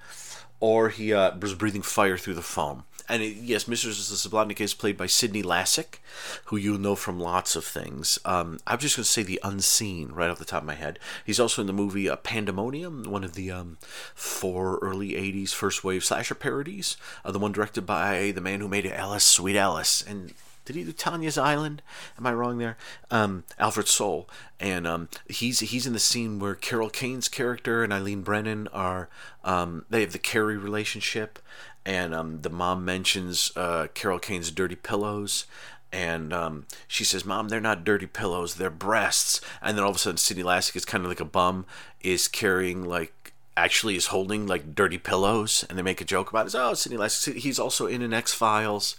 or 0.60 0.90
he 0.90 1.14
uh, 1.14 1.36
was 1.38 1.56
breathing 1.56 1.82
fire 1.82 2.18
through 2.18 2.36
the 2.36 2.42
foam. 2.42 2.84
And 3.10 3.22
it, 3.22 3.36
yes, 3.36 3.66
Mr. 3.66 3.90
Zablotnik 3.90 4.62
is 4.62 4.74
played 4.74 4.96
by 4.96 5.08
Sydney 5.08 5.44
Lassick, 5.44 6.00
who 6.46 6.56
you 6.56 6.78
know 6.78 6.96
from 6.96 7.20
lots 7.20 7.56
of 7.56 7.66
things. 7.66 8.18
Um, 8.24 8.60
I'm 8.66 8.80
just 8.80 8.96
going 8.96 9.04
to 9.04 9.10
say 9.10 9.24
the 9.24 9.42
unseen 9.44 10.14
right 10.14 10.30
off 10.30 10.40
the 10.40 10.46
top 10.46 10.62
of 10.62 10.68
my 10.68 10.76
head. 10.76 11.00
He's 11.26 11.40
also 11.40 11.62
in 11.62 11.68
the 11.68 11.74
movie 11.74 12.08
uh, 12.08 12.16
Pandemonium, 12.16 13.04
one 13.04 13.26
of 13.26 13.34
the 13.34 13.52
um, 13.52 13.78
four 14.16 14.78
early 14.78 15.12
80s 15.12 15.54
first 15.54 15.84
wave 15.84 16.04
slasher 16.04 16.36
parodies, 16.36 16.96
uh, 17.26 17.32
the 17.32 17.40
one 17.40 17.52
directed 17.52 17.86
by 17.86 18.32
the 18.32 18.42
man 18.42 18.62
who 18.62 18.70
made 18.70 18.86
Alice, 18.86 19.26
Sweet 19.26 19.58
Alice. 19.58 20.02
And 20.02 20.34
did 20.66 20.76
he 20.76 20.84
do 20.84 20.92
Tanya's 20.92 21.38
Island? 21.38 21.82
Am 22.18 22.26
I 22.26 22.34
wrong 22.34 22.58
there? 22.58 22.78
Um, 23.12 23.44
Alfred 23.60 23.88
Sole, 23.88 24.30
and 24.60 24.88
um, 24.88 25.10
he's 25.28 25.60
he's 25.60 25.86
in 25.86 25.94
the 25.94 26.00
scene 26.00 26.40
where 26.40 26.56
Carol 26.56 26.90
Kane's 26.90 27.28
character 27.28 27.84
and 27.84 27.92
Eileen 27.92 28.22
Brennan 28.22 28.68
are 28.70 29.10
um, 29.44 29.86
they 29.90 30.02
have 30.02 30.14
the 30.14 30.20
Carrie 30.20 30.58
relationship, 30.58 31.40
and 31.86 32.14
um, 32.14 32.42
the 32.42 32.50
mom 32.50 32.86
mentions 32.86 33.52
uh, 33.56 33.88
Carol 33.94 34.20
Kane's 34.20 34.52
dirty 34.52 34.76
pillows. 34.76 35.46
And 35.92 36.34
um, 36.34 36.66
she 36.88 37.04
says, 37.04 37.24
"Mom, 37.24 37.50
they're 37.50 37.62
not 37.62 37.84
dirty 37.84 38.08
pillows; 38.08 38.56
they're 38.56 38.72
breasts." 38.72 39.42
And 39.62 39.78
then 39.78 39.84
all 39.84 39.92
of 39.92 39.98
a 39.98 40.00
sudden, 40.00 40.18
Sydney 40.18 40.44
Lassick 40.44 40.76
is 40.76 40.86
kind 40.86 41.04
of 41.04 41.10
like 41.10 41.20
a 41.20 41.26
bum, 41.26 41.68
is 42.02 42.28
carrying 42.28 42.84
like 42.84 43.34
actually 43.56 43.96
is 43.96 44.08
holding 44.08 44.48
like 44.48 44.74
dirty 44.74 44.98
pillows, 44.98 45.64
and 45.70 45.78
they 45.78 45.84
make 45.84 46.02
a 46.02 46.06
joke 46.06 46.32
about 46.32 46.48
it. 46.48 46.56
Oh, 46.56 46.74
Sydney 46.74 46.98
Lassick. 46.98 47.36
He's 47.36 47.60
also 47.60 47.86
in 47.86 48.02
an 48.02 48.12
X 48.12 48.34
Files 48.34 48.98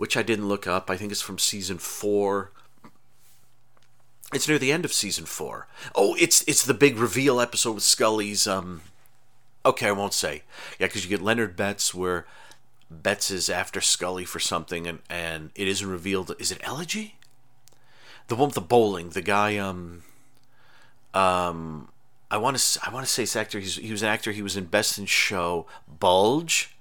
which 0.00 0.16
I 0.16 0.22
didn't 0.22 0.48
look 0.48 0.66
up. 0.66 0.88
I 0.88 0.96
think 0.96 1.12
it's 1.12 1.20
from 1.20 1.38
season 1.38 1.76
four. 1.76 2.52
It's 4.32 4.48
near 4.48 4.58
the 4.58 4.72
end 4.72 4.86
of 4.86 4.94
season 4.94 5.26
four. 5.26 5.66
Oh, 5.94 6.16
it's 6.18 6.42
it's 6.48 6.64
the 6.64 6.72
big 6.72 6.96
reveal 6.96 7.38
episode 7.38 7.74
with 7.74 7.82
Scully's. 7.82 8.46
Um, 8.46 8.80
okay, 9.66 9.88
I 9.88 9.92
won't 9.92 10.14
say. 10.14 10.44
Yeah, 10.78 10.86
because 10.86 11.04
you 11.04 11.10
get 11.10 11.20
Leonard 11.20 11.54
Betts 11.54 11.92
where 11.92 12.26
Betts 12.90 13.30
is 13.30 13.50
after 13.50 13.82
Scully 13.82 14.24
for 14.24 14.40
something, 14.40 14.86
and 14.86 15.00
and 15.10 15.50
it 15.54 15.68
isn't 15.68 15.90
revealed. 15.90 16.34
Is 16.38 16.50
it 16.50 16.62
Elegy? 16.62 17.16
The 18.28 18.36
one 18.36 18.48
with 18.48 18.54
the 18.54 18.62
bowling. 18.62 19.10
The 19.10 19.20
guy. 19.20 19.58
Um. 19.58 20.02
Um. 21.12 21.90
I 22.30 22.38
want 22.38 22.56
to. 22.56 22.80
I 22.86 22.90
want 22.90 23.04
to 23.04 23.12
say 23.12 23.24
this 23.24 23.36
actor. 23.36 23.60
He's, 23.60 23.76
he 23.76 23.92
was 23.92 24.02
an 24.02 24.08
actor. 24.08 24.32
He 24.32 24.40
was 24.40 24.56
in 24.56 24.64
Best 24.64 24.98
in 24.98 25.04
Show. 25.04 25.66
Bulge. 25.86 26.74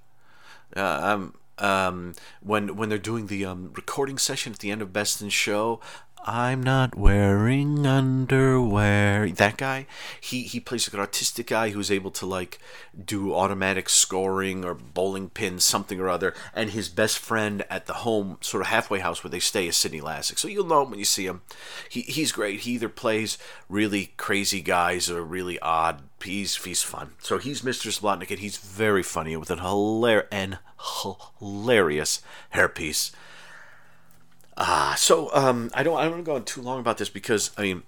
Uh, 0.73 1.01
um 1.03 1.33
um, 1.59 2.13
when 2.41 2.75
when 2.75 2.89
they're 2.89 2.97
doing 2.97 3.27
the 3.27 3.45
um, 3.45 3.71
recording 3.75 4.17
session 4.17 4.53
at 4.53 4.59
the 4.59 4.71
end 4.71 4.81
of 4.81 4.93
Best 4.93 5.21
in 5.21 5.29
Show. 5.29 5.79
I'm 6.25 6.61
not 6.61 6.97
wearing 6.97 7.85
underwear. 7.85 9.29
That 9.31 9.57
guy, 9.57 9.87
he 10.19 10.43
he 10.43 10.59
plays 10.59 10.87
like 10.87 11.01
an 11.01 11.07
autistic 11.07 11.47
guy 11.47 11.69
who's 11.69 11.89
able 11.89 12.11
to 12.11 12.25
like 12.25 12.59
do 13.05 13.33
automatic 13.33 13.87
scoring 13.87 14.65
or 14.65 14.73
bowling 14.73 15.29
pins, 15.29 15.63
something 15.63 15.99
or 15.99 16.09
other. 16.09 16.33
And 16.53 16.71
his 16.71 16.89
best 16.89 17.19
friend 17.19 17.63
at 17.69 17.85
the 17.85 17.93
home, 17.93 18.37
sort 18.41 18.61
of 18.61 18.67
halfway 18.67 18.99
house 18.99 19.23
where 19.23 19.31
they 19.31 19.39
stay, 19.39 19.67
is 19.67 19.77
Sydney 19.77 20.01
Lassick. 20.01 20.37
So 20.37 20.47
you'll 20.49 20.67
know 20.67 20.83
him 20.83 20.91
when 20.91 20.99
you 20.99 21.05
see 21.05 21.25
him. 21.25 21.41
He 21.89 22.01
he's 22.01 22.33
great. 22.33 22.61
He 22.61 22.73
either 22.73 22.89
plays 22.89 23.37
really 23.69 24.13
crazy 24.17 24.61
guys 24.61 25.09
or 25.09 25.23
really 25.23 25.57
odd. 25.59 26.01
He's 26.21 26.61
he's 26.63 26.83
fun. 26.83 27.13
So 27.19 27.37
he's 27.37 27.61
Mr. 27.61 27.87
Zablotnik, 27.87 28.29
and 28.29 28.39
he's 28.39 28.57
very 28.57 29.03
funny 29.03 29.37
with 29.37 29.51
an 29.51 29.59
and 30.31 30.59
hilarious 31.39 32.21
hairpiece. 32.53 33.11
Ah, 34.61 34.93
so 34.97 35.33
um, 35.33 35.71
I 35.73 35.83
don't 35.83 35.97
I 35.97 36.03
don't 36.03 36.11
want 36.11 36.25
to 36.25 36.29
go 36.29 36.35
on 36.35 36.43
too 36.43 36.61
long 36.61 36.79
about 36.79 36.97
this 36.97 37.09
because 37.09 37.51
I 37.57 37.61
mean 37.61 37.83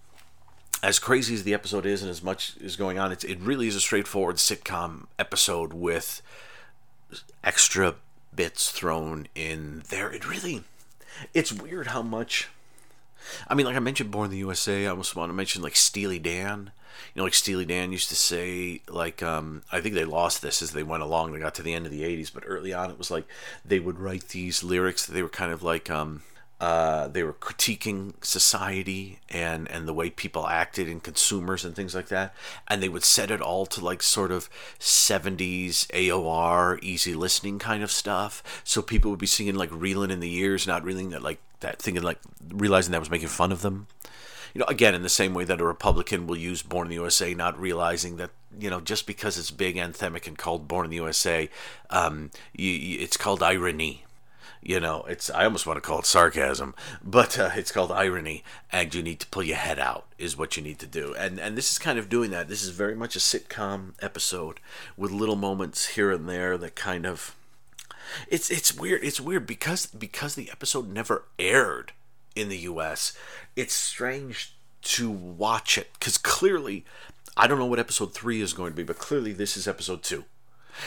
as 0.81 0.99
crazy 0.99 1.35
as 1.35 1.43
the 1.43 1.53
episode 1.53 1.85
is 1.85 2.01
and 2.01 2.09
as 2.09 2.23
much 2.23 2.55
is 2.59 2.75
going 2.75 2.97
on, 2.97 3.11
it's, 3.11 3.23
it 3.23 3.39
really 3.39 3.67
is 3.67 3.75
a 3.75 3.81
straightforward 3.81 4.37
sitcom 4.37 5.05
episode 5.19 5.73
with 5.73 6.21
extra 7.43 7.95
bits 8.35 8.71
thrown 8.71 9.27
in 9.35 9.83
there. 9.89 10.11
It 10.11 10.27
really, 10.27 10.63
it's 11.33 11.53
weird 11.53 11.87
how 11.87 12.01
much. 12.01 12.47
I 13.47 13.53
mean, 13.53 13.67
like 13.67 13.75
I 13.75 13.79
mentioned, 13.79 14.09
Born 14.09 14.25
in 14.25 14.31
the 14.31 14.37
USA. 14.37 14.85
I 14.85 14.89
almost 14.89 15.15
want 15.15 15.29
to 15.29 15.33
mention 15.33 15.61
like 15.61 15.75
Steely 15.75 16.19
Dan. 16.19 16.71
You 17.13 17.19
know, 17.19 17.23
like 17.23 17.33
Steely 17.33 17.65
Dan 17.65 17.91
used 17.91 18.09
to 18.09 18.15
say, 18.15 18.81
like 18.89 19.21
um, 19.21 19.61
I 19.71 19.81
think 19.81 19.93
they 19.93 20.05
lost 20.05 20.41
this 20.41 20.61
as 20.61 20.71
they 20.71 20.83
went 20.83 21.03
along. 21.03 21.31
They 21.33 21.39
got 21.39 21.53
to 21.55 21.63
the 21.63 21.73
end 21.73 21.85
of 21.85 21.91
the 21.91 22.01
'80s, 22.01 22.33
but 22.33 22.43
early 22.47 22.73
on, 22.73 22.89
it 22.89 22.97
was 22.97 23.11
like 23.11 23.25
they 23.63 23.79
would 23.79 23.99
write 23.99 24.29
these 24.29 24.63
lyrics. 24.63 25.05
That 25.05 25.13
they 25.13 25.21
were 25.21 25.29
kind 25.29 25.51
of 25.51 25.61
like 25.61 25.89
um, 25.89 26.23
uh, 26.61 27.07
they 27.07 27.23
were 27.23 27.33
critiquing 27.33 28.13
society 28.23 29.17
and 29.31 29.67
and 29.71 29.87
the 29.87 29.95
way 29.95 30.11
people 30.11 30.47
acted 30.47 30.87
and 30.87 31.01
consumers 31.01 31.65
and 31.65 31.75
things 31.75 31.95
like 31.95 32.09
that. 32.09 32.35
And 32.67 32.83
they 32.83 32.87
would 32.87 33.03
set 33.03 33.31
it 33.31 33.41
all 33.41 33.65
to 33.65 33.83
like 33.83 34.03
sort 34.03 34.31
of 34.31 34.47
70s 34.79 35.87
AOR 35.87 36.77
easy 36.83 37.15
listening 37.15 37.57
kind 37.57 37.81
of 37.81 37.91
stuff. 37.91 38.61
So 38.63 38.83
people 38.83 39.09
would 39.09 39.19
be 39.19 39.25
singing 39.25 39.55
like 39.55 39.71
reeling 39.71 40.11
in 40.11 40.19
the 40.19 40.29
years 40.29 40.67
not 40.67 40.83
reeling 40.83 41.09
that 41.09 41.23
like 41.23 41.39
that 41.61 41.81
thinking 41.81 42.03
like 42.03 42.19
realizing 42.49 42.91
that 42.91 42.99
was 42.99 43.09
making 43.09 43.29
fun 43.29 43.51
of 43.51 43.63
them. 43.63 43.87
You 44.53 44.59
know 44.59 44.65
again 44.67 44.93
in 44.93 45.01
the 45.01 45.09
same 45.09 45.33
way 45.33 45.45
that 45.45 45.61
a 45.61 45.65
republican 45.65 46.27
will 46.27 46.37
use 46.37 46.61
born 46.61 46.87
in 46.87 46.89
the 46.89 47.01
usa 47.01 47.33
not 47.33 47.57
realizing 47.57 48.17
that 48.17 48.31
you 48.59 48.69
know 48.69 48.81
just 48.81 49.07
because 49.07 49.37
it's 49.37 49.49
big 49.49 49.77
anthemic 49.77 50.27
and 50.27 50.37
called 50.37 50.67
born 50.67 50.83
in 50.83 50.91
the 50.91 50.97
usa 50.97 51.49
um, 51.89 52.31
you, 52.53 52.69
you, 52.69 52.99
it's 52.99 53.15
called 53.15 53.41
irony 53.41 54.03
you 54.61 54.79
know 54.79 55.03
it's 55.07 55.29
i 55.31 55.43
almost 55.43 55.65
want 55.65 55.75
to 55.75 55.81
call 55.81 55.99
it 55.99 56.05
sarcasm 56.05 56.75
but 57.03 57.39
uh, 57.39 57.49
it's 57.55 57.71
called 57.71 57.91
irony 57.91 58.43
and 58.71 58.93
you 58.93 59.01
need 59.01 59.19
to 59.19 59.27
pull 59.27 59.43
your 59.43 59.57
head 59.57 59.79
out 59.79 60.05
is 60.21 60.37
what 60.37 60.55
you 60.55 60.63
need 60.63 60.79
to 60.79 60.87
do. 60.87 61.13
And 61.15 61.39
and 61.39 61.57
this 61.57 61.71
is 61.71 61.79
kind 61.79 61.99
of 61.99 62.09
doing 62.09 62.31
that. 62.31 62.47
This 62.47 62.63
is 62.63 62.69
very 62.69 62.95
much 62.95 63.15
a 63.15 63.19
sitcom 63.19 63.93
episode 64.01 64.59
with 64.95 65.11
little 65.11 65.35
moments 65.35 65.87
here 65.87 66.11
and 66.11 66.29
there 66.29 66.57
that 66.57 66.75
kind 66.75 67.05
of 67.05 67.35
it's 68.29 68.49
it's 68.49 68.73
weird 68.77 69.03
it's 69.03 69.19
weird 69.19 69.45
because 69.45 69.87
because 69.87 70.35
the 70.35 70.51
episode 70.51 70.87
never 70.89 71.25
aired 71.39 71.93
in 72.35 72.49
the 72.49 72.59
US 72.59 73.17
it's 73.55 73.73
strange 73.73 74.53
to 74.83 75.09
watch 75.09 75.77
it 75.77 75.99
cuz 75.99 76.17
clearly 76.17 76.85
I 77.37 77.47
don't 77.47 77.59
know 77.59 77.65
what 77.65 77.79
episode 77.79 78.13
3 78.13 78.41
is 78.41 78.53
going 78.53 78.71
to 78.71 78.75
be 78.75 78.83
but 78.83 78.97
clearly 78.97 79.31
this 79.31 79.55
is 79.55 79.67
episode 79.67 80.03
2 80.03 80.25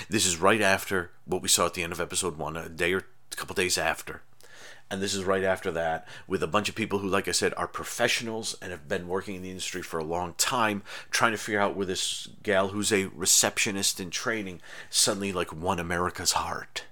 this 0.08 0.26
is 0.26 0.38
right 0.38 0.60
after 0.60 1.10
what 1.24 1.42
we 1.42 1.48
saw 1.48 1.66
at 1.66 1.74
the 1.74 1.82
end 1.82 1.92
of 1.92 2.00
episode 2.00 2.36
1 2.36 2.56
a 2.56 2.68
day 2.68 2.92
or 2.92 3.04
a 3.34 3.36
couple 3.36 3.54
days 3.54 3.76
after. 3.76 4.22
And 4.90 5.02
this 5.02 5.14
is 5.14 5.24
right 5.24 5.42
after 5.42 5.72
that, 5.72 6.06
with 6.26 6.42
a 6.42 6.46
bunch 6.46 6.68
of 6.68 6.74
people 6.74 6.98
who, 6.98 7.08
like 7.08 7.26
I 7.26 7.32
said, 7.32 7.54
are 7.56 7.66
professionals 7.66 8.54
and 8.60 8.70
have 8.70 8.88
been 8.88 9.08
working 9.08 9.34
in 9.34 9.42
the 9.42 9.50
industry 9.50 9.82
for 9.82 9.98
a 9.98 10.04
long 10.04 10.34
time, 10.34 10.82
trying 11.10 11.32
to 11.32 11.38
figure 11.38 11.60
out 11.60 11.74
where 11.74 11.86
this 11.86 12.28
gal 12.42 12.68
who's 12.68 12.92
a 12.92 13.06
receptionist 13.06 13.98
in 13.98 14.10
training 14.10 14.60
suddenly 14.90 15.32
like 15.32 15.52
won 15.52 15.78
America's 15.78 16.32
heart. 16.32 16.84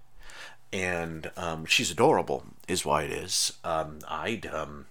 And 0.73 1.31
um, 1.37 1.67
she's 1.67 1.91
adorable, 1.91 2.45
is 2.67 2.85
why 2.85 3.03
it 3.03 3.13
is. 3.13 3.53
Um, 3.63 3.99
I'd, 4.09 4.47
um, 4.47 4.87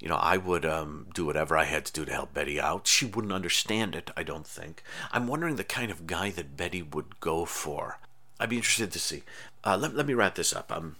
you 0.00 0.08
know, 0.08 0.16
I 0.16 0.36
would 0.36 0.64
um, 0.64 1.08
do 1.12 1.26
whatever 1.26 1.56
I 1.56 1.64
had 1.64 1.84
to 1.86 1.92
do 1.92 2.04
to 2.04 2.12
help 2.12 2.32
Betty 2.32 2.60
out. 2.60 2.86
She 2.86 3.04
wouldn't 3.04 3.32
understand 3.32 3.96
it, 3.96 4.12
I 4.16 4.22
don't 4.22 4.46
think. 4.46 4.84
I'm 5.10 5.26
wondering 5.26 5.56
the 5.56 5.64
kind 5.64 5.90
of 5.90 6.06
guy 6.06 6.30
that 6.30 6.56
Betty 6.56 6.82
would 6.82 7.18
go 7.18 7.44
for. 7.44 7.98
I'd 8.40 8.50
be 8.50 8.56
interested 8.56 8.92
to 8.92 8.98
see. 8.98 9.22
Uh, 9.64 9.76
let, 9.76 9.94
let 9.94 10.06
me 10.06 10.14
wrap 10.14 10.34
this 10.34 10.52
up. 10.52 10.70
Um, 10.70 10.96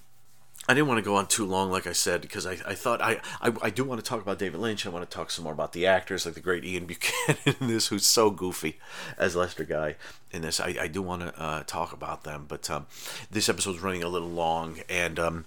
I 0.69 0.75
didn't 0.75 0.89
want 0.89 0.99
to 0.99 1.05
go 1.05 1.17
on 1.17 1.27
too 1.27 1.47
long, 1.47 1.71
like 1.71 1.87
I 1.87 1.93
said, 1.93 2.21
because 2.21 2.47
I, 2.47 2.53
I 2.67 2.75
thought 2.75 3.01
I, 3.01 3.21
I, 3.41 3.53
I 3.63 3.71
do 3.71 3.85
want 3.85 4.05
to 4.05 4.07
talk 4.07 4.21
about 4.21 4.39
David 4.39 4.61
Lynch. 4.61 4.85
I 4.85 4.91
want 4.91 5.09
to 5.09 5.17
talk 5.17 5.31
some 5.31 5.45
more 5.45 5.53
about 5.55 5.73
the 5.73 5.87
actors, 5.87 6.27
like 6.27 6.35
the 6.35 6.41
great 6.41 6.63
Ian 6.63 6.85
Buchanan 6.85 7.39
in 7.61 7.69
this, 7.69 7.87
who's 7.87 8.05
so 8.05 8.31
goofy 8.31 8.79
as 9.17 9.35
Lester 9.35 9.65
Guy 9.65 9.97
in 10.31 10.43
this. 10.43 10.61
I, 10.61 10.77
I 10.79 10.87
do 10.89 11.01
want 11.01 11.23
to 11.23 11.41
uh, 11.43 11.63
talk 11.67 11.95
about 11.95 12.25
them, 12.25 12.45
but 12.47 12.69
um, 12.69 12.87
this 13.31 13.49
episode's 13.49 13.81
running 13.81 14.03
a 14.03 14.09
little 14.09 14.29
long, 14.29 14.81
and 14.91 15.19
um, 15.19 15.47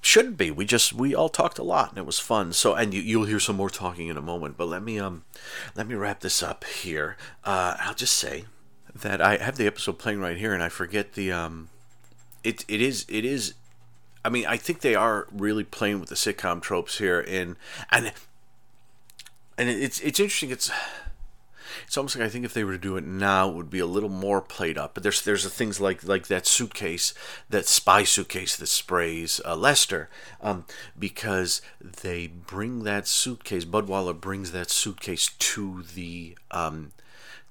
shouldn't 0.00 0.36
be. 0.36 0.52
We 0.52 0.64
just 0.64 0.92
we 0.92 1.12
all 1.12 1.28
talked 1.28 1.58
a 1.58 1.64
lot, 1.64 1.88
and 1.88 1.98
it 1.98 2.06
was 2.06 2.20
fun. 2.20 2.52
So, 2.52 2.74
and 2.74 2.94
you, 2.94 3.02
you'll 3.02 3.24
hear 3.24 3.40
some 3.40 3.56
more 3.56 3.70
talking 3.70 4.06
in 4.06 4.16
a 4.16 4.22
moment. 4.22 4.56
But 4.56 4.68
let 4.68 4.84
me 4.84 4.96
um, 5.00 5.24
let 5.74 5.88
me 5.88 5.96
wrap 5.96 6.20
this 6.20 6.40
up 6.40 6.62
here. 6.62 7.16
Uh, 7.42 7.76
I'll 7.80 7.94
just 7.94 8.14
say 8.14 8.44
that 8.94 9.20
I 9.20 9.38
have 9.38 9.56
the 9.56 9.66
episode 9.66 9.98
playing 9.98 10.20
right 10.20 10.36
here, 10.36 10.52
and 10.52 10.62
I 10.62 10.68
forget 10.68 11.14
the 11.14 11.32
um, 11.32 11.68
it 12.44 12.64
it 12.68 12.80
is 12.80 13.06
it 13.08 13.24
is. 13.24 13.54
I 14.24 14.28
mean, 14.28 14.46
I 14.46 14.56
think 14.56 14.80
they 14.80 14.94
are 14.94 15.26
really 15.32 15.64
playing 15.64 15.98
with 15.98 16.08
the 16.08 16.14
sitcom 16.14 16.62
tropes 16.62 16.98
here, 16.98 17.20
and 17.20 17.56
and 17.90 18.12
and 19.58 19.68
it's 19.68 20.00
it's 20.00 20.20
interesting. 20.20 20.50
It's 20.50 20.70
it's 21.86 21.96
almost 21.96 22.16
like 22.16 22.24
I 22.24 22.28
think 22.28 22.44
if 22.44 22.54
they 22.54 22.64
were 22.64 22.72
to 22.72 22.78
do 22.78 22.96
it 22.96 23.04
now, 23.04 23.48
it 23.48 23.54
would 23.54 23.70
be 23.70 23.78
a 23.78 23.86
little 23.86 24.08
more 24.08 24.40
played 24.40 24.78
up. 24.78 24.94
But 24.94 25.02
there's 25.02 25.22
there's 25.22 25.46
things 25.52 25.80
like 25.80 26.04
like 26.04 26.26
that 26.28 26.46
suitcase, 26.46 27.14
that 27.50 27.66
spy 27.66 28.04
suitcase 28.04 28.56
that 28.56 28.68
sprays 28.68 29.40
uh, 29.44 29.56
Lester, 29.56 30.08
um, 30.40 30.64
because 30.98 31.62
they 31.80 32.26
bring 32.26 32.84
that 32.84 33.06
suitcase. 33.06 33.64
Budwaller 33.64 34.18
brings 34.18 34.52
that 34.52 34.70
suitcase 34.70 35.30
to 35.38 35.82
the 35.82 36.36
um, 36.50 36.92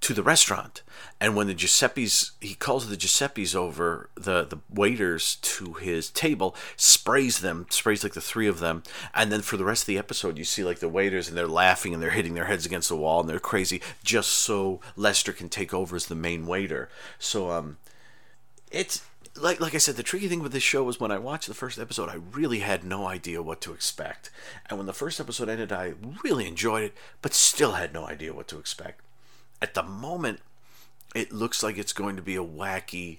to 0.02 0.14
the 0.15 0.23
restaurant. 0.23 0.82
And 1.19 1.36
when 1.36 1.45
the 1.45 1.53
Giuseppe's, 1.53 2.32
he 2.41 2.56
calls 2.56 2.90
the 2.90 2.98
Giuseppe's 2.98 3.53
over, 3.53 4.10
the, 4.15 4.44
the 4.44 4.57
waiters 4.69 5.36
to 5.36 5.73
his 5.73 6.10
table, 6.10 6.56
sprays 6.76 7.40
them, 7.40 7.68
sprays 7.69 8.03
like 8.03 8.14
the 8.14 8.22
three 8.22 8.48
of 8.48 8.60
them. 8.60 8.82
And 9.14 9.32
then 9.32 9.41
for 9.41 9.57
the 9.57 9.64
rest 9.64 9.84
of 9.84 9.88
the 9.88 9.99
episode, 9.99 10.40
you 10.40 10.44
see 10.44 10.64
like 10.64 10.80
the 10.80 10.90
waiters 10.90 11.30
and 11.30 11.38
they're 11.38 11.48
laughing 11.48 11.94
and 11.94 12.02
they're 12.02 12.10
hitting 12.10 12.34
their 12.34 12.45
heads 12.45 12.65
against 12.65 12.90
the 12.90 12.98
wall 12.98 13.19
and 13.19 13.30
they're 13.30 13.40
crazy 13.40 13.82
just 14.03 14.32
so 14.32 14.80
Lester 14.95 15.32
can 15.32 15.49
take 15.49 15.73
over 15.73 15.95
as 15.95 16.07
the 16.07 16.15
main 16.15 16.48
waiter. 16.48 16.90
So, 17.19 17.52
um, 17.52 17.78
it's, 18.72 19.06
like 19.38 19.61
like 19.61 19.73
I 19.73 19.78
said, 19.78 19.95
the 19.95 20.03
tricky 20.03 20.28
thing 20.28 20.41
with 20.41 20.52
this 20.52 20.64
show 20.64 20.84
was 20.84 20.99
when 20.99 21.11
I 21.11 21.18
watched 21.18 21.48
the 21.48 21.53
first 21.53 21.80
episode, 21.80 22.10
I 22.10 22.18
really 22.34 22.60
had 22.60 22.84
no 22.84 23.07
idea 23.07 23.41
what 23.41 23.61
to 23.61 23.72
expect. 23.72 24.30
And 24.69 24.78
when 24.78 24.88
the 24.88 24.94
first 24.94 25.22
episode 25.22 25.48
ended, 25.48 25.72
I 25.72 25.94
really 26.22 26.48
enjoyed 26.48 26.84
it, 26.84 26.98
but 27.22 27.34
still 27.34 27.73
had 27.73 27.94
no 27.94 28.06
idea 28.06 28.34
what 28.34 28.49
to 28.49 28.60
expect 28.60 29.02
at 29.62 29.74
the 29.74 29.84
moment, 29.84 30.40
it 31.14 31.32
looks 31.32 31.62
like 31.62 31.78
it's 31.78 31.94
going 31.94 32.16
to 32.16 32.22
be 32.22 32.36
a 32.36 32.44
wacky 32.44 33.18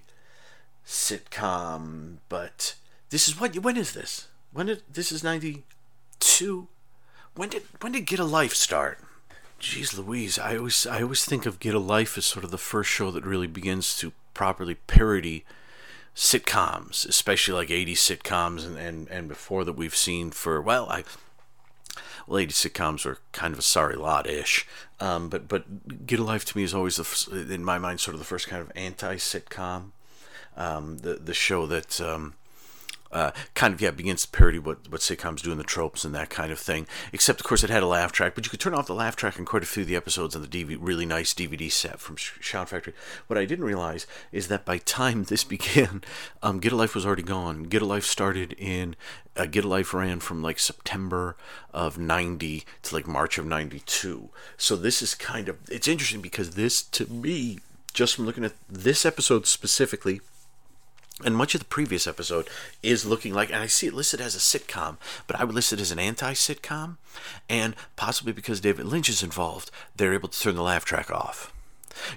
sitcom, 0.85 2.17
but 2.29 2.75
this 3.09 3.27
is 3.27 3.39
what 3.39 3.55
when 3.57 3.77
is 3.77 3.93
this? 3.93 4.27
When 4.51 4.67
did 4.67 4.81
this 4.91 5.11
is 5.11 5.23
92? 5.23 6.67
When 7.35 7.49
did 7.49 7.63
when 7.81 7.93
did 7.93 8.05
Get 8.05 8.19
a 8.19 8.25
Life 8.25 8.53
start? 8.53 8.99
Jeez 9.59 9.97
Louise, 9.97 10.37
I 10.37 10.57
always 10.57 10.85
I 10.85 11.01
always 11.01 11.23
think 11.23 11.45
of 11.45 11.59
Get 11.59 11.73
a 11.73 11.79
Life 11.79 12.17
as 12.17 12.25
sort 12.25 12.43
of 12.43 12.51
the 12.51 12.57
first 12.57 12.89
show 12.89 13.11
that 13.11 13.25
really 13.25 13.47
begins 13.47 13.97
to 13.99 14.11
properly 14.33 14.75
parody 14.75 15.45
sitcoms, 16.15 17.07
especially 17.07 17.53
like 17.53 17.69
80s 17.69 17.93
sitcoms 17.93 18.65
and, 18.65 18.77
and, 18.77 19.07
and 19.09 19.27
before 19.27 19.63
that 19.63 19.73
we've 19.73 19.95
seen 19.95 20.31
for 20.31 20.61
well, 20.61 20.89
I 20.89 21.03
80 22.29 22.47
sitcoms 22.53 23.05
are 23.05 23.19
kind 23.31 23.53
of 23.53 23.59
a 23.59 23.63
sorry 23.63 23.95
lot 23.95 24.27
ish. 24.27 24.67
Um, 24.99 25.29
but 25.29 25.47
but 25.47 26.05
Get 26.07 26.19
a 26.19 26.23
Life 26.23 26.45
to 26.45 26.57
me 26.57 26.63
is 26.63 26.73
always 26.73 26.97
the, 26.97 27.53
in 27.53 27.63
my 27.63 27.77
mind 27.77 27.99
sort 27.99 28.13
of 28.15 28.19
the 28.19 28.25
first 28.25 28.47
kind 28.47 28.61
of 28.61 28.71
anti 28.75 29.15
sitcom. 29.15 29.91
Um, 30.55 30.99
the 30.99 31.15
the 31.15 31.33
show 31.33 31.65
that 31.67 31.99
um, 31.99 32.35
uh, 33.13 33.31
kind 33.53 33.73
of 33.73 33.79
yeah 33.81 33.91
begins 33.91 34.23
to 34.23 34.31
parody 34.31 34.59
what 34.59 34.91
what 34.91 35.01
sitcoms 35.01 35.41
do 35.41 35.51
in 35.51 35.57
the 35.57 35.63
tropes 35.63 36.03
and 36.03 36.13
that 36.13 36.29
kind 36.29 36.51
of 36.51 36.59
thing. 36.59 36.87
Except 37.13 37.39
of 37.39 37.45
course 37.45 37.63
it 37.63 37.69
had 37.69 37.83
a 37.83 37.87
laugh 37.87 38.11
track, 38.11 38.35
but 38.35 38.45
you 38.45 38.49
could 38.49 38.59
turn 38.59 38.73
off 38.73 38.87
the 38.87 38.95
laugh 38.95 39.15
track 39.15 39.39
in 39.39 39.45
quite 39.45 39.63
a 39.63 39.67
few 39.67 39.83
of 39.83 39.87
the 39.87 39.95
episodes 39.95 40.35
on 40.35 40.41
the 40.41 40.47
DVD, 40.47 40.77
really 40.79 41.05
nice 41.05 41.33
DVD 41.33 41.71
set 41.71 41.99
from 41.99 42.15
Shout 42.17 42.69
Factory. 42.69 42.93
What 43.27 43.37
I 43.37 43.45
didn't 43.45 43.65
realize 43.65 44.07
is 44.31 44.47
that 44.49 44.65
by 44.65 44.79
time 44.79 45.23
this 45.33 45.43
began, 45.43 46.03
um, 46.41 46.59
Get 46.59 46.73
a 46.73 46.75
Life 46.75 46.95
was 46.95 47.05
already 47.05 47.23
gone. 47.23 47.63
Get 47.63 47.81
a 47.81 47.85
Life 47.85 48.05
started 48.05 48.53
in 48.53 48.95
uh, 49.35 49.45
Get 49.45 49.65
a 49.65 49.67
Life 49.67 49.93
ran 49.93 50.19
from 50.19 50.41
like 50.41 50.59
September 50.59 51.35
of 51.73 51.97
90 51.97 52.63
to 52.83 52.95
like 52.95 53.07
March 53.07 53.37
of 53.37 53.45
92. 53.45 54.29
So 54.57 54.75
this 54.75 55.01
is 55.01 55.15
kind 55.15 55.49
of 55.49 55.57
it's 55.69 55.87
interesting 55.87 56.21
because 56.21 56.51
this 56.51 56.81
to 56.83 57.05
me 57.07 57.59
just 57.93 58.15
from 58.15 58.25
looking 58.25 58.43
at 58.43 58.53
this 58.67 59.05
episode 59.05 59.45
specifically 59.45 60.19
and 61.23 61.35
much 61.35 61.53
of 61.53 61.59
the 61.59 61.65
previous 61.65 62.07
episode 62.07 62.47
is 62.81 63.05
looking 63.05 63.33
like, 63.33 63.49
and 63.49 63.59
I 63.59 63.67
see 63.67 63.87
it 63.87 63.93
listed 63.93 64.19
as 64.19 64.35
a 64.35 64.39
sitcom, 64.39 64.97
but 65.27 65.39
I 65.39 65.43
would 65.43 65.53
list 65.53 65.71
it 65.71 65.79
as 65.79 65.91
an 65.91 65.99
anti 65.99 66.33
sitcom. 66.33 66.97
And 67.47 67.75
possibly 67.95 68.33
because 68.33 68.59
David 68.59 68.85
Lynch 68.85 69.09
is 69.09 69.21
involved, 69.21 69.69
they're 69.95 70.13
able 70.13 70.29
to 70.29 70.39
turn 70.39 70.55
the 70.55 70.63
laugh 70.63 70.85
track 70.85 71.11
off. 71.11 71.53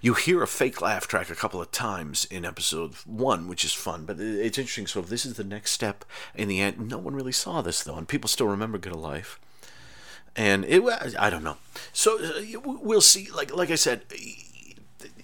You 0.01 0.15
hear 0.15 0.43
a 0.43 0.47
fake 0.47 0.81
laugh 0.81 1.07
track 1.07 1.29
a 1.29 1.35
couple 1.35 1.61
of 1.61 1.71
times 1.71 2.25
in 2.25 2.47
episode 2.47 2.95
one, 3.05 3.47
which 3.47 3.65
is 3.65 3.75
fun, 3.75 4.07
but 4.07 4.19
it's 4.19 4.57
interesting. 4.57 4.87
So, 4.87 5.01
if 5.01 5.09
this 5.09 5.27
is 5.27 5.35
the 5.35 5.45
next 5.45 5.73
step 5.73 6.05
in 6.35 6.49
the 6.49 6.61
end, 6.61 6.89
no 6.89 6.97
one 6.97 7.15
really 7.15 7.33
saw 7.33 7.61
this 7.61 7.83
though, 7.83 7.97
and 7.97 8.09
people 8.09 8.29
still 8.29 8.47
remember 8.49 8.79
Get 8.79 8.95
a 8.95 8.99
Life. 8.99 9.39
And 10.35 10.65
it, 10.65 10.83
I 11.19 11.29
don't 11.29 11.45
know. 11.45 11.57
So, 11.93 12.19
uh, 12.19 12.61
we'll 12.65 13.03
see. 13.03 13.31
Like, 13.31 13.55
like 13.55 13.71
I 13.71 13.75
said, 13.75 14.03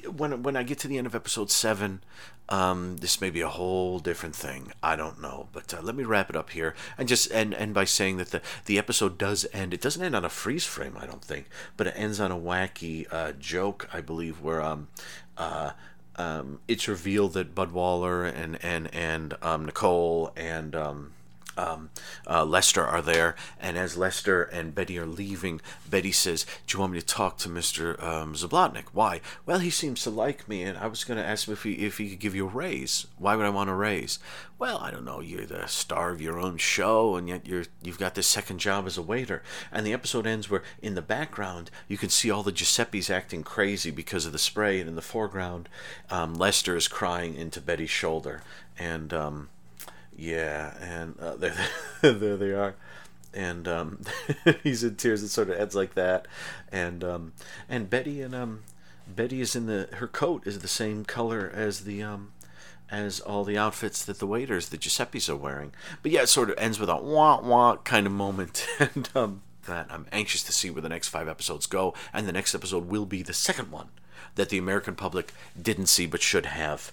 when 0.09 0.43
when 0.43 0.57
I 0.57 0.63
get 0.63 0.79
to 0.81 0.89
the 0.89 0.99
end 0.99 1.07
of 1.07 1.15
episode 1.15 1.51
seven, 1.51 2.03
um, 2.49 2.99
this 2.99 3.21
may 3.21 3.31
be 3.31 3.41
a 3.41 3.49
whole 3.49 3.99
different 3.99 4.35
thing. 4.35 4.73
I 4.83 4.97
don't 4.97 5.21
know, 5.21 5.49
but 5.53 5.73
uh, 5.73 5.81
let 5.81 5.95
me 5.95 6.05
wrap 6.05 6.29
it 6.31 6.37
up 6.37 6.51
here 6.51 6.75
and 6.99 7.09
just 7.09 7.33
end 7.33 7.55
end 7.55 7.75
by 7.75 7.85
saying 7.85 8.17
that 8.19 8.31
the 8.31 8.43
the 8.67 8.79
episode 8.79 9.19
does 9.19 9.47
end. 9.53 9.73
It 9.73 9.81
doesn't 9.81 10.03
end 10.03 10.17
on 10.17 10.25
a 10.25 10.29
freeze 10.29 10.67
frame, 10.67 10.97
I 10.99 11.07
don't 11.07 11.25
think, 11.25 11.47
but 11.77 11.87
it 11.87 11.95
ends 11.97 12.21
on 12.21 12.31
a 12.31 12.37
wacky 12.37 13.07
uh, 13.11 13.33
joke, 13.33 13.89
I 13.93 14.01
believe, 14.01 14.41
where 14.41 14.61
um, 14.61 14.89
uh, 15.37 15.73
um, 16.17 16.61
it's 16.69 16.89
revealed 16.89 17.33
that 17.35 17.55
Budwaller 17.55 18.31
and 18.33 18.63
and 18.63 18.93
and 18.95 19.35
um, 19.43 19.67
Nicole 19.67 20.33
and 20.37 20.75
um, 20.75 21.13
um, 21.57 21.91
uh, 22.29 22.45
Lester 22.45 22.85
are 22.85 23.03
there, 23.03 23.35
and 23.61 23.77
as 23.77 23.97
Lester 23.97 24.43
and 24.43 24.75
Betty 24.75 24.99
are 24.99 25.07
leaving, 25.07 25.61
Betty 25.89 26.13
says, 26.13 26.47
"Do 26.67 26.77
you 26.77 26.81
want 26.81 26.93
me 26.93 27.01
to 27.01 27.07
talk 27.07 27.39
to 27.39 27.49
Mister 27.49 28.03
um, 28.03 28.35
Zablotnik? 28.35 28.87
Why? 28.93 29.21
Well, 29.47 29.59
he 29.59 29.71
seems 29.71 30.03
to 30.03 30.11
like 30.11 30.49
me, 30.49 30.63
and 30.63 30.79
I 30.79 30.87
was 30.87 31.05
going 31.05 31.19
to 31.19 31.25
ask 31.25 31.47
him 31.47 31.53
if 31.53 31.63
he 31.63 31.73
if 31.73 31.99
he 31.99 32.11
could 32.11 32.21
give 32.21 32.35
you 32.35 32.47
a 32.47 32.51
raise. 32.51 33.07
Why 33.19 33.37
would 33.37 33.47
I 33.47 33.51
want 33.51 33.71
a 33.71 33.75
raise? 33.75 34.19
Well, 34.59 34.79
I 34.79 34.93
don't 34.93 35.05
know. 35.05 35.21
You're 35.21 35.45
the 35.45 35.67
star 35.67 36.11
of 36.11 36.21
your 36.21 36.39
own 36.39 36.57
show, 36.57 37.17
and 37.17 37.29
yet 37.29 37.47
you're 37.47 37.65
you've 37.83 37.99
got 37.99 38.15
this 38.15 38.29
second 38.29 38.59
job 38.59 38.87
as 38.87 38.97
a 38.97 39.03
waiter. 39.03 39.43
And 39.73 39.85
the 39.85 39.93
episode 39.93 40.27
ends 40.27 40.49
where 40.49 40.63
in 40.81 40.95
the 40.95 41.03
background 41.03 41.71
you 41.89 41.99
can 41.99 42.11
see 42.11 42.31
all 42.31 42.43
the 42.43 42.53
Giuseppes 42.53 43.11
acting 43.11 43.43
crazy 43.43 43.91
because 43.91 44.25
of 44.25 44.33
the 44.33 44.39
spray, 44.39 44.79
and 44.79 44.89
in 44.89 44.95
the 44.95 45.03
foreground, 45.03 45.69
um, 46.11 46.35
Lester 46.35 46.77
is 46.77 46.89
crying 46.89 47.35
into 47.35 47.61
Betty's 47.61 47.91
shoulder, 47.91 48.43
and 48.79 49.13
um, 49.13 49.49
yeah, 50.17 50.75
and 50.81 51.19
uh, 51.19 51.37
there, 51.37 51.55
there 52.01 52.37
they 52.37 52.53
are, 52.53 52.75
and 53.35 53.67
um, 53.69 54.01
he's 54.63 54.85
in 54.85 54.97
tears. 54.97 55.23
It 55.23 55.29
sort 55.29 55.51
of 55.51 55.59
ends 55.59 55.75
like 55.75 55.95
that, 55.95 56.27
and 56.71 57.03
um, 57.05 57.33
and 57.69 57.89
Betty 57.89 58.23
and 58.23 58.35
um, 58.35 58.61
Betty 59.07 59.41
is 59.41 59.57
in 59.57 59.67
the 59.67 59.89
her 59.95 60.09
coat 60.09 60.47
is 60.47 60.61
the 60.61 60.69
same 60.69 61.05
color 61.05 61.51
as 61.55 61.81
the 61.81 62.03
um, 62.03 62.33
as 62.91 63.21
all 63.21 63.43
the 63.43 63.57
outfits 63.59 64.05
that 64.05 64.19
the 64.19 64.27
waiters, 64.27 64.69
the 64.69 64.77
Giuseppe's, 64.77 65.29
are 65.29 65.37
wearing. 65.37 65.73
But 66.03 66.13
yeah, 66.13 66.23
it 66.23 66.29
sort 66.29 66.51
of 66.51 66.59
ends 66.59 66.79
with 66.79 66.91
a 66.91 66.97
wah 66.97 67.41
wah 67.41 67.77
kind 67.79 68.07
of 68.07 68.13
moment, 68.13 68.67
and 68.79 69.09
um, 69.15 69.43
that 69.67 69.87
I'm 69.91 70.07
anxious 70.13 70.43
to 70.45 70.53
see 70.53 70.71
where 70.71 70.83
the 70.83 70.89
next 70.89 71.09
five 71.09 71.29
episodes 71.29 71.67
go, 71.67 71.95
and 72.13 72.29
the 72.29 72.33
next 72.33 72.55
episode 72.55 72.89
will 72.89 73.07
be 73.07 73.23
the 73.23 73.33
second 73.33 73.71
one 73.71 73.89
that 74.35 74.49
the 74.49 74.59
American 74.59 74.95
public 74.95 75.33
didn't 75.61 75.87
see 75.87 76.07
but 76.07 76.23
should 76.23 76.47
have. 76.47 76.93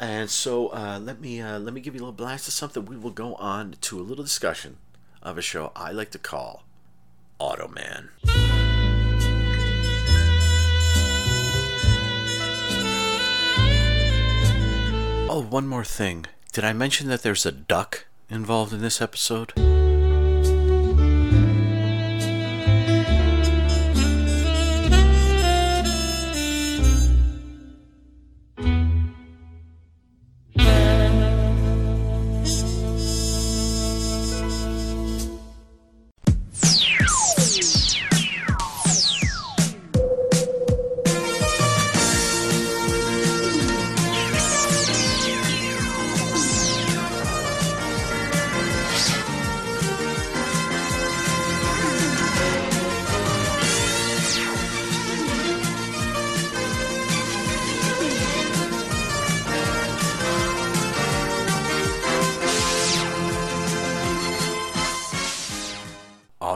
And 0.00 0.30
so 0.30 0.68
uh, 0.68 1.00
let 1.02 1.20
me 1.20 1.40
uh, 1.40 1.58
let 1.58 1.74
me 1.74 1.80
give 1.80 1.94
you 1.94 2.00
a 2.00 2.02
little 2.02 2.12
blast 2.12 2.46
of 2.46 2.54
something. 2.54 2.84
We 2.84 2.96
will 2.96 3.10
go 3.10 3.34
on 3.34 3.74
to 3.80 3.98
a 3.98 4.02
little 4.02 4.24
discussion 4.24 4.76
of 5.22 5.36
a 5.36 5.42
show 5.42 5.72
I 5.74 5.90
like 5.90 6.10
to 6.12 6.18
call 6.18 6.62
Automan. 7.40 8.10
Oh, 15.30 15.46
one 15.48 15.66
more 15.66 15.84
thing. 15.84 16.26
Did 16.52 16.64
I 16.64 16.72
mention 16.72 17.08
that 17.08 17.22
there's 17.22 17.44
a 17.44 17.52
duck 17.52 18.06
involved 18.30 18.72
in 18.72 18.80
this 18.80 19.02
episode? 19.02 19.52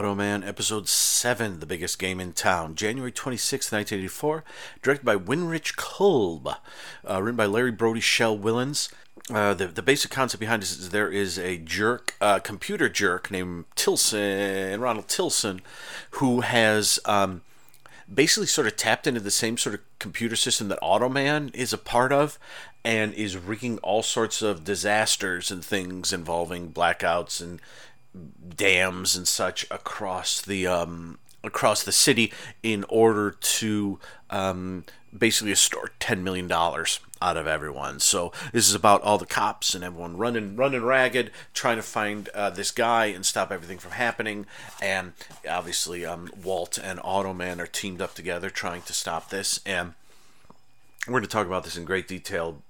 Automan 0.02 0.44
Episode 0.44 0.88
7, 0.88 1.60
The 1.60 1.66
Biggest 1.66 1.96
Game 1.96 2.18
in 2.18 2.32
Town, 2.32 2.74
January 2.74 3.12
26, 3.12 3.70
1984, 3.70 4.42
directed 4.82 5.04
by 5.04 5.14
Winrich 5.14 5.76
Kolb, 5.76 6.48
uh, 7.08 7.22
written 7.22 7.36
by 7.36 7.46
Larry 7.46 7.70
Brody 7.70 8.00
Shel 8.00 8.36
Willens. 8.36 8.92
Uh, 9.30 9.54
the, 9.54 9.68
the 9.68 9.80
basic 9.80 10.10
concept 10.10 10.40
behind 10.40 10.60
this 10.60 10.76
is 10.76 10.90
there 10.90 11.08
is 11.08 11.38
a 11.38 11.56
jerk, 11.58 12.16
uh, 12.20 12.40
computer 12.40 12.88
jerk 12.88 13.30
named 13.30 13.66
Tilson, 13.76 14.80
Ronald 14.80 15.06
Tilson, 15.06 15.60
who 16.12 16.40
has 16.40 16.98
um, 17.04 17.42
basically 18.12 18.48
sort 18.48 18.66
of 18.66 18.76
tapped 18.76 19.06
into 19.06 19.20
the 19.20 19.30
same 19.30 19.56
sort 19.56 19.76
of 19.76 19.80
computer 20.00 20.34
system 20.34 20.66
that 20.66 20.80
Automan 20.80 21.54
is 21.54 21.72
a 21.72 21.78
part 21.78 22.12
of 22.12 22.40
and 22.84 23.14
is 23.14 23.36
wreaking 23.36 23.78
all 23.78 24.02
sorts 24.02 24.42
of 24.42 24.64
disasters 24.64 25.52
and 25.52 25.64
things 25.64 26.12
involving 26.12 26.72
blackouts 26.72 27.40
and 27.40 27.60
dams 28.56 29.16
and 29.16 29.26
such 29.26 29.66
across 29.70 30.40
the 30.40 30.66
um, 30.66 31.18
across 31.44 31.82
the 31.82 31.92
city 31.92 32.32
in 32.62 32.84
order 32.88 33.32
to 33.40 33.98
um, 34.30 34.84
basically 35.16 35.52
extort 35.52 35.98
ten 35.98 36.22
million 36.22 36.46
dollars 36.46 37.00
out 37.20 37.36
of 37.36 37.46
everyone. 37.46 38.00
So 38.00 38.32
this 38.52 38.68
is 38.68 38.74
about 38.74 39.02
all 39.02 39.16
the 39.16 39.26
cops 39.26 39.74
and 39.74 39.84
everyone 39.84 40.16
running 40.16 40.56
running 40.56 40.82
ragged, 40.82 41.30
trying 41.54 41.76
to 41.76 41.82
find 41.82 42.28
uh, 42.30 42.50
this 42.50 42.70
guy 42.70 43.06
and 43.06 43.24
stop 43.24 43.52
everything 43.52 43.78
from 43.78 43.92
happening. 43.92 44.46
And 44.80 45.12
obviously, 45.48 46.04
um, 46.04 46.30
Walt 46.42 46.78
and 46.78 46.98
Automan 47.00 47.60
are 47.60 47.66
teamed 47.66 48.02
up 48.02 48.14
together 48.14 48.50
trying 48.50 48.82
to 48.82 48.92
stop 48.92 49.30
this. 49.30 49.60
And 49.64 49.94
we're 51.06 51.14
going 51.14 51.22
to 51.22 51.28
talk 51.28 51.46
about 51.46 51.64
this 51.64 51.76
in 51.76 51.84
great 51.84 52.08
detail. 52.08 52.62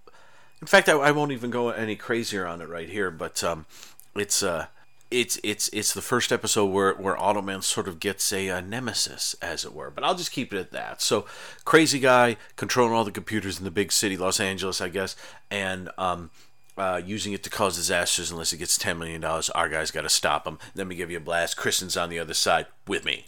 In 0.61 0.67
fact, 0.67 0.89
I, 0.89 0.93
I 0.93 1.11
won't 1.11 1.33
even 1.33 1.51
go 1.51 1.71
any 1.71 1.97
crazier 1.97 2.47
on 2.47 2.61
it 2.61 2.69
right 2.69 2.89
here, 2.89 3.11
but 3.11 3.43
um, 3.43 3.67
it's 4.15 4.43
uh, 4.43 4.67
it's 5.13 5.39
it's 5.45 5.69
it's 5.73 5.93
the 5.93 6.03
first 6.03 6.33
episode 6.33 6.67
where 6.67 6.95
where 6.95 7.15
Automan 7.17 7.63
sort 7.63 7.87
of 7.87 8.01
gets 8.01 8.33
a, 8.33 8.49
a, 8.49 8.63
nemesis, 8.63 9.37
as 9.43 9.65
it 9.65 9.75
were. 9.75 9.91
But 9.91 10.05
I'll 10.05 10.15
just 10.15 10.33
keep 10.33 10.53
it 10.53 10.59
at 10.59 10.73
that. 10.73 11.03
So, 11.03 11.27
crazy 11.65 12.01
guy 12.01 12.37
controlling 12.57 12.95
all 12.95 13.05
the 13.05 13.13
computers 13.13 13.59
in 13.59 13.65
the 13.65 13.71
big 13.71 13.93
city, 13.93 14.17
Los 14.17 14.41
Angeles, 14.41 14.81
I 14.81 14.89
guess, 14.89 15.15
and 15.51 15.91
um, 15.99 16.31
uh, 16.79 17.01
using 17.05 17.35
it 17.35 17.43
to 17.45 17.51
cause 17.51 17.77
disasters 17.77 18.31
unless 18.31 18.53
it 18.53 18.57
gets 18.57 18.79
ten 18.79 18.99
million 18.99 19.21
dollars. 19.21 19.51
Our 19.51 19.69
guy's 19.69 19.91
got 19.91 20.03
to 20.03 20.09
stop 20.09 20.47
him. 20.47 20.59
Let 20.75 20.87
me 20.87 20.97
give 20.97 21.11
you 21.11 21.19
a 21.19 21.21
blast. 21.21 21.57
Kristen's 21.57 21.97
on 21.97 22.09
the 22.09 22.19
other 22.19 22.35
side 22.35 22.67
with 22.89 23.05
me. 23.05 23.27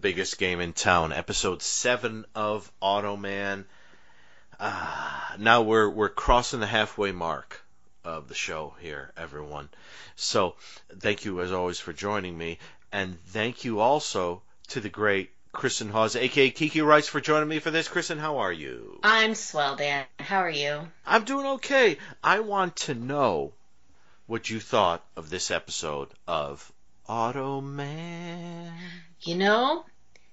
Biggest 0.00 0.38
game 0.38 0.60
in 0.60 0.74
town, 0.74 1.12
episode 1.12 1.62
seven 1.62 2.24
of 2.34 2.70
Automan. 2.80 3.64
Uh, 4.60 5.20
now 5.38 5.62
we're 5.62 5.88
we're 5.88 6.08
crossing 6.08 6.60
the 6.60 6.66
halfway 6.66 7.10
mark 7.10 7.64
of 8.08 8.26
the 8.26 8.34
show 8.34 8.74
here, 8.80 9.12
everyone. 9.16 9.68
So, 10.16 10.56
thank 10.98 11.24
you 11.24 11.42
as 11.42 11.52
always 11.52 11.78
for 11.78 11.92
joining 11.92 12.36
me, 12.36 12.58
and 12.90 13.22
thank 13.26 13.64
you 13.64 13.80
also 13.80 14.42
to 14.68 14.80
the 14.80 14.88
great 14.88 15.30
Kristen 15.52 15.90
Hawes, 15.90 16.16
aka 16.16 16.50
Kiki 16.50 16.80
Rice, 16.80 17.06
for 17.06 17.20
joining 17.20 17.48
me 17.48 17.58
for 17.58 17.70
this. 17.70 17.88
Kristen, 17.88 18.18
how 18.18 18.38
are 18.38 18.52
you? 18.52 18.98
I'm 19.02 19.34
swell, 19.34 19.76
Dan. 19.76 20.06
How 20.18 20.38
are 20.38 20.50
you? 20.50 20.88
I'm 21.06 21.24
doing 21.24 21.46
okay. 21.46 21.98
I 22.24 22.40
want 22.40 22.76
to 22.76 22.94
know 22.94 23.52
what 24.26 24.48
you 24.48 24.60
thought 24.60 25.04
of 25.16 25.28
this 25.28 25.50
episode 25.50 26.08
of 26.26 26.72
Automan. 27.08 28.72
You 29.20 29.36
know, 29.36 29.84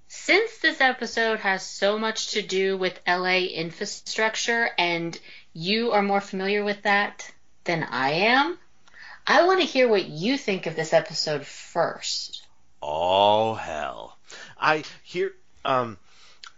since 0.07 0.60
this 0.60 0.80
episode 0.80 1.39
has 1.39 1.65
so 1.65 1.97
much 1.97 2.31
to 2.31 2.41
do 2.41 2.77
with 2.77 2.99
LA 3.07 3.39
infrastructure 3.39 4.69
and 4.77 5.19
you 5.53 5.91
are 5.91 6.02
more 6.02 6.22
familiar 6.22 6.64
with 6.64 6.84
that 6.84 7.31
than 7.65 7.83
I 7.83 8.11
am, 8.11 8.57
I 9.27 9.45
want 9.45 9.59
to 9.59 9.65
hear 9.65 9.87
what 9.87 10.05
you 10.05 10.37
think 10.37 10.65
of 10.65 10.75
this 10.75 10.93
episode 10.93 11.45
first. 11.45 12.45
Oh 12.81 13.55
hell. 13.55 14.17
I 14.59 14.83
hear 15.03 15.33
um 15.63 15.97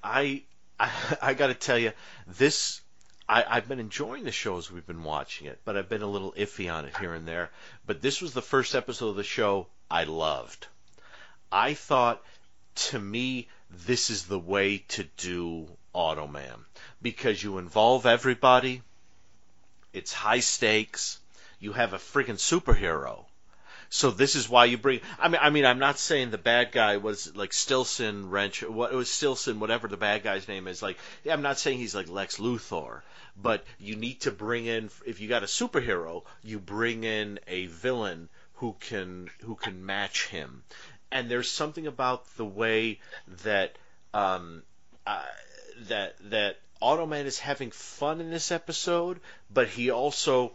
I 0.04 0.44
I, 0.80 0.92
I 1.22 1.34
got 1.34 1.48
to 1.48 1.54
tell 1.54 1.80
you 1.80 1.94
this 2.28 2.82
I, 3.30 3.44
I've 3.48 3.68
been 3.68 3.80
enjoying 3.80 4.24
the 4.24 4.32
shows 4.32 4.72
we've 4.72 4.88
been 4.88 5.04
watching 5.04 5.48
it, 5.48 5.60
but 5.66 5.76
I've 5.76 5.90
been 5.90 6.02
a 6.02 6.08
little 6.08 6.34
iffy 6.34 6.74
on 6.74 6.86
it 6.86 6.96
here 6.98 7.14
and 7.14 7.28
there. 7.28 7.50
But 7.86 8.02
this 8.02 8.22
was 8.22 8.34
the 8.34 8.42
first 8.42 8.74
episode 8.76 9.10
of 9.10 9.16
the 9.18 9.24
show 9.24 9.68
I 9.92 10.06
loved. 10.06 10.68
I 11.52 11.74
thought, 11.74 12.24
to 12.76 13.00
me, 13.00 13.50
this 13.70 14.10
is 14.10 14.26
the 14.26 14.40
way 14.40 14.80
to 14.90 15.04
do 15.18 15.68
Automan 15.94 16.64
because 17.02 17.44
you 17.44 17.58
involve 17.58 18.06
everybody. 18.06 18.82
It's 19.94 20.14
high 20.14 20.42
stakes. 20.42 21.20
You 21.60 21.74
have 21.74 21.94
a 21.94 21.98
freaking 21.98 22.38
superhero 22.38 23.26
So 23.90 24.12
this 24.12 24.36
is 24.36 24.50
why 24.50 24.66
you 24.66 24.78
bring. 24.78 25.00
I 25.20 25.30
mean, 25.30 25.40
I 25.42 25.50
mean, 25.50 25.66
I'm 25.66 25.80
not 25.80 25.98
saying 25.98 26.30
the 26.32 26.38
bad 26.38 26.72
guy 26.72 26.98
was 26.98 27.36
like 27.36 27.54
Stilson 27.54 28.30
Wrench. 28.30 28.62
What 28.64 28.92
it 28.92 28.96
was 28.96 29.10
Stilson, 29.10 29.60
whatever 29.60 29.88
the 29.88 29.98
bad 29.98 30.24
guy's 30.24 30.48
name 30.48 30.68
is. 30.68 30.82
Like, 30.82 30.98
I'm 31.30 31.42
not 31.42 31.58
saying 31.58 31.78
he's 31.80 31.96
like 31.96 32.10
Lex 32.10 32.38
Luthor, 32.38 33.02
but 33.42 33.64
you 33.80 33.96
need 33.96 34.22
to 34.22 34.32
bring 34.32 34.66
in. 34.66 34.90
If 35.06 35.22
you 35.22 35.30
got 35.30 35.44
a 35.44 35.48
superhero, 35.48 36.24
you 36.44 36.60
bring 36.60 37.04
in 37.04 37.40
a 37.48 37.68
villain 37.68 38.30
who 38.56 38.76
can 38.80 39.30
who 39.42 39.56
can 39.56 39.86
match 39.86 40.28
him. 40.28 40.64
And 41.12 41.32
there's 41.32 41.50
something 41.50 41.88
about 41.88 42.26
the 42.36 42.46
way 42.46 43.00
that 43.44 43.78
um, 44.14 44.64
uh, 45.06 45.24
that 45.88 46.16
that 46.30 46.60
Automan 46.82 47.26
is 47.26 47.40
having 47.40 47.72
fun 47.72 48.22
in 48.22 48.30
this 48.30 48.52
episode, 48.52 49.20
but 49.50 49.68
he 49.68 49.90
also 49.92 50.54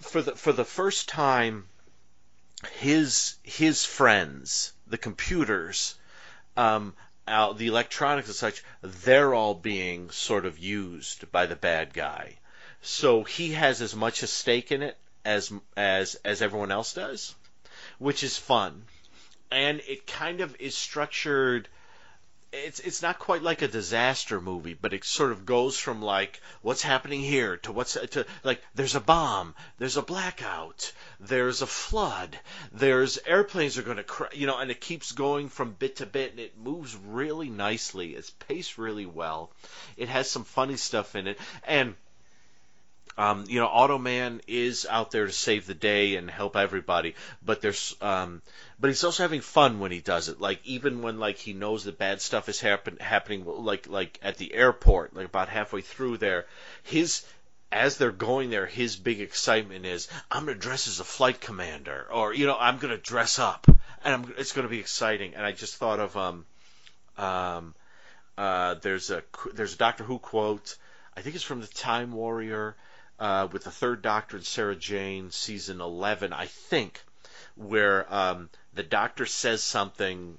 for 0.00 0.22
the 0.22 0.34
for 0.34 0.52
the 0.52 0.64
first 0.64 1.08
time 1.08 1.68
his 2.78 3.36
his 3.42 3.84
friends, 3.84 4.72
the 4.86 4.98
computers, 4.98 5.94
um, 6.56 6.94
uh, 7.26 7.52
the 7.52 7.66
electronics 7.68 8.28
and 8.28 8.36
such, 8.36 8.62
they're 8.82 9.34
all 9.34 9.54
being 9.54 10.10
sort 10.10 10.46
of 10.46 10.58
used 10.58 11.30
by 11.32 11.46
the 11.46 11.56
bad 11.56 11.92
guy. 11.92 12.38
So 12.82 13.24
he 13.24 13.52
has 13.52 13.80
as 13.80 13.94
much 13.94 14.22
a 14.22 14.26
stake 14.26 14.72
in 14.72 14.82
it 14.82 14.96
as 15.24 15.52
as 15.76 16.14
as 16.24 16.42
everyone 16.42 16.72
else 16.72 16.94
does, 16.94 17.34
which 17.98 18.22
is 18.22 18.36
fun, 18.36 18.84
and 19.50 19.80
it 19.80 20.06
kind 20.06 20.40
of 20.40 20.56
is 20.60 20.76
structured 20.76 21.68
it's 22.52 22.80
it's 22.80 23.00
not 23.00 23.18
quite 23.18 23.42
like 23.42 23.62
a 23.62 23.68
disaster 23.68 24.40
movie, 24.40 24.74
but 24.74 24.92
it 24.92 25.04
sort 25.04 25.32
of 25.32 25.46
goes 25.46 25.78
from 25.78 26.02
like 26.02 26.40
what's 26.60 26.82
happening 26.82 27.20
here 27.20 27.56
to 27.58 27.72
what's 27.72 27.94
to 27.94 28.26
like 28.44 28.62
there's 28.74 28.94
a 28.94 29.00
bomb, 29.00 29.54
there's 29.78 29.96
a 29.96 30.02
blackout, 30.02 30.92
there's 31.18 31.62
a 31.62 31.66
flood, 31.66 32.38
there's 32.72 33.18
airplanes 33.26 33.78
are 33.78 33.82
going 33.82 33.96
to 33.96 34.04
crash, 34.04 34.34
you 34.34 34.46
know, 34.46 34.58
and 34.58 34.70
it 34.70 34.80
keeps 34.80 35.12
going 35.12 35.48
from 35.48 35.72
bit 35.72 35.96
to 35.96 36.06
bit, 36.06 36.32
and 36.32 36.40
it 36.40 36.58
moves 36.58 36.94
really 36.94 37.48
nicely. 37.48 38.14
It's 38.14 38.30
paced 38.30 38.76
really 38.76 39.06
well. 39.06 39.50
It 39.96 40.08
has 40.08 40.30
some 40.30 40.44
funny 40.44 40.76
stuff 40.76 41.16
in 41.16 41.26
it, 41.26 41.38
and 41.66 41.94
um, 43.18 43.44
you 43.48 43.60
know, 43.60 43.68
Automan 43.68 44.40
is 44.46 44.86
out 44.88 45.10
there 45.10 45.26
to 45.26 45.32
save 45.32 45.66
the 45.66 45.74
day 45.74 46.16
and 46.16 46.30
help 46.30 46.56
everybody, 46.56 47.14
but 47.44 47.60
there's, 47.60 47.94
um, 48.00 48.40
but 48.80 48.88
he's 48.88 49.04
also 49.04 49.22
having 49.22 49.42
fun 49.42 49.80
when 49.80 49.92
he 49.92 50.00
does 50.00 50.28
it. 50.28 50.40
Like 50.40 50.60
even 50.64 51.02
when 51.02 51.18
like 51.18 51.36
he 51.36 51.52
knows 51.52 51.84
that 51.84 51.98
bad 51.98 52.20
stuff 52.20 52.48
is 52.48 52.60
happen 52.60 52.96
happening, 52.98 53.44
like 53.46 53.86
like 53.88 54.18
at 54.22 54.38
the 54.38 54.54
airport, 54.54 55.14
like 55.14 55.26
about 55.26 55.48
halfway 55.48 55.82
through 55.82 56.18
there, 56.18 56.46
his 56.82 57.24
as 57.70 57.96
they're 57.96 58.12
going 58.12 58.50
there, 58.50 58.66
his 58.66 58.96
big 58.96 59.20
excitement 59.20 59.86
is, 59.86 60.08
I'm 60.30 60.44
gonna 60.46 60.58
dress 60.58 60.88
as 60.88 61.00
a 61.00 61.04
flight 61.04 61.40
commander, 61.40 62.06
or 62.10 62.34
you 62.34 62.46
know, 62.46 62.56
I'm 62.58 62.78
gonna 62.78 62.98
dress 62.98 63.38
up, 63.38 63.66
and 64.04 64.14
I'm, 64.14 64.34
it's 64.38 64.52
gonna 64.52 64.68
be 64.68 64.78
exciting. 64.78 65.34
And 65.34 65.44
I 65.44 65.52
just 65.52 65.76
thought 65.76 66.00
of 66.00 66.16
um, 66.16 66.46
um, 67.18 67.74
uh, 68.38 68.74
there's 68.74 69.10
a 69.10 69.22
there's 69.54 69.74
a 69.74 69.78
Doctor 69.78 70.04
Who 70.04 70.18
quote, 70.18 70.76
I 71.16 71.20
think 71.20 71.34
it's 71.34 71.44
from 71.44 71.60
the 71.60 71.66
Time 71.66 72.12
Warrior 72.12 72.74
uh, 73.22 73.46
with 73.52 73.62
the 73.62 73.70
Third 73.70 74.02
Doctor 74.02 74.36
and 74.36 74.44
Sarah 74.44 74.74
Jane, 74.74 75.30
season 75.30 75.80
11, 75.80 76.32
I 76.32 76.46
think, 76.46 77.00
where 77.54 78.12
um, 78.12 78.50
the 78.74 78.82
Doctor 78.82 79.26
says 79.26 79.62
something 79.62 80.36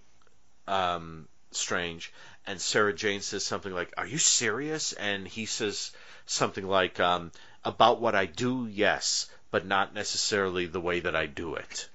um, 0.68 1.30
strange, 1.52 2.12
and 2.46 2.60
Sarah 2.60 2.94
Jane 2.94 3.22
says 3.22 3.46
something 3.46 3.72
like, 3.72 3.94
"Are 3.98 4.06
you 4.06 4.18
serious?" 4.18 4.92
And 4.92 5.26
he 5.26 5.46
says 5.46 5.94
something 6.26 6.68
like, 6.68 7.00
um, 7.00 7.32
"About 7.64 8.02
what 8.02 8.16
I 8.16 8.26
do, 8.26 8.68
yes, 8.70 9.30
but 9.50 9.66
not 9.66 9.94
necessarily 9.94 10.66
the 10.66 10.82
way 10.82 11.00
that 11.00 11.16
I 11.16 11.26
do 11.26 11.56
it." 11.56 11.88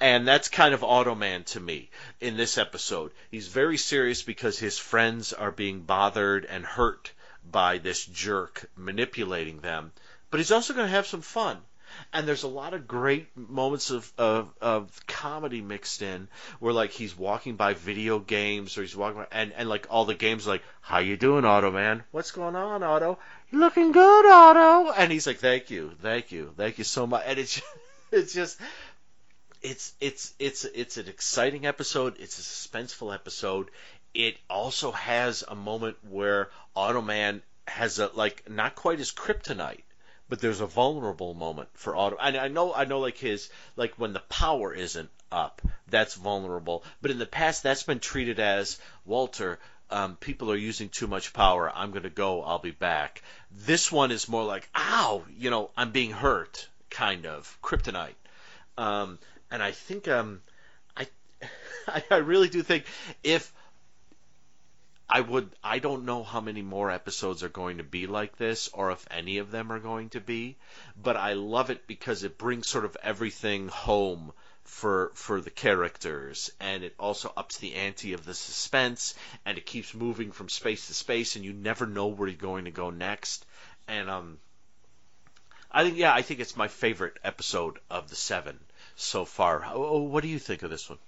And 0.00 0.26
that's 0.26 0.48
kind 0.48 0.74
of 0.74 0.80
Automan 0.80 1.44
to 1.52 1.60
me 1.60 1.88
in 2.20 2.36
this 2.36 2.58
episode. 2.58 3.12
He's 3.30 3.46
very 3.46 3.78
serious 3.78 4.22
because 4.22 4.58
his 4.58 4.76
friends 4.76 5.32
are 5.32 5.52
being 5.52 5.82
bothered 5.82 6.46
and 6.46 6.66
hurt 6.66 7.12
by 7.48 7.78
this 7.78 8.04
jerk 8.04 8.68
manipulating 8.74 9.60
them 9.60 9.92
but 10.32 10.40
he's 10.40 10.50
also 10.50 10.72
going 10.72 10.86
to 10.86 10.90
have 10.90 11.06
some 11.06 11.20
fun. 11.20 11.58
And 12.10 12.26
there's 12.26 12.42
a 12.42 12.48
lot 12.48 12.72
of 12.72 12.88
great 12.88 13.36
moments 13.36 13.90
of, 13.90 14.10
of, 14.16 14.48
of 14.62 15.06
comedy 15.06 15.60
mixed 15.60 16.00
in 16.00 16.26
where 16.58 16.72
like 16.72 16.90
he's 16.90 17.14
walking 17.14 17.56
by 17.56 17.74
video 17.74 18.18
games 18.18 18.78
or 18.78 18.80
he's 18.80 18.96
walking 18.96 19.18
by, 19.18 19.26
and, 19.30 19.52
and 19.52 19.68
like 19.68 19.88
all 19.90 20.06
the 20.06 20.14
games 20.14 20.46
like, 20.46 20.62
How 20.80 21.00
you 21.00 21.18
doing, 21.18 21.44
Automan? 21.44 22.02
What's 22.12 22.30
going 22.30 22.56
on, 22.56 22.82
Auto? 22.82 23.18
You're 23.50 23.60
looking 23.60 23.92
good, 23.92 24.24
Auto 24.24 24.90
and 24.92 25.12
he's 25.12 25.26
like, 25.26 25.36
Thank 25.36 25.68
you, 25.68 25.92
thank 26.00 26.32
you, 26.32 26.54
thank 26.56 26.78
you 26.78 26.84
so 26.84 27.06
much 27.06 27.24
and 27.26 27.38
it's 27.38 27.60
it's 28.10 28.32
just 28.32 28.58
it's 29.60 29.92
it's 30.00 30.32
it's 30.38 30.64
it's 30.64 30.96
an 30.96 31.08
exciting 31.08 31.66
episode, 31.66 32.16
it's 32.18 32.38
a 32.38 32.42
suspenseful 32.42 33.14
episode. 33.14 33.70
It 34.14 34.38
also 34.48 34.92
has 34.92 35.44
a 35.46 35.54
moment 35.54 35.98
where 36.08 36.48
Automan 36.74 37.42
has 37.68 37.98
a 37.98 38.10
like 38.14 38.48
not 38.48 38.74
quite 38.74 38.98
as 38.98 39.12
kryptonite 39.12 39.82
but 40.32 40.40
there's 40.40 40.62
a 40.62 40.66
vulnerable 40.66 41.34
moment 41.34 41.68
for 41.74 41.94
auto. 41.94 42.16
And 42.16 42.38
I 42.38 42.48
know, 42.48 42.72
I 42.72 42.86
know, 42.86 43.00
like 43.00 43.18
his, 43.18 43.50
like 43.76 43.92
when 43.98 44.14
the 44.14 44.20
power 44.30 44.72
isn't 44.72 45.10
up, 45.30 45.60
that's 45.90 46.14
vulnerable. 46.14 46.84
But 47.02 47.10
in 47.10 47.18
the 47.18 47.26
past, 47.26 47.62
that's 47.62 47.82
been 47.82 48.00
treated 48.00 48.40
as 48.40 48.80
Walter. 49.04 49.58
Um, 49.90 50.16
people 50.16 50.50
are 50.50 50.56
using 50.56 50.88
too 50.88 51.06
much 51.06 51.34
power. 51.34 51.70
I'm 51.70 51.90
going 51.90 52.04
to 52.04 52.08
go. 52.08 52.42
I'll 52.42 52.58
be 52.58 52.70
back. 52.70 53.20
This 53.50 53.92
one 53.92 54.10
is 54.10 54.26
more 54.26 54.42
like, 54.42 54.66
ow, 54.74 55.22
you 55.36 55.50
know, 55.50 55.70
I'm 55.76 55.90
being 55.90 56.12
hurt, 56.12 56.66
kind 56.88 57.26
of 57.26 57.58
kryptonite. 57.62 58.14
Um, 58.78 59.18
and 59.50 59.62
I 59.62 59.72
think, 59.72 60.08
um, 60.08 60.40
I, 60.96 61.08
I 62.10 62.16
really 62.16 62.48
do 62.48 62.62
think 62.62 62.86
if 63.22 63.52
I 65.14 65.20
would 65.20 65.50
I 65.62 65.78
don't 65.78 66.06
know 66.06 66.24
how 66.24 66.40
many 66.40 66.62
more 66.62 66.90
episodes 66.90 67.42
are 67.42 67.50
going 67.50 67.76
to 67.76 67.84
be 67.84 68.06
like 68.06 68.38
this 68.38 68.68
or 68.68 68.90
if 68.92 69.06
any 69.10 69.36
of 69.36 69.50
them 69.50 69.70
are 69.70 69.78
going 69.78 70.08
to 70.10 70.22
be, 70.22 70.56
but 70.96 71.18
I 71.18 71.34
love 71.34 71.68
it 71.68 71.86
because 71.86 72.22
it 72.22 72.38
brings 72.38 72.66
sort 72.66 72.86
of 72.86 72.96
everything 73.02 73.68
home 73.68 74.32
for 74.64 75.12
for 75.14 75.42
the 75.42 75.50
characters 75.50 76.50
and 76.60 76.82
it 76.82 76.94
also 76.98 77.30
ups 77.36 77.58
the 77.58 77.74
ante 77.74 78.14
of 78.14 78.24
the 78.24 78.32
suspense 78.32 79.14
and 79.44 79.58
it 79.58 79.66
keeps 79.66 79.92
moving 79.92 80.32
from 80.32 80.48
space 80.48 80.86
to 80.86 80.94
space 80.94 81.36
and 81.36 81.44
you 81.44 81.52
never 81.52 81.84
know 81.84 82.06
where 82.06 82.28
you're 82.28 82.38
going 82.38 82.64
to 82.64 82.70
go 82.70 82.88
next 82.88 83.44
and 83.88 84.08
um 84.08 84.38
I 85.70 85.84
think 85.84 85.98
yeah 85.98 86.14
I 86.14 86.22
think 86.22 86.40
it's 86.40 86.56
my 86.56 86.68
favorite 86.68 87.18
episode 87.22 87.80
of 87.90 88.08
the 88.08 88.16
7 88.16 88.58
so 88.96 89.26
far. 89.26 89.60
What 89.60 90.22
do 90.22 90.28
you 90.28 90.38
think 90.38 90.62
of 90.62 90.70
this 90.70 90.88
one? 90.88 90.98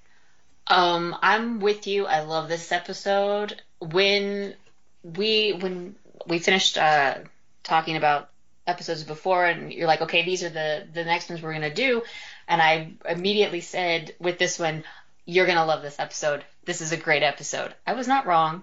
Um, 0.66 1.16
I'm 1.20 1.60
with 1.60 1.86
you. 1.86 2.06
I 2.06 2.20
love 2.20 2.48
this 2.48 2.72
episode. 2.72 3.60
When 3.80 4.54
we 5.02 5.52
when 5.52 5.96
we 6.26 6.38
finished 6.38 6.78
uh, 6.78 7.16
talking 7.62 7.96
about 7.96 8.30
episodes 8.66 9.02
before, 9.02 9.44
and 9.44 9.72
you're 9.72 9.86
like, 9.86 10.02
okay, 10.02 10.24
these 10.24 10.42
are 10.42 10.48
the 10.48 10.86
the 10.92 11.04
next 11.04 11.28
ones 11.28 11.42
we're 11.42 11.52
gonna 11.52 11.74
do, 11.74 12.02
and 12.48 12.62
I 12.62 12.92
immediately 13.08 13.60
said 13.60 14.14
with 14.18 14.38
this 14.38 14.58
one, 14.58 14.84
you're 15.26 15.46
gonna 15.46 15.66
love 15.66 15.82
this 15.82 15.98
episode. 15.98 16.44
This 16.64 16.80
is 16.80 16.92
a 16.92 16.96
great 16.96 17.22
episode. 17.22 17.74
I 17.86 17.92
was 17.92 18.08
not 18.08 18.26
wrong. 18.26 18.62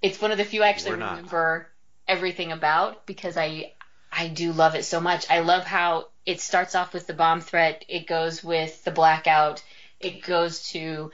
It's 0.00 0.20
one 0.20 0.30
of 0.30 0.38
the 0.38 0.44
few 0.44 0.62
I 0.62 0.68
actually 0.68 0.92
remember 0.92 1.68
everything 2.06 2.52
about 2.52 3.06
because 3.06 3.36
I 3.36 3.72
I 4.12 4.28
do 4.28 4.52
love 4.52 4.76
it 4.76 4.84
so 4.84 5.00
much. 5.00 5.28
I 5.30 5.40
love 5.40 5.64
how 5.64 6.08
it 6.26 6.40
starts 6.40 6.74
off 6.76 6.92
with 6.92 7.06
the 7.06 7.14
bomb 7.14 7.40
threat. 7.40 7.84
It 7.88 8.06
goes 8.06 8.44
with 8.44 8.84
the 8.84 8.90
blackout 8.92 9.62
it 10.02 10.22
goes 10.22 10.68
to 10.70 11.10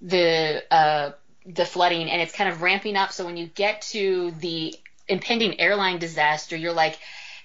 the 0.00 0.62
uh, 0.70 1.12
the 1.46 1.64
flooding, 1.64 2.10
and 2.10 2.20
it's 2.20 2.32
kind 2.32 2.50
of 2.50 2.62
ramping 2.62 2.96
up. 2.96 3.12
So 3.12 3.24
when 3.24 3.36
you 3.36 3.46
get 3.46 3.82
to 3.92 4.32
the 4.40 4.74
impending 5.08 5.60
airline 5.60 5.98
disaster, 5.98 6.56
you're 6.56 6.72
like, 6.72 6.98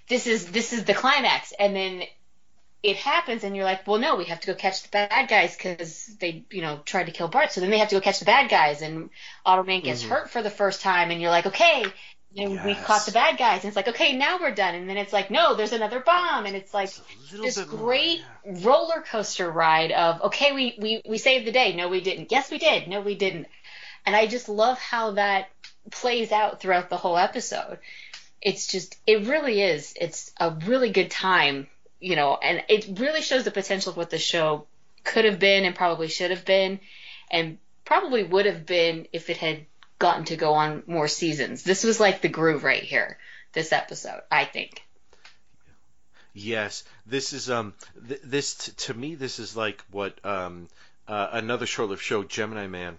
this 0.09 0.27
is 0.27 0.47
this 0.47 0.73
is 0.73 0.83
the 0.85 0.93
climax, 0.93 1.53
and 1.57 1.75
then 1.75 2.03
it 2.83 2.95
happens, 2.97 3.43
and 3.43 3.55
you're 3.55 3.65
like, 3.65 3.85
well, 3.87 3.99
no, 3.99 4.15
we 4.15 4.25
have 4.25 4.39
to 4.41 4.47
go 4.47 4.55
catch 4.55 4.81
the 4.81 4.89
bad 4.89 5.29
guys 5.29 5.55
because 5.55 6.07
they, 6.19 6.43
you 6.49 6.61
know, 6.61 6.79
tried 6.83 7.05
to 7.05 7.11
kill 7.11 7.27
Bart. 7.27 7.51
So 7.51 7.61
then 7.61 7.69
they 7.69 7.77
have 7.77 7.89
to 7.89 7.95
go 7.95 8.01
catch 8.01 8.19
the 8.19 8.25
bad 8.25 8.49
guys, 8.49 8.81
and 8.81 9.11
Automan 9.45 9.83
gets 9.83 10.01
mm-hmm. 10.01 10.11
hurt 10.11 10.29
for 10.31 10.41
the 10.41 10.49
first 10.49 10.81
time, 10.81 11.11
and 11.11 11.21
you're 11.21 11.29
like, 11.29 11.45
okay, 11.45 11.85
and 12.37 12.53
yes. 12.53 12.65
we 12.65 12.75
caught 12.75 13.05
the 13.05 13.11
bad 13.11 13.37
guys. 13.37 13.63
And 13.63 13.69
it's 13.69 13.75
like, 13.75 13.89
okay, 13.89 14.15
now 14.15 14.37
we're 14.39 14.55
done. 14.55 14.73
And 14.75 14.89
then 14.89 14.97
it's 14.97 15.11
like, 15.11 15.31
no, 15.31 15.55
there's 15.55 15.73
another 15.73 15.99
bomb. 15.99 16.45
And 16.45 16.55
it's 16.55 16.73
like 16.73 16.89
it's 16.89 17.31
this 17.31 17.61
great 17.65 18.21
more, 18.45 18.55
yeah. 18.55 18.67
roller 18.67 19.01
coaster 19.01 19.49
ride 19.49 19.91
of, 19.91 20.21
okay, 20.23 20.53
we, 20.53 20.75
we, 20.79 21.01
we 21.07 21.17
saved 21.17 21.45
the 21.45 21.51
day. 21.51 21.75
No, 21.75 21.89
we 21.89 21.99
didn't. 22.01 22.31
Yes, 22.31 22.49
we 22.49 22.57
did. 22.57 22.87
No, 22.87 23.01
we 23.01 23.15
didn't. 23.15 23.47
And 24.05 24.15
I 24.15 24.27
just 24.27 24.47
love 24.47 24.79
how 24.79 25.11
that 25.11 25.49
plays 25.91 26.31
out 26.31 26.61
throughout 26.61 26.89
the 26.89 26.97
whole 26.97 27.17
episode. 27.17 27.79
It's 28.41 28.67
just, 28.67 28.97
it 29.05 29.27
really 29.27 29.61
is. 29.61 29.93
It's 29.99 30.31
a 30.39 30.51
really 30.51 30.91
good 30.91 31.11
time, 31.11 31.67
you 31.99 32.15
know, 32.15 32.37
and 32.41 32.63
it 32.69 32.97
really 32.99 33.21
shows 33.21 33.43
the 33.43 33.51
potential 33.51 33.91
of 33.91 33.97
what 33.97 34.09
the 34.09 34.17
show 34.17 34.67
could 35.03 35.25
have 35.25 35.37
been 35.37 35.65
and 35.65 35.75
probably 35.75 36.07
should 36.07 36.31
have 36.31 36.45
been 36.45 36.79
and 37.29 37.57
probably 37.83 38.23
would 38.23 38.45
have 38.45 38.65
been 38.65 39.07
if 39.11 39.29
it 39.29 39.37
had 39.37 39.65
gotten 40.01 40.25
to 40.25 40.35
go 40.35 40.55
on 40.55 40.83
more 40.87 41.07
seasons. 41.07 41.63
This 41.63 41.83
was 41.83 41.99
like 41.99 42.21
the 42.21 42.27
groove 42.27 42.63
right 42.63 42.83
here, 42.83 43.17
this 43.53 43.71
episode, 43.71 44.21
I 44.29 44.45
think. 44.45 44.81
Yes, 46.33 46.83
this 47.05 47.33
is 47.33 47.49
um 47.49 47.73
th- 48.07 48.21
this 48.23 48.55
t- 48.55 48.71
to 48.85 48.93
me 48.93 49.15
this 49.15 49.37
is 49.39 49.55
like 49.55 49.83
what 49.91 50.13
um 50.25 50.67
uh, 51.07 51.27
another 51.33 51.65
short-lived 51.65 52.01
show 52.01 52.23
Gemini 52.23 52.67
Man 52.67 52.97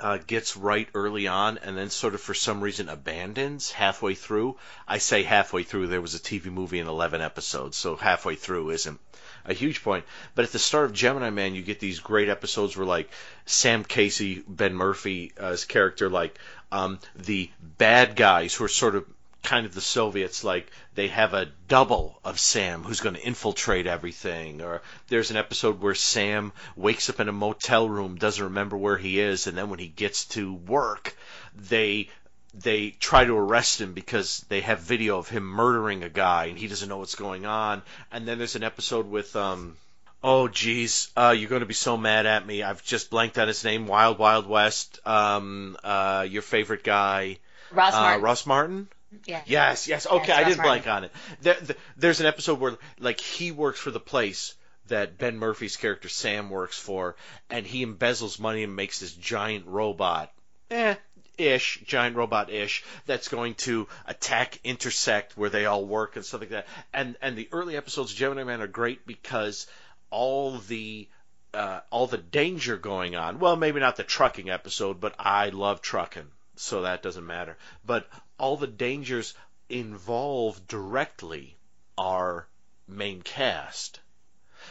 uh, 0.00 0.18
gets 0.26 0.56
right 0.56 0.88
early 0.94 1.28
on 1.28 1.58
and 1.58 1.76
then 1.76 1.90
sort 1.90 2.14
of 2.14 2.20
for 2.20 2.34
some 2.34 2.60
reason 2.60 2.88
abandons 2.88 3.70
halfway 3.70 4.14
through. 4.14 4.56
I 4.88 4.98
say 4.98 5.22
halfway 5.22 5.62
through 5.62 5.86
there 5.86 6.00
was 6.00 6.14
a 6.14 6.18
TV 6.18 6.46
movie 6.46 6.80
in 6.80 6.88
11 6.88 7.20
episodes, 7.20 7.76
so 7.76 7.94
halfway 7.94 8.34
through 8.34 8.70
isn't 8.70 8.98
a 9.44 9.54
huge 9.54 9.82
point. 9.82 10.04
But 10.34 10.44
at 10.44 10.52
the 10.52 10.58
start 10.58 10.86
of 10.86 10.92
Gemini 10.92 11.30
Man, 11.30 11.54
you 11.54 11.62
get 11.62 11.80
these 11.80 12.00
great 12.00 12.28
episodes 12.28 12.76
where 12.76 12.86
like 12.86 13.10
Sam 13.46 13.84
Casey, 13.84 14.42
Ben 14.46 14.74
Murphy's 14.74 15.64
character, 15.66 16.08
like 16.08 16.38
um, 16.72 16.98
the 17.16 17.50
bad 17.78 18.16
guys 18.16 18.54
who 18.54 18.64
are 18.64 18.68
sort 18.68 18.96
of 18.96 19.04
kind 19.42 19.66
of 19.66 19.74
the 19.74 19.80
Soviets, 19.80 20.42
like 20.42 20.70
they 20.94 21.08
have 21.08 21.34
a 21.34 21.48
double 21.68 22.18
of 22.24 22.40
Sam 22.40 22.82
who's 22.82 23.00
going 23.00 23.14
to 23.14 23.26
infiltrate 23.26 23.86
everything. 23.86 24.62
Or 24.62 24.82
there's 25.08 25.30
an 25.30 25.36
episode 25.36 25.80
where 25.80 25.94
Sam 25.94 26.52
wakes 26.74 27.10
up 27.10 27.20
in 27.20 27.28
a 27.28 27.32
motel 27.32 27.88
room, 27.88 28.16
doesn't 28.16 28.42
remember 28.42 28.76
where 28.76 28.96
he 28.96 29.20
is, 29.20 29.46
and 29.46 29.56
then 29.56 29.68
when 29.68 29.78
he 29.78 29.88
gets 29.88 30.24
to 30.26 30.52
work, 30.52 31.14
they 31.54 32.08
they 32.56 32.90
try 32.90 33.24
to 33.24 33.36
arrest 33.36 33.80
him 33.80 33.92
because 33.92 34.44
they 34.48 34.60
have 34.60 34.80
video 34.80 35.18
of 35.18 35.28
him 35.28 35.44
murdering 35.44 36.04
a 36.04 36.08
guy 36.08 36.46
and 36.46 36.58
he 36.58 36.68
doesn't 36.68 36.88
know 36.88 36.98
what's 36.98 37.14
going 37.14 37.46
on. 37.46 37.82
And 38.12 38.26
then 38.26 38.38
there's 38.38 38.56
an 38.56 38.62
episode 38.62 39.06
with 39.06 39.34
um 39.36 39.76
oh 40.22 40.48
geez, 40.48 41.12
uh, 41.16 41.34
you're 41.36 41.50
going 41.50 41.60
to 41.60 41.66
be 41.66 41.74
so 41.74 41.96
mad 41.96 42.26
at 42.26 42.44
me. 42.46 42.62
I've 42.62 42.82
just 42.82 43.10
blanked 43.10 43.38
on 43.38 43.46
his 43.46 43.62
name. 43.62 43.86
Wild 43.86 44.18
Wild 44.18 44.48
West. 44.48 44.98
Um, 45.06 45.76
uh, 45.84 46.26
your 46.28 46.42
favorite 46.42 46.82
guy, 46.82 47.38
Ross 47.70 47.94
uh, 47.94 48.00
Martin. 48.00 48.22
Ross 48.22 48.46
Martin. 48.46 48.88
yeah. 49.26 49.42
Yes, 49.46 49.86
yes. 49.86 50.06
Okay, 50.06 50.28
Yes, 50.28 50.38
I 50.38 50.44
didn't 50.44 50.62
blank 50.62 50.88
on 50.88 51.04
it. 51.04 51.12
There, 51.42 51.54
th 51.54 51.78
there's 51.96 52.20
an 52.20 52.26
episode 52.26 52.58
where 52.58 52.76
like 52.98 53.20
he 53.20 53.52
works 53.52 53.78
for 53.78 53.90
the 53.90 54.00
place 54.00 54.54
that 54.88 55.18
Ben 55.18 55.38
Murphy's 55.38 55.76
character 55.76 56.08
Sam 56.08 56.50
works 56.50 56.78
for, 56.78 57.16
and 57.50 57.66
he 57.66 57.84
embezzles 57.84 58.38
money 58.40 58.64
and 58.64 58.74
makes 58.74 59.00
this 59.00 59.12
giant 59.12 59.66
robot. 59.66 60.32
Eh. 60.70 60.94
Ish, 61.36 61.80
giant 61.84 62.16
robot 62.16 62.50
ish, 62.50 62.84
that's 63.06 63.28
going 63.28 63.54
to 63.56 63.88
attack 64.06 64.58
Intersect 64.64 65.36
where 65.36 65.50
they 65.50 65.66
all 65.66 65.84
work 65.84 66.16
and 66.16 66.24
stuff 66.24 66.40
like 66.40 66.50
that. 66.50 66.66
And 66.92 67.16
and 67.20 67.36
the 67.36 67.48
early 67.52 67.76
episodes 67.76 68.12
of 68.12 68.18
Gemini 68.18 68.44
Man 68.44 68.60
are 68.60 68.66
great 68.66 69.06
because 69.06 69.66
all 70.10 70.58
the 70.58 71.08
uh, 71.54 71.80
all 71.90 72.06
the 72.06 72.18
danger 72.18 72.76
going 72.76 73.14
on. 73.14 73.38
Well, 73.38 73.56
maybe 73.56 73.80
not 73.80 73.96
the 73.96 74.02
trucking 74.02 74.50
episode, 74.50 75.00
but 75.00 75.14
I 75.18 75.50
love 75.50 75.80
trucking, 75.80 76.30
so 76.56 76.82
that 76.82 77.02
doesn't 77.02 77.26
matter. 77.26 77.56
But 77.84 78.08
all 78.38 78.56
the 78.56 78.66
dangers 78.66 79.34
involved 79.68 80.66
directly 80.66 81.56
are 81.96 82.48
main 82.86 83.22
cast. 83.22 84.00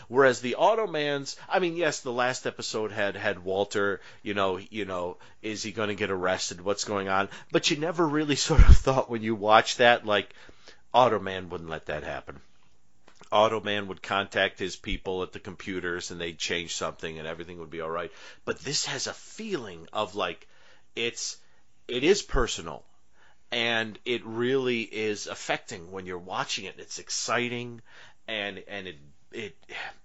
Whereas 0.07 0.41
the 0.41 0.55
Automans, 0.55 1.35
I 1.49 1.59
mean, 1.59 1.75
yes, 1.75 1.99
the 2.01 2.11
last 2.11 2.45
episode 2.45 2.91
had 2.91 3.15
had 3.15 3.43
Walter, 3.43 4.01
you 4.21 4.33
know, 4.33 4.57
you 4.57 4.85
know, 4.85 5.17
is 5.41 5.63
he 5.63 5.71
going 5.71 5.89
to 5.89 5.95
get 5.95 6.11
arrested? 6.11 6.61
What's 6.61 6.83
going 6.83 7.09
on? 7.09 7.29
But 7.51 7.69
you 7.69 7.77
never 7.77 8.07
really 8.07 8.35
sort 8.47 8.61
of 8.61 8.77
thought 8.77 9.09
when 9.09 9.23
you 9.23 9.35
watched 9.35 9.77
that, 9.79 10.05
like, 10.05 10.33
Automan 10.93 11.49
wouldn't 11.49 11.69
let 11.69 11.87
that 11.87 12.03
happen. 12.03 12.39
Automan 13.31 13.87
would 13.87 14.03
contact 14.03 14.59
his 14.59 14.75
people 14.75 15.23
at 15.23 15.31
the 15.31 15.39
computers 15.39 16.11
and 16.11 16.21
they'd 16.21 16.37
change 16.37 16.75
something 16.75 17.17
and 17.17 17.27
everything 17.27 17.59
would 17.59 17.71
be 17.71 17.81
all 17.81 17.89
right. 17.89 18.11
But 18.45 18.59
this 18.59 18.85
has 18.85 19.07
a 19.07 19.13
feeling 19.13 19.87
of 19.91 20.13
like 20.13 20.47
it's 20.95 21.37
it 21.87 22.03
is 22.03 22.21
personal 22.21 22.85
and 23.51 23.97
it 24.05 24.23
really 24.23 24.81
is 24.81 25.25
affecting 25.25 25.91
when 25.91 26.05
you're 26.05 26.19
watching 26.19 26.65
it. 26.65 26.75
It's 26.77 26.99
exciting 26.99 27.81
and 28.27 28.63
and 28.67 28.87
it 28.87 28.97
it 29.33 29.55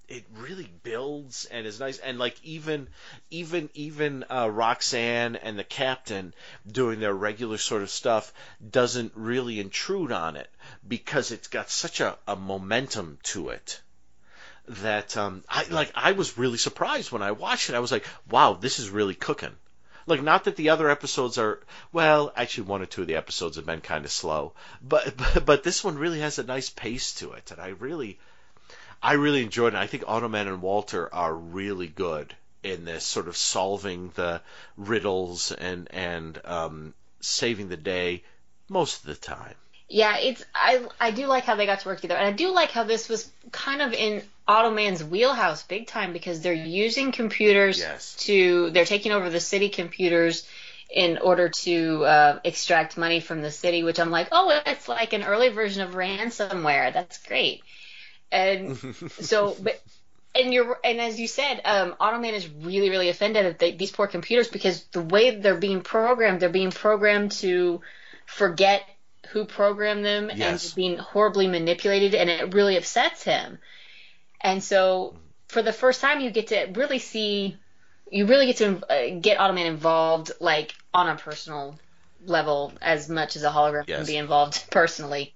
it 0.08 0.24
really 0.38 0.68
builds 0.82 1.44
and 1.44 1.66
is 1.66 1.78
nice. 1.78 1.98
And 1.98 2.18
like 2.18 2.36
even 2.42 2.88
even 3.30 3.68
even 3.74 4.24
uh, 4.30 4.48
Roxanne 4.50 5.36
and 5.36 5.58
the 5.58 5.64
captain 5.64 6.32
doing 6.66 6.98
their 6.98 7.12
regular 7.12 7.58
sort 7.58 7.82
of 7.82 7.90
stuff 7.90 8.32
doesn't 8.70 9.12
really 9.14 9.60
intrude 9.60 10.10
on 10.10 10.36
it 10.36 10.50
because 10.86 11.30
it's 11.30 11.48
got 11.48 11.68
such 11.68 12.00
a, 12.00 12.16
a 12.26 12.36
momentum 12.36 13.18
to 13.24 13.50
it 13.50 13.82
that 14.66 15.16
um 15.16 15.44
I 15.48 15.64
like 15.64 15.92
I 15.94 16.12
was 16.12 16.38
really 16.38 16.58
surprised 16.58 17.12
when 17.12 17.22
I 17.22 17.32
watched 17.32 17.68
it. 17.68 17.74
I 17.74 17.80
was 17.80 17.92
like 17.92 18.06
wow 18.30 18.54
this 18.54 18.78
is 18.78 18.88
really 18.88 19.14
cooking. 19.14 19.56
Like 20.06 20.22
not 20.22 20.44
that 20.44 20.56
the 20.56 20.70
other 20.70 20.88
episodes 20.88 21.36
are 21.36 21.60
well 21.92 22.32
actually 22.34 22.64
one 22.64 22.80
or 22.80 22.86
two 22.86 23.02
of 23.02 23.08
the 23.08 23.16
episodes 23.16 23.56
have 23.56 23.66
been 23.66 23.82
kind 23.82 24.06
of 24.06 24.10
slow 24.10 24.54
but 24.80 25.18
but, 25.18 25.44
but 25.44 25.62
this 25.64 25.84
one 25.84 25.98
really 25.98 26.20
has 26.20 26.38
a 26.38 26.44
nice 26.44 26.70
pace 26.70 27.12
to 27.16 27.32
it 27.32 27.50
and 27.50 27.60
I 27.60 27.68
really 27.68 28.18
I 29.02 29.14
really 29.14 29.42
enjoyed 29.42 29.74
it. 29.74 29.78
I 29.78 29.86
think 29.86 30.04
Automan 30.04 30.48
and 30.48 30.62
Walter 30.62 31.12
are 31.12 31.34
really 31.34 31.86
good 31.86 32.34
in 32.62 32.84
this 32.84 33.04
sort 33.04 33.28
of 33.28 33.36
solving 33.36 34.10
the 34.14 34.40
riddles 34.76 35.52
and 35.52 35.88
and 35.92 36.40
um, 36.44 36.94
saving 37.20 37.68
the 37.68 37.76
day 37.76 38.22
most 38.68 39.00
of 39.00 39.06
the 39.06 39.14
time. 39.14 39.54
Yeah, 39.88 40.18
it's 40.18 40.44
I 40.54 40.84
I 41.00 41.10
do 41.12 41.26
like 41.26 41.44
how 41.44 41.54
they 41.54 41.64
got 41.66 41.80
to 41.80 41.88
work 41.88 42.00
together, 42.00 42.20
and 42.20 42.28
I 42.28 42.32
do 42.32 42.52
like 42.52 42.70
how 42.70 42.84
this 42.84 43.08
was 43.08 43.30
kind 43.52 43.80
of 43.80 43.92
in 43.92 44.22
Automan's 44.46 45.02
wheelhouse 45.02 45.62
big 45.62 45.86
time 45.86 46.12
because 46.12 46.40
they're 46.40 46.52
using 46.52 47.12
computers 47.12 47.78
Yes. 47.78 48.14
to 48.26 48.70
they're 48.70 48.84
taking 48.84 49.12
over 49.12 49.30
the 49.30 49.40
city 49.40 49.68
computers 49.70 50.46
in 50.90 51.18
order 51.18 51.50
to 51.50 52.04
uh, 52.04 52.38
extract 52.44 52.96
money 52.96 53.20
from 53.20 53.42
the 53.42 53.50
city, 53.50 53.82
which 53.82 54.00
I'm 54.00 54.10
like, 54.10 54.28
oh, 54.32 54.60
it's 54.66 54.88
like 54.88 55.12
an 55.12 55.22
early 55.22 55.50
version 55.50 55.82
of 55.82 55.94
ransomware. 55.94 56.92
That's 56.92 57.18
great. 57.18 57.62
And 58.30 58.76
so, 59.20 59.56
but 59.60 59.80
and 60.34 60.52
you're 60.52 60.78
and 60.84 61.00
as 61.00 61.18
you 61.18 61.26
said, 61.26 61.60
um, 61.64 61.94
Automan 62.00 62.32
is 62.34 62.48
really 62.48 62.90
really 62.90 63.08
offended 63.08 63.46
at 63.46 63.58
the, 63.58 63.72
these 63.72 63.90
poor 63.90 64.06
computers 64.06 64.48
because 64.48 64.84
the 64.92 65.00
way 65.02 65.36
they're 65.36 65.56
being 65.56 65.80
programmed, 65.80 66.40
they're 66.40 66.48
being 66.48 66.70
programmed 66.70 67.32
to 67.32 67.80
forget 68.26 68.82
who 69.30 69.44
programmed 69.44 70.04
them 70.04 70.30
Yes. 70.34 70.66
and 70.66 70.74
being 70.76 70.96
horribly 70.98 71.48
manipulated, 71.48 72.14
and 72.14 72.30
it 72.30 72.54
really 72.54 72.76
upsets 72.76 73.22
him. 73.22 73.58
And 74.40 74.62
so, 74.62 75.16
for 75.48 75.62
the 75.62 75.72
first 75.72 76.00
time, 76.00 76.20
you 76.20 76.30
get 76.30 76.48
to 76.48 76.66
really 76.74 76.98
see, 76.98 77.56
you 78.10 78.26
really 78.26 78.46
get 78.46 78.56
to 78.58 78.82
uh, 78.88 79.18
get 79.20 79.38
Automan 79.38 79.66
involved, 79.66 80.32
like 80.40 80.74
on 80.94 81.08
a 81.08 81.16
personal 81.16 81.78
level, 82.24 82.72
as 82.82 83.08
much 83.08 83.36
as 83.36 83.44
a 83.44 83.50
hologram 83.50 83.86
can 83.86 84.04
be 84.04 84.16
involved 84.16 84.64
personally. 84.70 85.34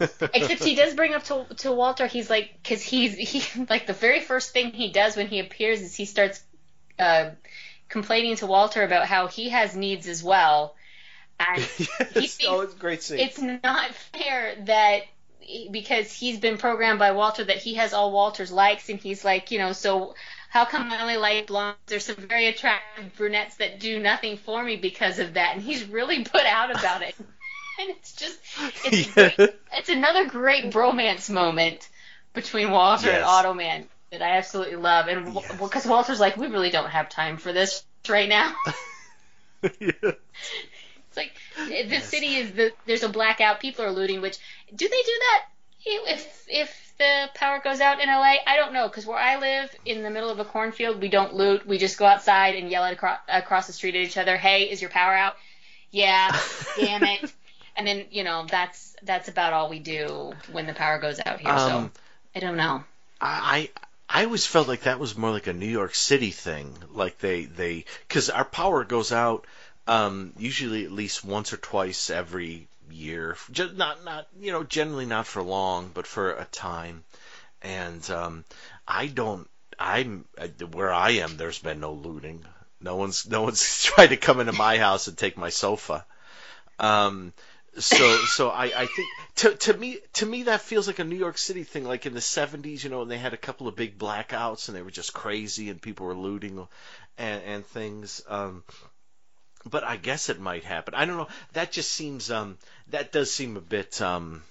Except 0.00 0.62
he 0.64 0.74
does 0.74 0.94
bring 0.94 1.14
up 1.14 1.24
to 1.24 1.46
to 1.58 1.72
Walter. 1.72 2.06
He's 2.06 2.28
like, 2.30 2.52
because 2.62 2.82
he's 2.82 3.14
he 3.14 3.64
like 3.70 3.86
the 3.86 3.92
very 3.92 4.20
first 4.20 4.52
thing 4.52 4.72
he 4.72 4.90
does 4.90 5.16
when 5.16 5.28
he 5.28 5.40
appears 5.40 5.80
is 5.80 5.94
he 5.94 6.04
starts 6.04 6.42
uh, 6.98 7.30
complaining 7.88 8.36
to 8.36 8.46
Walter 8.46 8.82
about 8.82 9.06
how 9.06 9.26
he 9.26 9.50
has 9.50 9.76
needs 9.76 10.08
as 10.08 10.22
well, 10.22 10.74
and 11.38 11.62
he 11.78 11.86
yes. 11.98 12.34
thinks 12.34 12.46
Oh, 12.48 12.60
it's 12.62 12.74
great 12.74 13.02
scene. 13.02 13.18
it's 13.18 13.40
not 13.40 13.94
fair 14.12 14.56
that 14.64 15.02
because 15.70 16.10
he's 16.12 16.38
been 16.40 16.56
programmed 16.56 16.98
by 16.98 17.12
Walter 17.12 17.44
that 17.44 17.58
he 17.58 17.74
has 17.74 17.92
all 17.92 18.12
Walter's 18.12 18.50
likes, 18.52 18.88
and 18.88 18.98
he's 18.98 19.24
like, 19.24 19.50
you 19.50 19.58
know, 19.58 19.72
so 19.72 20.14
how 20.54 20.64
come 20.64 20.92
I 20.92 21.02
only 21.02 21.16
like 21.16 21.48
blondes? 21.48 21.80
There's 21.86 22.04
some 22.04 22.14
very 22.14 22.46
attractive 22.46 23.16
brunettes 23.16 23.56
that 23.56 23.80
do 23.80 23.98
nothing 23.98 24.36
for 24.36 24.62
me 24.62 24.76
because 24.76 25.18
of 25.18 25.34
that, 25.34 25.56
and 25.56 25.60
he's 25.60 25.82
really 25.88 26.22
put 26.22 26.46
out 26.46 26.70
about 26.70 27.02
it. 27.02 27.14
And 27.76 27.90
it's 27.90 28.12
just, 28.12 28.38
it's, 28.84 29.16
Yeah. 29.16 29.30
great. 29.36 29.50
it's 29.72 29.88
another 29.88 30.26
great 30.28 30.66
bromance 30.72 31.28
moment 31.28 31.88
between 32.32 32.70
Walter 32.70 33.08
and 33.10 33.18
Yes. 33.18 33.28
Automan 33.28 33.86
that 34.12 34.22
I 34.22 34.36
absolutely 34.36 34.76
love. 34.76 35.08
And 35.08 35.34
Yes. 35.34 35.58
because 35.58 35.84
Walter's 35.84 36.20
like, 36.20 36.36
we 36.36 36.46
really 36.46 36.70
don't 36.70 36.88
have 36.88 37.08
time 37.08 37.36
for 37.36 37.52
this 37.52 37.84
right 38.08 38.28
now. 38.28 38.54
It's 39.62 41.16
like 41.16 41.32
the 41.88 42.00
city 42.00 42.36
is 42.36 42.52
the 42.52 42.72
there's 42.86 43.02
a 43.02 43.08
blackout. 43.08 43.60
People 43.60 43.84
are 43.84 43.90
looting. 43.90 44.20
Which 44.20 44.36
do 44.74 44.88
they 44.88 45.02
do 45.02 45.12
that 45.20 45.42
if 45.84 46.46
if 46.48 46.94
the 46.98 47.28
power 47.34 47.60
goes 47.62 47.80
out 47.80 48.00
in 48.00 48.08
LA? 48.08 48.36
I 48.46 48.56
don't 48.56 48.72
know 48.72 48.88
because 48.88 49.06
where 49.06 49.18
I 49.18 49.38
live 49.38 49.74
in 49.84 50.02
the 50.02 50.10
middle 50.10 50.30
of 50.30 50.38
a 50.38 50.44
cornfield, 50.44 51.00
we 51.00 51.08
don't 51.08 51.34
loot. 51.34 51.66
We 51.66 51.78
just 51.78 51.98
go 51.98 52.06
outside 52.06 52.56
and 52.56 52.70
yell 52.70 52.84
at 52.84 52.92
across, 52.92 53.18
across 53.28 53.66
the 53.66 53.72
street 53.72 53.94
at 53.94 54.02
each 54.02 54.16
other. 54.16 54.36
Hey, 54.36 54.70
is 54.70 54.80
your 54.80 54.90
power 54.90 55.14
out? 55.14 55.36
Yeah, 55.90 56.36
damn 56.76 57.02
it. 57.04 57.32
And 57.76 57.86
then 57.86 58.06
you 58.10 58.24
know 58.24 58.46
that's 58.48 58.96
that's 59.02 59.28
about 59.28 59.52
all 59.52 59.68
we 59.68 59.78
do 59.78 60.32
when 60.52 60.66
the 60.66 60.74
power 60.74 60.98
goes 60.98 61.20
out 61.24 61.40
here. 61.40 61.50
Um, 61.50 61.58
so 61.58 61.90
I 62.36 62.40
don't 62.40 62.56
know. 62.56 62.84
I 63.20 63.70
I 64.08 64.24
always 64.24 64.46
felt 64.46 64.68
like 64.68 64.82
that 64.82 65.00
was 65.00 65.16
more 65.16 65.30
like 65.30 65.46
a 65.46 65.52
New 65.52 65.66
York 65.66 65.94
City 65.94 66.30
thing. 66.30 66.74
Like 66.92 67.18
they 67.18 67.44
they 67.44 67.84
because 68.08 68.30
our 68.30 68.44
power 68.44 68.84
goes 68.84 69.12
out 69.12 69.44
um, 69.86 70.32
usually 70.38 70.84
at 70.84 70.92
least 70.92 71.24
once 71.24 71.52
or 71.52 71.56
twice 71.56 72.10
every 72.10 72.66
year. 72.90 73.36
Just 73.50 73.74
not 73.74 74.04
not 74.04 74.28
you 74.38 74.52
know 74.52 74.62
generally 74.62 75.06
not 75.06 75.26
for 75.26 75.42
long, 75.42 75.90
but 75.92 76.06
for 76.06 76.32
a 76.32 76.44
time. 76.44 77.04
And 77.62 78.08
um, 78.10 78.44
I 78.86 79.06
don't. 79.06 79.48
I'm 79.78 80.26
uh, 80.38 80.48
where 80.72 80.92
I 80.92 81.10
am. 81.12 81.36
There's 81.36 81.58
been 81.58 81.80
no 81.80 81.92
looting. 81.92 82.44
No 82.80 82.96
one's 82.96 83.28
no 83.28 83.42
one's 83.42 83.82
tried 83.84 84.08
to 84.08 84.16
come 84.16 84.40
into 84.40 84.52
my 84.52 84.78
house 84.78 85.08
and 85.08 85.16
take 85.16 85.36
my 85.36 85.50
sofa. 85.50 86.04
Um, 86.78 87.32
so 87.78 88.16
so 88.26 88.50
I, 88.50 88.64
I 88.64 88.86
think 88.86 89.08
to 89.36 89.54
to 89.56 89.74
me 89.74 89.98
to 90.14 90.26
me 90.26 90.44
that 90.44 90.60
feels 90.60 90.86
like 90.86 90.98
a 90.98 91.04
New 91.04 91.16
York 91.16 91.38
City 91.38 91.64
thing, 91.64 91.84
like 91.84 92.06
in 92.06 92.14
the 92.14 92.20
'70s, 92.20 92.84
you 92.84 92.90
know, 92.90 93.02
and 93.02 93.10
they 93.10 93.18
had 93.18 93.34
a 93.34 93.38
couple 93.38 93.66
of 93.66 93.76
big 93.76 93.98
blackouts 93.98 94.68
and 94.68 94.76
they 94.76 94.82
were 94.82 94.90
just 94.90 95.12
crazy 95.12 95.70
and 95.70 95.82
people 95.82 96.06
were 96.06 96.14
looting 96.14 96.66
and, 97.18 97.42
and 97.42 97.66
things. 97.66 98.22
Um, 98.28 98.62
but 99.68 99.84
I 99.84 99.96
guess 99.96 100.28
it 100.28 100.40
might 100.40 100.64
happen. 100.64 100.94
I 100.94 101.04
don't 101.04 101.16
know. 101.16 101.28
That 101.52 101.72
just 101.72 101.90
seems 101.90 102.30
um 102.30 102.58
that 102.88 103.12
does 103.12 103.32
seem 103.32 103.56
a 103.56 103.60
bit 103.60 104.00
um 104.00 104.42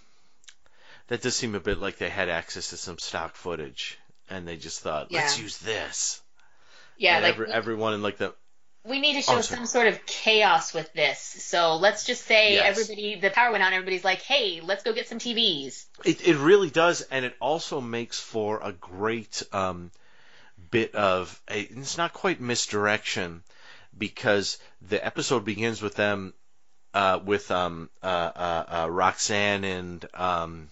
that 1.07 1.21
does 1.21 1.35
seem 1.35 1.55
a 1.55 1.59
bit 1.59 1.79
like 1.79 1.97
they 1.97 2.09
had 2.09 2.29
access 2.29 2.69
to 2.69 2.77
some 2.77 2.97
stock 2.97 3.35
footage 3.35 3.97
and 4.29 4.47
they 4.47 4.55
just 4.57 4.81
thought, 4.81 5.11
let's 5.11 5.37
use 5.37 5.57
this. 5.59 6.21
Yeah, 6.97 7.15
and 7.15 7.23
like 7.23 7.33
every, 7.33 7.51
everyone 7.51 7.93
in 7.93 8.01
like 8.01 8.17
the 8.17 8.33
we 8.85 8.99
need 8.99 9.13
to 9.13 9.21
show 9.21 9.37
Oh, 9.37 9.41
some 9.41 9.65
sort 9.65 9.87
of 9.87 10.05
chaos 10.05 10.73
with 10.73 10.91
this. 10.93 11.19
So 11.19 11.77
let's 11.77 12.05
just 12.05 12.25
say 12.25 12.55
Yes. 12.55 12.65
everybody, 12.65 13.15
the 13.19 13.29
power 13.29 13.51
went 13.51 13.63
out, 13.63 13.71
everybody's 13.71 14.03
like, 14.03 14.21
"Hey, 14.21 14.59
let's 14.61 14.83
go 14.83 14.91
get 14.93 15.07
some 15.07 15.19
TVs." 15.19 15.85
It, 16.03 16.27
it 16.27 16.35
really 16.35 16.69
does, 16.69 17.01
and 17.01 17.23
it 17.23 17.35
also 17.39 17.79
makes 17.79 18.19
for 18.19 18.59
a 18.61 18.73
great 18.73 19.41
um, 19.53 19.89
bit 20.69 20.95
of 20.95 21.41
a, 21.49 21.61
it's 21.61 21.97
not 21.97 22.13
quite 22.13 22.41
misdirection 22.41 23.43
because 23.97 24.57
the 24.81 25.03
episode 25.03 25.45
begins 25.45 25.81
with 25.81 25.95
them 25.95 26.33
uh, 26.93 27.19
with 27.23 27.49
um, 27.51 27.89
uh, 28.01 28.05
uh, 28.05 28.65
uh, 28.67 28.89
Roxanne 28.89 29.63
and 29.63 30.05
um, 30.13 30.69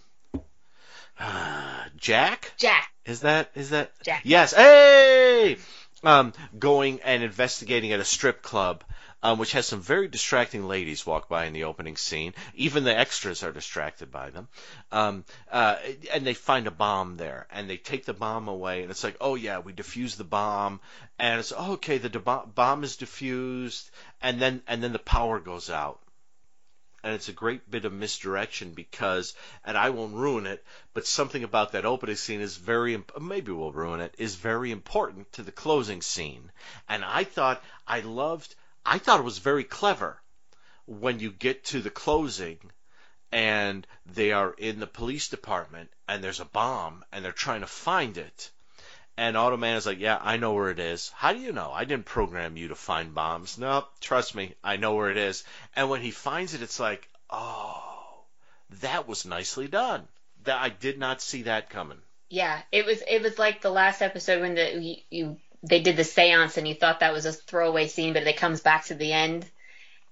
Jack. 1.97 2.53
Jack, 2.57 2.91
Is 3.05 3.21
that 3.21 3.51
is 3.55 3.71
that 3.71 3.91
Jack. 4.03 4.21
Yes. 4.23 4.53
Hey, 4.53 5.57
um, 6.03 6.33
going 6.57 6.99
and 7.01 7.23
investigating 7.23 7.91
at 7.91 7.99
a 7.99 8.05
strip 8.05 8.41
club. 8.41 8.83
Um, 9.23 9.37
which 9.37 9.51
has 9.51 9.67
some 9.67 9.81
very 9.81 10.07
distracting 10.07 10.67
ladies 10.67 11.05
walk 11.05 11.29
by 11.29 11.45
in 11.45 11.53
the 11.53 11.65
opening 11.65 11.95
scene. 11.95 12.33
Even 12.55 12.83
the 12.83 12.97
extras 12.97 13.43
are 13.43 13.51
distracted 13.51 14.11
by 14.11 14.31
them. 14.31 14.47
Um, 14.91 15.25
uh, 15.51 15.75
and 16.11 16.25
they 16.25 16.33
find 16.33 16.65
a 16.65 16.71
bomb 16.71 17.17
there, 17.17 17.45
and 17.51 17.69
they 17.69 17.77
take 17.77 18.05
the 18.05 18.13
bomb 18.13 18.47
away, 18.47 18.81
and 18.81 18.89
it's 18.89 19.03
like, 19.03 19.17
oh 19.21 19.35
yeah, 19.35 19.59
we 19.59 19.73
defuse 19.73 20.17
the 20.17 20.23
bomb, 20.23 20.79
and 21.19 21.39
it's 21.39 21.53
oh, 21.55 21.73
okay, 21.73 21.99
the 21.99 22.09
bomb 22.09 22.83
is 22.83 22.95
diffused, 22.95 23.91
and 24.21 24.41
then 24.41 24.63
and 24.67 24.81
then 24.81 24.91
the 24.91 24.99
power 24.99 25.39
goes 25.39 25.69
out, 25.69 25.99
and 27.03 27.13
it's 27.13 27.29
a 27.29 27.33
great 27.33 27.69
bit 27.69 27.85
of 27.85 27.93
misdirection 27.93 28.73
because, 28.73 29.35
and 29.63 29.77
I 29.77 29.89
won't 29.89 30.15
ruin 30.15 30.45
it, 30.45 30.63
but 30.93 31.07
something 31.07 31.43
about 31.43 31.71
that 31.71 31.85
opening 31.85 32.15
scene 32.15 32.41
is 32.41 32.57
very, 32.57 33.03
maybe 33.19 33.51
we'll 33.51 33.71
ruin 33.71 34.01
it, 34.01 34.13
is 34.17 34.35
very 34.35 34.71
important 34.71 35.31
to 35.33 35.43
the 35.43 35.51
closing 35.51 36.01
scene, 36.01 36.51
and 36.87 37.03
I 37.03 37.23
thought 37.23 37.63
I 37.87 38.01
loved, 38.01 38.55
I 38.85 38.97
thought 38.97 39.19
it 39.19 39.23
was 39.23 39.39
very 39.39 39.63
clever 39.63 40.21
when 40.85 41.19
you 41.19 41.31
get 41.31 41.65
to 41.65 41.81
the 41.81 41.89
closing 41.89 42.57
and 43.31 43.85
they 44.05 44.31
are 44.31 44.51
in 44.53 44.79
the 44.79 44.87
police 44.87 45.29
department 45.29 45.89
and 46.07 46.23
there's 46.23 46.39
a 46.39 46.45
bomb 46.45 47.05
and 47.11 47.23
they're 47.23 47.31
trying 47.31 47.61
to 47.61 47.67
find 47.67 48.17
it. 48.17 48.49
And 49.17 49.35
Automan 49.35 49.75
is 49.77 49.85
like, 49.85 49.99
yeah, 49.99 50.17
I 50.19 50.37
know 50.37 50.53
where 50.53 50.71
it 50.71 50.79
is. 50.79 51.09
How 51.15 51.33
do 51.33 51.39
you 51.39 51.51
know? 51.51 51.71
I 51.71 51.85
didn't 51.85 52.05
program 52.05 52.57
you 52.57 52.69
to 52.69 52.75
find 52.75 53.13
bombs. 53.13 53.57
No, 53.57 53.85
trust 53.99 54.33
me, 54.35 54.55
I 54.63 54.77
know 54.77 54.95
where 54.95 55.11
it 55.11 55.17
is. 55.17 55.43
And 55.75 55.89
when 55.89 56.01
he 56.01 56.11
finds 56.11 56.53
it, 56.53 56.61
it's 56.61 56.79
like, 56.79 57.07
oh, 57.29 58.23
that 58.81 59.07
was 59.07 59.25
nicely 59.25 59.67
done. 59.67 60.07
That 60.43 60.61
I 60.61 60.69
did 60.69 60.97
not 60.97 61.21
see 61.21 61.43
that 61.43 61.69
coming. 61.69 61.99
yeah, 62.29 62.61
it 62.71 62.85
was 62.85 63.03
it 63.07 63.21
was 63.21 63.37
like 63.37 63.61
the 63.61 63.69
last 63.69 64.01
episode 64.01 64.41
when 64.41 64.55
the 64.55 64.79
you, 64.79 64.95
you 65.09 65.37
they 65.63 65.81
did 65.81 65.95
the 65.95 66.03
séance 66.03 66.57
and 66.57 66.67
you 66.67 66.75
thought 66.75 67.01
that 67.01 67.13
was 67.13 67.25
a 67.25 67.33
throwaway 67.33 67.87
scene, 67.87 68.13
but 68.13 68.23
it 68.23 68.37
comes 68.37 68.61
back 68.61 68.85
to 68.85 68.95
the 68.95 69.11
end. 69.11 69.45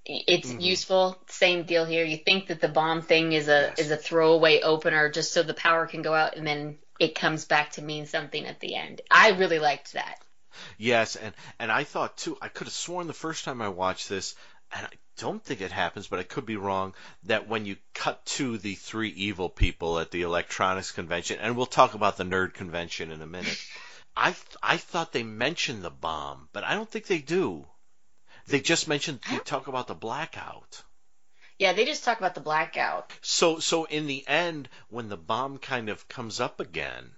It's 0.05 0.49
Mm-hmm. 0.49 0.61
useful. 0.61 1.17
Same 1.27 1.63
deal 1.63 1.85
here. 1.85 2.03
You 2.05 2.17
think 2.17 2.47
that 2.47 2.61
the 2.61 2.67
bomb 2.67 3.01
thing 3.01 3.33
is 3.33 3.47
a 3.47 3.61
Yes. 3.67 3.79
is 3.79 3.91
a 3.91 3.97
throwaway 3.97 4.61
opener 4.61 5.09
just 5.09 5.33
so 5.33 5.43
the 5.43 5.53
power 5.53 5.85
can 5.87 6.01
go 6.01 6.13
out, 6.13 6.35
and 6.35 6.47
then 6.47 6.77
it 6.99 7.15
comes 7.15 7.45
back 7.45 7.71
to 7.73 7.81
mean 7.81 8.05
something 8.07 8.45
at 8.45 8.59
the 8.59 8.75
end. 8.75 9.01
I 9.11 9.31
really 9.31 9.59
liked 9.59 9.93
that. 9.93 10.19
Yes, 10.77 11.15
and 11.15 11.33
and 11.59 11.71
I 11.71 11.83
thought 11.83 12.17
too. 12.17 12.37
I 12.41 12.47
could 12.47 12.67
have 12.67 12.73
sworn 12.73 13.07
the 13.07 13.13
first 13.13 13.45
time 13.45 13.61
I 13.61 13.69
watched 13.69 14.09
this, 14.09 14.35
and 14.71 14.85
I 14.85 14.89
don't 15.17 15.43
think 15.43 15.61
it 15.61 15.71
happens, 15.71 16.07
but 16.07 16.19
I 16.19 16.23
could 16.23 16.45
be 16.45 16.57
wrong. 16.57 16.95
That 17.23 17.47
when 17.47 17.65
you 17.65 17.75
cut 17.93 18.25
to 18.37 18.57
the 18.57 18.75
three 18.75 19.09
evil 19.09 19.49
people 19.49 19.99
at 19.99 20.11
the 20.11 20.23
electronics 20.23 20.91
convention, 20.91 21.37
and 21.39 21.55
we'll 21.55 21.65
talk 21.65 21.93
about 21.93 22.17
the 22.17 22.23
nerd 22.23 22.53
convention 22.53 23.11
in 23.11 23.21
a 23.21 23.27
minute. 23.27 23.57
I 24.21 24.31
th- 24.33 24.57
I 24.61 24.75
thought 24.75 25.13
they 25.13 25.23
mentioned 25.23 25.81
the 25.81 25.89
bomb, 25.89 26.49
but 26.51 26.65
I 26.65 26.73
don't 26.73 26.89
think 26.91 27.07
they 27.07 27.19
do. 27.19 27.65
They 28.47 28.59
just 28.59 28.87
mentioned 28.87 29.21
they 29.29 29.39
talk 29.39 29.67
about 29.67 29.87
the 29.87 29.95
blackout. 29.95 30.83
Yeah, 31.57 31.71
they 31.71 31.85
just 31.85 32.03
talk 32.03 32.17
about 32.19 32.35
the 32.35 32.41
blackout. 32.41 33.13
So 33.21 33.59
so 33.59 33.85
in 33.85 34.07
the 34.07 34.27
end, 34.27 34.67
when 34.89 35.07
the 35.07 35.17
bomb 35.17 35.57
kind 35.57 35.87
of 35.87 36.07
comes 36.09 36.41
up 36.41 36.59
again, 36.59 37.13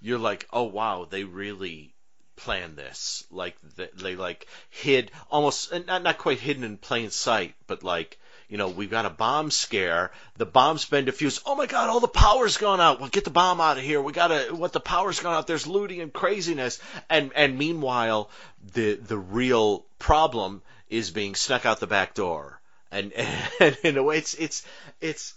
you're 0.00 0.18
like, 0.18 0.48
oh 0.50 0.64
wow, 0.64 1.04
they 1.04 1.24
really 1.24 1.94
planned 2.36 2.78
this. 2.78 3.24
Like 3.30 3.56
they, 3.76 3.90
they 3.94 4.16
like 4.16 4.46
hid 4.70 5.10
almost 5.30 5.70
not 5.86 6.02
not 6.02 6.16
quite 6.16 6.40
hidden 6.40 6.64
in 6.64 6.78
plain 6.78 7.10
sight, 7.10 7.56
but 7.66 7.82
like 7.82 8.18
you 8.48 8.56
know 8.56 8.68
we've 8.68 8.90
got 8.90 9.06
a 9.06 9.10
bomb 9.10 9.50
scare. 9.50 10.10
The 10.36 10.46
bomb's 10.46 10.84
been 10.84 11.04
diffused. 11.04 11.42
Oh 11.44 11.54
my 11.54 11.66
god, 11.66 11.90
all 11.90 12.00
the 12.00 12.08
power's 12.08 12.56
gone 12.56 12.80
out. 12.80 13.00
Well, 13.00 13.08
get 13.08 13.24
the 13.24 13.30
bomb 13.30 13.60
out 13.60 13.78
of 13.78 13.84
here. 13.84 14.00
We 14.00 14.12
gotta. 14.12 14.54
What 14.54 14.72
the 14.72 14.80
power's 14.80 15.20
gone 15.20 15.34
out. 15.34 15.46
There's 15.46 15.66
looting 15.66 16.00
and 16.00 16.12
craziness. 16.12 16.80
And 17.10 17.32
and 17.34 17.58
meanwhile, 17.58 18.30
the 18.74 18.94
the 18.94 19.18
real 19.18 19.84
problem 19.98 20.62
is 20.88 21.10
being 21.10 21.34
snuck 21.34 21.66
out 21.66 21.80
the 21.80 21.86
back 21.86 22.14
door. 22.14 22.60
And, 22.90 23.12
and 23.60 23.76
in 23.84 23.96
a 23.98 24.02
way, 24.02 24.18
it's 24.18 24.34
it's 24.34 24.64
it's 25.00 25.34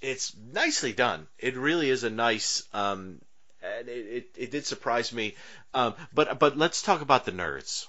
it's 0.00 0.34
nicely 0.52 0.92
done. 0.92 1.26
It 1.38 1.56
really 1.56 1.90
is 1.90 2.04
a 2.04 2.10
nice. 2.10 2.64
Um, 2.72 3.20
and 3.62 3.88
it, 3.88 4.06
it, 4.06 4.28
it 4.36 4.50
did 4.50 4.66
surprise 4.66 5.12
me. 5.12 5.34
Um, 5.72 5.94
but 6.12 6.38
but 6.38 6.56
let's 6.56 6.82
talk 6.82 7.00
about 7.00 7.24
the 7.24 7.32
nerds. 7.32 7.86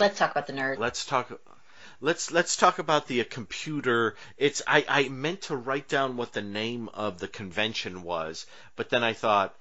Let's 0.00 0.18
talk 0.18 0.32
about 0.32 0.46
the 0.46 0.52
nerd. 0.52 0.78
Let's 0.78 1.04
talk. 1.04 1.40
Let's 2.00 2.30
let's 2.30 2.56
talk 2.56 2.78
about 2.78 3.06
the 3.06 3.20
uh, 3.20 3.24
computer. 3.28 4.16
It's 4.36 4.62
I, 4.66 4.84
I 4.88 5.08
meant 5.08 5.42
to 5.42 5.56
write 5.56 5.88
down 5.88 6.16
what 6.16 6.32
the 6.32 6.42
name 6.42 6.88
of 6.92 7.18
the 7.18 7.28
convention 7.28 8.02
was, 8.02 8.46
but 8.76 8.90
then 8.90 9.02
I 9.02 9.12
thought, 9.12 9.54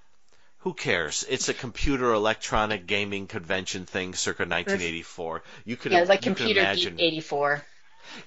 who 0.60 0.74
cares? 0.74 1.26
It's 1.30 1.50
a 1.50 1.54
computer 1.54 2.14
electronic 2.14 2.88
gaming 2.88 3.28
convention 3.28 3.86
thing, 3.86 4.14
circa 4.14 4.44
1984. 4.44 5.44
You 5.66 5.78
could 5.78 5.92
yeah, 5.92 6.04
like 6.04 6.26
you 6.26 6.32
could 6.32 6.38
Computer 6.38 6.62
imagine. 6.62 6.96
Geek 6.96 7.06
84. 7.06 7.66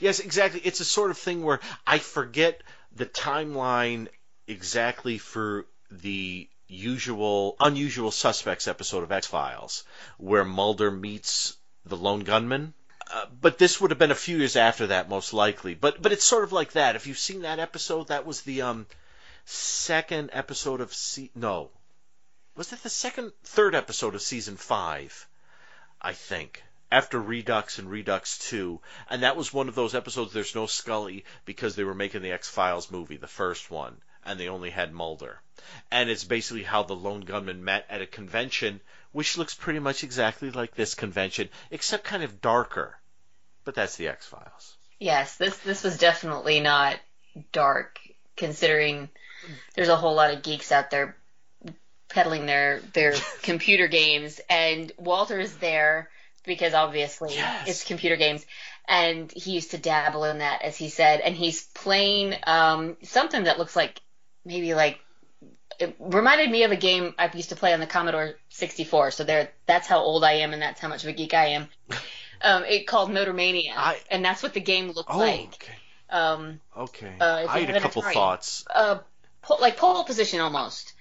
Yes, 0.01 0.20
exactly. 0.20 0.61
It's 0.65 0.81
a 0.81 0.85
sort 0.85 1.11
of 1.11 1.19
thing 1.19 1.43
where 1.43 1.61
I 1.87 1.99
forget 1.99 2.62
the 2.95 3.07
timeline 3.07 4.09
exactly 4.47 5.19
for 5.19 5.66
the 5.91 6.49
usual 6.69 7.57
unusual 7.61 8.11
suspects 8.11 8.69
episode 8.69 9.03
of 9.03 9.12
X 9.12 9.27
Files, 9.27 9.85
where 10.19 10.45
Mulder 10.45 10.91
meets 10.91 11.57
the 11.85 11.97
lone 11.97 12.20
gunman. 12.20 12.74
Uh, 13.12 13.27
but 13.41 13.59
this 13.59 13.81
would 13.81 13.91
have 13.91 13.99
been 13.99 14.11
a 14.11 14.16
few 14.16 14.39
years 14.39 14.57
after 14.57 14.89
that, 14.89 15.09
most 15.09 15.33
likely. 15.33 15.74
But 15.74 16.03
but 16.03 16.12
it's 16.12 16.24
sort 16.24 16.45
of 16.45 16.53
like 16.53 16.73
that. 16.73 16.97
If 16.97 17.07
you've 17.07 17.19
seen 17.19 17.43
that 17.43 17.59
episode, 17.59 18.09
that 18.09 18.27
was 18.27 18.43
the 18.43 18.62
um 18.62 18.87
second 19.45 20.31
episode 20.33 20.81
of 20.81 20.93
se- 20.93 21.31
no, 21.35 21.70
was 22.57 22.73
it 22.73 22.83
the 22.83 22.91
second 22.91 23.33
third 23.45 23.74
episode 23.74 24.15
of 24.15 24.23
season 24.23 24.57
five? 24.57 25.28
I 26.01 26.15
think 26.15 26.62
after 26.91 27.20
Redux 27.20 27.78
and 27.78 27.91
Redux 27.91 28.39
2, 28.39 28.81
and 29.11 29.23
that 29.23 29.37
was 29.37 29.53
one 29.53 29.69
of 29.69 29.74
those 29.74 29.95
episodes 29.95 30.33
there's 30.33 30.55
no 30.55 30.66
Scully 30.66 31.24
because 31.45 31.74
they 31.74 31.85
were 31.85 31.95
making 31.95 32.23
the 32.23 32.33
X-Files 32.33 32.91
movie, 32.91 33.16
the 33.16 33.27
first 33.27 33.70
one, 33.70 34.01
and 34.24 34.39
they 34.39 34.49
only 34.49 34.70
had 34.70 34.93
Mulder. 34.93 35.41
And 35.91 36.09
it's 36.09 36.24
basically 36.24 36.62
how 36.62 36.85
the 36.85 36.95
lone 36.95 37.23
gunman 37.23 37.65
met 37.65 37.87
at 37.89 38.03
a 38.03 38.07
convention 38.07 38.81
which 39.16 39.38
looks 39.38 39.55
pretty 39.55 39.78
much 39.78 40.05
exactly 40.05 40.51
like 40.51 40.74
this 40.74 40.94
convention 40.94 41.48
except 41.70 42.05
kind 42.05 42.22
of 42.22 42.43
darker. 42.43 42.98
But 43.64 43.74
that's 43.74 43.97
the 43.97 44.09
X-Files. 44.09 44.76
Yes, 45.01 45.36
this 45.36 45.56
this 45.59 45.82
was 45.82 45.97
definitely 45.97 46.60
not 46.60 46.98
dark, 47.51 47.98
considering 48.36 49.09
there's 49.74 49.88
a 49.88 49.97
whole 49.97 50.14
lot 50.14 50.34
of 50.34 50.43
geeks 50.43 50.70
out 50.70 50.90
there 50.90 51.16
peddling 52.10 52.44
their 52.44 52.80
their 52.93 53.14
computer 53.43 53.88
games, 53.88 54.38
and 54.51 54.93
Walter's 54.98 55.55
there 55.55 56.10
because 56.44 56.74
obviously 56.74 57.36
Yes. 57.36 57.68
it's 57.68 57.84
computer 57.84 58.16
games, 58.16 58.44
and 58.86 59.32
he 59.32 59.52
used 59.52 59.70
to 59.70 59.78
dabble 59.78 60.24
in 60.24 60.38
that, 60.38 60.60
as 60.60 60.76
he 60.76 60.90
said, 60.90 61.20
and 61.20 61.34
he's 61.34 61.62
playing 61.74 62.34
um, 62.47 62.98
something 63.02 63.44
that 63.44 63.59
looks 63.59 63.74
like 63.76 63.98
maybe 64.44 64.74
like 64.74 65.01
it 65.78 65.97
reminded 65.98 66.51
me 66.51 66.62
of 66.65 66.73
a 66.73 66.77
game 66.77 67.15
I 67.19 67.31
used 67.35 67.51
to 67.51 67.57
play 67.57 67.73
on 67.74 67.81
the 67.81 67.86
Commodore 67.86 68.35
64. 68.51 69.11
So 69.11 69.24
there, 69.24 69.51
that's 69.66 69.86
how 69.86 69.98
old 70.01 70.24
I 70.24 70.32
am, 70.35 70.53
and 70.53 70.61
that's 70.62 70.81
how 70.81 70.89
much 70.89 71.03
of 71.05 71.09
a 71.11 71.12
geek 71.12 71.35
I 71.35 71.47
am. 71.48 71.69
Um, 72.43 72.65
it 72.65 72.86
called 72.86 73.11
Motor 73.11 73.32
Mania, 73.32 73.73
I- 73.74 73.98
and 74.11 74.23
that's 74.23 74.43
what 74.43 74.53
the 74.53 74.61
game 74.61 74.90
looked 74.90 75.09
Oh, 75.11 75.16
like. 75.16 75.55
okay. 75.55 75.73
Um, 76.11 76.61
Okay. 76.77 77.15
Uh, 77.19 77.47
I 77.48 77.61
had 77.61 77.74
a 77.74 77.81
couple 77.81 78.03
Atari. 78.03 78.12
thoughts. 78.12 78.62
uh, 78.69 78.98
po- 79.40 79.57
like 79.57 79.78
pole 79.78 80.05
position 80.05 80.40
almost, 80.40 80.93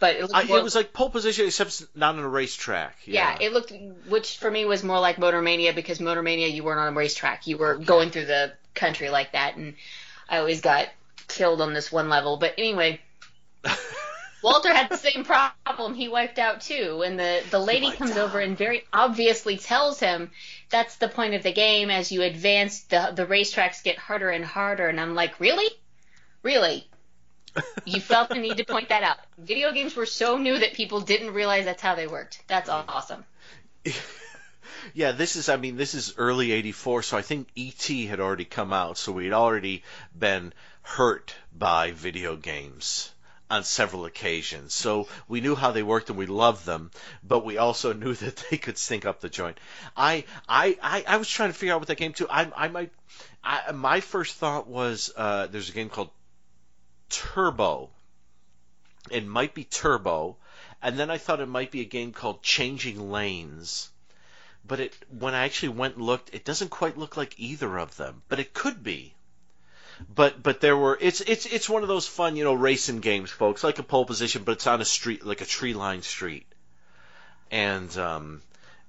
but 0.00 0.16
it 0.16 0.20
looked 0.20 0.34
I, 0.34 0.44
more, 0.44 0.58
it 0.58 0.62
was 0.62 0.74
like 0.74 0.92
pole 0.92 1.08
position, 1.08 1.46
except 1.46 1.82
not 1.96 2.16
on 2.16 2.20
a 2.22 2.28
racetrack. 2.28 2.98
yeah, 3.06 3.38
it 3.40 3.54
looked 3.54 3.72
which 4.10 4.36
for 4.36 4.50
me 4.50 4.66
was 4.66 4.84
more 4.84 5.00
like 5.00 5.16
Motor 5.18 5.40
Mania 5.40 5.72
because 5.72 5.98
Motor 5.98 6.22
Mania 6.22 6.48
you 6.48 6.62
weren't 6.62 6.78
on 6.78 6.92
a 6.92 6.96
racetrack, 6.96 7.46
you 7.46 7.56
were 7.56 7.76
going 7.78 8.10
through 8.10 8.26
the 8.26 8.52
country 8.74 9.08
like 9.08 9.32
that, 9.32 9.56
and 9.56 9.76
I 10.28 10.36
always 10.40 10.60
got 10.60 10.88
killed 11.26 11.62
on 11.62 11.72
this 11.72 11.90
one 11.90 12.10
level. 12.10 12.36
But 12.36 12.52
anyway, 12.58 13.00
Walter 14.42 14.72
had 14.72 14.88
the 14.90 14.96
same 14.96 15.24
problem. 15.24 15.94
He 15.94 16.08
wiped 16.08 16.38
out 16.38 16.60
too, 16.60 17.02
and 17.04 17.18
the 17.18 17.42
the 17.50 17.58
lady 17.58 17.90
comes 17.90 18.12
out. 18.12 18.18
over 18.18 18.40
and 18.40 18.56
very 18.56 18.84
obviously 18.92 19.56
tells 19.56 19.98
him 19.98 20.30
that's 20.68 20.96
the 20.96 21.08
point 21.08 21.34
of 21.34 21.42
the 21.42 21.52
game. 21.52 21.90
As 21.90 22.12
you 22.12 22.22
advance, 22.22 22.82
the 22.82 23.12
the 23.14 23.26
racetracks 23.26 23.82
get 23.82 23.98
harder 23.98 24.30
and 24.30 24.44
harder. 24.44 24.88
And 24.88 25.00
I'm 25.00 25.14
like, 25.14 25.40
really, 25.40 25.68
really. 26.42 26.88
you 27.86 28.00
felt 28.00 28.28
the 28.28 28.34
need 28.34 28.58
to 28.58 28.64
point 28.64 28.90
that 28.90 29.02
out. 29.02 29.16
Video 29.38 29.72
games 29.72 29.96
were 29.96 30.06
so 30.06 30.36
new 30.36 30.58
that 30.58 30.74
people 30.74 31.00
didn't 31.00 31.32
realize 31.32 31.64
that's 31.64 31.82
how 31.82 31.94
they 31.94 32.06
worked. 32.06 32.42
That's 32.46 32.68
mm-hmm. 32.68 32.90
awesome. 32.90 33.24
yeah, 34.94 35.12
this 35.12 35.36
is, 35.36 35.48
I 35.48 35.56
mean, 35.56 35.76
this 35.76 35.94
is 35.94 36.14
early 36.18 36.52
84, 36.52 37.02
so 37.02 37.16
I 37.16 37.22
think 37.22 37.48
E.T. 37.54 38.06
had 38.06 38.20
already 38.20 38.44
come 38.44 38.74
out, 38.74 38.98
so 38.98 39.10
we'd 39.12 39.32
already 39.32 39.84
been 40.16 40.52
hurt 40.82 41.34
by 41.56 41.92
video 41.92 42.36
games 42.36 43.10
on 43.50 43.64
several 43.64 44.04
occasions. 44.04 44.74
So 44.74 45.08
we 45.28 45.40
knew 45.40 45.54
how 45.54 45.70
they 45.70 45.82
worked 45.82 46.10
and 46.10 46.18
we 46.18 46.26
loved 46.26 46.66
them, 46.66 46.90
but 47.22 47.44
we 47.44 47.58
also 47.58 47.92
knew 47.92 48.14
that 48.14 48.44
they 48.50 48.56
could 48.56 48.78
stink 48.78 49.04
up 49.06 49.20
the 49.20 49.28
joint. 49.28 49.58
I 49.96 50.24
I, 50.48 50.76
I, 50.82 51.04
I 51.06 51.16
was 51.16 51.28
trying 51.28 51.50
to 51.50 51.58
figure 51.58 51.74
out 51.74 51.80
what 51.80 51.88
that 51.88 51.96
game 51.96 52.12
too. 52.12 52.28
I 52.28 52.50
I 52.56 52.68
might 52.68 52.92
I, 53.42 53.72
my 53.72 54.00
first 54.00 54.36
thought 54.36 54.66
was 54.66 55.12
uh, 55.16 55.46
there's 55.46 55.68
a 55.68 55.72
game 55.72 55.88
called 55.88 56.10
Turbo. 57.08 57.90
It 59.10 59.24
might 59.24 59.54
be 59.54 59.62
Turbo, 59.62 60.36
and 60.82 60.98
then 60.98 61.10
I 61.10 61.18
thought 61.18 61.40
it 61.40 61.46
might 61.46 61.70
be 61.70 61.80
a 61.80 61.84
game 61.84 62.12
called 62.12 62.42
Changing 62.42 63.12
Lanes. 63.12 63.90
But 64.66 64.80
it 64.80 64.96
when 65.16 65.34
I 65.34 65.44
actually 65.44 65.68
went 65.70 65.94
and 65.94 66.04
looked, 66.04 66.34
it 66.34 66.44
doesn't 66.44 66.70
quite 66.70 66.98
look 66.98 67.16
like 67.16 67.38
either 67.38 67.78
of 67.78 67.96
them. 67.96 68.22
But 68.28 68.40
it 68.40 68.52
could 68.52 68.82
be 68.82 69.14
but 70.14 70.42
but 70.42 70.60
there 70.60 70.76
were 70.76 70.98
it's 71.00 71.20
it's 71.20 71.46
it's 71.46 71.68
one 71.68 71.82
of 71.82 71.88
those 71.88 72.06
fun 72.06 72.36
you 72.36 72.44
know 72.44 72.54
racing 72.54 73.00
games, 73.00 73.30
folks, 73.30 73.64
like 73.64 73.78
a 73.78 73.82
pole 73.82 74.04
position, 74.04 74.42
but 74.44 74.52
it's 74.52 74.66
on 74.66 74.80
a 74.80 74.84
street 74.84 75.24
like 75.24 75.40
a 75.40 75.46
tree 75.46 75.74
lined 75.74 76.04
street, 76.04 76.46
and 77.50 77.96
um, 77.96 78.42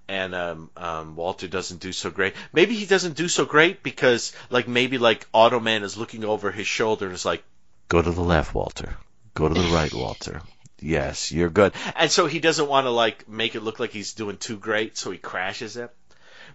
and 0.08 0.36
um, 0.36 0.70
um, 0.78 1.16
Walter 1.16 1.48
doesn't 1.48 1.80
do 1.80 1.92
so 1.92 2.10
great. 2.10 2.34
Maybe 2.54 2.76
he 2.76 2.86
doesn't 2.86 3.16
do 3.16 3.28
so 3.28 3.46
great 3.46 3.84
because 3.84 4.34
like 4.50 4.68
maybe 4.68 4.98
like 4.98 5.30
Automan 5.32 5.84
is 5.84 5.98
looking 5.98 6.24
over 6.24 6.52
his 6.52 6.68
shoulder 6.68 7.06
and 7.06 7.16
is 7.16 7.26
like, 7.26 7.44
go 7.90 8.02
to 8.02 8.12
the 8.12 8.22
left, 8.22 8.54
Walter, 8.54 8.98
go 9.34 9.48
to 9.48 9.54
the 9.54 9.70
right, 9.70 9.94
Walter. 9.94 10.42
Yes, 10.80 11.32
you're 11.32 11.50
good. 11.50 11.74
And 11.96 12.12
so 12.12 12.28
he 12.28 12.40
doesn't 12.40 12.68
want 12.68 12.86
to 12.86 12.92
like 12.92 13.28
make 13.28 13.56
it 13.56 13.64
look 13.64 13.80
like 13.80 13.92
he's 13.92 14.14
doing 14.14 14.38
too 14.38 14.58
great, 14.58 14.98
so 14.98 15.12
he 15.12 15.18
crashes 15.18 15.78
it. 15.78 15.92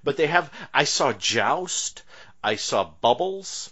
But 0.05 0.17
they 0.17 0.27
have. 0.27 0.51
I 0.73 0.85
saw 0.85 1.13
Joust. 1.13 2.03
I 2.43 2.57
saw 2.57 2.85
Bubbles. 2.85 3.71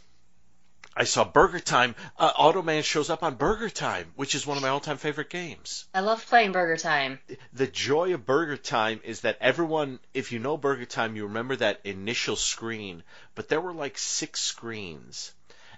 I 0.97 1.05
saw 1.05 1.25
Burger 1.25 1.61
Time. 1.61 1.95
Uh, 2.19 2.33
Automan 2.33 2.83
shows 2.83 3.11
up 3.11 3.23
on 3.23 3.37
Burger 3.37 3.71
Time, 3.71 4.13
which 4.17 4.35
is 4.35 4.47
one 4.47 4.57
of 4.57 4.63
my 4.63 4.71
all-time 4.71 4.99
favorite 4.99 5.31
games. 5.31 5.87
I 5.95 6.01
love 6.01 6.27
playing 6.27 6.53
Burger 6.53 6.77
Time. 6.77 7.21
The 7.53 7.69
joy 7.69 8.13
of 8.13 8.27
Burger 8.27 8.57
Time 8.57 9.01
is 9.05 9.21
that 9.21 9.39
everyone, 9.41 10.01
if 10.15 10.33
you 10.33 10.41
know 10.41 10.57
Burger 10.57 10.87
Time, 10.87 11.15
you 11.15 11.27
remember 11.27 11.55
that 11.57 11.81
initial 11.85 12.35
screen, 12.35 13.05
but 13.35 13.49
there 13.49 13.61
were 13.61 13.73
like 13.73 13.99
six 13.99 14.41
screens, 14.41 15.33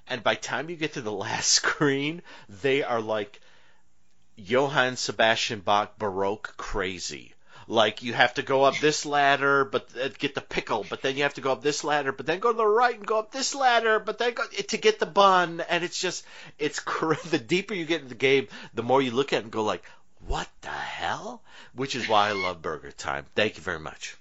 and 0.08 0.22
by 0.22 0.34
time 0.34 0.70
you 0.70 0.76
get 0.76 0.94
to 0.94 1.02
the 1.02 1.12
last 1.26 1.48
screen, 1.48 2.22
they 2.48 2.82
are 2.82 3.00
like 3.00 3.40
Johann 4.36 4.96
Sebastian 4.96 5.60
Bach 5.60 5.98
Baroque 5.98 6.56
crazy 6.56 7.34
like 7.68 8.02
you 8.02 8.12
have 8.12 8.34
to 8.34 8.42
go 8.42 8.64
up 8.64 8.78
this 8.78 9.06
ladder, 9.06 9.64
but 9.64 9.88
uh, 10.00 10.08
get 10.18 10.34
the 10.34 10.40
pickle, 10.40 10.84
but 10.88 11.02
then 11.02 11.16
you 11.16 11.22
have 11.22 11.34
to 11.34 11.40
go 11.40 11.52
up 11.52 11.62
this 11.62 11.84
ladder, 11.84 12.12
but 12.12 12.26
then 12.26 12.40
go 12.40 12.52
to 12.52 12.56
the 12.56 12.66
right 12.66 12.94
and 12.94 13.06
go 13.06 13.18
up 13.18 13.32
this 13.32 13.54
ladder, 13.54 13.98
but 13.98 14.18
then 14.18 14.34
go 14.34 14.44
to 14.46 14.76
get 14.76 14.98
the 14.98 15.06
bun, 15.06 15.62
and 15.68 15.84
it's 15.84 16.00
just 16.00 16.24
it's 16.58 16.80
the 17.30 17.38
deeper 17.38 17.74
you 17.74 17.84
get 17.84 18.02
in 18.02 18.08
the 18.08 18.14
game, 18.14 18.48
the 18.74 18.82
more 18.82 19.00
you 19.02 19.10
look 19.10 19.32
at 19.32 19.40
it 19.40 19.44
and 19.44 19.52
go 19.52 19.62
like, 19.64 19.84
what 20.26 20.48
the 20.60 20.68
hell? 20.68 21.42
Which 21.74 21.96
is 21.96 22.08
why 22.08 22.28
I 22.28 22.32
love 22.32 22.62
Burger 22.62 22.92
Time. 22.92 23.26
Thank 23.34 23.56
you 23.56 23.62
very 23.62 23.80
much. 23.80 24.16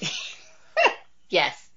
yes, 1.28 1.70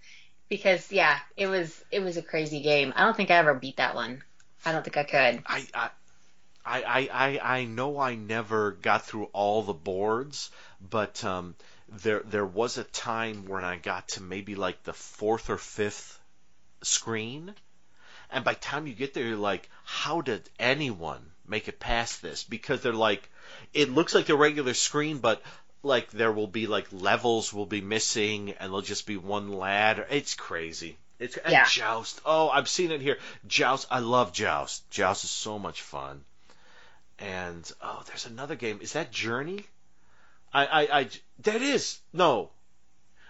because 0.50 0.92
yeah, 0.92 1.20
it 1.38 1.48
was 1.48 1.84
it 1.92 2.02
was 2.02 2.18
a 2.18 2.22
crazy 2.22 2.62
game. 2.62 2.94
I 2.96 3.04
don't 3.04 3.16
think 3.16 3.32
I 3.32 3.36
ever 3.36 3.54
beat 3.54 3.78
that 3.78 3.96
one. 3.96 4.24
I 4.66 4.72
don't 4.72 4.84
think 4.84 4.98
I 4.98 5.04
could. 5.04 5.44
I, 5.46 5.68
I 5.74 5.90
I, 6.66 6.82
I, 6.82 7.10
I 7.12 7.58
I 7.58 7.66
know 7.66 8.00
I 8.00 8.16
never 8.16 8.72
got 8.72 9.06
through 9.06 9.26
all 9.34 9.62
the 9.62 9.74
boards, 9.74 10.50
but 10.82 11.24
um, 11.24 11.56
there 11.90 12.22
there 12.22 12.46
was 12.46 12.80
a 12.80 12.84
time 12.84 13.46
when 13.46 13.64
I 13.64 13.78
got 13.78 14.08
to 14.10 14.24
maybe 14.24 14.56
like 14.56 14.82
the 14.84 14.94
fourth 14.94 15.52
or 15.52 15.60
fifth 15.60 16.20
screen, 16.82 17.54
and 18.32 18.44
by 18.44 18.54
the 18.54 18.60
time 18.60 18.88
you 18.88 18.96
get 18.96 19.14
there, 19.14 19.26
you're 19.26 19.38
like, 19.38 19.70
how 19.84 20.22
did 20.22 20.50
anyone 20.58 21.32
make 21.48 21.68
it 21.68 21.80
past 21.80 22.24
this? 22.24 22.44
Because 22.44 22.82
they're 22.82 22.94
like, 22.94 23.30
it 23.74 23.92
looks 23.92 24.16
like 24.16 24.26
the 24.26 24.36
regular 24.36 24.74
screen, 24.74 25.20
but 25.20 25.44
like 25.84 26.10
there 26.10 26.32
will 26.32 26.48
be 26.48 26.66
like 26.66 26.88
levels 26.92 27.54
will 27.54 27.68
be 27.68 27.82
missing, 27.82 28.52
and 28.54 28.72
there'll 28.72 28.82
just 28.82 29.06
be 29.06 29.18
one 29.18 29.52
ladder. 29.52 30.08
It's 30.10 30.34
crazy. 30.34 30.98
It's 31.20 31.38
and 31.38 31.54
yeah. 31.54 31.66
Joust. 31.66 32.22
Oh, 32.26 32.50
I've 32.50 32.68
seen 32.68 32.92
it 32.92 33.02
here. 33.02 33.20
Joust. 33.46 33.86
I 33.92 34.00
love 34.00 34.34
Joust. 34.34 34.90
Joust 34.90 35.26
is 35.26 35.30
so 35.30 35.60
much 35.60 35.82
fun 35.84 36.26
and 37.20 37.72
oh, 37.82 38.04
there's 38.08 38.26
another 38.26 38.56
game. 38.56 38.80
Is 38.82 38.94
that 38.94 39.12
Journey? 39.12 39.66
I, 40.54 40.66
I, 40.66 41.00
I 41.00 41.10
that 41.40 41.62
is 41.62 42.00
no. 42.14 42.50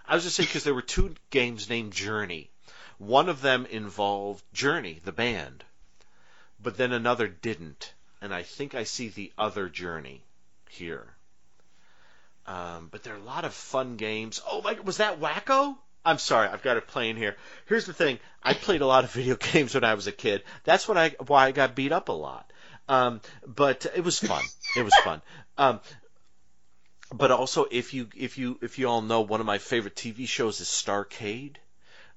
I 0.06 0.14
was 0.14 0.24
just 0.24 0.36
saying 0.36 0.46
because 0.46 0.64
there 0.64 0.74
were 0.74 0.82
two 0.82 1.14
games 1.30 1.68
named 1.68 1.92
Journey. 1.92 2.50
One 2.98 3.28
of 3.28 3.42
them 3.42 3.66
involved 3.66 4.44
Journey, 4.52 5.00
the 5.04 5.12
band, 5.12 5.64
but 6.60 6.76
then 6.76 6.92
another 6.92 7.28
didn't, 7.28 7.92
and 8.20 8.32
I 8.32 8.42
think 8.42 8.74
I 8.74 8.84
see 8.84 9.08
the 9.08 9.32
other 9.36 9.68
Journey 9.68 10.22
here. 10.70 11.06
Um, 12.46 12.88
but 12.90 13.02
there 13.02 13.14
are 13.14 13.18
a 13.18 13.22
lot 13.22 13.44
of 13.44 13.52
fun 13.52 13.96
games. 13.96 14.40
Oh 14.48 14.62
my, 14.62 14.74
was 14.74 14.98
that 14.98 15.20
Wacko? 15.20 15.76
I'm 16.04 16.18
sorry, 16.18 16.48
I've 16.48 16.62
got 16.62 16.76
it 16.76 16.86
playing 16.86 17.16
here. 17.16 17.36
Here's 17.66 17.86
the 17.86 17.92
thing: 17.92 18.20
I 18.42 18.54
played 18.54 18.80
a 18.80 18.86
lot 18.86 19.02
of 19.02 19.10
video 19.10 19.34
games 19.52 19.74
when 19.74 19.84
I 19.84 19.94
was 19.94 20.06
a 20.06 20.12
kid. 20.12 20.44
That's 20.62 20.86
what 20.86 20.96
I 20.96 21.16
why 21.26 21.46
I 21.46 21.50
got 21.50 21.74
beat 21.74 21.92
up 21.92 22.08
a 22.08 22.12
lot. 22.12 22.50
Um, 22.88 23.20
but 23.46 23.86
it 23.94 24.04
was 24.04 24.18
fun. 24.18 24.44
It 24.76 24.82
was 24.82 24.94
fun. 25.02 25.22
Um, 25.58 25.80
but 27.12 27.30
also, 27.30 27.66
if 27.70 27.94
you 27.94 28.08
if 28.16 28.38
you 28.38 28.58
if 28.62 28.78
you 28.78 28.88
all 28.88 29.02
know, 29.02 29.20
one 29.22 29.40
of 29.40 29.46
my 29.46 29.58
favorite 29.58 29.96
TV 29.96 30.26
shows 30.28 30.60
is 30.60 30.68
Starcade, 30.68 31.56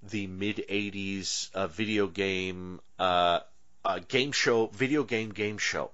the 0.04 0.28
mid 0.28 0.66
'80s 0.70 1.54
uh, 1.54 1.68
video 1.68 2.08
game 2.08 2.82
uh, 2.98 3.40
uh, 3.84 4.00
game 4.08 4.32
show, 4.32 4.68
video 4.68 5.04
game 5.04 5.30
game 5.30 5.58
show, 5.58 5.92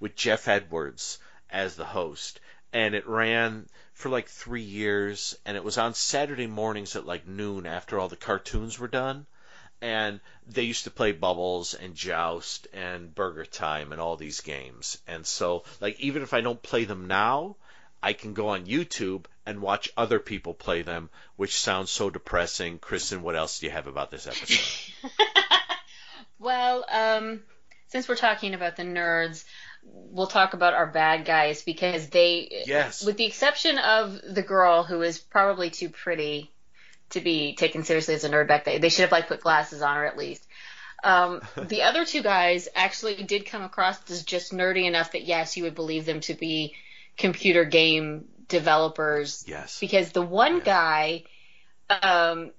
with 0.00 0.16
Geoff 0.16 0.48
Edwards 0.48 1.18
as 1.50 1.76
the 1.76 1.84
host, 1.84 2.40
and 2.72 2.94
it 2.94 3.06
ran 3.06 3.68
for 3.92 4.08
like 4.08 4.28
three 4.28 4.62
years, 4.62 5.36
and 5.44 5.56
it 5.56 5.64
was 5.64 5.78
on 5.78 5.94
Saturday 5.94 6.46
mornings 6.46 6.96
at 6.96 7.06
like 7.06 7.26
noon 7.26 7.66
after 7.66 7.98
all 7.98 8.08
the 8.08 8.16
cartoons 8.16 8.78
were 8.78 8.88
done 8.88 9.26
and 9.80 10.20
they 10.46 10.62
used 10.62 10.84
to 10.84 10.90
play 10.90 11.12
Bubbles 11.12 11.74
and 11.74 11.94
Joust 11.94 12.68
and 12.72 13.14
Burger 13.14 13.44
Time 13.44 13.92
and 13.92 14.00
all 14.00 14.16
these 14.16 14.40
games. 14.40 14.98
And 15.06 15.26
so, 15.26 15.64
like, 15.80 16.00
even 16.00 16.22
if 16.22 16.32
I 16.32 16.40
don't 16.40 16.62
play 16.62 16.84
them 16.84 17.06
now, 17.06 17.56
I 18.02 18.12
can 18.12 18.34
go 18.34 18.48
on 18.48 18.66
YouTube 18.66 19.26
and 19.44 19.60
watch 19.60 19.90
other 19.96 20.18
people 20.18 20.54
play 20.54 20.82
them, 20.82 21.10
which 21.36 21.58
sounds 21.58 21.90
so 21.90 22.10
depressing. 22.10 22.78
Kristen, 22.78 23.22
what 23.22 23.36
else 23.36 23.58
do 23.58 23.66
you 23.66 23.72
have 23.72 23.86
about 23.86 24.10
this 24.10 24.26
episode? 24.26 25.10
well, 26.38 26.84
um, 26.90 27.42
since 27.88 28.08
we're 28.08 28.16
talking 28.16 28.54
about 28.54 28.76
the 28.76 28.82
nerds, 28.82 29.44
we'll 29.82 30.26
talk 30.26 30.54
about 30.54 30.74
our 30.74 30.86
bad 30.86 31.24
guys 31.24 31.62
because 31.62 32.08
they, 32.08 32.64
yes, 32.66 33.04
with 33.04 33.16
the 33.16 33.24
exception 33.24 33.78
of 33.78 34.20
the 34.22 34.42
girl 34.42 34.82
who 34.82 35.02
is 35.02 35.18
probably 35.18 35.70
too 35.70 35.88
pretty 35.88 36.50
to 37.10 37.20
be 37.20 37.54
taken 37.54 37.84
seriously 37.84 38.14
as 38.14 38.24
a 38.24 38.30
nerd 38.30 38.48
back 38.48 38.64
then. 38.64 38.80
They 38.80 38.88
should 38.88 39.02
have 39.02 39.12
like 39.12 39.28
put 39.28 39.40
glasses 39.40 39.82
on 39.82 39.96
her 39.96 40.06
at 40.06 40.16
least. 40.16 40.46
Um, 41.04 41.40
the 41.56 41.82
other 41.82 42.04
two 42.04 42.22
guys 42.22 42.68
actually 42.74 43.22
did 43.22 43.46
come 43.46 43.62
across 43.62 44.10
as 44.10 44.24
just 44.24 44.52
nerdy 44.52 44.86
enough 44.86 45.12
that 45.12 45.24
yes, 45.24 45.56
you 45.56 45.64
would 45.64 45.74
believe 45.74 46.06
them 46.06 46.20
to 46.20 46.34
be 46.34 46.74
computer 47.16 47.64
game 47.64 48.26
developers. 48.48 49.44
Yes. 49.46 49.78
Because 49.80 50.12
the 50.12 50.22
one 50.22 50.60
guy, 50.60 51.24
um, 51.88 52.50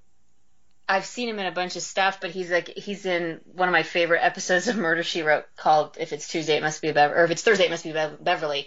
I've 0.88 1.04
seen 1.04 1.28
him 1.28 1.38
in 1.38 1.46
a 1.46 1.52
bunch 1.52 1.76
of 1.76 1.82
stuff, 1.82 2.20
but 2.20 2.30
he's 2.30 2.50
like 2.50 2.68
he's 2.68 3.04
in 3.04 3.40
one 3.52 3.68
of 3.68 3.72
my 3.72 3.82
favorite 3.82 4.20
episodes 4.22 4.68
of 4.68 4.76
Murder 4.76 5.02
She 5.02 5.22
Wrote 5.22 5.44
called 5.56 5.96
"If 6.00 6.12
It's 6.14 6.28
Tuesday, 6.28 6.56
It 6.56 6.62
Must 6.62 6.80
Be 6.80 6.92
Beverly," 6.92 7.20
or 7.20 7.24
"If 7.24 7.30
It's 7.32 7.42
Thursday, 7.42 7.66
It 7.66 7.70
Must 7.70 7.84
Be 7.84 7.92
Beverly," 7.92 8.66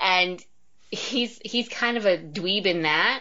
and 0.00 0.42
he's 0.90 1.38
he's 1.44 1.68
kind 1.68 1.98
of 1.98 2.06
a 2.06 2.16
dweeb 2.16 2.64
in 2.64 2.82
that, 2.82 3.20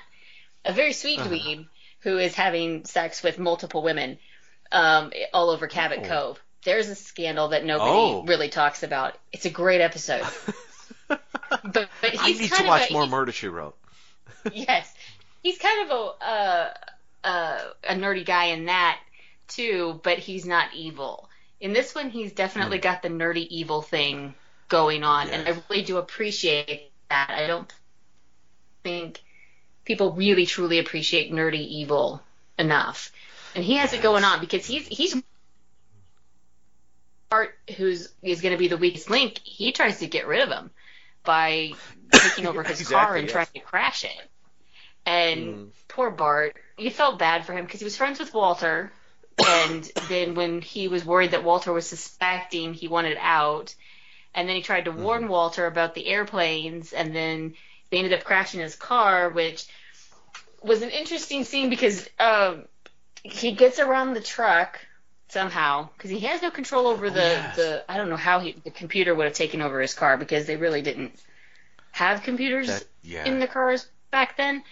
a 0.63 0.71
very 0.71 0.93
sweet 0.93 1.19
uh-huh. 1.19 1.29
dweeb 1.29 1.67
who 1.99 2.17
is 2.17 2.35
having 2.35 2.85
sex 2.85 3.23
with 3.23 3.39
multiple 3.39 3.81
women 3.81 4.17
um, 4.71 5.11
all 5.33 5.49
over 5.49 5.67
Cabot 5.67 5.99
oh. 6.03 6.07
Cove. 6.07 6.43
There's 6.63 6.89
a 6.89 6.95
scandal 6.95 7.49
that 7.49 7.63
nobody 7.63 7.91
oh. 7.91 8.23
really 8.23 8.49
talks 8.49 8.83
about. 8.83 9.17
It's 9.31 9.45
a 9.45 9.49
great 9.49 9.81
episode. 9.81 10.25
but, 11.07 11.21
but 11.63 11.89
I 12.19 12.31
need 12.31 12.51
to 12.51 12.63
watch 12.65 12.89
a, 12.89 12.93
more 12.93 13.07
Murder 13.07 13.31
She 13.31 13.47
Wrote. 13.47 13.77
yes, 14.53 14.93
he's 15.43 15.57
kind 15.57 15.89
of 15.89 15.97
a 15.97 16.25
uh, 16.25 16.73
uh, 17.23 17.59
a 17.87 17.93
nerdy 17.95 18.25
guy 18.25 18.45
in 18.45 18.65
that 18.65 18.99
too, 19.47 19.99
but 20.03 20.17
he's 20.17 20.45
not 20.45 20.73
evil. 20.75 21.29
In 21.59 21.73
this 21.73 21.95
one, 21.95 22.09
he's 22.09 22.33
definitely 22.33 22.77
got 22.77 23.01
the 23.01 23.09
nerdy 23.09 23.47
evil 23.47 23.81
thing 23.81 24.35
going 24.69 25.03
on, 25.03 25.29
and 25.29 25.47
I 25.47 25.61
really 25.69 25.83
do 25.83 25.97
appreciate 25.97 26.91
that. 27.09 27.31
I 27.31 27.47
don't 27.47 27.73
think 28.83 29.21
people 29.87 30.13
really 30.13 30.45
truly 30.45 30.79
appreciate 30.79 31.31
nerdy 31.33 31.65
evil 31.67 32.21
enough, 32.59 33.11
and 33.55 33.63
he 33.63 33.77
has 33.77 33.93
it 33.93 34.03
going 34.03 34.23
on 34.25 34.41
because 34.41 34.65
he's 34.65 34.87
he's 34.87 35.15
part 37.29 37.57
who's 37.77 38.13
is 38.21 38.41
going 38.41 38.53
to 38.53 38.57
be 38.59 38.67
the 38.67 38.77
weakest 38.77 39.09
link. 39.09 39.39
He 39.43 39.71
tries 39.71 39.99
to 39.99 40.07
get 40.07 40.27
rid 40.27 40.41
of 40.41 40.49
him 40.49 40.71
by 41.25 41.77
taking 42.13 42.47
over 42.47 42.63
his 42.63 42.81
car 42.89 43.15
and 43.15 43.27
yes. 43.27 43.31
trying 43.31 43.47
to 43.55 43.59
crash 43.61 44.05
it. 44.05 44.31
And 45.05 45.57
Mm. 45.57 45.71
poor 45.87 46.11
Bart, 46.11 46.55
you 46.77 46.91
felt 46.91 47.19
bad 47.19 47.45
for 47.45 47.53
him 47.53 47.65
because 47.65 47.79
he 47.79 47.85
was 47.85 47.97
friends 47.97 48.19
with 48.19 48.33
Walter, 48.33 48.91
and 49.37 49.83
then 50.09 50.35
when 50.35 50.61
he 50.61 50.87
was 50.89 51.05
worried 51.05 51.31
that 51.31 51.43
Walter 51.43 51.71
was 51.73 51.87
suspecting, 51.87 52.73
he 52.73 52.87
wanted 52.89 53.17
out, 53.19 53.75
and 54.33 54.47
then 54.49 54.55
he 54.57 54.61
tried 54.61 54.85
to 54.85 54.91
warn 54.91 55.23
Mm-hmm. 55.23 55.29
Walter 55.29 55.65
about 55.65 55.95
the 55.95 56.07
airplanes, 56.07 56.93
and 56.93 57.15
then 57.15 57.55
they 57.89 57.97
ended 57.97 58.13
up 58.13 58.23
crashing 58.23 58.59
his 58.59 58.75
car, 58.75 59.29
which 59.29 59.65
was 60.61 60.81
an 60.81 60.89
interesting 60.89 61.43
scene 61.43 61.69
because 61.69 62.07
um, 62.19 62.65
he 63.23 63.51
gets 63.53 63.79
around 63.79 64.13
the 64.13 64.21
truck 64.21 64.79
somehow 65.29 65.89
because 65.95 66.09
he 66.09 66.19
has 66.21 66.41
no 66.41 66.49
control 66.51 66.87
over 66.87 67.09
the, 67.09 67.19
Oh, 67.21 67.23
yes. 67.23 67.55
the 67.55 67.83
I 67.89 67.97
don't 67.97 68.09
know 68.09 68.15
how 68.15 68.39
he, 68.39 68.53
the 68.63 68.71
computer 68.71 69.13
would 69.13 69.25
have 69.25 69.33
taken 69.33 69.61
over 69.61 69.79
his 69.81 69.93
car 69.93 70.17
because 70.17 70.45
they 70.45 70.55
really 70.55 70.81
didn't 70.81 71.13
have 71.91 72.23
computers 72.23 72.67
That, 72.67 72.83
yeah. 73.03 73.25
in 73.25 73.39
the 73.39 73.47
cars 73.47 73.87
back 74.11 74.37
then. 74.37 74.63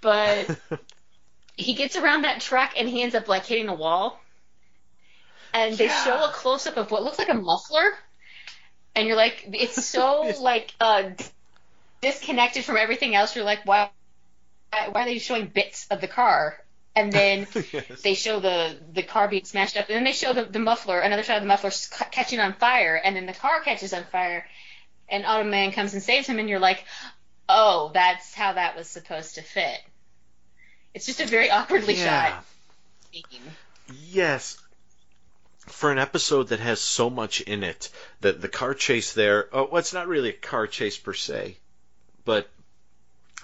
But 0.00 0.58
he 1.56 1.74
gets 1.74 1.96
around 1.96 2.22
that 2.22 2.40
truck 2.40 2.72
and 2.78 2.88
he 2.88 3.02
ends 3.02 3.14
up 3.14 3.28
like 3.28 3.46
hitting 3.46 3.68
a 3.68 3.74
wall. 3.74 4.20
And 5.54 5.74
they 5.76 5.88
show 5.88 6.24
a 6.24 6.30
close 6.34 6.66
up 6.66 6.76
of 6.76 6.90
what 6.90 7.02
looks 7.02 7.18
like 7.18 7.30
a 7.30 7.34
muffler. 7.34 7.92
And 8.94 9.06
you're 9.06 9.16
like, 9.16 9.48
it's 9.52 9.86
so 9.86 10.30
like 10.40 10.74
uh, 10.80 11.10
disconnected 12.06 12.64
from 12.64 12.76
everything 12.76 13.14
else. 13.14 13.34
You're 13.34 13.44
like, 13.44 13.60
why, 13.64 13.90
why 14.70 15.02
are 15.02 15.04
they 15.04 15.18
showing 15.18 15.46
bits 15.46 15.86
of 15.90 16.00
the 16.00 16.08
car? 16.08 16.56
And 16.94 17.12
then 17.12 17.46
Yes. 17.72 18.00
they 18.02 18.14
show 18.14 18.40
the 18.40 18.78
the 18.92 19.02
car 19.02 19.28
being 19.28 19.44
smashed 19.44 19.76
up, 19.76 19.86
and 19.88 19.96
then 19.96 20.04
they 20.04 20.12
show 20.12 20.32
the, 20.32 20.44
the 20.44 20.58
muffler, 20.58 20.98
another 21.00 21.22
shot 21.22 21.36
of 21.36 21.42
the 21.42 21.48
muffler 21.48 21.70
ca- 21.90 22.08
catching 22.10 22.40
on 22.40 22.52
fire, 22.54 22.94
and 22.96 23.14
then 23.16 23.26
the 23.26 23.34
car 23.34 23.60
catches 23.60 23.92
on 23.92 24.04
fire, 24.04 24.46
and 25.08 25.24
Automan 25.24 25.72
comes 25.74 25.92
and 25.94 26.02
saves 26.02 26.26
him, 26.26 26.38
and 26.38 26.48
you're 26.48 26.58
like, 26.70 26.84
oh, 27.48 27.90
that's 27.92 28.32
how 28.34 28.52
that 28.54 28.76
was 28.76 28.88
supposed 28.88 29.34
to 29.34 29.42
fit. 29.42 29.78
It's 30.94 31.04
just 31.06 31.20
a 31.20 31.26
very 31.26 31.50
awkwardly 31.50 31.94
Yeah. 31.94 32.28
shot 32.30 32.44
scene. 33.12 33.42
Yes. 34.08 34.56
For 35.66 35.92
an 35.92 35.98
episode 35.98 36.48
that 36.48 36.60
has 36.60 36.80
so 36.80 37.10
much 37.10 37.40
in 37.42 37.62
it, 37.64 37.90
that 38.20 38.40
the 38.40 38.48
car 38.48 38.72
chase 38.72 39.12
there, 39.12 39.48
oh, 39.52 39.64
well, 39.70 39.80
it's 39.80 39.92
not 39.92 40.06
really 40.08 40.30
a 40.30 40.32
car 40.32 40.66
chase 40.66 40.96
per 40.96 41.12
se, 41.12 41.58
but 42.26 42.50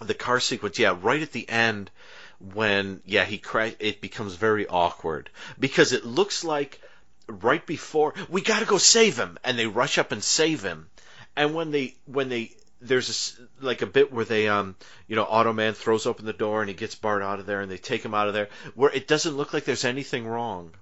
the 0.03 0.13
car 0.13 0.41
sequence, 0.41 0.79
yeah, 0.79 0.99
right 1.01 1.23
at 1.23 1.33
the 1.33 1.49
end, 1.49 1.91
when, 2.39 3.01
yeah, 3.07 3.25
he 3.25 3.39
cra- 3.39 3.73
it 3.79 4.03
becomes 4.03 4.35
very 4.35 4.67
awkward 4.67 5.31
because 5.59 5.93
it 5.93 6.05
looks 6.05 6.45
like 6.45 6.81
right 7.29 7.65
before 7.65 8.13
we 8.29 8.43
got 8.43 8.59
to 8.59 8.67
go 8.67 8.79
save 8.79 9.17
him, 9.17 9.39
and 9.45 9.59
they 9.59 9.67
rush 9.67 9.97
up 9.97 10.13
and 10.13 10.23
save 10.23 10.63
him, 10.63 10.91
and 11.37 11.55
when 11.55 11.71
they 11.71 11.95
when 12.05 12.29
they 12.29 12.55
there's 12.81 13.39
a 13.39 13.65
like 13.65 13.81
a 13.81 13.87
bit 13.87 14.13
where 14.13 14.25
they 14.25 14.49
um 14.49 14.75
you 15.07 15.15
know 15.15 15.25
Automan 15.25 15.75
throws 15.75 16.05
open 16.05 16.27
the 16.27 16.33
door 16.33 16.61
and 16.61 16.69
he 16.69 16.75
gets 16.75 16.97
Bart 16.97 17.23
out 17.23 17.39
of 17.39 17.47
there 17.47 17.61
and 17.61 17.71
they 17.71 17.79
take 17.79 18.05
him 18.05 18.13
out 18.13 18.27
of 18.27 18.35
there 18.35 18.49
where 18.75 18.91
it 18.91 19.07
doesn't 19.07 19.37
look 19.37 19.53
like 19.53 19.65
there's 19.65 19.85
anything 19.85 20.27
wrong. 20.27 20.73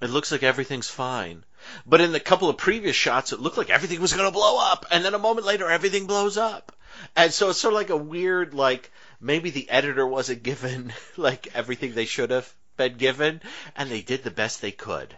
It 0.00 0.10
looks 0.10 0.30
like 0.30 0.44
everything's 0.44 0.88
fine. 0.88 1.44
But 1.86 2.00
in 2.00 2.12
the 2.12 2.20
couple 2.20 2.48
of 2.48 2.58
previous 2.58 2.94
shots, 2.94 3.32
it 3.32 3.40
looked 3.40 3.56
like 3.56 3.70
everything 3.70 4.00
was 4.00 4.12
going 4.12 4.26
to 4.26 4.30
blow 4.30 4.58
up, 4.58 4.86
and 4.90 5.04
then 5.04 5.14
a 5.14 5.18
moment 5.18 5.46
later, 5.46 5.68
everything 5.70 6.06
blows 6.06 6.36
up. 6.36 6.75
And 7.16 7.32
so 7.32 7.50
it's 7.50 7.58
sort 7.58 7.74
of 7.74 7.78
like 7.78 7.90
a 7.90 7.96
weird, 7.96 8.54
like 8.54 8.92
maybe 9.20 9.50
the 9.50 9.68
editor 9.70 10.06
wasn't 10.06 10.42
given 10.42 10.92
like 11.16 11.48
everything 11.54 11.94
they 11.94 12.04
should 12.04 12.30
have 12.30 12.52
been 12.76 12.96
given, 12.96 13.40
and 13.74 13.90
they 13.90 14.02
did 14.02 14.22
the 14.22 14.30
best 14.30 14.60
they 14.60 14.72
could 14.72 15.16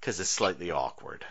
because 0.00 0.20
it's 0.20 0.30
slightly 0.30 0.70
awkward. 0.70 1.24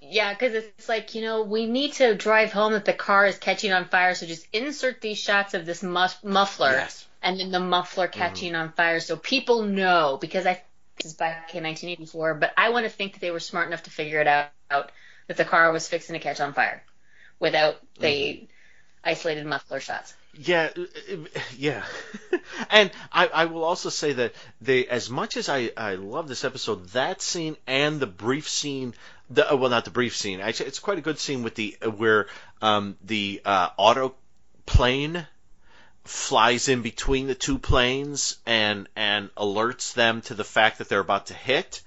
Yeah, 0.00 0.32
because 0.32 0.54
it's 0.54 0.88
like, 0.88 1.14
you 1.14 1.22
know, 1.22 1.42
we 1.42 1.66
need 1.66 1.92
to 1.94 2.14
drive 2.14 2.52
home 2.52 2.72
that 2.72 2.86
the 2.86 2.92
car 2.92 3.26
is 3.26 3.38
catching 3.38 3.72
on 3.72 3.84
fire, 3.84 4.14
so 4.14 4.26
just 4.26 4.46
insert 4.52 5.00
these 5.00 5.18
shots 5.18 5.54
of 5.54 5.66
this 5.66 5.82
muff- 5.82 6.24
muffler 6.24 6.70
Yes. 6.72 7.06
and 7.22 7.38
then 7.38 7.50
the 7.50 7.60
muffler 7.60 8.08
mm-hmm. 8.08 8.18
catching 8.18 8.54
on 8.54 8.72
fire 8.72 8.98
so 8.98 9.16
people 9.16 9.62
know, 9.62 10.18
because 10.20 10.46
I 10.46 10.62
this 10.96 11.12
is 11.12 11.16
back 11.16 11.54
in 11.54 11.64
1984, 11.64 12.34
but 12.34 12.52
I 12.56 12.70
want 12.70 12.84
to 12.84 12.90
think 12.90 13.14
that 13.14 13.20
they 13.20 13.30
were 13.30 13.40
smart 13.40 13.68
enough 13.68 13.84
to 13.84 13.90
figure 13.90 14.20
it 14.20 14.26
out, 14.26 14.50
out 14.70 14.92
that 15.28 15.36
the 15.36 15.44
car 15.44 15.70
was 15.72 15.88
fixing 15.88 16.14
to 16.14 16.18
catch 16.18 16.40
on 16.40 16.52
fire 16.52 16.82
without 17.38 17.76
the 17.98 18.06
mm-hmm. 18.06 18.44
Isolated 19.04 19.46
muffler 19.46 19.80
shots. 19.80 20.14
Yeah, 20.34 20.70
uh, 20.76 21.16
yeah. 21.56 21.84
and 22.70 22.90
I, 23.12 23.26
I 23.26 23.44
will 23.46 23.64
also 23.64 23.88
say 23.88 24.12
that 24.12 24.34
they, 24.60 24.86
as 24.86 25.10
much 25.10 25.36
as 25.36 25.48
I, 25.48 25.72
I 25.76 25.94
love 25.94 26.28
this 26.28 26.44
episode, 26.44 26.88
that 26.90 27.20
scene 27.20 27.56
and 27.66 27.98
the 27.98 28.06
brief 28.06 28.48
scene, 28.48 28.94
the 29.28 29.52
uh, 29.52 29.56
well, 29.56 29.70
not 29.70 29.84
the 29.84 29.90
brief 29.90 30.16
scene. 30.16 30.40
Actually, 30.40 30.66
it's 30.66 30.78
quite 30.78 30.98
a 30.98 31.02
good 31.02 31.18
scene 31.18 31.42
with 31.42 31.54
the 31.54 31.76
uh, 31.84 31.90
where 31.90 32.28
um, 32.62 32.96
the 33.02 33.42
uh, 33.44 33.70
auto 33.76 34.14
plane 34.66 35.26
flies 36.04 36.68
in 36.68 36.82
between 36.82 37.26
the 37.26 37.34
two 37.34 37.58
planes 37.58 38.38
and 38.46 38.88
and 38.96 39.34
alerts 39.34 39.94
them 39.94 40.20
to 40.22 40.34
the 40.34 40.44
fact 40.44 40.78
that 40.78 40.88
they're 40.88 41.00
about 41.00 41.26
to 41.26 41.34
hit. 41.34 41.82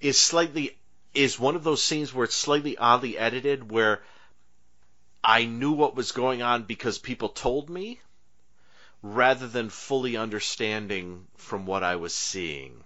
Is 0.00 0.18
slightly 0.18 0.76
is 1.14 1.38
one 1.38 1.56
of 1.56 1.64
those 1.64 1.82
scenes 1.82 2.12
where 2.12 2.24
it's 2.24 2.34
slightly 2.34 2.78
oddly 2.78 3.18
edited 3.18 3.70
where 3.70 4.00
I 5.24 5.44
knew 5.44 5.72
what 5.72 5.94
was 5.94 6.12
going 6.12 6.42
on 6.42 6.64
because 6.64 6.98
people 6.98 7.28
told 7.28 7.70
me 7.70 8.00
rather 9.02 9.48
than 9.48 9.70
fully 9.70 10.16
understanding 10.16 11.26
from 11.36 11.66
what 11.66 11.82
I 11.82 11.96
was 11.96 12.14
seeing. 12.14 12.84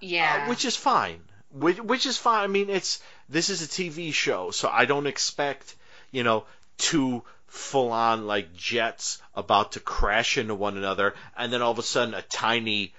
Yeah. 0.00 0.44
Uh, 0.44 0.48
which 0.48 0.64
is 0.64 0.76
fine. 0.76 1.22
Which, 1.50 1.80
which 1.80 2.06
is 2.06 2.18
fine. 2.18 2.44
I 2.44 2.46
mean, 2.46 2.70
it's 2.70 3.00
this 3.28 3.48
is 3.48 3.62
a 3.62 3.68
TV 3.68 4.12
show, 4.12 4.50
so 4.50 4.68
I 4.68 4.84
don't 4.84 5.06
expect, 5.06 5.74
you 6.10 6.22
know, 6.22 6.44
two 6.78 7.24
full 7.46 7.92
on 7.92 8.26
like 8.26 8.54
jets 8.54 9.20
about 9.34 9.72
to 9.72 9.80
crash 9.80 10.36
into 10.36 10.54
one 10.54 10.76
another 10.76 11.14
and 11.36 11.52
then 11.52 11.62
all 11.62 11.70
of 11.70 11.78
a 11.78 11.82
sudden 11.82 12.12
a 12.12 12.22
tiny 12.22 12.92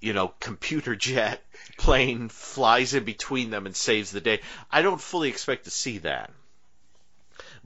you 0.00 0.12
know, 0.12 0.32
computer 0.40 0.94
jet 1.08 1.42
plane 1.76 2.28
flies 2.28 2.94
in 2.94 3.04
between 3.04 3.50
them 3.50 3.66
and 3.66 3.74
saves 3.74 4.10
the 4.10 4.20
day. 4.20 4.40
I 4.70 4.82
don't 4.82 5.00
fully 5.00 5.28
expect 5.28 5.64
to 5.64 5.70
see 5.70 5.98
that. 5.98 6.30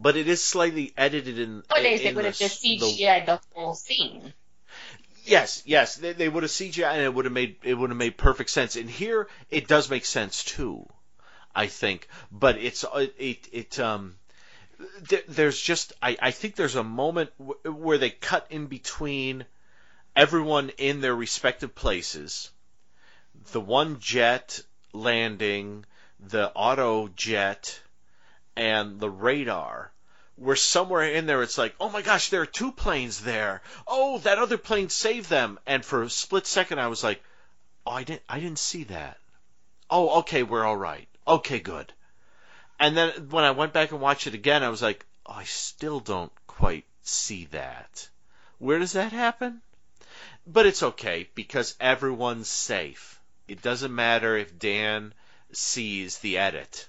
But 0.02 0.16
it 0.16 0.28
is 0.28 0.42
slightly 0.42 0.92
edited 0.96 1.38
in. 1.38 1.62
Nowadays, 1.70 2.00
in 2.00 2.06
they 2.06 2.12
would 2.14 2.24
the 2.24 2.28
have 2.28 2.38
just 2.38 2.54
s- 2.64 2.80
the- 2.80 3.26
the 3.26 3.40
whole 3.54 3.74
scene. 3.74 4.32
Yes, 5.24 5.62
yes, 5.66 5.96
they, 5.96 6.12
they 6.12 6.28
would 6.28 6.42
have 6.42 6.50
CGI 6.50 6.92
and 6.94 7.02
it 7.02 7.14
would 7.14 7.26
have 7.26 7.32
made 7.34 7.56
it 7.62 7.74
would 7.74 7.90
have 7.90 7.96
made 7.96 8.16
perfect 8.16 8.50
sense. 8.50 8.76
And 8.76 8.88
here 8.90 9.28
it 9.50 9.68
does 9.68 9.90
make 9.90 10.04
sense 10.06 10.42
too, 10.44 10.88
I 11.54 11.66
think. 11.66 12.08
But 12.32 12.56
it's 12.58 12.84
uh, 12.84 13.06
it 13.18 13.48
it 13.52 13.78
um 13.78 14.16
there's 15.28 15.60
just 15.60 15.92
I 16.02 16.16
I 16.20 16.30
think 16.30 16.56
there's 16.56 16.76
a 16.76 16.84
moment 16.84 17.30
w- 17.38 17.60
where 17.78 17.98
they 17.98 18.10
cut 18.10 18.46
in 18.50 18.66
between 18.66 19.44
everyone 20.16 20.70
in 20.78 21.00
their 21.00 21.14
respective 21.14 21.74
places. 21.74 22.50
The 23.52 23.60
one 23.60 24.00
jet 24.00 24.60
landing, 24.92 25.84
the 26.18 26.50
auto 26.54 27.08
jet, 27.08 27.78
and 28.56 29.00
the 29.00 29.10
radar 29.10 29.92
where 30.40 30.56
somewhere 30.56 31.02
in 31.02 31.26
there 31.26 31.42
it's 31.42 31.58
like, 31.58 31.74
oh 31.78 31.90
my 31.90 32.00
gosh, 32.00 32.30
there 32.30 32.40
are 32.40 32.46
two 32.46 32.72
planes 32.72 33.20
there. 33.20 33.60
Oh, 33.86 34.18
that 34.20 34.38
other 34.38 34.56
plane 34.56 34.88
saved 34.88 35.28
them. 35.28 35.58
And 35.66 35.84
for 35.84 36.02
a 36.02 36.08
split 36.08 36.46
second, 36.46 36.78
I 36.78 36.86
was 36.86 37.04
like, 37.04 37.22
oh, 37.86 37.92
I 37.92 38.04
didn't, 38.04 38.22
I 38.26 38.40
didn't 38.40 38.58
see 38.58 38.84
that. 38.84 39.18
Oh, 39.90 40.20
okay, 40.20 40.42
we're 40.42 40.64
all 40.64 40.76
right. 40.76 41.06
Okay, 41.28 41.60
good. 41.60 41.92
And 42.78 42.96
then 42.96 43.28
when 43.28 43.44
I 43.44 43.50
went 43.50 43.74
back 43.74 43.92
and 43.92 44.00
watched 44.00 44.26
it 44.26 44.34
again, 44.34 44.62
I 44.62 44.70
was 44.70 44.80
like, 44.80 45.04
oh, 45.26 45.34
I 45.34 45.44
still 45.44 46.00
don't 46.00 46.32
quite 46.46 46.86
see 47.02 47.44
that. 47.52 48.08
Where 48.58 48.78
does 48.78 48.92
that 48.92 49.12
happen? 49.12 49.60
But 50.46 50.64
it's 50.64 50.82
okay 50.82 51.28
because 51.34 51.76
everyone's 51.78 52.48
safe. 52.48 53.20
It 53.46 53.60
doesn't 53.60 53.94
matter 53.94 54.38
if 54.38 54.58
Dan 54.58 55.12
sees 55.52 56.18
the 56.18 56.38
edit. 56.38 56.88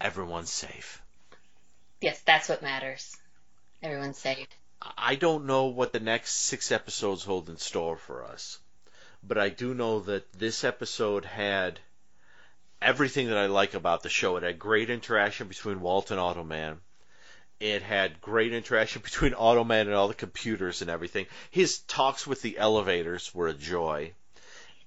Everyone's 0.00 0.50
safe. 0.50 1.02
Yes, 2.00 2.20
that's 2.20 2.48
what 2.48 2.62
matters. 2.62 3.16
Everyone's 3.82 4.18
safe. 4.18 4.46
I 4.96 5.14
don't 5.14 5.46
know 5.46 5.66
what 5.66 5.92
the 5.92 6.00
next 6.00 6.32
six 6.32 6.70
episodes 6.70 7.24
hold 7.24 7.48
in 7.48 7.56
store 7.56 7.96
for 7.96 8.24
us, 8.24 8.58
but 9.22 9.38
I 9.38 9.48
do 9.48 9.74
know 9.74 10.00
that 10.00 10.32
this 10.32 10.64
episode 10.64 11.24
had 11.24 11.80
everything 12.80 13.28
that 13.28 13.38
I 13.38 13.46
like 13.46 13.74
about 13.74 14.02
the 14.02 14.08
show. 14.08 14.36
It 14.36 14.42
had 14.42 14.58
great 14.58 14.90
interaction 14.90 15.48
between 15.48 15.80
Walt 15.80 16.10
and 16.10 16.20
Automan. 16.20 16.78
It 17.58 17.82
had 17.82 18.20
great 18.20 18.52
interaction 18.52 19.00
between 19.04 19.32
Automan 19.32 19.82
and 19.82 19.94
all 19.94 20.08
the 20.08 20.14
computers 20.14 20.82
and 20.82 20.90
everything. 20.90 21.26
His 21.50 21.78
talks 21.80 22.26
with 22.26 22.42
the 22.42 22.58
elevators 22.58 23.34
were 23.34 23.48
a 23.48 23.54
joy. 23.54 24.12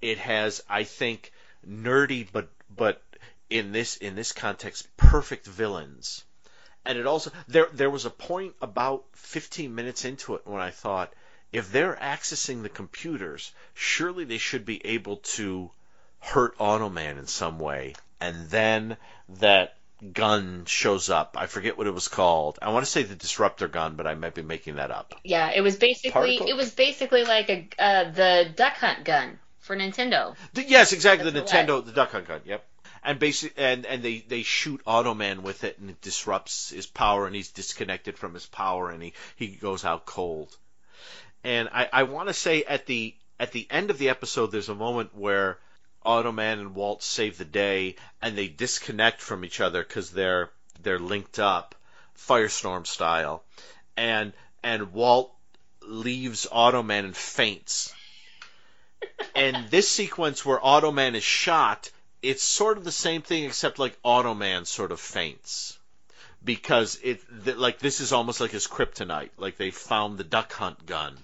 It 0.02 0.20
has, 0.20 0.64
I 0.70 0.84
think, 0.84 1.32
nerdy 1.68 2.28
but 2.32 2.50
but 2.74 3.02
in 3.50 3.72
this 3.72 3.98
in 3.98 4.16
this 4.16 4.32
context 4.32 4.88
perfect 4.98 5.46
villains. 5.46 6.24
And 6.86 6.98
it 6.98 7.06
also 7.06 7.32
there 7.48 7.68
there 7.74 7.90
was 7.90 8.06
a 8.06 8.10
point 8.10 8.56
about 8.62 9.06
15 9.14 9.74
minutes 9.74 10.06
into 10.06 10.36
it 10.36 10.42
when 10.46 10.62
I 10.62 10.72
thought 10.72 11.14
if 11.52 11.72
they're 11.72 11.96
accessing 11.96 12.62
the 12.62 12.70
computers, 12.70 13.52
surely 13.74 14.24
they 14.24 14.38
should 14.38 14.66
be 14.66 14.86
able 14.86 15.18
to 15.18 15.72
hurt 16.20 16.58
Automan 16.58 17.18
in 17.18 17.28
some 17.28 17.60
way. 17.60 17.96
And 18.22 18.50
then 18.50 18.98
that 19.40 19.76
gun 20.14 20.66
shows 20.66 21.10
up. 21.10 21.36
I 21.38 21.48
forget 21.48 21.78
what 21.78 21.88
it 21.88 21.94
was 21.94 22.08
called. 22.08 22.60
I 22.62 22.70
want 22.70 22.86
to 22.86 22.92
say 22.92 23.04
the 23.04 23.16
disruptor 23.16 23.68
gun, 23.68 23.96
but 23.96 24.08
I 24.08 24.16
might 24.16 24.36
be 24.36 24.42
making 24.44 24.76
that 24.76 24.92
up. 24.92 25.16
Yeah, 25.24 25.52
it 25.54 25.62
was 25.62 25.76
basically 25.76 26.12
Particle? 26.12 26.48
it 26.48 26.56
was 26.56 26.72
basically 26.72 27.24
like 27.24 27.50
a 27.50 27.68
uh, 27.80 28.12
the 28.12 28.52
duck 28.56 28.74
hunt 28.74 29.04
gun 29.04 29.40
for 29.70 29.76
Nintendo. 29.76 30.36
The- 30.54 30.68
yes, 30.68 30.94
exactly. 30.94 31.30
The 31.30 31.42
Nintendo, 31.42 31.86
the 31.86 31.92
Duck 31.92 32.12
Hunt 32.12 32.28
gun. 32.28 32.42
Yep. 32.46 32.66
And 33.04 33.20
basic, 33.20 33.54
and 33.58 33.86
and 33.86 34.04
they 34.04 34.20
they 34.20 34.44
shoot 34.44 34.82
Automan 34.86 35.42
with 35.42 35.64
it, 35.64 35.80
and 35.80 35.90
it 35.90 36.02
disrupts 36.02 36.70
his 36.70 36.86
power, 36.86 37.26
and 37.26 37.36
he's 37.36 37.52
disconnected 37.52 38.18
from 38.18 38.34
his 38.34 38.46
power, 38.46 38.90
and 38.90 39.02
he 39.02 39.14
he 39.36 39.48
goes 39.48 39.86
out 39.86 40.06
cold. 40.06 40.56
And 41.44 41.70
I 41.70 41.90
I 41.92 42.04
want 42.04 42.28
to 42.28 42.34
say 42.34 42.64
at 42.64 42.86
the 42.86 43.16
at 43.40 43.52
the 43.52 43.68
end 43.70 43.90
of 43.90 43.98
the 43.98 44.10
episode, 44.10 44.48
there's 44.48 44.70
a 44.70 44.76
moment 44.76 45.16
where 45.16 45.58
Automan 46.06 46.60
and 46.60 46.76
Walt 46.76 47.04
save 47.04 47.38
the 47.38 47.46
day, 47.46 47.96
and 48.22 48.38
they 48.38 48.48
disconnect 48.48 49.22
from 49.22 49.46
each 49.46 49.62
other 49.62 49.84
because 49.84 50.12
they're 50.12 50.52
they're 50.82 51.00
linked 51.00 51.40
up, 51.40 51.76
Firestorm 52.18 52.86
style, 52.86 53.44
and 53.96 54.34
and 54.64 54.94
Walt 54.94 55.34
leaves 55.82 56.46
Automan 56.52 57.06
and 57.06 57.18
faints 57.18 57.94
and 59.36 59.70
this 59.70 59.90
sequence 59.90 60.46
where 60.46 60.60
Automan 60.60 61.16
is 61.16 61.24
shot, 61.24 61.90
it's 62.22 62.44
sort 62.44 62.78
of 62.78 62.84
the 62.84 62.92
same 62.92 63.22
thing 63.22 63.46
except 63.46 63.80
like 63.80 64.02
Automan 64.04 64.66
sort 64.66 64.92
of 64.92 65.00
faints 65.00 65.78
because 66.44 67.00
it 67.04 67.22
th- 67.46 67.58
like 67.58 67.80
this 67.80 68.02
is 68.02 68.12
almost 68.12 68.40
like 68.40 68.52
his 68.52 68.68
kryptonite. 68.68 69.32
Like 69.38 69.58
they 69.58 69.72
found 69.72 70.18
the 70.18 70.24
duck 70.24 70.52
hunt 70.54 70.86
gun, 70.86 71.18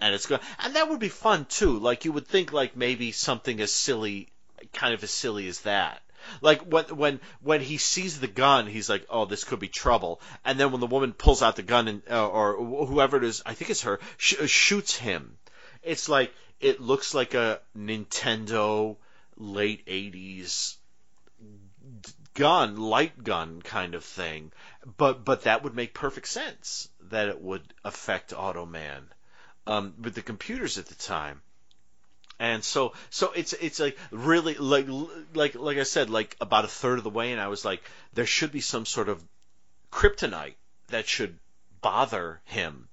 and 0.00 0.14
it's 0.14 0.26
going 0.26 0.40
and 0.58 0.76
that 0.76 0.88
would 0.88 1.00
be 1.00 1.08
fun 1.08 1.46
too. 1.46 1.78
Like 1.78 2.04
you 2.04 2.12
would 2.12 2.26
think 2.26 2.52
like 2.52 2.76
maybe 2.76 3.12
something 3.12 3.60
as 3.60 3.72
silly, 3.72 4.28
kind 4.72 4.94
of 4.94 5.02
as 5.02 5.10
silly 5.10 5.48
as 5.48 5.60
that. 5.60 6.02
Like 6.42 6.60
when 6.62 6.84
when 6.96 7.20
when 7.40 7.60
he 7.60 7.78
sees 7.78 8.20
the 8.20 8.26
gun, 8.26 8.66
he's 8.66 8.90
like, 8.90 9.06
"Oh, 9.08 9.24
this 9.24 9.44
could 9.44 9.58
be 9.58 9.68
trouble." 9.68 10.20
And 10.44 10.60
then 10.60 10.70
when 10.70 10.80
the 10.80 10.86
woman 10.86 11.12
pulls 11.14 11.42
out 11.42 11.56
the 11.56 11.62
gun 11.62 11.88
and 11.88 12.02
uh, 12.10 12.28
or 12.28 12.56
whoever 12.86 13.16
it 13.16 13.24
is, 13.24 13.42
I 13.46 13.54
think 13.54 13.70
it's 13.70 13.82
her, 13.82 14.00
sh- 14.18 14.46
shoots 14.46 14.96
him. 14.96 15.38
It's 15.82 16.08
like 16.08 16.32
it 16.60 16.80
looks 16.80 17.14
like 17.14 17.32
a 17.32 17.60
Nintendo 17.76 18.96
late 19.40 19.86
80s 19.86 20.76
gun, 22.34 22.76
light 22.76 23.22
gun 23.24 23.62
kind 23.62 23.94
of 23.94 24.04
thing. 24.04 24.52
But 24.96 25.24
but 25.24 25.42
that 25.42 25.64
would 25.64 25.74
make 25.74 25.94
perfect 25.94 26.28
sense 26.28 26.88
that 27.10 27.28
it 27.28 27.40
would 27.40 27.62
affect 27.84 28.32
Automan 28.32 29.02
um, 29.66 29.94
with 30.00 30.14
the 30.14 30.22
computers 30.22 30.78
at 30.78 30.86
the 30.86 30.94
time. 30.94 31.42
And 32.38 32.64
so 32.64 32.94
so 33.10 33.32
it's 33.32 33.52
it's 33.54 33.80
like 33.80 33.98
really 34.10 34.54
like 34.54 34.86
like 35.34 35.54
like 35.54 35.78
I 35.78 35.82
said 35.82 36.10
like 36.10 36.36
about 36.40 36.64
a 36.64 36.68
third 36.68 36.98
of 36.98 37.04
the 37.04 37.10
way 37.10 37.32
and 37.32 37.40
I 37.40 37.48
was 37.48 37.64
like 37.64 37.82
there 38.14 38.26
should 38.26 38.52
be 38.52 38.60
some 38.60 38.86
sort 38.86 39.08
of 39.08 39.22
kryptonite 39.90 40.54
that 40.88 41.08
should 41.08 41.38
bother 41.82 42.40
him 42.44 42.88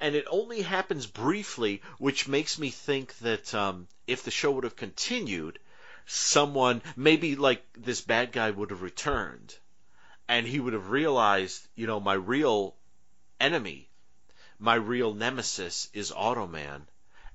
and 0.00 0.14
it 0.14 0.26
only 0.28 0.62
happens 0.62 1.06
briefly, 1.06 1.80
which 1.98 2.28
makes 2.28 2.58
me 2.58 2.70
think 2.70 3.16
that 3.18 3.54
um, 3.54 3.88
if 4.06 4.22
the 4.22 4.30
show 4.30 4.50
would 4.50 4.64
have 4.64 4.76
continued, 4.76 5.58
someone 6.06 6.82
maybe 6.96 7.36
like 7.36 7.64
this 7.74 8.00
bad 8.00 8.32
guy 8.32 8.50
would 8.50 8.70
have 8.70 8.82
returned, 8.82 9.54
and 10.28 10.46
he 10.46 10.60
would 10.60 10.72
have 10.72 10.90
realized, 10.90 11.66
you 11.74 11.86
know, 11.86 12.00
my 12.00 12.14
real 12.14 12.74
enemy, 13.40 13.88
my 14.58 14.74
real 14.74 15.14
nemesis 15.14 15.88
is 15.92 16.10
Automan, 16.10 16.82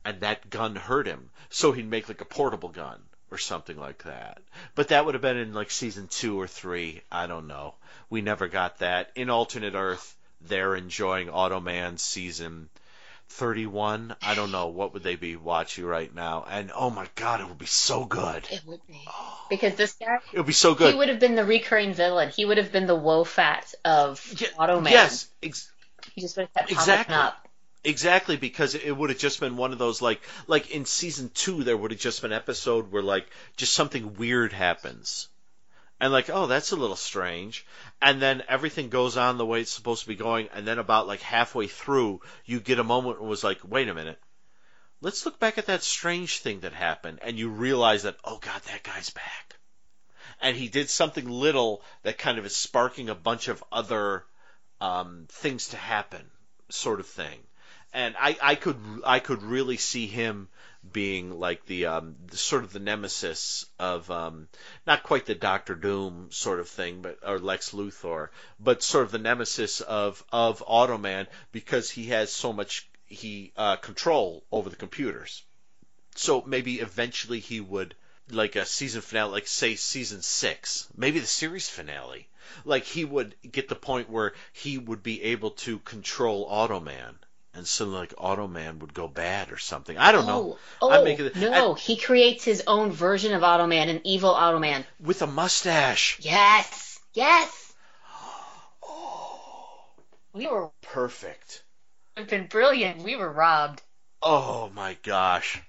and 0.05 0.21
that 0.21 0.49
gun 0.49 0.75
hurt 0.75 1.07
him, 1.07 1.29
so 1.49 1.71
he'd 1.71 1.89
make 1.89 2.07
like 2.07 2.21
a 2.21 2.25
portable 2.25 2.69
gun 2.69 3.01
or 3.31 3.37
something 3.37 3.77
like 3.77 4.03
that. 4.03 4.41
But 4.75 4.87
that 4.89 5.05
would 5.05 5.13
have 5.13 5.21
been 5.21 5.37
in 5.37 5.53
like 5.53 5.71
season 5.71 6.07
two 6.07 6.39
or 6.39 6.47
three. 6.47 7.01
I 7.11 7.27
don't 7.27 7.47
know. 7.47 7.75
We 8.09 8.21
never 8.21 8.47
got 8.47 8.79
that. 8.79 9.11
In 9.15 9.29
alternate 9.29 9.75
Earth, 9.75 10.15
they're 10.41 10.75
enjoying 10.75 11.27
Automan 11.27 11.99
season 11.99 12.69
31. 13.29 14.15
I 14.21 14.35
don't 14.35 14.51
know. 14.51 14.67
What 14.67 14.93
would 14.93 15.03
they 15.03 15.15
be 15.15 15.35
watching 15.35 15.85
right 15.85 16.13
now? 16.13 16.45
And 16.49 16.71
oh 16.75 16.89
my 16.89 17.07
god, 17.15 17.41
it 17.41 17.47
would 17.47 17.57
be 17.57 17.65
so 17.65 18.05
good. 18.05 18.47
It 18.51 18.61
would 18.65 18.85
be 18.87 18.99
oh. 19.07 19.45
because 19.49 19.75
this 19.75 19.93
guy 19.93 20.17
It 20.33 20.37
would 20.37 20.45
be 20.47 20.53
so 20.53 20.75
good. 20.75 20.91
he 20.93 20.97
would 20.97 21.09
have 21.09 21.19
been 21.19 21.35
the 21.35 21.45
recurring 21.45 21.93
villain. 21.93 22.29
He 22.29 22.45
would 22.45 22.57
have 22.57 22.71
been 22.71 22.87
the 22.87 22.95
Wo 22.95 23.23
Fat 23.23 23.73
of 23.85 24.25
Yeah, 24.37 24.47
Automan. 24.57 24.91
Yes, 24.91 25.27
ex- 25.43 25.71
he 26.15 26.21
just 26.21 26.35
would 26.37 26.43
have 26.43 26.53
kept 26.53 26.71
Exactly. 26.71 27.13
popping 27.13 27.27
up. 27.27 27.47
Exactly, 27.83 28.35
because 28.35 28.75
it 28.75 28.91
would 28.91 29.09
have 29.09 29.19
just 29.19 29.39
been 29.39 29.55
one 29.55 29.71
of 29.71 29.77
those 29.79 30.01
like 30.01 30.21
like 30.47 30.71
in 30.71 30.83
season 30.85 31.31
two 31.33 31.63
there 31.63 31.77
would 31.77 31.91
have 31.91 31.99
just 31.99 32.21
been 32.21 32.31
an 32.33 32.37
episode 32.37 32.91
where 32.91 33.03
like 33.03 33.25
just 33.55 33.73
something 33.73 34.15
weird 34.15 34.51
happens. 34.51 35.29
And 35.99 36.13
like, 36.13 36.29
oh, 36.29 36.47
that's 36.47 36.71
a 36.71 36.77
little 36.77 36.95
strange. 36.95 37.65
And 38.01 38.21
then 38.21 38.43
everything 38.47 38.89
goes 38.89 39.17
on 39.17 39.37
the 39.37 39.45
way 39.45 39.61
it's 39.61 39.71
supposed 39.71 40.03
to 40.03 40.07
be 40.07 40.15
going, 40.15 40.49
and 40.53 40.65
then 40.65 40.79
about 40.79 41.07
like 41.07 41.21
halfway 41.21 41.67
through, 41.67 42.21
you 42.45 42.59
get 42.59 42.79
a 42.79 42.83
moment 42.83 43.17
it 43.17 43.23
was 43.23 43.43
like, 43.43 43.59
wait 43.63 43.89
a 43.89 43.93
minute. 43.93 44.19
Let's 45.01 45.25
look 45.25 45.39
back 45.39 45.57
at 45.57 45.67
that 45.67 45.83
strange 45.83 46.39
thing 46.39 46.61
that 46.61 46.73
happened, 46.73 47.19
and 47.21 47.37
you 47.37 47.49
realize 47.49 48.03
that, 48.03 48.17
oh 48.23 48.37
god, 48.37 48.61
that 48.63 48.83
guy's 48.83 49.09
back. 49.09 49.55
And 50.41 50.55
he 50.55 50.69
did 50.69 50.89
something 50.89 51.29
little 51.29 51.81
that 52.03 52.17
kind 52.17 52.37
of 52.37 52.45
is 52.45 52.55
sparking 52.55 53.09
a 53.09 53.15
bunch 53.15 53.49
of 53.49 53.63
other 53.71 54.23
um, 54.79 55.25
things 55.29 55.69
to 55.69 55.77
happen, 55.77 56.31
sort 56.69 56.99
of 56.99 57.07
thing 57.07 57.39
and 57.93 58.15
I, 58.19 58.37
I 58.41 58.55
could 58.55 58.77
I 59.05 59.19
could 59.19 59.43
really 59.43 59.77
see 59.77 60.07
him 60.07 60.47
being 60.91 61.39
like 61.39 61.65
the, 61.65 61.85
um, 61.85 62.15
the 62.27 62.37
sort 62.37 62.63
of 62.63 62.73
the 62.73 62.79
nemesis 62.79 63.65
of 63.79 64.09
um, 64.09 64.47
not 64.87 65.03
quite 65.03 65.25
the 65.25 65.35
Doctor 65.35 65.75
Doom 65.75 66.29
sort 66.31 66.59
of 66.59 66.69
thing, 66.69 67.01
but 67.01 67.19
or 67.25 67.39
Lex 67.39 67.71
Luthor, 67.71 68.29
but 68.59 68.83
sort 68.83 69.05
of 69.05 69.11
the 69.11 69.17
nemesis 69.19 69.81
of 69.81 70.23
of 70.31 70.63
Automan 70.67 71.27
because 71.51 71.89
he 71.89 72.05
has 72.07 72.31
so 72.31 72.53
much 72.53 72.89
he 73.05 73.51
uh, 73.57 73.75
control 73.75 74.43
over 74.51 74.69
the 74.69 74.75
computers. 74.75 75.43
So 76.15 76.43
maybe 76.45 76.79
eventually 76.79 77.39
he 77.39 77.59
would 77.59 77.95
like 78.31 78.55
a 78.55 78.65
season 78.65 79.01
finale, 79.01 79.31
like 79.31 79.47
say 79.47 79.75
season 79.75 80.21
six, 80.21 80.87
maybe 80.95 81.19
the 81.19 81.27
series 81.27 81.69
finale. 81.69 82.27
Like 82.65 82.83
he 82.83 83.05
would 83.05 83.35
get 83.51 83.69
the 83.69 83.75
point 83.75 84.09
where 84.09 84.33
he 84.53 84.77
would 84.77 85.03
be 85.03 85.21
able 85.23 85.51
to 85.51 85.79
control 85.79 86.49
Automan 86.49 87.15
and 87.59 87.67
so 87.67 87.85
like 87.85 88.15
Automan 88.15 88.79
would 88.79 88.93
go 88.93 89.07
bad 89.07 89.51
or 89.51 89.57
something. 89.57 89.97
I 89.97 90.11
don't 90.11 90.25
know. 90.25 90.57
Oh, 90.81 90.91
I'm 90.91 91.01
oh 91.01 91.03
making 91.03 91.27
it- 91.27 91.35
no! 91.35 91.75
he 91.75 91.97
creates 91.97 92.43
his 92.43 92.63
own 92.65 92.91
version 92.91 93.33
of 93.33 93.43
Automan, 93.43 93.89
an 93.89 94.01
evil 94.03 94.33
Automan. 94.33 94.83
With 94.99 95.21
a 95.21 95.27
mustache. 95.27 96.17
Yes, 96.21 96.99
yes. 97.13 97.73
Oh, 98.83 99.39
we 100.33 100.47
were 100.47 100.71
Perfect. 100.81 101.63
We've 102.17 102.27
been 102.27 102.47
brilliant. 102.47 103.03
We 103.03 103.15
were 103.15 103.31
robbed. 103.31 103.81
Oh 104.21 104.71
my 104.73 104.97
gosh. 105.03 105.61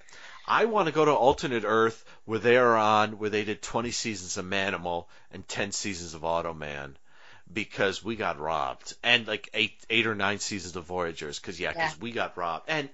I 0.46 0.64
want 0.64 0.86
to 0.86 0.92
go 0.92 1.04
to 1.04 1.12
alternate 1.12 1.64
Earth 1.64 2.04
where 2.24 2.38
they 2.38 2.56
are 2.56 2.76
on 2.76 3.18
where 3.18 3.30
they 3.30 3.44
did 3.44 3.62
20 3.62 3.90
seasons 3.90 4.36
of 4.36 4.44
Manimal 4.44 5.06
and 5.30 5.46
10 5.46 5.72
seasons 5.72 6.14
of 6.14 6.22
Automan 6.22 6.96
because 7.52 8.02
we 8.04 8.16
got 8.16 8.38
robbed 8.38 8.94
and 9.02 9.26
like 9.26 9.48
eight 9.54 9.74
eight 9.90 10.06
or 10.06 10.14
nine 10.14 10.38
seasons 10.38 10.76
of 10.76 10.84
Voyagers 10.84 11.38
because 11.38 11.58
yeah 11.58 11.70
because 11.72 11.92
Yeah. 11.94 12.02
we 12.02 12.12
got 12.12 12.36
robbed 12.36 12.64
and 12.68 12.88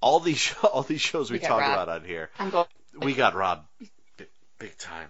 all 0.00 0.20
these 0.20 0.54
all 0.62 0.82
these 0.82 1.00
shows 1.00 1.30
we, 1.30 1.38
We 1.38 1.46
talk 1.46 1.60
robbed. 1.60 1.72
about 1.72 1.88
on 1.88 2.04
here 2.04 2.30
we 2.98 3.14
got 3.14 3.34
robbed 3.34 3.66
big, 4.16 4.28
big 4.58 4.76
time. 4.78 5.08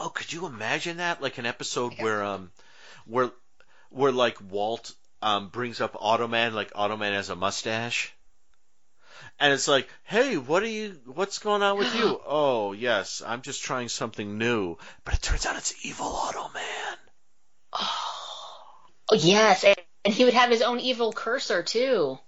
Oh, 0.00 0.08
could 0.08 0.32
you 0.32 0.46
imagine 0.46 0.96
that? 0.98 1.20
Like 1.22 1.38
an 1.38 1.46
episode 1.46 1.94
where 1.98 2.22
um 2.24 2.50
where 3.06 3.30
where 3.90 4.12
like 4.12 4.38
Walt 4.50 4.94
um 5.20 5.48
brings 5.48 5.80
up 5.80 5.94
Automan, 5.94 6.52
like 6.54 6.72
Automan 6.72 7.12
has 7.12 7.28
a 7.30 7.36
mustache. 7.36 8.12
And 9.38 9.52
it's 9.52 9.68
like, 9.68 9.88
"Hey, 10.04 10.36
what 10.36 10.62
are 10.62 10.68
you 10.68 10.98
what's 11.06 11.38
going 11.38 11.62
on 11.62 11.78
with 11.78 11.94
you?" 11.96 12.20
"Oh, 12.26 12.72
yes, 12.72 13.22
I'm 13.24 13.42
just 13.42 13.62
trying 13.62 13.88
something 13.88 14.38
new." 14.38 14.76
But 15.04 15.14
it 15.14 15.22
turns 15.22 15.46
out 15.46 15.56
it's 15.56 15.74
evil 15.84 16.06
Automan. 16.06 16.91
Oh 19.10 19.14
yes, 19.16 19.64
and, 19.64 19.76
and 20.04 20.14
he 20.14 20.24
would 20.24 20.34
have 20.34 20.50
his 20.50 20.62
own 20.62 20.80
evil 20.80 21.12
cursor 21.12 21.62
too. 21.62 22.18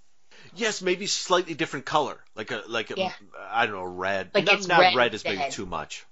Yes, 0.55 0.81
maybe 0.81 1.07
slightly 1.07 1.53
different 1.53 1.85
color, 1.85 2.17
like 2.35 2.51
a 2.51 2.63
like 2.67 2.91
a 2.91 2.95
Yeah. 2.97 3.11
I 3.49 3.65
don't 3.65 3.75
know, 3.75 3.83
red. 3.83 4.31
Like 4.33 4.45
not, 4.45 4.55
it's 4.55 4.67
not 4.67 4.79
red 4.79 4.95
red 4.95 5.13
is 5.13 5.23
maybe 5.23 5.51
too 5.51 5.65
much. 5.65 6.05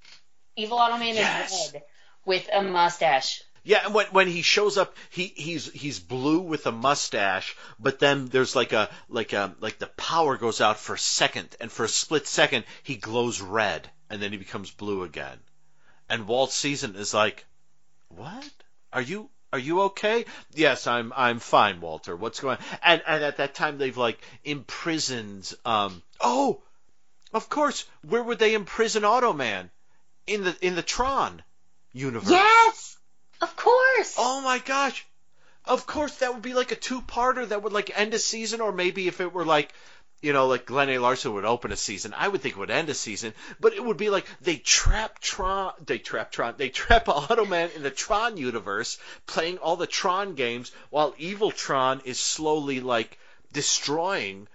Evil 0.56 0.78
Automan 0.78 1.16
Yes. 1.16 1.68
is 1.68 1.74
red 1.74 1.84
with 2.26 2.50
a 2.52 2.62
mustache. 2.62 3.42
Yeah, 3.66 3.86
and 3.86 3.94
when 3.94 4.08
when 4.08 4.28
he 4.28 4.42
shows 4.42 4.78
up, 4.78 4.98
he 5.10 5.28
he's 5.28 5.72
he's 5.72 6.00
blue 6.00 6.40
with 6.40 6.68
a 6.68 6.72
mustache, 6.72 7.56
but 7.80 8.00
then 8.00 8.26
there's 8.26 8.56
like 8.56 8.74
a 8.74 8.90
like 9.08 9.32
a 9.32 9.56
like 9.62 9.80
the 9.80 9.88
power 9.88 10.36
goes 10.38 10.60
out 10.60 10.78
for 10.80 10.96
a 10.96 11.00
second, 11.00 11.56
and 11.62 11.72
for 11.72 11.86
a 11.86 11.90
split 11.90 12.28
second 12.28 12.66
he 12.84 12.98
glows 12.98 13.40
red, 13.40 13.90
and 14.10 14.22
then 14.22 14.32
he 14.34 14.38
becomes 14.38 14.70
blue 14.72 15.04
again. 15.04 15.40
And 16.10 16.28
Walt 16.28 16.52
Season 16.52 16.96
is 16.98 17.14
like, 17.14 17.46
"What? 18.10 18.50
Are 18.92 19.02
you 19.02 19.30
are 19.54 19.60
you 19.60 19.82
okay?" 19.84 20.26
Yes, 20.54 20.88
I'm 20.88 21.14
I'm 21.16 21.40
fine, 21.40 21.80
Walter. 21.80 22.16
What's 22.16 22.42
going 22.42 22.58
on? 22.58 22.64
And 22.84 23.04
and 23.08 23.24
at 23.24 23.38
that 23.38 23.56
time 23.56 23.78
they've 23.78 23.96
like 23.96 24.20
imprisoned. 24.44 25.54
Um. 25.64 26.02
Oh, 26.20 26.62
of 27.34 27.48
course. 27.48 27.86
Where 28.02 28.24
would 28.24 28.40
they 28.40 28.56
imprison 28.56 29.04
Automan? 29.04 29.70
In 30.28 30.44
the 30.44 30.58
in 30.62 30.76
the 30.76 30.84
Tron 30.84 31.44
universe. 31.94 32.32
Yes, 32.32 32.98
of 33.42 33.56
course. 33.56 34.16
Oh 34.18 34.42
my 34.42 34.60
gosh. 34.60 35.06
Of 35.66 35.86
course, 35.88 36.16
that 36.18 36.34
would 36.34 36.42
be 36.42 36.54
like 36.54 36.74
a 36.74 36.76
two-parter 36.76 37.48
that 37.48 37.64
would 37.64 37.72
like 37.72 37.98
end 37.98 38.14
a 38.14 38.20
season, 38.20 38.60
or 38.60 38.74
maybe 38.74 39.08
if 39.08 39.22
it 39.22 39.32
were 39.32 39.46
like, 39.46 39.74
you 40.24 40.32
know, 40.32 40.48
like 40.48 40.66
Glen 40.66 40.90
A. 40.90 41.00
Larson 41.00 41.34
would 41.34 41.44
open 41.44 41.74
a 41.74 41.76
season, 41.76 42.14
I 42.18 42.30
would 42.30 42.42
think 42.42 42.56
it 42.56 42.60
would 42.60 42.72
end 42.72 42.90
a 42.90 42.94
season. 42.94 43.34
But 43.60 43.74
it 43.74 43.84
would 43.84 43.98
be 43.98 44.10
like 44.10 44.26
they 44.40 44.56
trap 44.56 45.20
Tron, 45.20 45.74
they 45.86 46.00
trap 46.00 46.32
Tron, 46.32 46.56
they 46.58 46.70
trap 46.70 47.06
Automan 47.08 47.76
in 47.76 47.84
the 47.84 47.92
Tron 47.92 48.38
universe, 48.38 48.98
playing 49.28 49.58
all 49.58 49.76
the 49.76 49.86
Tron 49.86 50.36
games, 50.36 50.72
while 50.90 51.14
Evil 51.18 51.52
Tron 51.52 52.02
is 52.06 52.20
slowly 52.20 52.80
like 52.80 53.20
destroying 53.52 54.48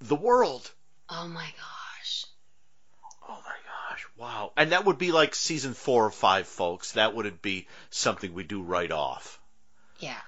the 0.00 0.16
world. 0.16 0.68
Oh 1.08 1.28
my 1.28 1.46
gosh. 1.46 2.26
Oh 3.28 3.40
my 3.44 3.90
gosh! 3.90 4.06
Wow, 4.16 4.52
and 4.56 4.72
that 4.72 4.84
would 4.84 4.98
be 4.98 5.12
like 5.12 5.36
season 5.36 5.74
four 5.74 6.04
or 6.04 6.10
five, 6.10 6.48
folks. 6.48 6.92
That 6.92 7.14
wouldn't 7.14 7.42
be 7.42 7.68
something 7.90 8.34
we 8.34 8.42
do 8.42 8.60
right 8.60 8.90
off. 8.90 9.38
Yeah. 10.00 10.20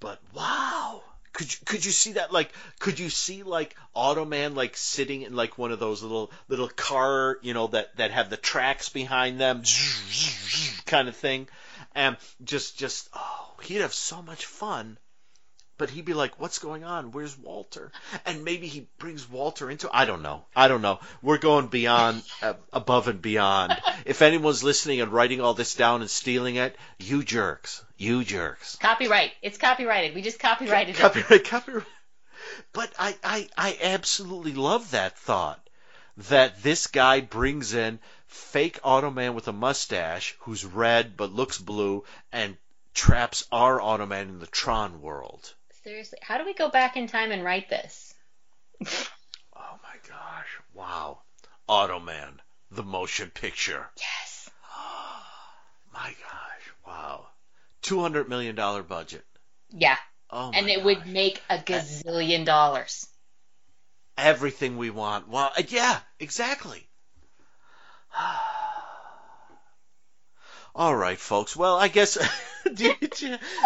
But 0.00 0.20
wow, 0.32 1.02
could 1.38 1.52
you, 1.52 1.58
could 1.66 1.84
you 1.84 1.92
see 1.92 2.12
that? 2.14 2.32
Like, 2.32 2.50
could 2.80 2.98
you 2.98 3.10
see 3.10 3.44
like 3.44 3.76
Automan 3.94 4.56
like 4.56 4.76
sitting 4.76 5.22
in 5.22 5.36
like 5.36 5.56
one 5.56 5.70
of 5.70 5.78
those 5.78 6.02
little 6.02 6.32
little 6.48 6.68
car, 6.68 7.38
you 7.42 7.54
know, 7.54 7.68
that 7.68 7.96
that 7.96 8.10
have 8.10 8.28
the 8.28 8.36
tracks 8.36 8.88
behind 8.88 9.40
them, 9.40 9.62
kind 10.84 11.06
of 11.08 11.14
thing, 11.14 11.46
and 11.94 12.16
just 12.42 12.76
just 12.76 13.08
oh, 13.14 13.50
he'd 13.62 13.82
have 13.82 13.94
so 13.94 14.20
much 14.20 14.46
fun. 14.46 14.98
But 15.78 15.90
he'd 15.90 16.04
be 16.04 16.14
like, 16.14 16.40
"What's 16.40 16.58
going 16.58 16.84
on? 16.84 17.12
Where's 17.12 17.38
Walter?" 17.38 17.92
And 18.26 18.44
maybe 18.44 18.66
he 18.66 18.88
brings 18.98 19.28
Walter 19.28 19.70
into. 19.70 19.88
I 19.92 20.04
don't 20.04 20.22
know. 20.22 20.44
I 20.54 20.68
don't 20.68 20.82
know. 20.82 20.98
We're 21.22 21.38
going 21.38 21.68
beyond, 21.68 22.24
uh, 22.42 22.54
above 22.72 23.08
and 23.08 23.22
beyond. 23.22 23.80
If 24.04 24.20
anyone's 24.20 24.64
listening 24.64 25.00
and 25.00 25.12
writing 25.12 25.40
all 25.40 25.54
this 25.54 25.74
down 25.74 26.00
and 26.00 26.10
stealing 26.10 26.56
it, 26.56 26.76
you 26.98 27.22
jerks, 27.22 27.84
you 27.96 28.24
jerks. 28.24 28.76
Copyright. 28.76 29.32
It's 29.40 29.56
copyrighted. 29.56 30.14
We 30.14 30.22
just 30.22 30.40
copyrighted 30.40 30.96
it. 30.96 30.98
Copyright, 30.98 31.44
copyright. 31.44 31.86
But 32.72 32.92
I, 32.98 33.16
I, 33.22 33.48
I 33.56 33.78
absolutely 33.82 34.54
love 34.54 34.90
that 34.90 35.18
thought 35.18 35.60
that 36.16 36.62
this 36.62 36.88
guy 36.88 37.20
brings 37.20 37.74
in 37.74 38.00
fake 38.26 38.80
Automan 38.82 39.34
with 39.34 39.48
a 39.48 39.52
mustache 39.52 40.36
who's 40.40 40.64
red 40.64 41.16
but 41.16 41.32
looks 41.32 41.58
blue 41.58 42.04
and 42.32 42.56
traps 42.94 43.46
our 43.52 43.80
Automan 43.80 44.28
in 44.28 44.38
the 44.40 44.46
Tron 44.46 45.00
world. 45.00 45.54
Seriously, 45.82 46.18
how 46.22 46.38
do 46.38 46.44
we 46.44 46.54
go 46.54 46.68
back 46.68 46.96
in 46.96 47.06
time 47.06 47.32
and 47.32 47.42
write 47.42 47.68
this? 47.68 48.14
Oh 49.56 49.78
my 49.82 49.96
gosh. 50.08 50.48
Wow. 50.72 51.22
Automan, 51.68 52.40
the 52.70 52.82
motion 52.82 53.30
picture. 53.30 53.90
Yes. 53.98 54.48
Oh 54.74 55.22
my 55.92 56.08
gosh. 56.08 56.72
Wow. 56.86 57.28
$200 57.82 58.28
million 58.28 58.54
budget. 58.54 59.24
Yeah. 59.70 59.96
Oh 60.30 60.52
my 60.52 60.58
and 60.58 60.68
it 60.68 60.76
gosh. 60.76 60.84
would 60.84 61.06
make 61.06 61.42
a 61.50 61.58
gazillion 61.58 62.44
dollars. 62.44 63.06
everything 64.18 64.76
we 64.76 64.90
want. 64.90 65.28
Wow. 65.28 65.52
uh, 65.56 65.62
Yeah, 65.68 65.98
exactly. 66.20 66.88
All 70.78 70.94
right, 70.94 71.18
folks. 71.18 71.56
Well, 71.56 71.76
I 71.76 71.88
guess 71.88 72.16
you- 72.76 72.94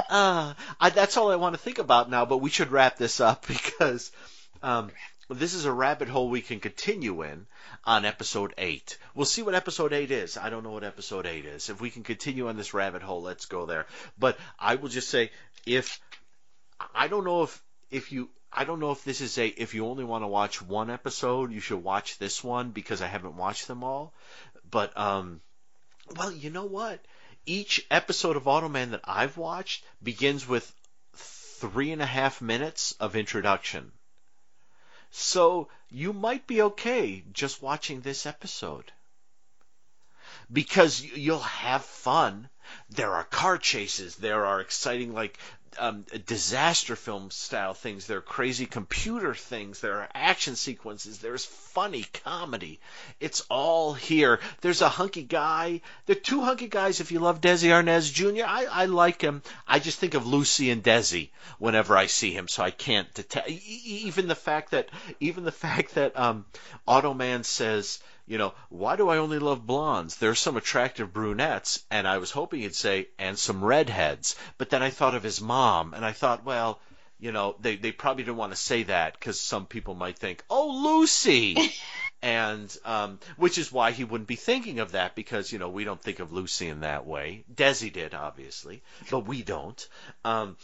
uh, 0.08 0.54
I, 0.80 0.90
that's 0.90 1.18
all 1.18 1.30
I 1.30 1.36
want 1.36 1.54
to 1.54 1.60
think 1.60 1.78
about 1.78 2.08
now. 2.08 2.24
But 2.24 2.38
we 2.38 2.48
should 2.48 2.70
wrap 2.70 2.96
this 2.96 3.20
up 3.20 3.46
because 3.46 4.10
um, 4.62 4.90
this 5.28 5.52
is 5.52 5.66
a 5.66 5.72
rabbit 5.72 6.08
hole 6.08 6.30
we 6.30 6.40
can 6.40 6.58
continue 6.58 7.20
in 7.20 7.46
on 7.84 8.06
episode 8.06 8.54
eight. 8.56 8.96
We'll 9.14 9.26
see 9.26 9.42
what 9.42 9.54
episode 9.54 9.92
eight 9.92 10.10
is. 10.10 10.38
I 10.38 10.48
don't 10.48 10.64
know 10.64 10.70
what 10.72 10.84
episode 10.84 11.26
eight 11.26 11.44
is. 11.44 11.68
If 11.68 11.82
we 11.82 11.90
can 11.90 12.02
continue 12.02 12.48
on 12.48 12.56
this 12.56 12.72
rabbit 12.72 13.02
hole, 13.02 13.20
let's 13.20 13.44
go 13.44 13.66
there. 13.66 13.84
But 14.18 14.38
I 14.58 14.76
will 14.76 14.88
just 14.88 15.10
say, 15.10 15.32
if 15.66 16.00
I 16.94 17.08
don't 17.08 17.24
know 17.24 17.42
if 17.42 17.62
if 17.90 18.10
you 18.10 18.30
I 18.50 18.64
don't 18.64 18.80
know 18.80 18.92
if 18.92 19.04
this 19.04 19.20
is 19.20 19.36
a 19.36 19.46
if 19.48 19.74
you 19.74 19.86
only 19.86 20.04
want 20.04 20.24
to 20.24 20.28
watch 20.28 20.62
one 20.62 20.88
episode, 20.88 21.52
you 21.52 21.60
should 21.60 21.84
watch 21.84 22.16
this 22.16 22.42
one 22.42 22.70
because 22.70 23.02
I 23.02 23.06
haven't 23.06 23.36
watched 23.36 23.68
them 23.68 23.84
all. 23.84 24.14
But 24.70 24.96
um 24.96 25.42
well, 26.16 26.32
you 26.32 26.50
know 26.50 26.64
what? 26.64 27.00
Each 27.46 27.84
episode 27.90 28.36
of 28.36 28.44
Automan 28.44 28.90
that 28.90 29.00
I've 29.04 29.36
watched 29.36 29.84
begins 30.02 30.46
with 30.46 30.72
three 31.14 31.92
and 31.92 32.02
a 32.02 32.06
half 32.06 32.40
minutes 32.40 32.92
of 33.00 33.16
introduction. 33.16 33.92
So 35.10 35.68
you 35.90 36.12
might 36.12 36.46
be 36.46 36.62
okay 36.62 37.22
just 37.32 37.62
watching 37.62 38.00
this 38.00 38.26
episode. 38.26 38.92
Because 40.52 41.02
you'll 41.02 41.40
have 41.40 41.84
fun. 41.84 42.48
There 42.90 43.14
are 43.14 43.24
car 43.24 43.58
chases. 43.58 44.16
There 44.16 44.46
are 44.46 44.60
exciting, 44.60 45.12
like, 45.12 45.38
um, 45.78 46.04
disaster 46.26 46.96
film 46.96 47.30
style 47.30 47.74
things. 47.74 48.06
There 48.06 48.18
are 48.18 48.22
crazy 48.22 48.66
computer 48.66 49.34
things. 49.34 49.80
There 49.80 49.98
are 49.98 50.08
action 50.14 50.56
sequences. 50.56 51.18
There's 51.18 51.44
funny 51.44 52.04
comedy. 52.24 52.80
It's 53.20 53.44
all 53.48 53.94
here. 53.94 54.40
There's 54.60 54.82
a 54.82 54.88
hunky 54.88 55.22
guy. 55.22 55.80
There 56.06 56.16
are 56.16 56.20
two 56.20 56.42
hunky 56.42 56.68
guys. 56.68 57.00
If 57.00 57.12
you 57.12 57.20
love 57.20 57.40
Desi 57.40 57.68
Arnaz 57.68 58.12
Jr., 58.12 58.44
I, 58.46 58.66
I 58.70 58.84
like 58.86 59.20
him. 59.20 59.42
I 59.66 59.78
just 59.78 59.98
think 59.98 60.14
of 60.14 60.26
Lucy 60.26 60.70
and 60.70 60.82
Desi 60.82 61.30
whenever 61.58 61.96
I 61.96 62.06
see 62.06 62.32
him, 62.32 62.48
so 62.48 62.62
I 62.62 62.70
can't 62.70 63.12
detect. 63.14 63.48
Even 63.48 64.28
the 64.28 64.34
fact 64.34 64.72
that, 64.72 64.88
even 65.20 65.44
the 65.44 65.52
fact 65.52 65.94
that 65.94 66.18
um, 66.18 66.44
Automan 66.86 67.44
says, 67.44 68.00
you 68.26 68.38
know, 68.38 68.54
why 68.68 68.96
do 68.96 69.08
I 69.08 69.18
only 69.18 69.38
love 69.38 69.66
blondes? 69.66 70.16
There's 70.16 70.38
some 70.38 70.56
attractive 70.56 71.12
brunettes, 71.12 71.84
and 71.90 72.06
I 72.06 72.18
was 72.18 72.30
hoping 72.30 72.60
he'd 72.60 72.74
say, 72.74 73.08
and 73.18 73.38
some 73.38 73.64
redheads. 73.64 74.36
But 74.58 74.70
then 74.70 74.82
I 74.82 74.90
thought 74.90 75.14
of 75.14 75.22
his 75.22 75.40
mom, 75.40 75.94
and 75.94 76.04
I 76.04 76.12
thought, 76.12 76.44
well, 76.44 76.80
you 77.18 77.30
know, 77.30 77.56
they, 77.60 77.76
they 77.76 77.92
probably 77.92 78.24
didn't 78.24 78.36
want 78.36 78.52
to 78.52 78.56
say 78.56 78.82
that 78.84 79.14
because 79.14 79.38
some 79.38 79.66
people 79.66 79.94
might 79.94 80.18
think, 80.18 80.42
oh, 80.50 80.98
Lucy! 80.98 81.56
and, 82.22 82.76
um, 82.84 83.18
which 83.36 83.58
is 83.58 83.70
why 83.70 83.92
he 83.92 84.04
wouldn't 84.04 84.28
be 84.28 84.36
thinking 84.36 84.80
of 84.80 84.92
that 84.92 85.14
because, 85.14 85.52
you 85.52 85.58
know, 85.58 85.68
we 85.68 85.84
don't 85.84 86.02
think 86.02 86.18
of 86.18 86.32
Lucy 86.32 86.68
in 86.68 86.80
that 86.80 87.06
way. 87.06 87.44
Desi 87.52 87.92
did, 87.92 88.14
obviously, 88.14 88.82
but 89.10 89.20
we 89.20 89.42
don't. 89.42 89.88
Um, 90.24 90.56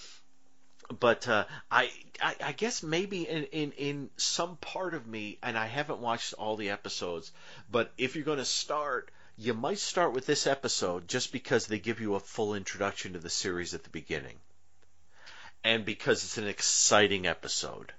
but 0.89 1.29
uh, 1.29 1.45
I, 1.71 1.91
I 2.21 2.35
I 2.43 2.53
guess 2.53 2.83
maybe 2.83 3.29
in, 3.29 3.45
in 3.45 3.73
in 3.73 4.11
some 4.17 4.57
part 4.57 4.95
of 4.95 5.07
me, 5.07 5.39
and 5.43 5.57
I 5.59 5.67
haven't 5.67 6.01
watched 6.01 6.35
all 6.35 6.57
the 6.57 6.71
episodes, 6.71 7.31
but 7.71 7.93
if 7.99 8.15
you're 8.15 8.25
going 8.25 8.39
to 8.39 8.45
start, 8.45 9.11
you 9.37 9.55
might 9.55 9.79
start 9.79 10.13
with 10.13 10.27
this 10.27 10.47
episode 10.47 11.07
just 11.07 11.33
because 11.33 11.67
they 11.67 11.79
give 11.79 12.01
you 12.01 12.15
a 12.15 12.21
full 12.21 12.55
introduction 12.55 13.13
to 13.13 13.19
the 13.19 13.31
series 13.31 13.75
at 13.75 13.85
the 13.85 13.91
beginning, 13.91 14.37
and 15.63 15.85
because 15.85 16.25
it's 16.25 16.39
an 16.39 16.49
exciting 16.49 17.27
episode. 17.27 17.93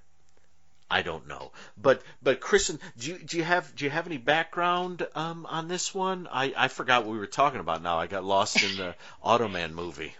I 0.92 1.02
don't 1.02 1.28
know, 1.28 1.52
but 1.76 2.02
but 2.20 2.40
Kristen, 2.40 2.80
do 2.98 3.12
you 3.12 3.18
do 3.18 3.36
you 3.36 3.44
have 3.44 3.76
do 3.76 3.84
you 3.84 3.90
have 3.90 4.06
any 4.06 4.18
background 4.18 5.06
um, 5.14 5.46
on 5.46 5.68
this 5.68 5.94
one? 5.94 6.28
I 6.32 6.52
I 6.56 6.66
forgot 6.66 7.04
what 7.04 7.12
we 7.12 7.18
were 7.18 7.28
talking 7.28 7.60
about. 7.60 7.82
Now 7.82 7.98
I 7.98 8.08
got 8.08 8.24
lost 8.24 8.60
in 8.64 8.76
the 8.76 8.96
Automan 9.24 9.72
movie. 9.74 10.16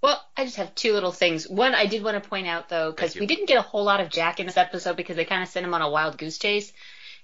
Well, 0.00 0.22
I 0.36 0.44
just 0.44 0.56
have 0.56 0.74
two 0.74 0.92
little 0.92 1.10
things. 1.10 1.48
One, 1.48 1.74
I 1.74 1.86
did 1.86 2.02
want 2.04 2.22
to 2.22 2.28
point 2.28 2.46
out 2.46 2.68
though, 2.68 2.92
because 2.92 3.16
we 3.16 3.26
didn't 3.26 3.46
get 3.46 3.58
a 3.58 3.62
whole 3.62 3.84
lot 3.84 4.00
of 4.00 4.10
Jack 4.10 4.38
in 4.38 4.46
this 4.46 4.56
episode 4.56 4.96
because 4.96 5.16
they 5.16 5.24
kind 5.24 5.42
of 5.42 5.48
sent 5.48 5.66
him 5.66 5.74
on 5.74 5.82
a 5.82 5.90
wild 5.90 6.18
goose 6.18 6.38
chase 6.38 6.72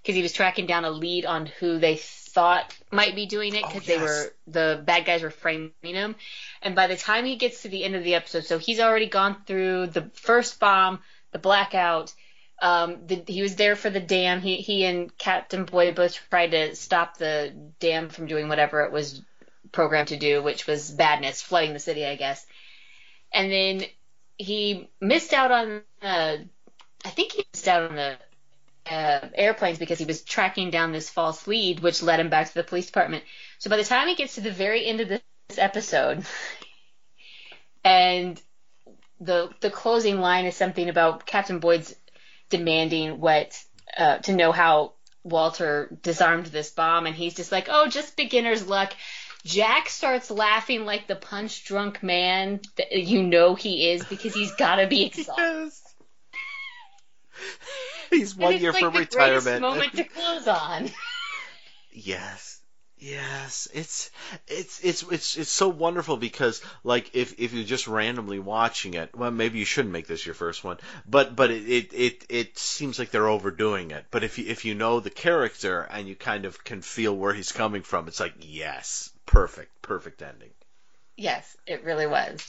because 0.03 0.17
he 0.17 0.23
was 0.23 0.33
tracking 0.33 0.67
down 0.67 0.85
a 0.85 0.91
lead 0.91 1.25
on 1.25 1.47
who 1.47 1.79
they 1.79 1.97
thought 1.97 2.77
might 2.91 3.15
be 3.15 3.27
doing 3.27 3.55
it 3.55 3.63
Oh, 3.65 3.69
because 3.69 3.89
yes. 3.89 3.97
they 3.97 4.03
were 4.05 4.35
the 4.49 4.83
bad 4.85 5.05
guys 5.05 5.23
were 5.23 5.31
framing 5.31 5.73
him. 5.83 6.17
And 6.63 6.75
by 6.75 6.89
the 6.89 6.97
time 6.97 7.25
he 7.25 7.37
gets 7.37 7.63
to 7.63 7.69
the 7.69 7.85
end 7.85 7.95
of 7.95 8.03
the 8.03 8.17
episode, 8.17 8.45
so 8.45 8.59
he's 8.59 8.81
already 8.81 9.07
gone 9.07 9.37
through 9.47 9.87
the 9.89 10.11
first 10.15 10.59
bomb, 10.59 10.99
the 11.31 11.39
blackout. 11.39 12.13
Um, 12.61 13.07
the, 13.07 13.23
he 13.27 13.43
was 13.43 13.57
there 13.57 13.77
for 13.77 13.91
the 13.91 14.01
dam. 14.01 14.41
He 14.41 14.57
he 14.57 14.85
and 14.85 15.17
Captain 15.17 15.65
Boyd 15.65 15.95
both 15.95 16.19
tried 16.29 16.51
to 16.53 16.75
stop 16.75 17.19
the 17.19 17.53
dam 17.79 18.09
from 18.09 18.27
doing 18.27 18.49
whatever 18.49 18.83
it 18.83 18.93
was 18.93 19.23
programmed 19.71 20.09
to 20.09 20.17
do, 20.17 20.43
which 20.43 20.67
was 20.67 20.91
badness, 20.91 21.41
flooding 21.41 21.73
the 21.73 21.79
city, 21.79 22.05
I 22.05 22.17
guess 22.17 22.45
and 23.35 23.53
then 23.53 23.83
he 24.39 24.89
missed 25.01 25.33
out 25.33 25.51
on 25.51 25.83
uh, 26.01 26.37
I 27.05 27.11
think 27.11 27.33
he 27.33 27.45
missed 27.53 27.69
out 27.69 27.91
on 27.91 27.97
the 27.97 28.17
uh, 28.91 29.29
airplanes 29.35 29.79
because 29.79 29.99
he 29.99 30.05
was 30.05 30.23
tracking 30.23 30.71
down 30.71 30.93
this 30.93 31.11
false 31.11 31.47
lead, 31.47 31.81
which 31.81 32.03
led 32.03 32.21
him 32.21 32.31
back 32.31 32.49
to 32.49 32.55
the 32.55 32.65
police 32.65 32.87
department. 32.87 33.25
So 33.59 33.71
by 33.71 33.77
the 33.77 33.85
time 33.85 34.09
he 34.09 34.15
gets 34.15 34.37
to 34.37 34.41
the 34.41 34.51
very 34.51 34.87
end 34.87 35.01
of 35.01 35.09
this 35.09 35.23
episode, 35.59 36.25
and 37.85 38.41
the 39.21 39.51
the 39.61 39.71
closing 39.71 40.21
line 40.21 40.47
is 40.47 40.57
something 40.57 40.89
about 40.89 41.27
Captain 41.27 41.59
Boyd's 41.59 41.95
demanding 42.51 43.21
what 43.21 43.59
uh, 43.97 44.19
to 44.19 44.35
know 44.35 44.53
how 44.53 44.95
Walter 45.23 45.97
disarmed 46.03 46.47
this 46.47 46.71
bomb, 46.71 47.07
and 47.07 47.17
he's 47.17 47.35
just 47.35 47.53
like, 47.53 47.69
"Oh, 47.71 47.89
just 47.89 48.17
beginner's 48.17 48.67
luck." 48.67 48.95
Jack 49.45 49.89
starts 49.89 50.31
laughing 50.31 50.85
like 50.87 51.07
the 51.07 51.17
punch 51.17 51.65
drunk 51.65 52.03
man 52.03 52.61
that 52.77 52.93
you 52.93 53.23
know 53.23 53.55
he 53.55 53.91
is 53.91 54.05
because 54.05 54.35
he's 54.35 54.55
got 54.55 54.77
to 54.77 54.87
be 54.87 55.05
exhausted. 55.07 55.71
Yes. 58.11 58.21
He's 58.21 58.37
one 58.37 58.57
year 58.59 58.73
like 58.73 58.81
from 58.81 58.95
the 58.95 59.01
retirement. 59.01 59.61
moment 59.61 59.97
to 59.97 60.05
close 60.05 60.47
on. 60.47 60.89
Yes. 61.91 62.61
Yes, 62.97 63.69
it's 63.75 64.11
it's 64.47 64.83
it's 64.83 65.03
it's 65.03 65.37
it's 65.37 65.51
so 65.51 65.69
wonderful 65.69 66.17
because 66.17 66.63
like 66.85 67.11
if 67.15 67.39
if 67.39 67.53
you're 67.53 67.65
just 67.65 67.87
randomly 67.87 68.39
watching 68.39 68.95
it, 68.95 69.15
well 69.15 69.31
maybe 69.31 69.59
you 69.59 69.67
shouldn't 69.67 69.93
make 69.93 70.07
this 70.07 70.25
your 70.25 70.35
first 70.35 70.65
one, 70.65 70.79
but 71.07 71.37
but 71.37 71.51
it 71.51 71.69
it 71.69 71.93
it, 71.93 72.27
it 72.31 72.59
seems 72.59 72.99
like 72.99 73.11
they're 73.11 73.29
overdoing 73.29 73.91
it. 73.91 74.07
But 74.11 74.25
if 74.25 74.39
you 74.39 74.47
if 74.47 74.65
you 74.65 74.75
know 74.75 75.01
the 75.01 75.11
character 75.11 75.83
and 75.83 76.09
you 76.09 76.15
kind 76.15 76.47
of 76.47 76.65
can 76.65 76.81
feel 76.81 77.15
where 77.15 77.35
he's 77.35 77.53
coming 77.53 77.83
from, 77.83 78.09
it's 78.09 78.21
like 78.21 78.35
yes, 78.39 79.11
perfect, 79.27 79.83
perfect 79.83 80.23
ending. 80.23 80.51
Yes, 81.17 81.57
it 81.67 81.85
really 81.85 82.07
was. 82.07 82.47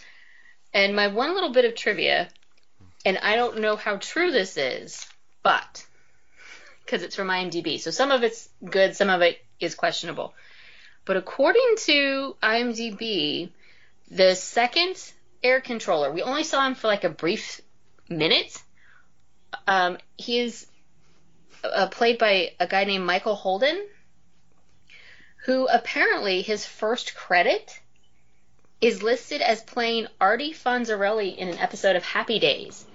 And 0.73 0.95
my 0.95 1.07
one 1.07 1.33
little 1.33 1.51
bit 1.51 1.65
of 1.65 1.75
trivia, 1.75 2.27
and 3.05 3.17
I 3.17 3.35
don't 3.35 3.59
know 3.59 3.75
how 3.75 3.97
true 3.97 4.31
this 4.31 4.57
is, 4.57 5.05
but 5.43 5.85
because 6.83 7.03
it's 7.03 7.15
from 7.15 7.27
IMDb, 7.27 7.79
so 7.79 7.91
some 7.91 8.11
of 8.11 8.23
it's 8.23 8.49
good, 8.63 8.95
some 8.95 9.09
of 9.09 9.21
it 9.21 9.43
is 9.59 9.75
questionable. 9.75 10.33
But 11.05 11.17
according 11.17 11.75
to 11.85 12.35
IMDb, 12.41 13.49
the 14.09 14.35
second 14.35 15.01
air 15.43 15.61
controller, 15.61 16.11
we 16.11 16.23
only 16.23 16.43
saw 16.43 16.65
him 16.65 16.75
for 16.75 16.87
like 16.87 17.03
a 17.03 17.09
brief 17.09 17.61
minute. 18.09 18.61
Um, 19.67 19.97
he 20.17 20.39
is 20.39 20.67
uh, 21.63 21.87
played 21.87 22.17
by 22.17 22.51
a 22.59 22.67
guy 22.67 22.83
named 22.83 23.05
Michael 23.05 23.35
Holden, 23.35 23.85
who 25.45 25.67
apparently 25.67 26.41
his 26.41 26.65
first 26.65 27.15
credit 27.15 27.79
is 28.81 29.03
listed 29.03 29.41
as 29.41 29.61
playing 29.61 30.07
Artie 30.19 30.53
Fonzarelli 30.53 31.37
in 31.37 31.49
an 31.49 31.57
episode 31.59 31.95
of 31.95 32.03
Happy 32.03 32.39
Days. 32.39 32.85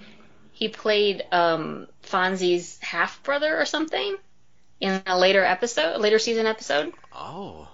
He 0.52 0.68
played 0.68 1.24
um, 1.32 1.86
Fonzie's 2.02 2.78
half 2.80 3.22
brother 3.22 3.58
or 3.58 3.64
something 3.64 4.16
in 4.80 5.00
a 5.06 5.18
later 5.18 5.44
episode, 5.44 6.00
later 6.00 6.18
season 6.18 6.46
episode. 6.46 6.92
Oh, 7.14 7.68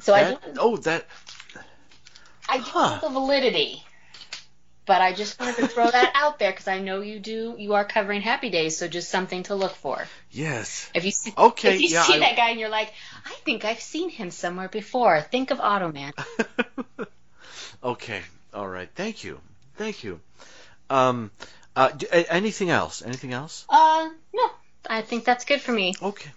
So 0.00 0.14
I 0.14 0.24
that, 0.24 0.42
don't, 0.42 0.58
oh 0.58 0.76
that 0.78 1.06
I 2.48 2.56
don't 2.56 2.66
huh. 2.66 2.98
the 3.02 3.10
validity, 3.10 3.84
but 4.90 5.00
I 5.00 5.12
just 5.12 5.38
wanted 5.38 5.54
to 5.58 5.68
throw 5.68 5.88
that 5.88 6.10
out 6.16 6.40
there 6.40 6.50
because 6.50 6.66
I 6.66 6.80
know 6.80 7.00
you 7.00 7.20
do. 7.20 7.54
You 7.56 7.74
are 7.74 7.84
covering 7.84 8.22
Happy 8.22 8.50
Days, 8.50 8.76
so 8.76 8.88
just 8.88 9.08
something 9.08 9.44
to 9.44 9.54
look 9.54 9.76
for. 9.76 10.04
yes. 10.32 10.90
If 10.94 11.04
you 11.04 11.12
see, 11.12 11.32
Okay, 11.38 11.74
if 11.76 11.80
you 11.80 11.88
yeah, 11.90 12.02
see 12.02 12.14
I- 12.14 12.18
that 12.18 12.36
guy 12.36 12.50
and 12.50 12.58
you're 12.58 12.68
like, 12.80 12.92
I 13.24 13.34
think 13.44 13.64
I've 13.64 13.80
seen 13.80 14.08
him 14.10 14.32
somewhere 14.32 14.68
before. 14.68 15.20
Think 15.22 15.52
of 15.52 15.58
Automan. 15.60 16.12
okay, 17.84 18.22
all 18.52 18.66
right. 18.66 18.88
Thank 18.96 19.22
you, 19.22 19.40
thank 19.76 20.02
you. 20.02 20.18
Um, 20.88 21.30
uh, 21.76 21.90
anything 22.28 22.70
else? 22.70 23.00
Anything 23.00 23.32
else? 23.32 23.64
Uh, 23.68 24.08
no, 24.34 24.50
I 24.88 25.02
think 25.02 25.24
that's 25.24 25.44
good 25.44 25.60
for 25.60 25.70
me. 25.72 25.94
Okay. 26.02 26.30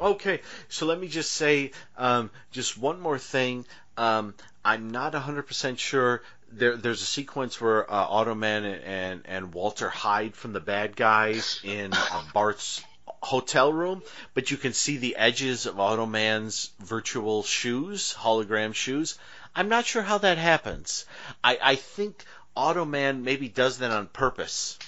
Okay, 0.00 0.40
so 0.70 0.86
let 0.86 0.98
me 0.98 1.08
just 1.08 1.32
say 1.32 1.72
um, 1.98 2.30
just 2.50 2.78
one 2.78 2.98
more 2.98 3.18
thing. 3.18 3.66
Um, 3.98 4.32
I'm 4.64 4.90
not 4.90 5.12
100% 5.12 5.76
sure. 5.78 6.22
There, 6.50 6.76
there's 6.76 7.02
a 7.02 7.06
sequence 7.06 7.60
where 7.60 7.90
uh, 7.90 8.08
Automan 8.08 8.64
and, 8.64 8.84
and, 8.84 9.22
and 9.26 9.54
Walter 9.54 9.88
hide 9.88 10.34
from 10.34 10.52
the 10.52 10.60
bad 10.60 10.96
guys 10.96 11.60
in 11.62 11.92
uh, 11.92 12.22
Bart's 12.32 12.82
hotel 13.22 13.72
room, 13.72 14.02
but 14.34 14.50
you 14.50 14.56
can 14.56 14.72
see 14.72 14.96
the 14.96 15.16
edges 15.16 15.66
of 15.66 15.76
Automan's 15.76 16.70
virtual 16.80 17.42
shoes, 17.42 18.14
hologram 18.18 18.74
shoes. 18.74 19.18
I'm 19.54 19.68
not 19.68 19.86
sure 19.86 20.02
how 20.02 20.18
that 20.18 20.38
happens. 20.38 21.04
I, 21.42 21.58
I 21.60 21.74
think 21.74 22.24
Automan 22.56 23.22
maybe 23.22 23.48
does 23.48 23.78
that 23.78 23.90
on 23.90 24.06
purpose. 24.06 24.78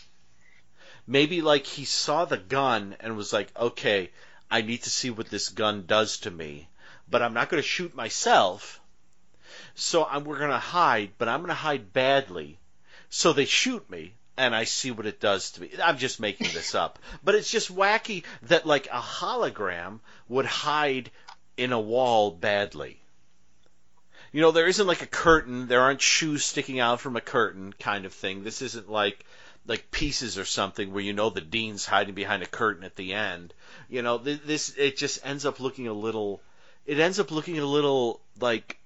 Maybe 1.07 1.43
like 1.43 1.66
he 1.66 1.85
saw 1.85 2.24
the 2.24 2.37
gun 2.37 2.97
and 3.01 3.16
was 3.16 3.32
like, 3.32 3.51
okay, 3.57 4.11
I 4.51 4.62
need 4.62 4.85
to 4.85 4.91
see 4.91 5.11
what 5.11 5.28
this 5.28 5.49
gun 5.49 5.87
does 5.87 6.19
to 6.19 6.31
me, 6.31 6.69
but 7.09 7.23
I'm 7.23 7.35
not 7.35 7.49
going 7.49 7.62
to 7.62 7.69
shoot 7.69 7.95
myself. 7.95 8.80
So 9.81 10.05
I'm, 10.05 10.24
we're 10.24 10.39
going 10.39 10.51
to 10.51 10.59
hide, 10.59 11.12
but 11.16 11.27
I'm 11.27 11.40
going 11.40 11.48
to 11.48 11.55
hide 11.55 11.94
badly. 11.94 12.59
So 13.09 13.32
they 13.32 13.47
shoot 13.47 13.89
me, 13.89 14.12
and 14.36 14.55
I 14.55 14.65
see 14.65 14.90
what 14.90 15.07
it 15.07 15.20
does 15.20 15.52
to 15.52 15.62
me. 15.62 15.70
I'm 15.82 15.97
just 15.97 16.20
making 16.20 16.48
this 16.52 16.74
up, 16.74 16.98
but 17.24 17.35
it's 17.35 17.51
just 17.51 17.74
wacky 17.74 18.24
that 18.43 18.66
like 18.66 18.89
a 18.89 19.01
hologram 19.01 20.01
would 20.28 20.44
hide 20.44 21.11
in 21.57 21.73
a 21.73 21.81
wall 21.81 22.31
badly. 22.31 23.01
You 24.32 24.43
know, 24.43 24.51
there 24.51 24.69
isn't 24.69 24.86
like 24.86 25.01
a 25.01 25.07
curtain. 25.07 25.66
There 25.66 25.81
aren't 25.81 26.02
shoes 26.02 26.44
sticking 26.44 26.78
out 26.78 27.01
from 27.01 27.16
a 27.16 27.23
curtain, 27.23 27.73
kind 27.73 28.05
of 28.05 28.12
thing. 28.12 28.44
This 28.44 28.61
isn't 28.61 28.90
like 28.90 29.24
like 29.66 29.90
pieces 29.90 30.36
or 30.36 30.44
something 30.44 30.93
where 30.93 31.02
you 31.02 31.15
know 31.15 31.31
the 31.31 31.40
dean's 31.40 31.86
hiding 31.86 32.15
behind 32.15 32.43
a 32.43 32.47
curtain 32.47 32.85
at 32.85 32.97
the 32.97 33.15
end. 33.15 33.55
You 33.89 34.02
know, 34.02 34.19
this 34.19 34.74
it 34.77 34.98
just 34.98 35.24
ends 35.24 35.47
up 35.47 35.59
looking 35.59 35.89
a 35.89 35.94
little. 35.94 36.43
It 36.85 37.01
ends 37.01 37.19
up 37.19 37.31
looking 37.31 37.59
a 37.59 37.65
little 37.65 38.20
like 38.39 38.80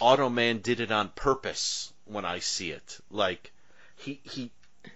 Automan 0.00 0.62
did 0.62 0.80
it 0.80 0.90
on 0.90 1.08
purpose 1.10 1.92
when 2.04 2.24
I 2.24 2.40
see 2.40 2.70
it. 2.70 2.98
Like 3.10 3.52
he 3.96 4.20
he 4.24 4.50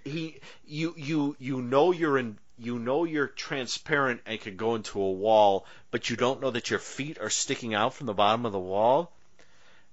he 0.05 0.41
you 0.66 0.95
you 0.97 1.37
you 1.39 1.62
know 1.62 1.93
you're 1.93 2.19
in 2.19 2.39
you 2.59 2.79
know 2.79 3.05
you're 3.05 3.27
transparent 3.29 4.20
and 4.27 4.41
can 4.41 4.57
go 4.57 4.75
into 4.75 5.01
a 5.01 5.12
wall, 5.12 5.65
but 5.91 6.11
you 6.11 6.16
don't 6.16 6.41
know 6.41 6.51
that 6.51 6.70
your 6.70 6.81
feet 6.81 7.19
are 7.20 7.31
sticking 7.31 7.75
out 7.75 7.95
from 7.95 8.07
the 8.07 8.15
bottom 8.15 8.45
of 8.47 8.53
the 8.53 8.59
wall. 8.59 9.12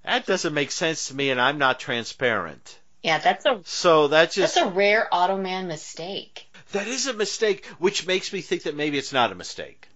That 0.04 0.26
doesn't 0.26 0.54
make 0.54 0.72
sense 0.72 1.08
to 1.08 1.16
me, 1.16 1.30
and 1.32 1.42
I'm 1.42 1.58
not 1.58 1.80
transparent. 1.80 2.80
Yeah, 3.04 3.20
that's 3.20 3.46
a 3.46 3.62
So 3.66 4.10
that 4.10 4.32
just 4.32 4.56
that's 4.56 4.68
a 4.68 4.72
rare 4.72 5.08
Automan 5.12 5.68
mistake. 5.68 6.48
that 6.72 6.88
is 6.88 7.08
a 7.08 7.14
mistake, 7.14 7.66
which 7.80 8.08
makes 8.08 8.34
me 8.34 8.42
think 8.42 8.64
that 8.64 8.76
maybe 8.76 8.98
it's 8.98 9.14
not 9.14 9.32
a 9.32 9.36
mistake. 9.36 9.88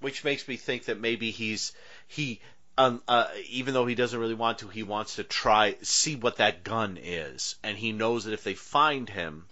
Which 0.00 0.22
makes 0.22 0.46
me 0.46 0.56
think 0.56 0.84
that 0.84 1.00
maybe 1.00 1.32
he's 1.32 1.72
he 2.06 2.40
um, 2.78 3.02
uh, 3.08 3.26
even 3.50 3.74
though 3.74 3.84
he 3.86 3.94
doesn't 3.94 4.18
really 4.18 4.34
want 4.34 4.60
to, 4.60 4.68
he 4.68 4.82
wants 4.82 5.16
to 5.16 5.24
try 5.24 5.76
see 5.82 6.16
what 6.16 6.36
that 6.36 6.64
gun 6.64 6.98
is, 7.02 7.56
and 7.62 7.76
he 7.76 7.92
knows 7.92 8.24
that 8.24 8.32
if 8.32 8.44
they 8.44 8.54
find 8.54 9.08
him, 9.08 9.44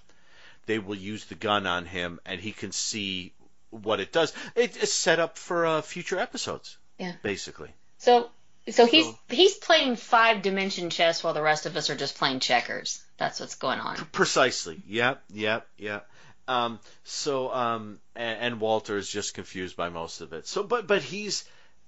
they 0.66 0.78
will 0.78 0.94
use 0.96 1.26
the 1.26 1.34
gun 1.34 1.66
on 1.66 1.84
him, 1.84 2.20
and 2.24 2.40
he 2.40 2.52
can 2.52 2.72
see 2.72 3.32
what 3.70 4.00
it 4.00 4.12
does. 4.12 4.32
It 4.54 4.76
is 4.76 4.92
set 4.92 5.18
up 5.18 5.36
for 5.36 5.66
uh, 5.66 5.82
future 5.82 6.18
episodes, 6.18 6.78
Yeah. 6.98 7.12
basically. 7.22 7.70
So 7.98 8.30
so 8.70 8.86
he's 8.86 9.06
So- 9.06 9.18
he's 9.28 9.54
playing 9.54 9.96
five 9.96 10.42
dimension 10.42 10.90
chess 10.90 11.22
while 11.22 11.34
the 11.34 11.42
rest 11.42 11.66
of 11.66 11.76
us 11.76 11.90
are 11.90 11.96
just 11.96 12.16
playing 12.16 12.40
checkers. 12.40 13.02
That's 13.16 13.40
what's 13.40 13.54
going 13.56 13.80
on. 13.80 13.96
Precisely. 14.12 14.82
Yep. 14.86 15.22
Yep. 15.32 15.66
Yep. 15.78 16.10
Um, 16.48 16.78
so 17.04 17.52
um, 17.52 17.98
and, 18.14 18.38
and 18.40 18.60
Walter 18.60 18.96
is 18.96 19.08
just 19.08 19.34
confused 19.34 19.76
by 19.76 19.88
most 19.88 20.20
of 20.20 20.32
it. 20.32 20.46
So, 20.46 20.62
but 20.62 20.86
but 20.86 21.02
he's 21.02 21.44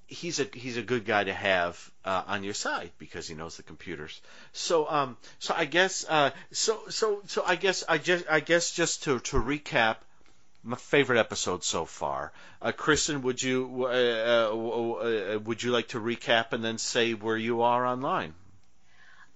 he's 0.08 0.40
a 0.40 0.48
he's 0.52 0.76
a 0.78 0.82
good 0.82 1.04
guy 1.04 1.22
to 1.22 1.32
have 1.32 1.90
uh, 2.04 2.24
on 2.26 2.42
your 2.42 2.54
side 2.54 2.90
because 2.98 3.28
he 3.28 3.34
knows 3.34 3.56
the 3.56 3.62
computers. 3.62 4.20
So 4.52 4.88
um, 4.88 5.16
so 5.38 5.54
I 5.56 5.66
guess 5.66 6.04
uh, 6.08 6.30
so 6.50 6.80
so 6.88 7.22
so 7.26 7.44
I 7.46 7.56
guess 7.56 7.84
I 7.88 7.98
just 7.98 8.24
I 8.28 8.40
guess 8.40 8.72
just 8.72 9.04
to 9.04 9.20
to 9.20 9.36
recap. 9.36 9.96
My 10.64 10.76
favorite 10.76 11.20
episode 11.20 11.62
so 11.62 11.84
far. 11.84 12.32
Uh, 12.60 12.72
Kristen, 12.72 13.22
would 13.22 13.40
you 13.40 13.86
uh, 13.86 14.50
uh, 14.50 15.34
uh, 15.34 15.38
would 15.38 15.62
you 15.62 15.70
like 15.70 15.88
to 15.88 16.00
recap 16.00 16.52
and 16.52 16.64
then 16.64 16.78
say 16.78 17.14
where 17.14 17.36
you 17.36 17.62
are 17.62 17.86
online? 17.86 18.34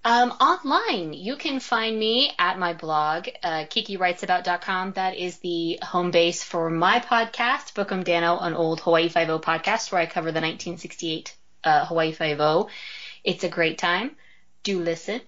Um, 0.05 0.31
online, 0.31 1.13
you 1.13 1.37
can 1.37 1.61
find 1.61 1.97
me 1.97 2.33
at 2.37 2.59
my 2.59 2.73
blog, 2.73 3.29
uh, 3.41 3.65
kikiwritesabout.com. 3.65 4.93
That 4.93 5.15
is 5.15 5.37
the 5.37 5.79
home 5.81 6.11
base 6.11 6.43
for 6.43 6.69
my 6.69 6.99
podcast, 6.99 7.73
Book 7.73 7.91
'Em 7.91 8.03
Danno, 8.03 8.43
an 8.43 8.53
old 8.53 8.81
Hawaii 8.81 9.07
Five-O 9.07 9.39
podcast 9.39 9.91
where 9.91 10.01
I 10.01 10.05
cover 10.05 10.33
the 10.33 10.41
1968 10.41 11.33
uh, 11.63 11.85
Hawaii 11.85 12.11
Five-O. 12.11 12.69
It's 13.23 13.45
a 13.45 13.49
great 13.49 13.77
time. 13.77 14.17
Do 14.63 14.81
listen. 14.81 15.21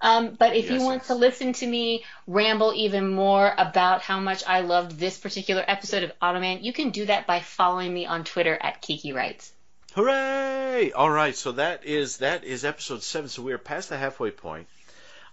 Um, 0.00 0.34
but 0.34 0.56
if 0.56 0.70
you 0.70 0.82
want 0.82 1.02
yes. 1.02 1.06
to 1.06 1.14
listen 1.14 1.52
to 1.54 1.66
me 1.66 2.04
ramble 2.26 2.72
even 2.74 3.08
more 3.08 3.54
about 3.56 4.02
how 4.02 4.18
much 4.18 4.42
I 4.46 4.60
loved 4.60 4.98
this 4.98 5.18
particular 5.18 5.64
episode 5.66 6.02
of 6.02 6.12
Automan, 6.20 6.64
you 6.64 6.72
can 6.72 6.90
do 6.90 7.06
that 7.06 7.28
by 7.28 7.40
following 7.40 7.94
me 7.94 8.06
on 8.06 8.24
Twitter 8.24 8.58
at 8.60 8.82
Kiki 8.82 9.12
Writes. 9.12 9.52
Hooray! 9.96 10.92
All 10.92 11.08
right, 11.08 11.34
so 11.34 11.52
that 11.52 11.86
is 11.86 12.18
that 12.18 12.44
is 12.44 12.66
episode 12.66 13.02
seven. 13.02 13.30
So 13.30 13.40
we 13.40 13.54
are 13.54 13.58
past 13.58 13.88
the 13.88 13.96
halfway 13.96 14.30
point. 14.30 14.68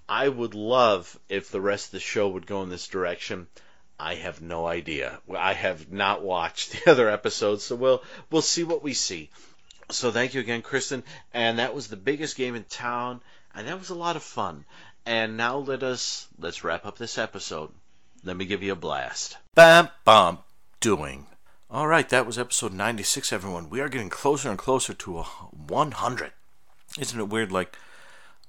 I 0.08 0.30
would 0.30 0.56
love 0.56 1.20
if 1.28 1.52
the 1.52 1.60
rest 1.60 1.88
of 1.88 1.92
the 1.92 2.00
show 2.00 2.30
would 2.30 2.48
go 2.48 2.64
in 2.64 2.70
this 2.70 2.88
direction. 2.88 3.48
I 4.00 4.16
have 4.16 4.42
no 4.42 4.66
idea. 4.66 5.20
I 5.38 5.52
have 5.52 5.92
not 5.92 6.22
watched 6.22 6.72
the 6.86 6.92
other 6.92 7.10
episodes, 7.10 7.66
so 7.66 7.76
we'll 7.76 8.04
we'll 8.32 8.42
see 8.42 8.64
what 8.64 8.82
we 8.82 8.94
see. 8.94 9.30
So 9.92 10.12
thank 10.12 10.34
you 10.34 10.40
again, 10.40 10.62
Kristen. 10.62 11.04
And 11.34 11.60
that 11.60 11.76
was 11.76 11.90
the 11.90 11.98
biggest 11.98 12.38
game 12.38 12.56
in 12.56 12.64
town, 12.64 13.20
and 13.54 13.68
that 13.68 13.80
was 13.80 13.90
a 13.90 13.96
lot 13.96 14.16
of 14.16 14.24
fun. 14.24 14.64
And 15.06 15.36
now 15.36 15.58
let 15.58 15.84
us 15.84 16.26
let's 16.40 16.64
wrap 16.64 16.86
up 16.86 16.98
this 16.98 17.18
episode. 17.18 17.70
Let 18.24 18.38
me 18.38 18.46
give 18.46 18.64
you 18.64 18.72
a 18.72 18.78
blast. 18.78 19.36
Bam 19.56 19.90
bam 20.06 20.38
doing. 20.80 21.28
All 21.74 21.88
right, 21.88 22.08
that 22.10 22.28
was 22.28 22.38
episode 22.38 22.72
96 22.72 23.34
everyone. 23.34 23.68
We 23.68 23.82
are 23.82 23.90
getting 23.90 24.12
closer 24.12 24.48
and 24.48 24.60
closer 24.60 24.94
to 24.94 25.18
a 25.18 25.24
100. 25.24 26.32
Isn't 27.00 27.20
it 27.20 27.30
weird 27.30 27.52
like 27.52 27.76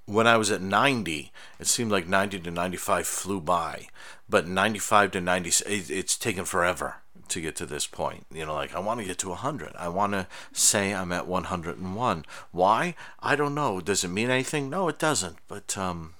when 0.05 0.26
I 0.26 0.36
was 0.36 0.51
at 0.51 0.60
90, 0.60 1.32
it 1.59 1.66
seemed 1.66 1.90
like 1.90 2.06
90 2.06 2.40
to 2.40 2.51
95 2.51 3.06
flew 3.06 3.40
by, 3.40 3.88
but 4.28 4.46
95 4.46 5.12
to 5.12 5.22
90 5.22 5.51
it's 5.66 6.18
taken 6.18 6.44
forever 6.44 6.96
to 7.28 7.40
get 7.40 7.56
to 7.56 7.64
this 7.64 7.86
point. 7.86 8.26
You 8.30 8.44
know, 8.44 8.52
like 8.52 8.74
I 8.74 8.78
want 8.80 9.01
to 9.01 9.06
get 9.06 9.16
to 9.20 9.30
100. 9.30 9.72
I 9.78 9.88
want 9.88 10.12
to 10.12 10.26
say 10.52 10.92
I'm 10.92 11.10
at 11.10 11.26
101. 11.26 12.24
Why? 12.52 12.94
I 13.20 13.36
don't 13.36 13.55
know. 13.55 13.80
Does 13.80 14.05
it 14.05 14.09
mean 14.09 14.28
anything? 14.28 14.68
No, 14.68 14.88
it 14.88 14.98
doesn't. 14.98 15.38
But 15.48 15.78
um, 15.78 16.12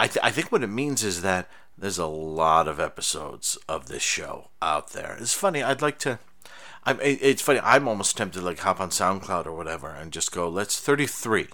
I 0.00 0.08
th- 0.08 0.24
I 0.24 0.32
think 0.32 0.50
what 0.50 0.64
it 0.64 0.66
means 0.66 1.04
is 1.04 1.22
that 1.22 1.48
there's 1.82 1.98
a 1.98 2.06
lot 2.06 2.68
of 2.68 2.78
episodes 2.78 3.58
of 3.68 3.88
this 3.88 4.04
show 4.04 4.50
out 4.62 4.90
there. 4.90 5.16
It's 5.20 5.34
funny. 5.34 5.64
I'd 5.64 5.82
like 5.82 5.98
to. 5.98 6.20
I'm. 6.84 7.00
It's 7.02 7.42
funny. 7.42 7.58
I'm 7.60 7.88
almost 7.88 8.16
tempted 8.16 8.38
to 8.38 8.44
like 8.44 8.60
hop 8.60 8.80
on 8.80 8.90
SoundCloud 8.90 9.46
or 9.46 9.52
whatever 9.52 9.88
and 9.88 10.12
just 10.12 10.30
go. 10.30 10.48
Let's 10.48 10.78
33. 10.78 11.48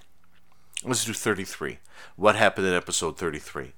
Let's 0.85 1.07
do 1.07 1.15
33. 1.15 1.79
What 2.17 2.37
happened 2.37 2.67
in 2.67 2.75
episode 2.75 3.17
33? 3.17 3.73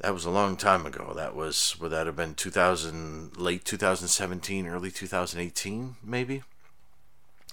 that 0.00 0.14
was 0.14 0.24
a 0.24 0.30
long 0.30 0.56
time 0.56 0.86
ago. 0.86 1.12
That 1.14 1.34
was 1.34 1.76
would 1.78 1.90
that 1.90 2.06
have 2.06 2.16
been 2.16 2.34
2000, 2.34 3.36
late 3.36 3.66
2017, 3.66 4.66
early 4.66 4.90
2018, 4.90 5.96
maybe. 6.02 6.44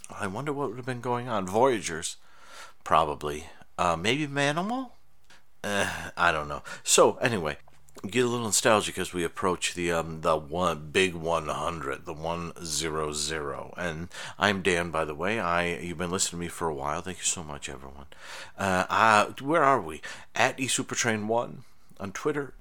I 0.10 0.28
wonder 0.28 0.54
what 0.54 0.70
would 0.70 0.78
have 0.78 0.86
been 0.86 1.02
going 1.02 1.28
on. 1.28 1.48
Voyagers, 1.48 2.16
probably. 2.86 3.48
Uh, 3.78 3.98
maybe 3.98 4.26
Manimal. 4.26 4.92
Uh, 5.64 6.12
I 6.16 6.32
don't 6.32 6.48
know. 6.48 6.62
So 6.84 7.16
anyway, 7.16 7.58
get 8.04 8.26
a 8.26 8.28
little 8.28 8.46
nostalgic 8.46 8.98
as 8.98 9.14
we 9.14 9.24
approach 9.24 9.74
the 9.74 9.92
um 9.92 10.22
the 10.22 10.36
one 10.36 10.90
big 10.92 11.16
100, 11.16 12.06
the 12.06 12.14
100. 12.14 13.74
And 13.78 14.08
I'm 14.38 14.62
Dan, 14.62 14.92
by 14.92 15.06
the 15.06 15.16
way. 15.16 15.40
I 15.40 15.78
you've 15.78 15.98
been 15.98 16.12
listening 16.12 16.40
to 16.40 16.46
me 16.46 16.50
for 16.50 16.68
a 16.68 16.74
while. 16.74 17.02
Thank 17.02 17.18
you 17.18 17.24
so 17.24 17.44
much, 17.44 17.70
everyone. 17.70 18.08
Uh, 18.58 18.86
uh 18.90 19.26
where 19.42 19.64
are 19.64 19.82
we? 19.82 20.02
At 20.36 20.58
eSupertrain 20.58 21.28
One 21.28 21.64
on 22.00 22.12
Twitter, 22.12 22.54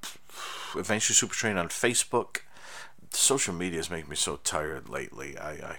eventually 0.77 1.15
Supertrain 1.15 1.59
on 1.59 1.69
Facebook. 1.69 2.39
Social 3.11 3.55
media 3.55 3.79
is 3.79 3.91
making 3.91 4.11
me 4.11 4.17
so 4.17 4.37
tired 4.43 4.89
lately. 4.89 5.39
I, 5.39 5.53
I 5.53 5.77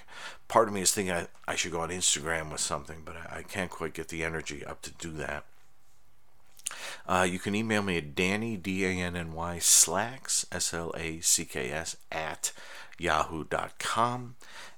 part 0.47 0.67
of 0.67 0.73
me 0.73 0.81
is 0.81 0.93
thinking 0.93 1.13
I, 1.13 1.27
I 1.47 1.55
should 1.55 1.71
go 1.71 1.81
on 1.81 1.89
Instagram 1.89 2.51
with 2.51 2.61
something, 2.61 3.01
but 3.03 3.15
I, 3.17 3.39
I 3.39 3.43
can't 3.43 3.69
quite 3.69 3.93
get 3.93 4.07
the 4.07 4.23
energy 4.23 4.65
up 4.65 4.81
to 4.83 4.91
do 4.91 5.11
that. 5.13 5.43
Uh, 7.07 7.27
you 7.29 7.39
can 7.39 7.55
email 7.55 7.81
me 7.81 7.97
at 7.97 8.15
Danny 8.15 8.57
D 8.57 8.85
A 8.85 8.89
N 8.89 9.15
N 9.15 9.33
Y 9.33 9.59
Slacks 9.59 10.45
S 10.51 10.73
L 10.73 10.93
A 10.97 11.19
C 11.21 11.45
K 11.45 11.71
S 11.71 11.97
at 12.11 12.51
yahoo.com 12.97 14.35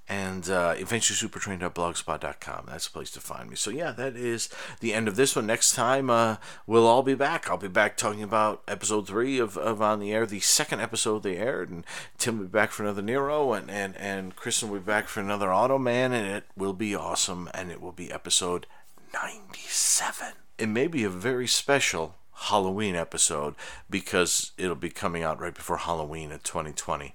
and 0.09 0.49
uh, 0.49 0.73
eventuallysupertrain.blogspot.com. 0.75 2.65
That's 2.67 2.87
the 2.87 2.93
place 2.93 3.11
to 3.11 3.19
find 3.19 3.49
me. 3.49 3.55
So, 3.57 3.69
yeah, 3.69 3.91
that 3.91 4.15
is 4.15 4.49
the 4.79 4.93
end 4.93 5.07
of 5.07 5.17
this 5.17 5.35
one. 5.35 5.45
Next 5.45 5.73
time, 5.73 6.09
uh, 6.09 6.37
we'll 6.65 6.87
all 6.87 7.03
be 7.03 7.15
back. 7.15 7.49
I'll 7.49 7.57
be 7.57 7.67
back 7.67 7.97
talking 7.97 8.23
about 8.23 8.63
episode 8.67 9.07
three 9.07 9.37
of, 9.37 9.57
of 9.57 9.81
On 9.81 9.99
the 9.99 10.13
Air, 10.13 10.25
the 10.25 10.39
second 10.39 10.79
episode 10.79 11.23
they 11.23 11.35
aired, 11.35 11.69
and 11.69 11.85
Tim 12.17 12.37
will 12.37 12.45
be 12.45 12.51
back 12.51 12.71
for 12.71 12.83
another 12.83 13.01
Nero, 13.01 13.51
and, 13.51 13.69
and, 13.69 13.97
and 13.97 14.35
Kristen 14.35 14.69
will 14.69 14.79
be 14.79 14.85
back 14.85 15.07
for 15.09 15.19
another 15.19 15.47
Automan, 15.47 16.13
and 16.13 16.27
it 16.27 16.45
will 16.55 16.73
be 16.73 16.95
awesome, 16.95 17.49
and 17.53 17.69
it 17.69 17.81
will 17.81 17.91
be 17.91 18.11
episode 18.11 18.65
97. 19.13 20.33
It 20.57 20.67
may 20.67 20.87
be 20.87 21.03
a 21.03 21.09
very 21.09 21.47
special 21.47 22.15
Halloween 22.33 22.95
episode 22.95 23.55
because 23.89 24.51
it'll 24.57 24.75
be 24.75 24.89
coming 24.89 25.23
out 25.23 25.39
right 25.39 25.55
before 25.55 25.77
Halloween 25.77 26.31
in 26.31 26.39
2020 26.39 27.13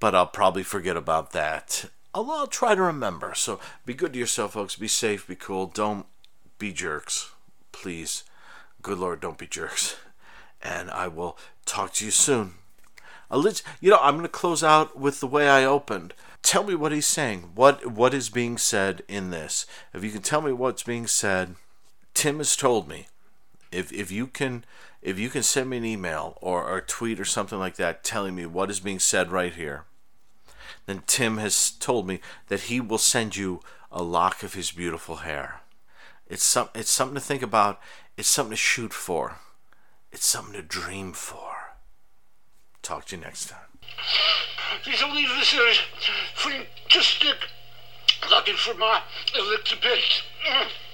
but 0.00 0.14
I'll 0.14 0.26
probably 0.26 0.62
forget 0.62 0.96
about 0.96 1.32
that 1.32 1.86
I'll, 2.14 2.30
I'll 2.30 2.46
try 2.46 2.74
to 2.74 2.82
remember. 2.82 3.34
So 3.34 3.60
be 3.84 3.94
good 3.94 4.12
to 4.14 4.18
yourself, 4.18 4.54
folks. 4.54 4.76
Be 4.76 4.88
safe. 4.88 5.26
Be 5.26 5.36
cool. 5.36 5.66
Don't 5.66 6.06
be 6.58 6.72
jerks. 6.72 7.30
Please. 7.72 8.24
Good 8.82 8.98
Lord, 8.98 9.20
don't 9.20 9.38
be 9.38 9.46
jerks. 9.46 9.96
And 10.62 10.90
I 10.90 11.08
will 11.08 11.38
talk 11.64 11.92
to 11.94 12.04
you 12.04 12.10
soon. 12.10 12.54
You 13.30 13.90
know, 13.90 13.98
I'm 14.00 14.14
going 14.14 14.22
to 14.22 14.28
close 14.28 14.64
out 14.64 14.98
with 14.98 15.20
the 15.20 15.26
way 15.26 15.48
I 15.48 15.64
opened. 15.64 16.14
Tell 16.42 16.64
me 16.64 16.74
what 16.74 16.92
he's 16.92 17.06
saying. 17.06 17.50
What 17.54 17.86
what 17.92 18.14
is 18.14 18.30
being 18.30 18.56
said 18.56 19.02
in 19.06 19.30
this? 19.30 19.66
If 19.92 20.02
you 20.02 20.10
can 20.10 20.22
tell 20.22 20.40
me 20.40 20.52
what's 20.52 20.82
being 20.82 21.06
said, 21.06 21.56
Tim 22.18 22.38
has 22.38 22.56
told 22.56 22.88
me. 22.88 23.06
If 23.70 23.92
if 23.92 24.10
you 24.10 24.26
can 24.26 24.64
if 25.02 25.20
you 25.20 25.30
can 25.30 25.44
send 25.44 25.70
me 25.70 25.76
an 25.76 25.84
email 25.84 26.36
or, 26.40 26.64
or 26.64 26.78
a 26.78 26.82
tweet 26.82 27.20
or 27.20 27.24
something 27.24 27.60
like 27.60 27.76
that 27.76 28.02
telling 28.02 28.34
me 28.34 28.44
what 28.44 28.72
is 28.72 28.80
being 28.80 28.98
said 28.98 29.30
right 29.30 29.54
here, 29.54 29.84
then 30.86 31.04
Tim 31.06 31.36
has 31.36 31.70
told 31.70 32.08
me 32.08 32.18
that 32.48 32.62
he 32.62 32.80
will 32.80 32.98
send 32.98 33.36
you 33.36 33.60
a 33.92 34.02
lock 34.02 34.42
of 34.42 34.54
his 34.54 34.72
beautiful 34.72 35.16
hair. 35.18 35.60
It's 36.26 36.42
some 36.42 36.70
it's 36.74 36.90
something 36.90 37.14
to 37.14 37.20
think 37.20 37.40
about. 37.40 37.78
It's 38.16 38.28
something 38.28 38.50
to 38.50 38.56
shoot 38.56 38.92
for. 38.92 39.36
It's 40.10 40.26
something 40.26 40.54
to 40.54 40.62
dream 40.62 41.12
for. 41.12 41.76
Talk 42.82 43.04
to 43.06 43.16
you 43.16 43.22
next 43.22 43.46
time. 43.46 43.78
Only 45.04 45.24
this 45.24 45.54
uh, 45.54 45.72
fantastic 46.34 47.36
looking 48.28 48.56
for 48.56 48.74
my 48.74 49.02
Elizabeth. 49.36 50.87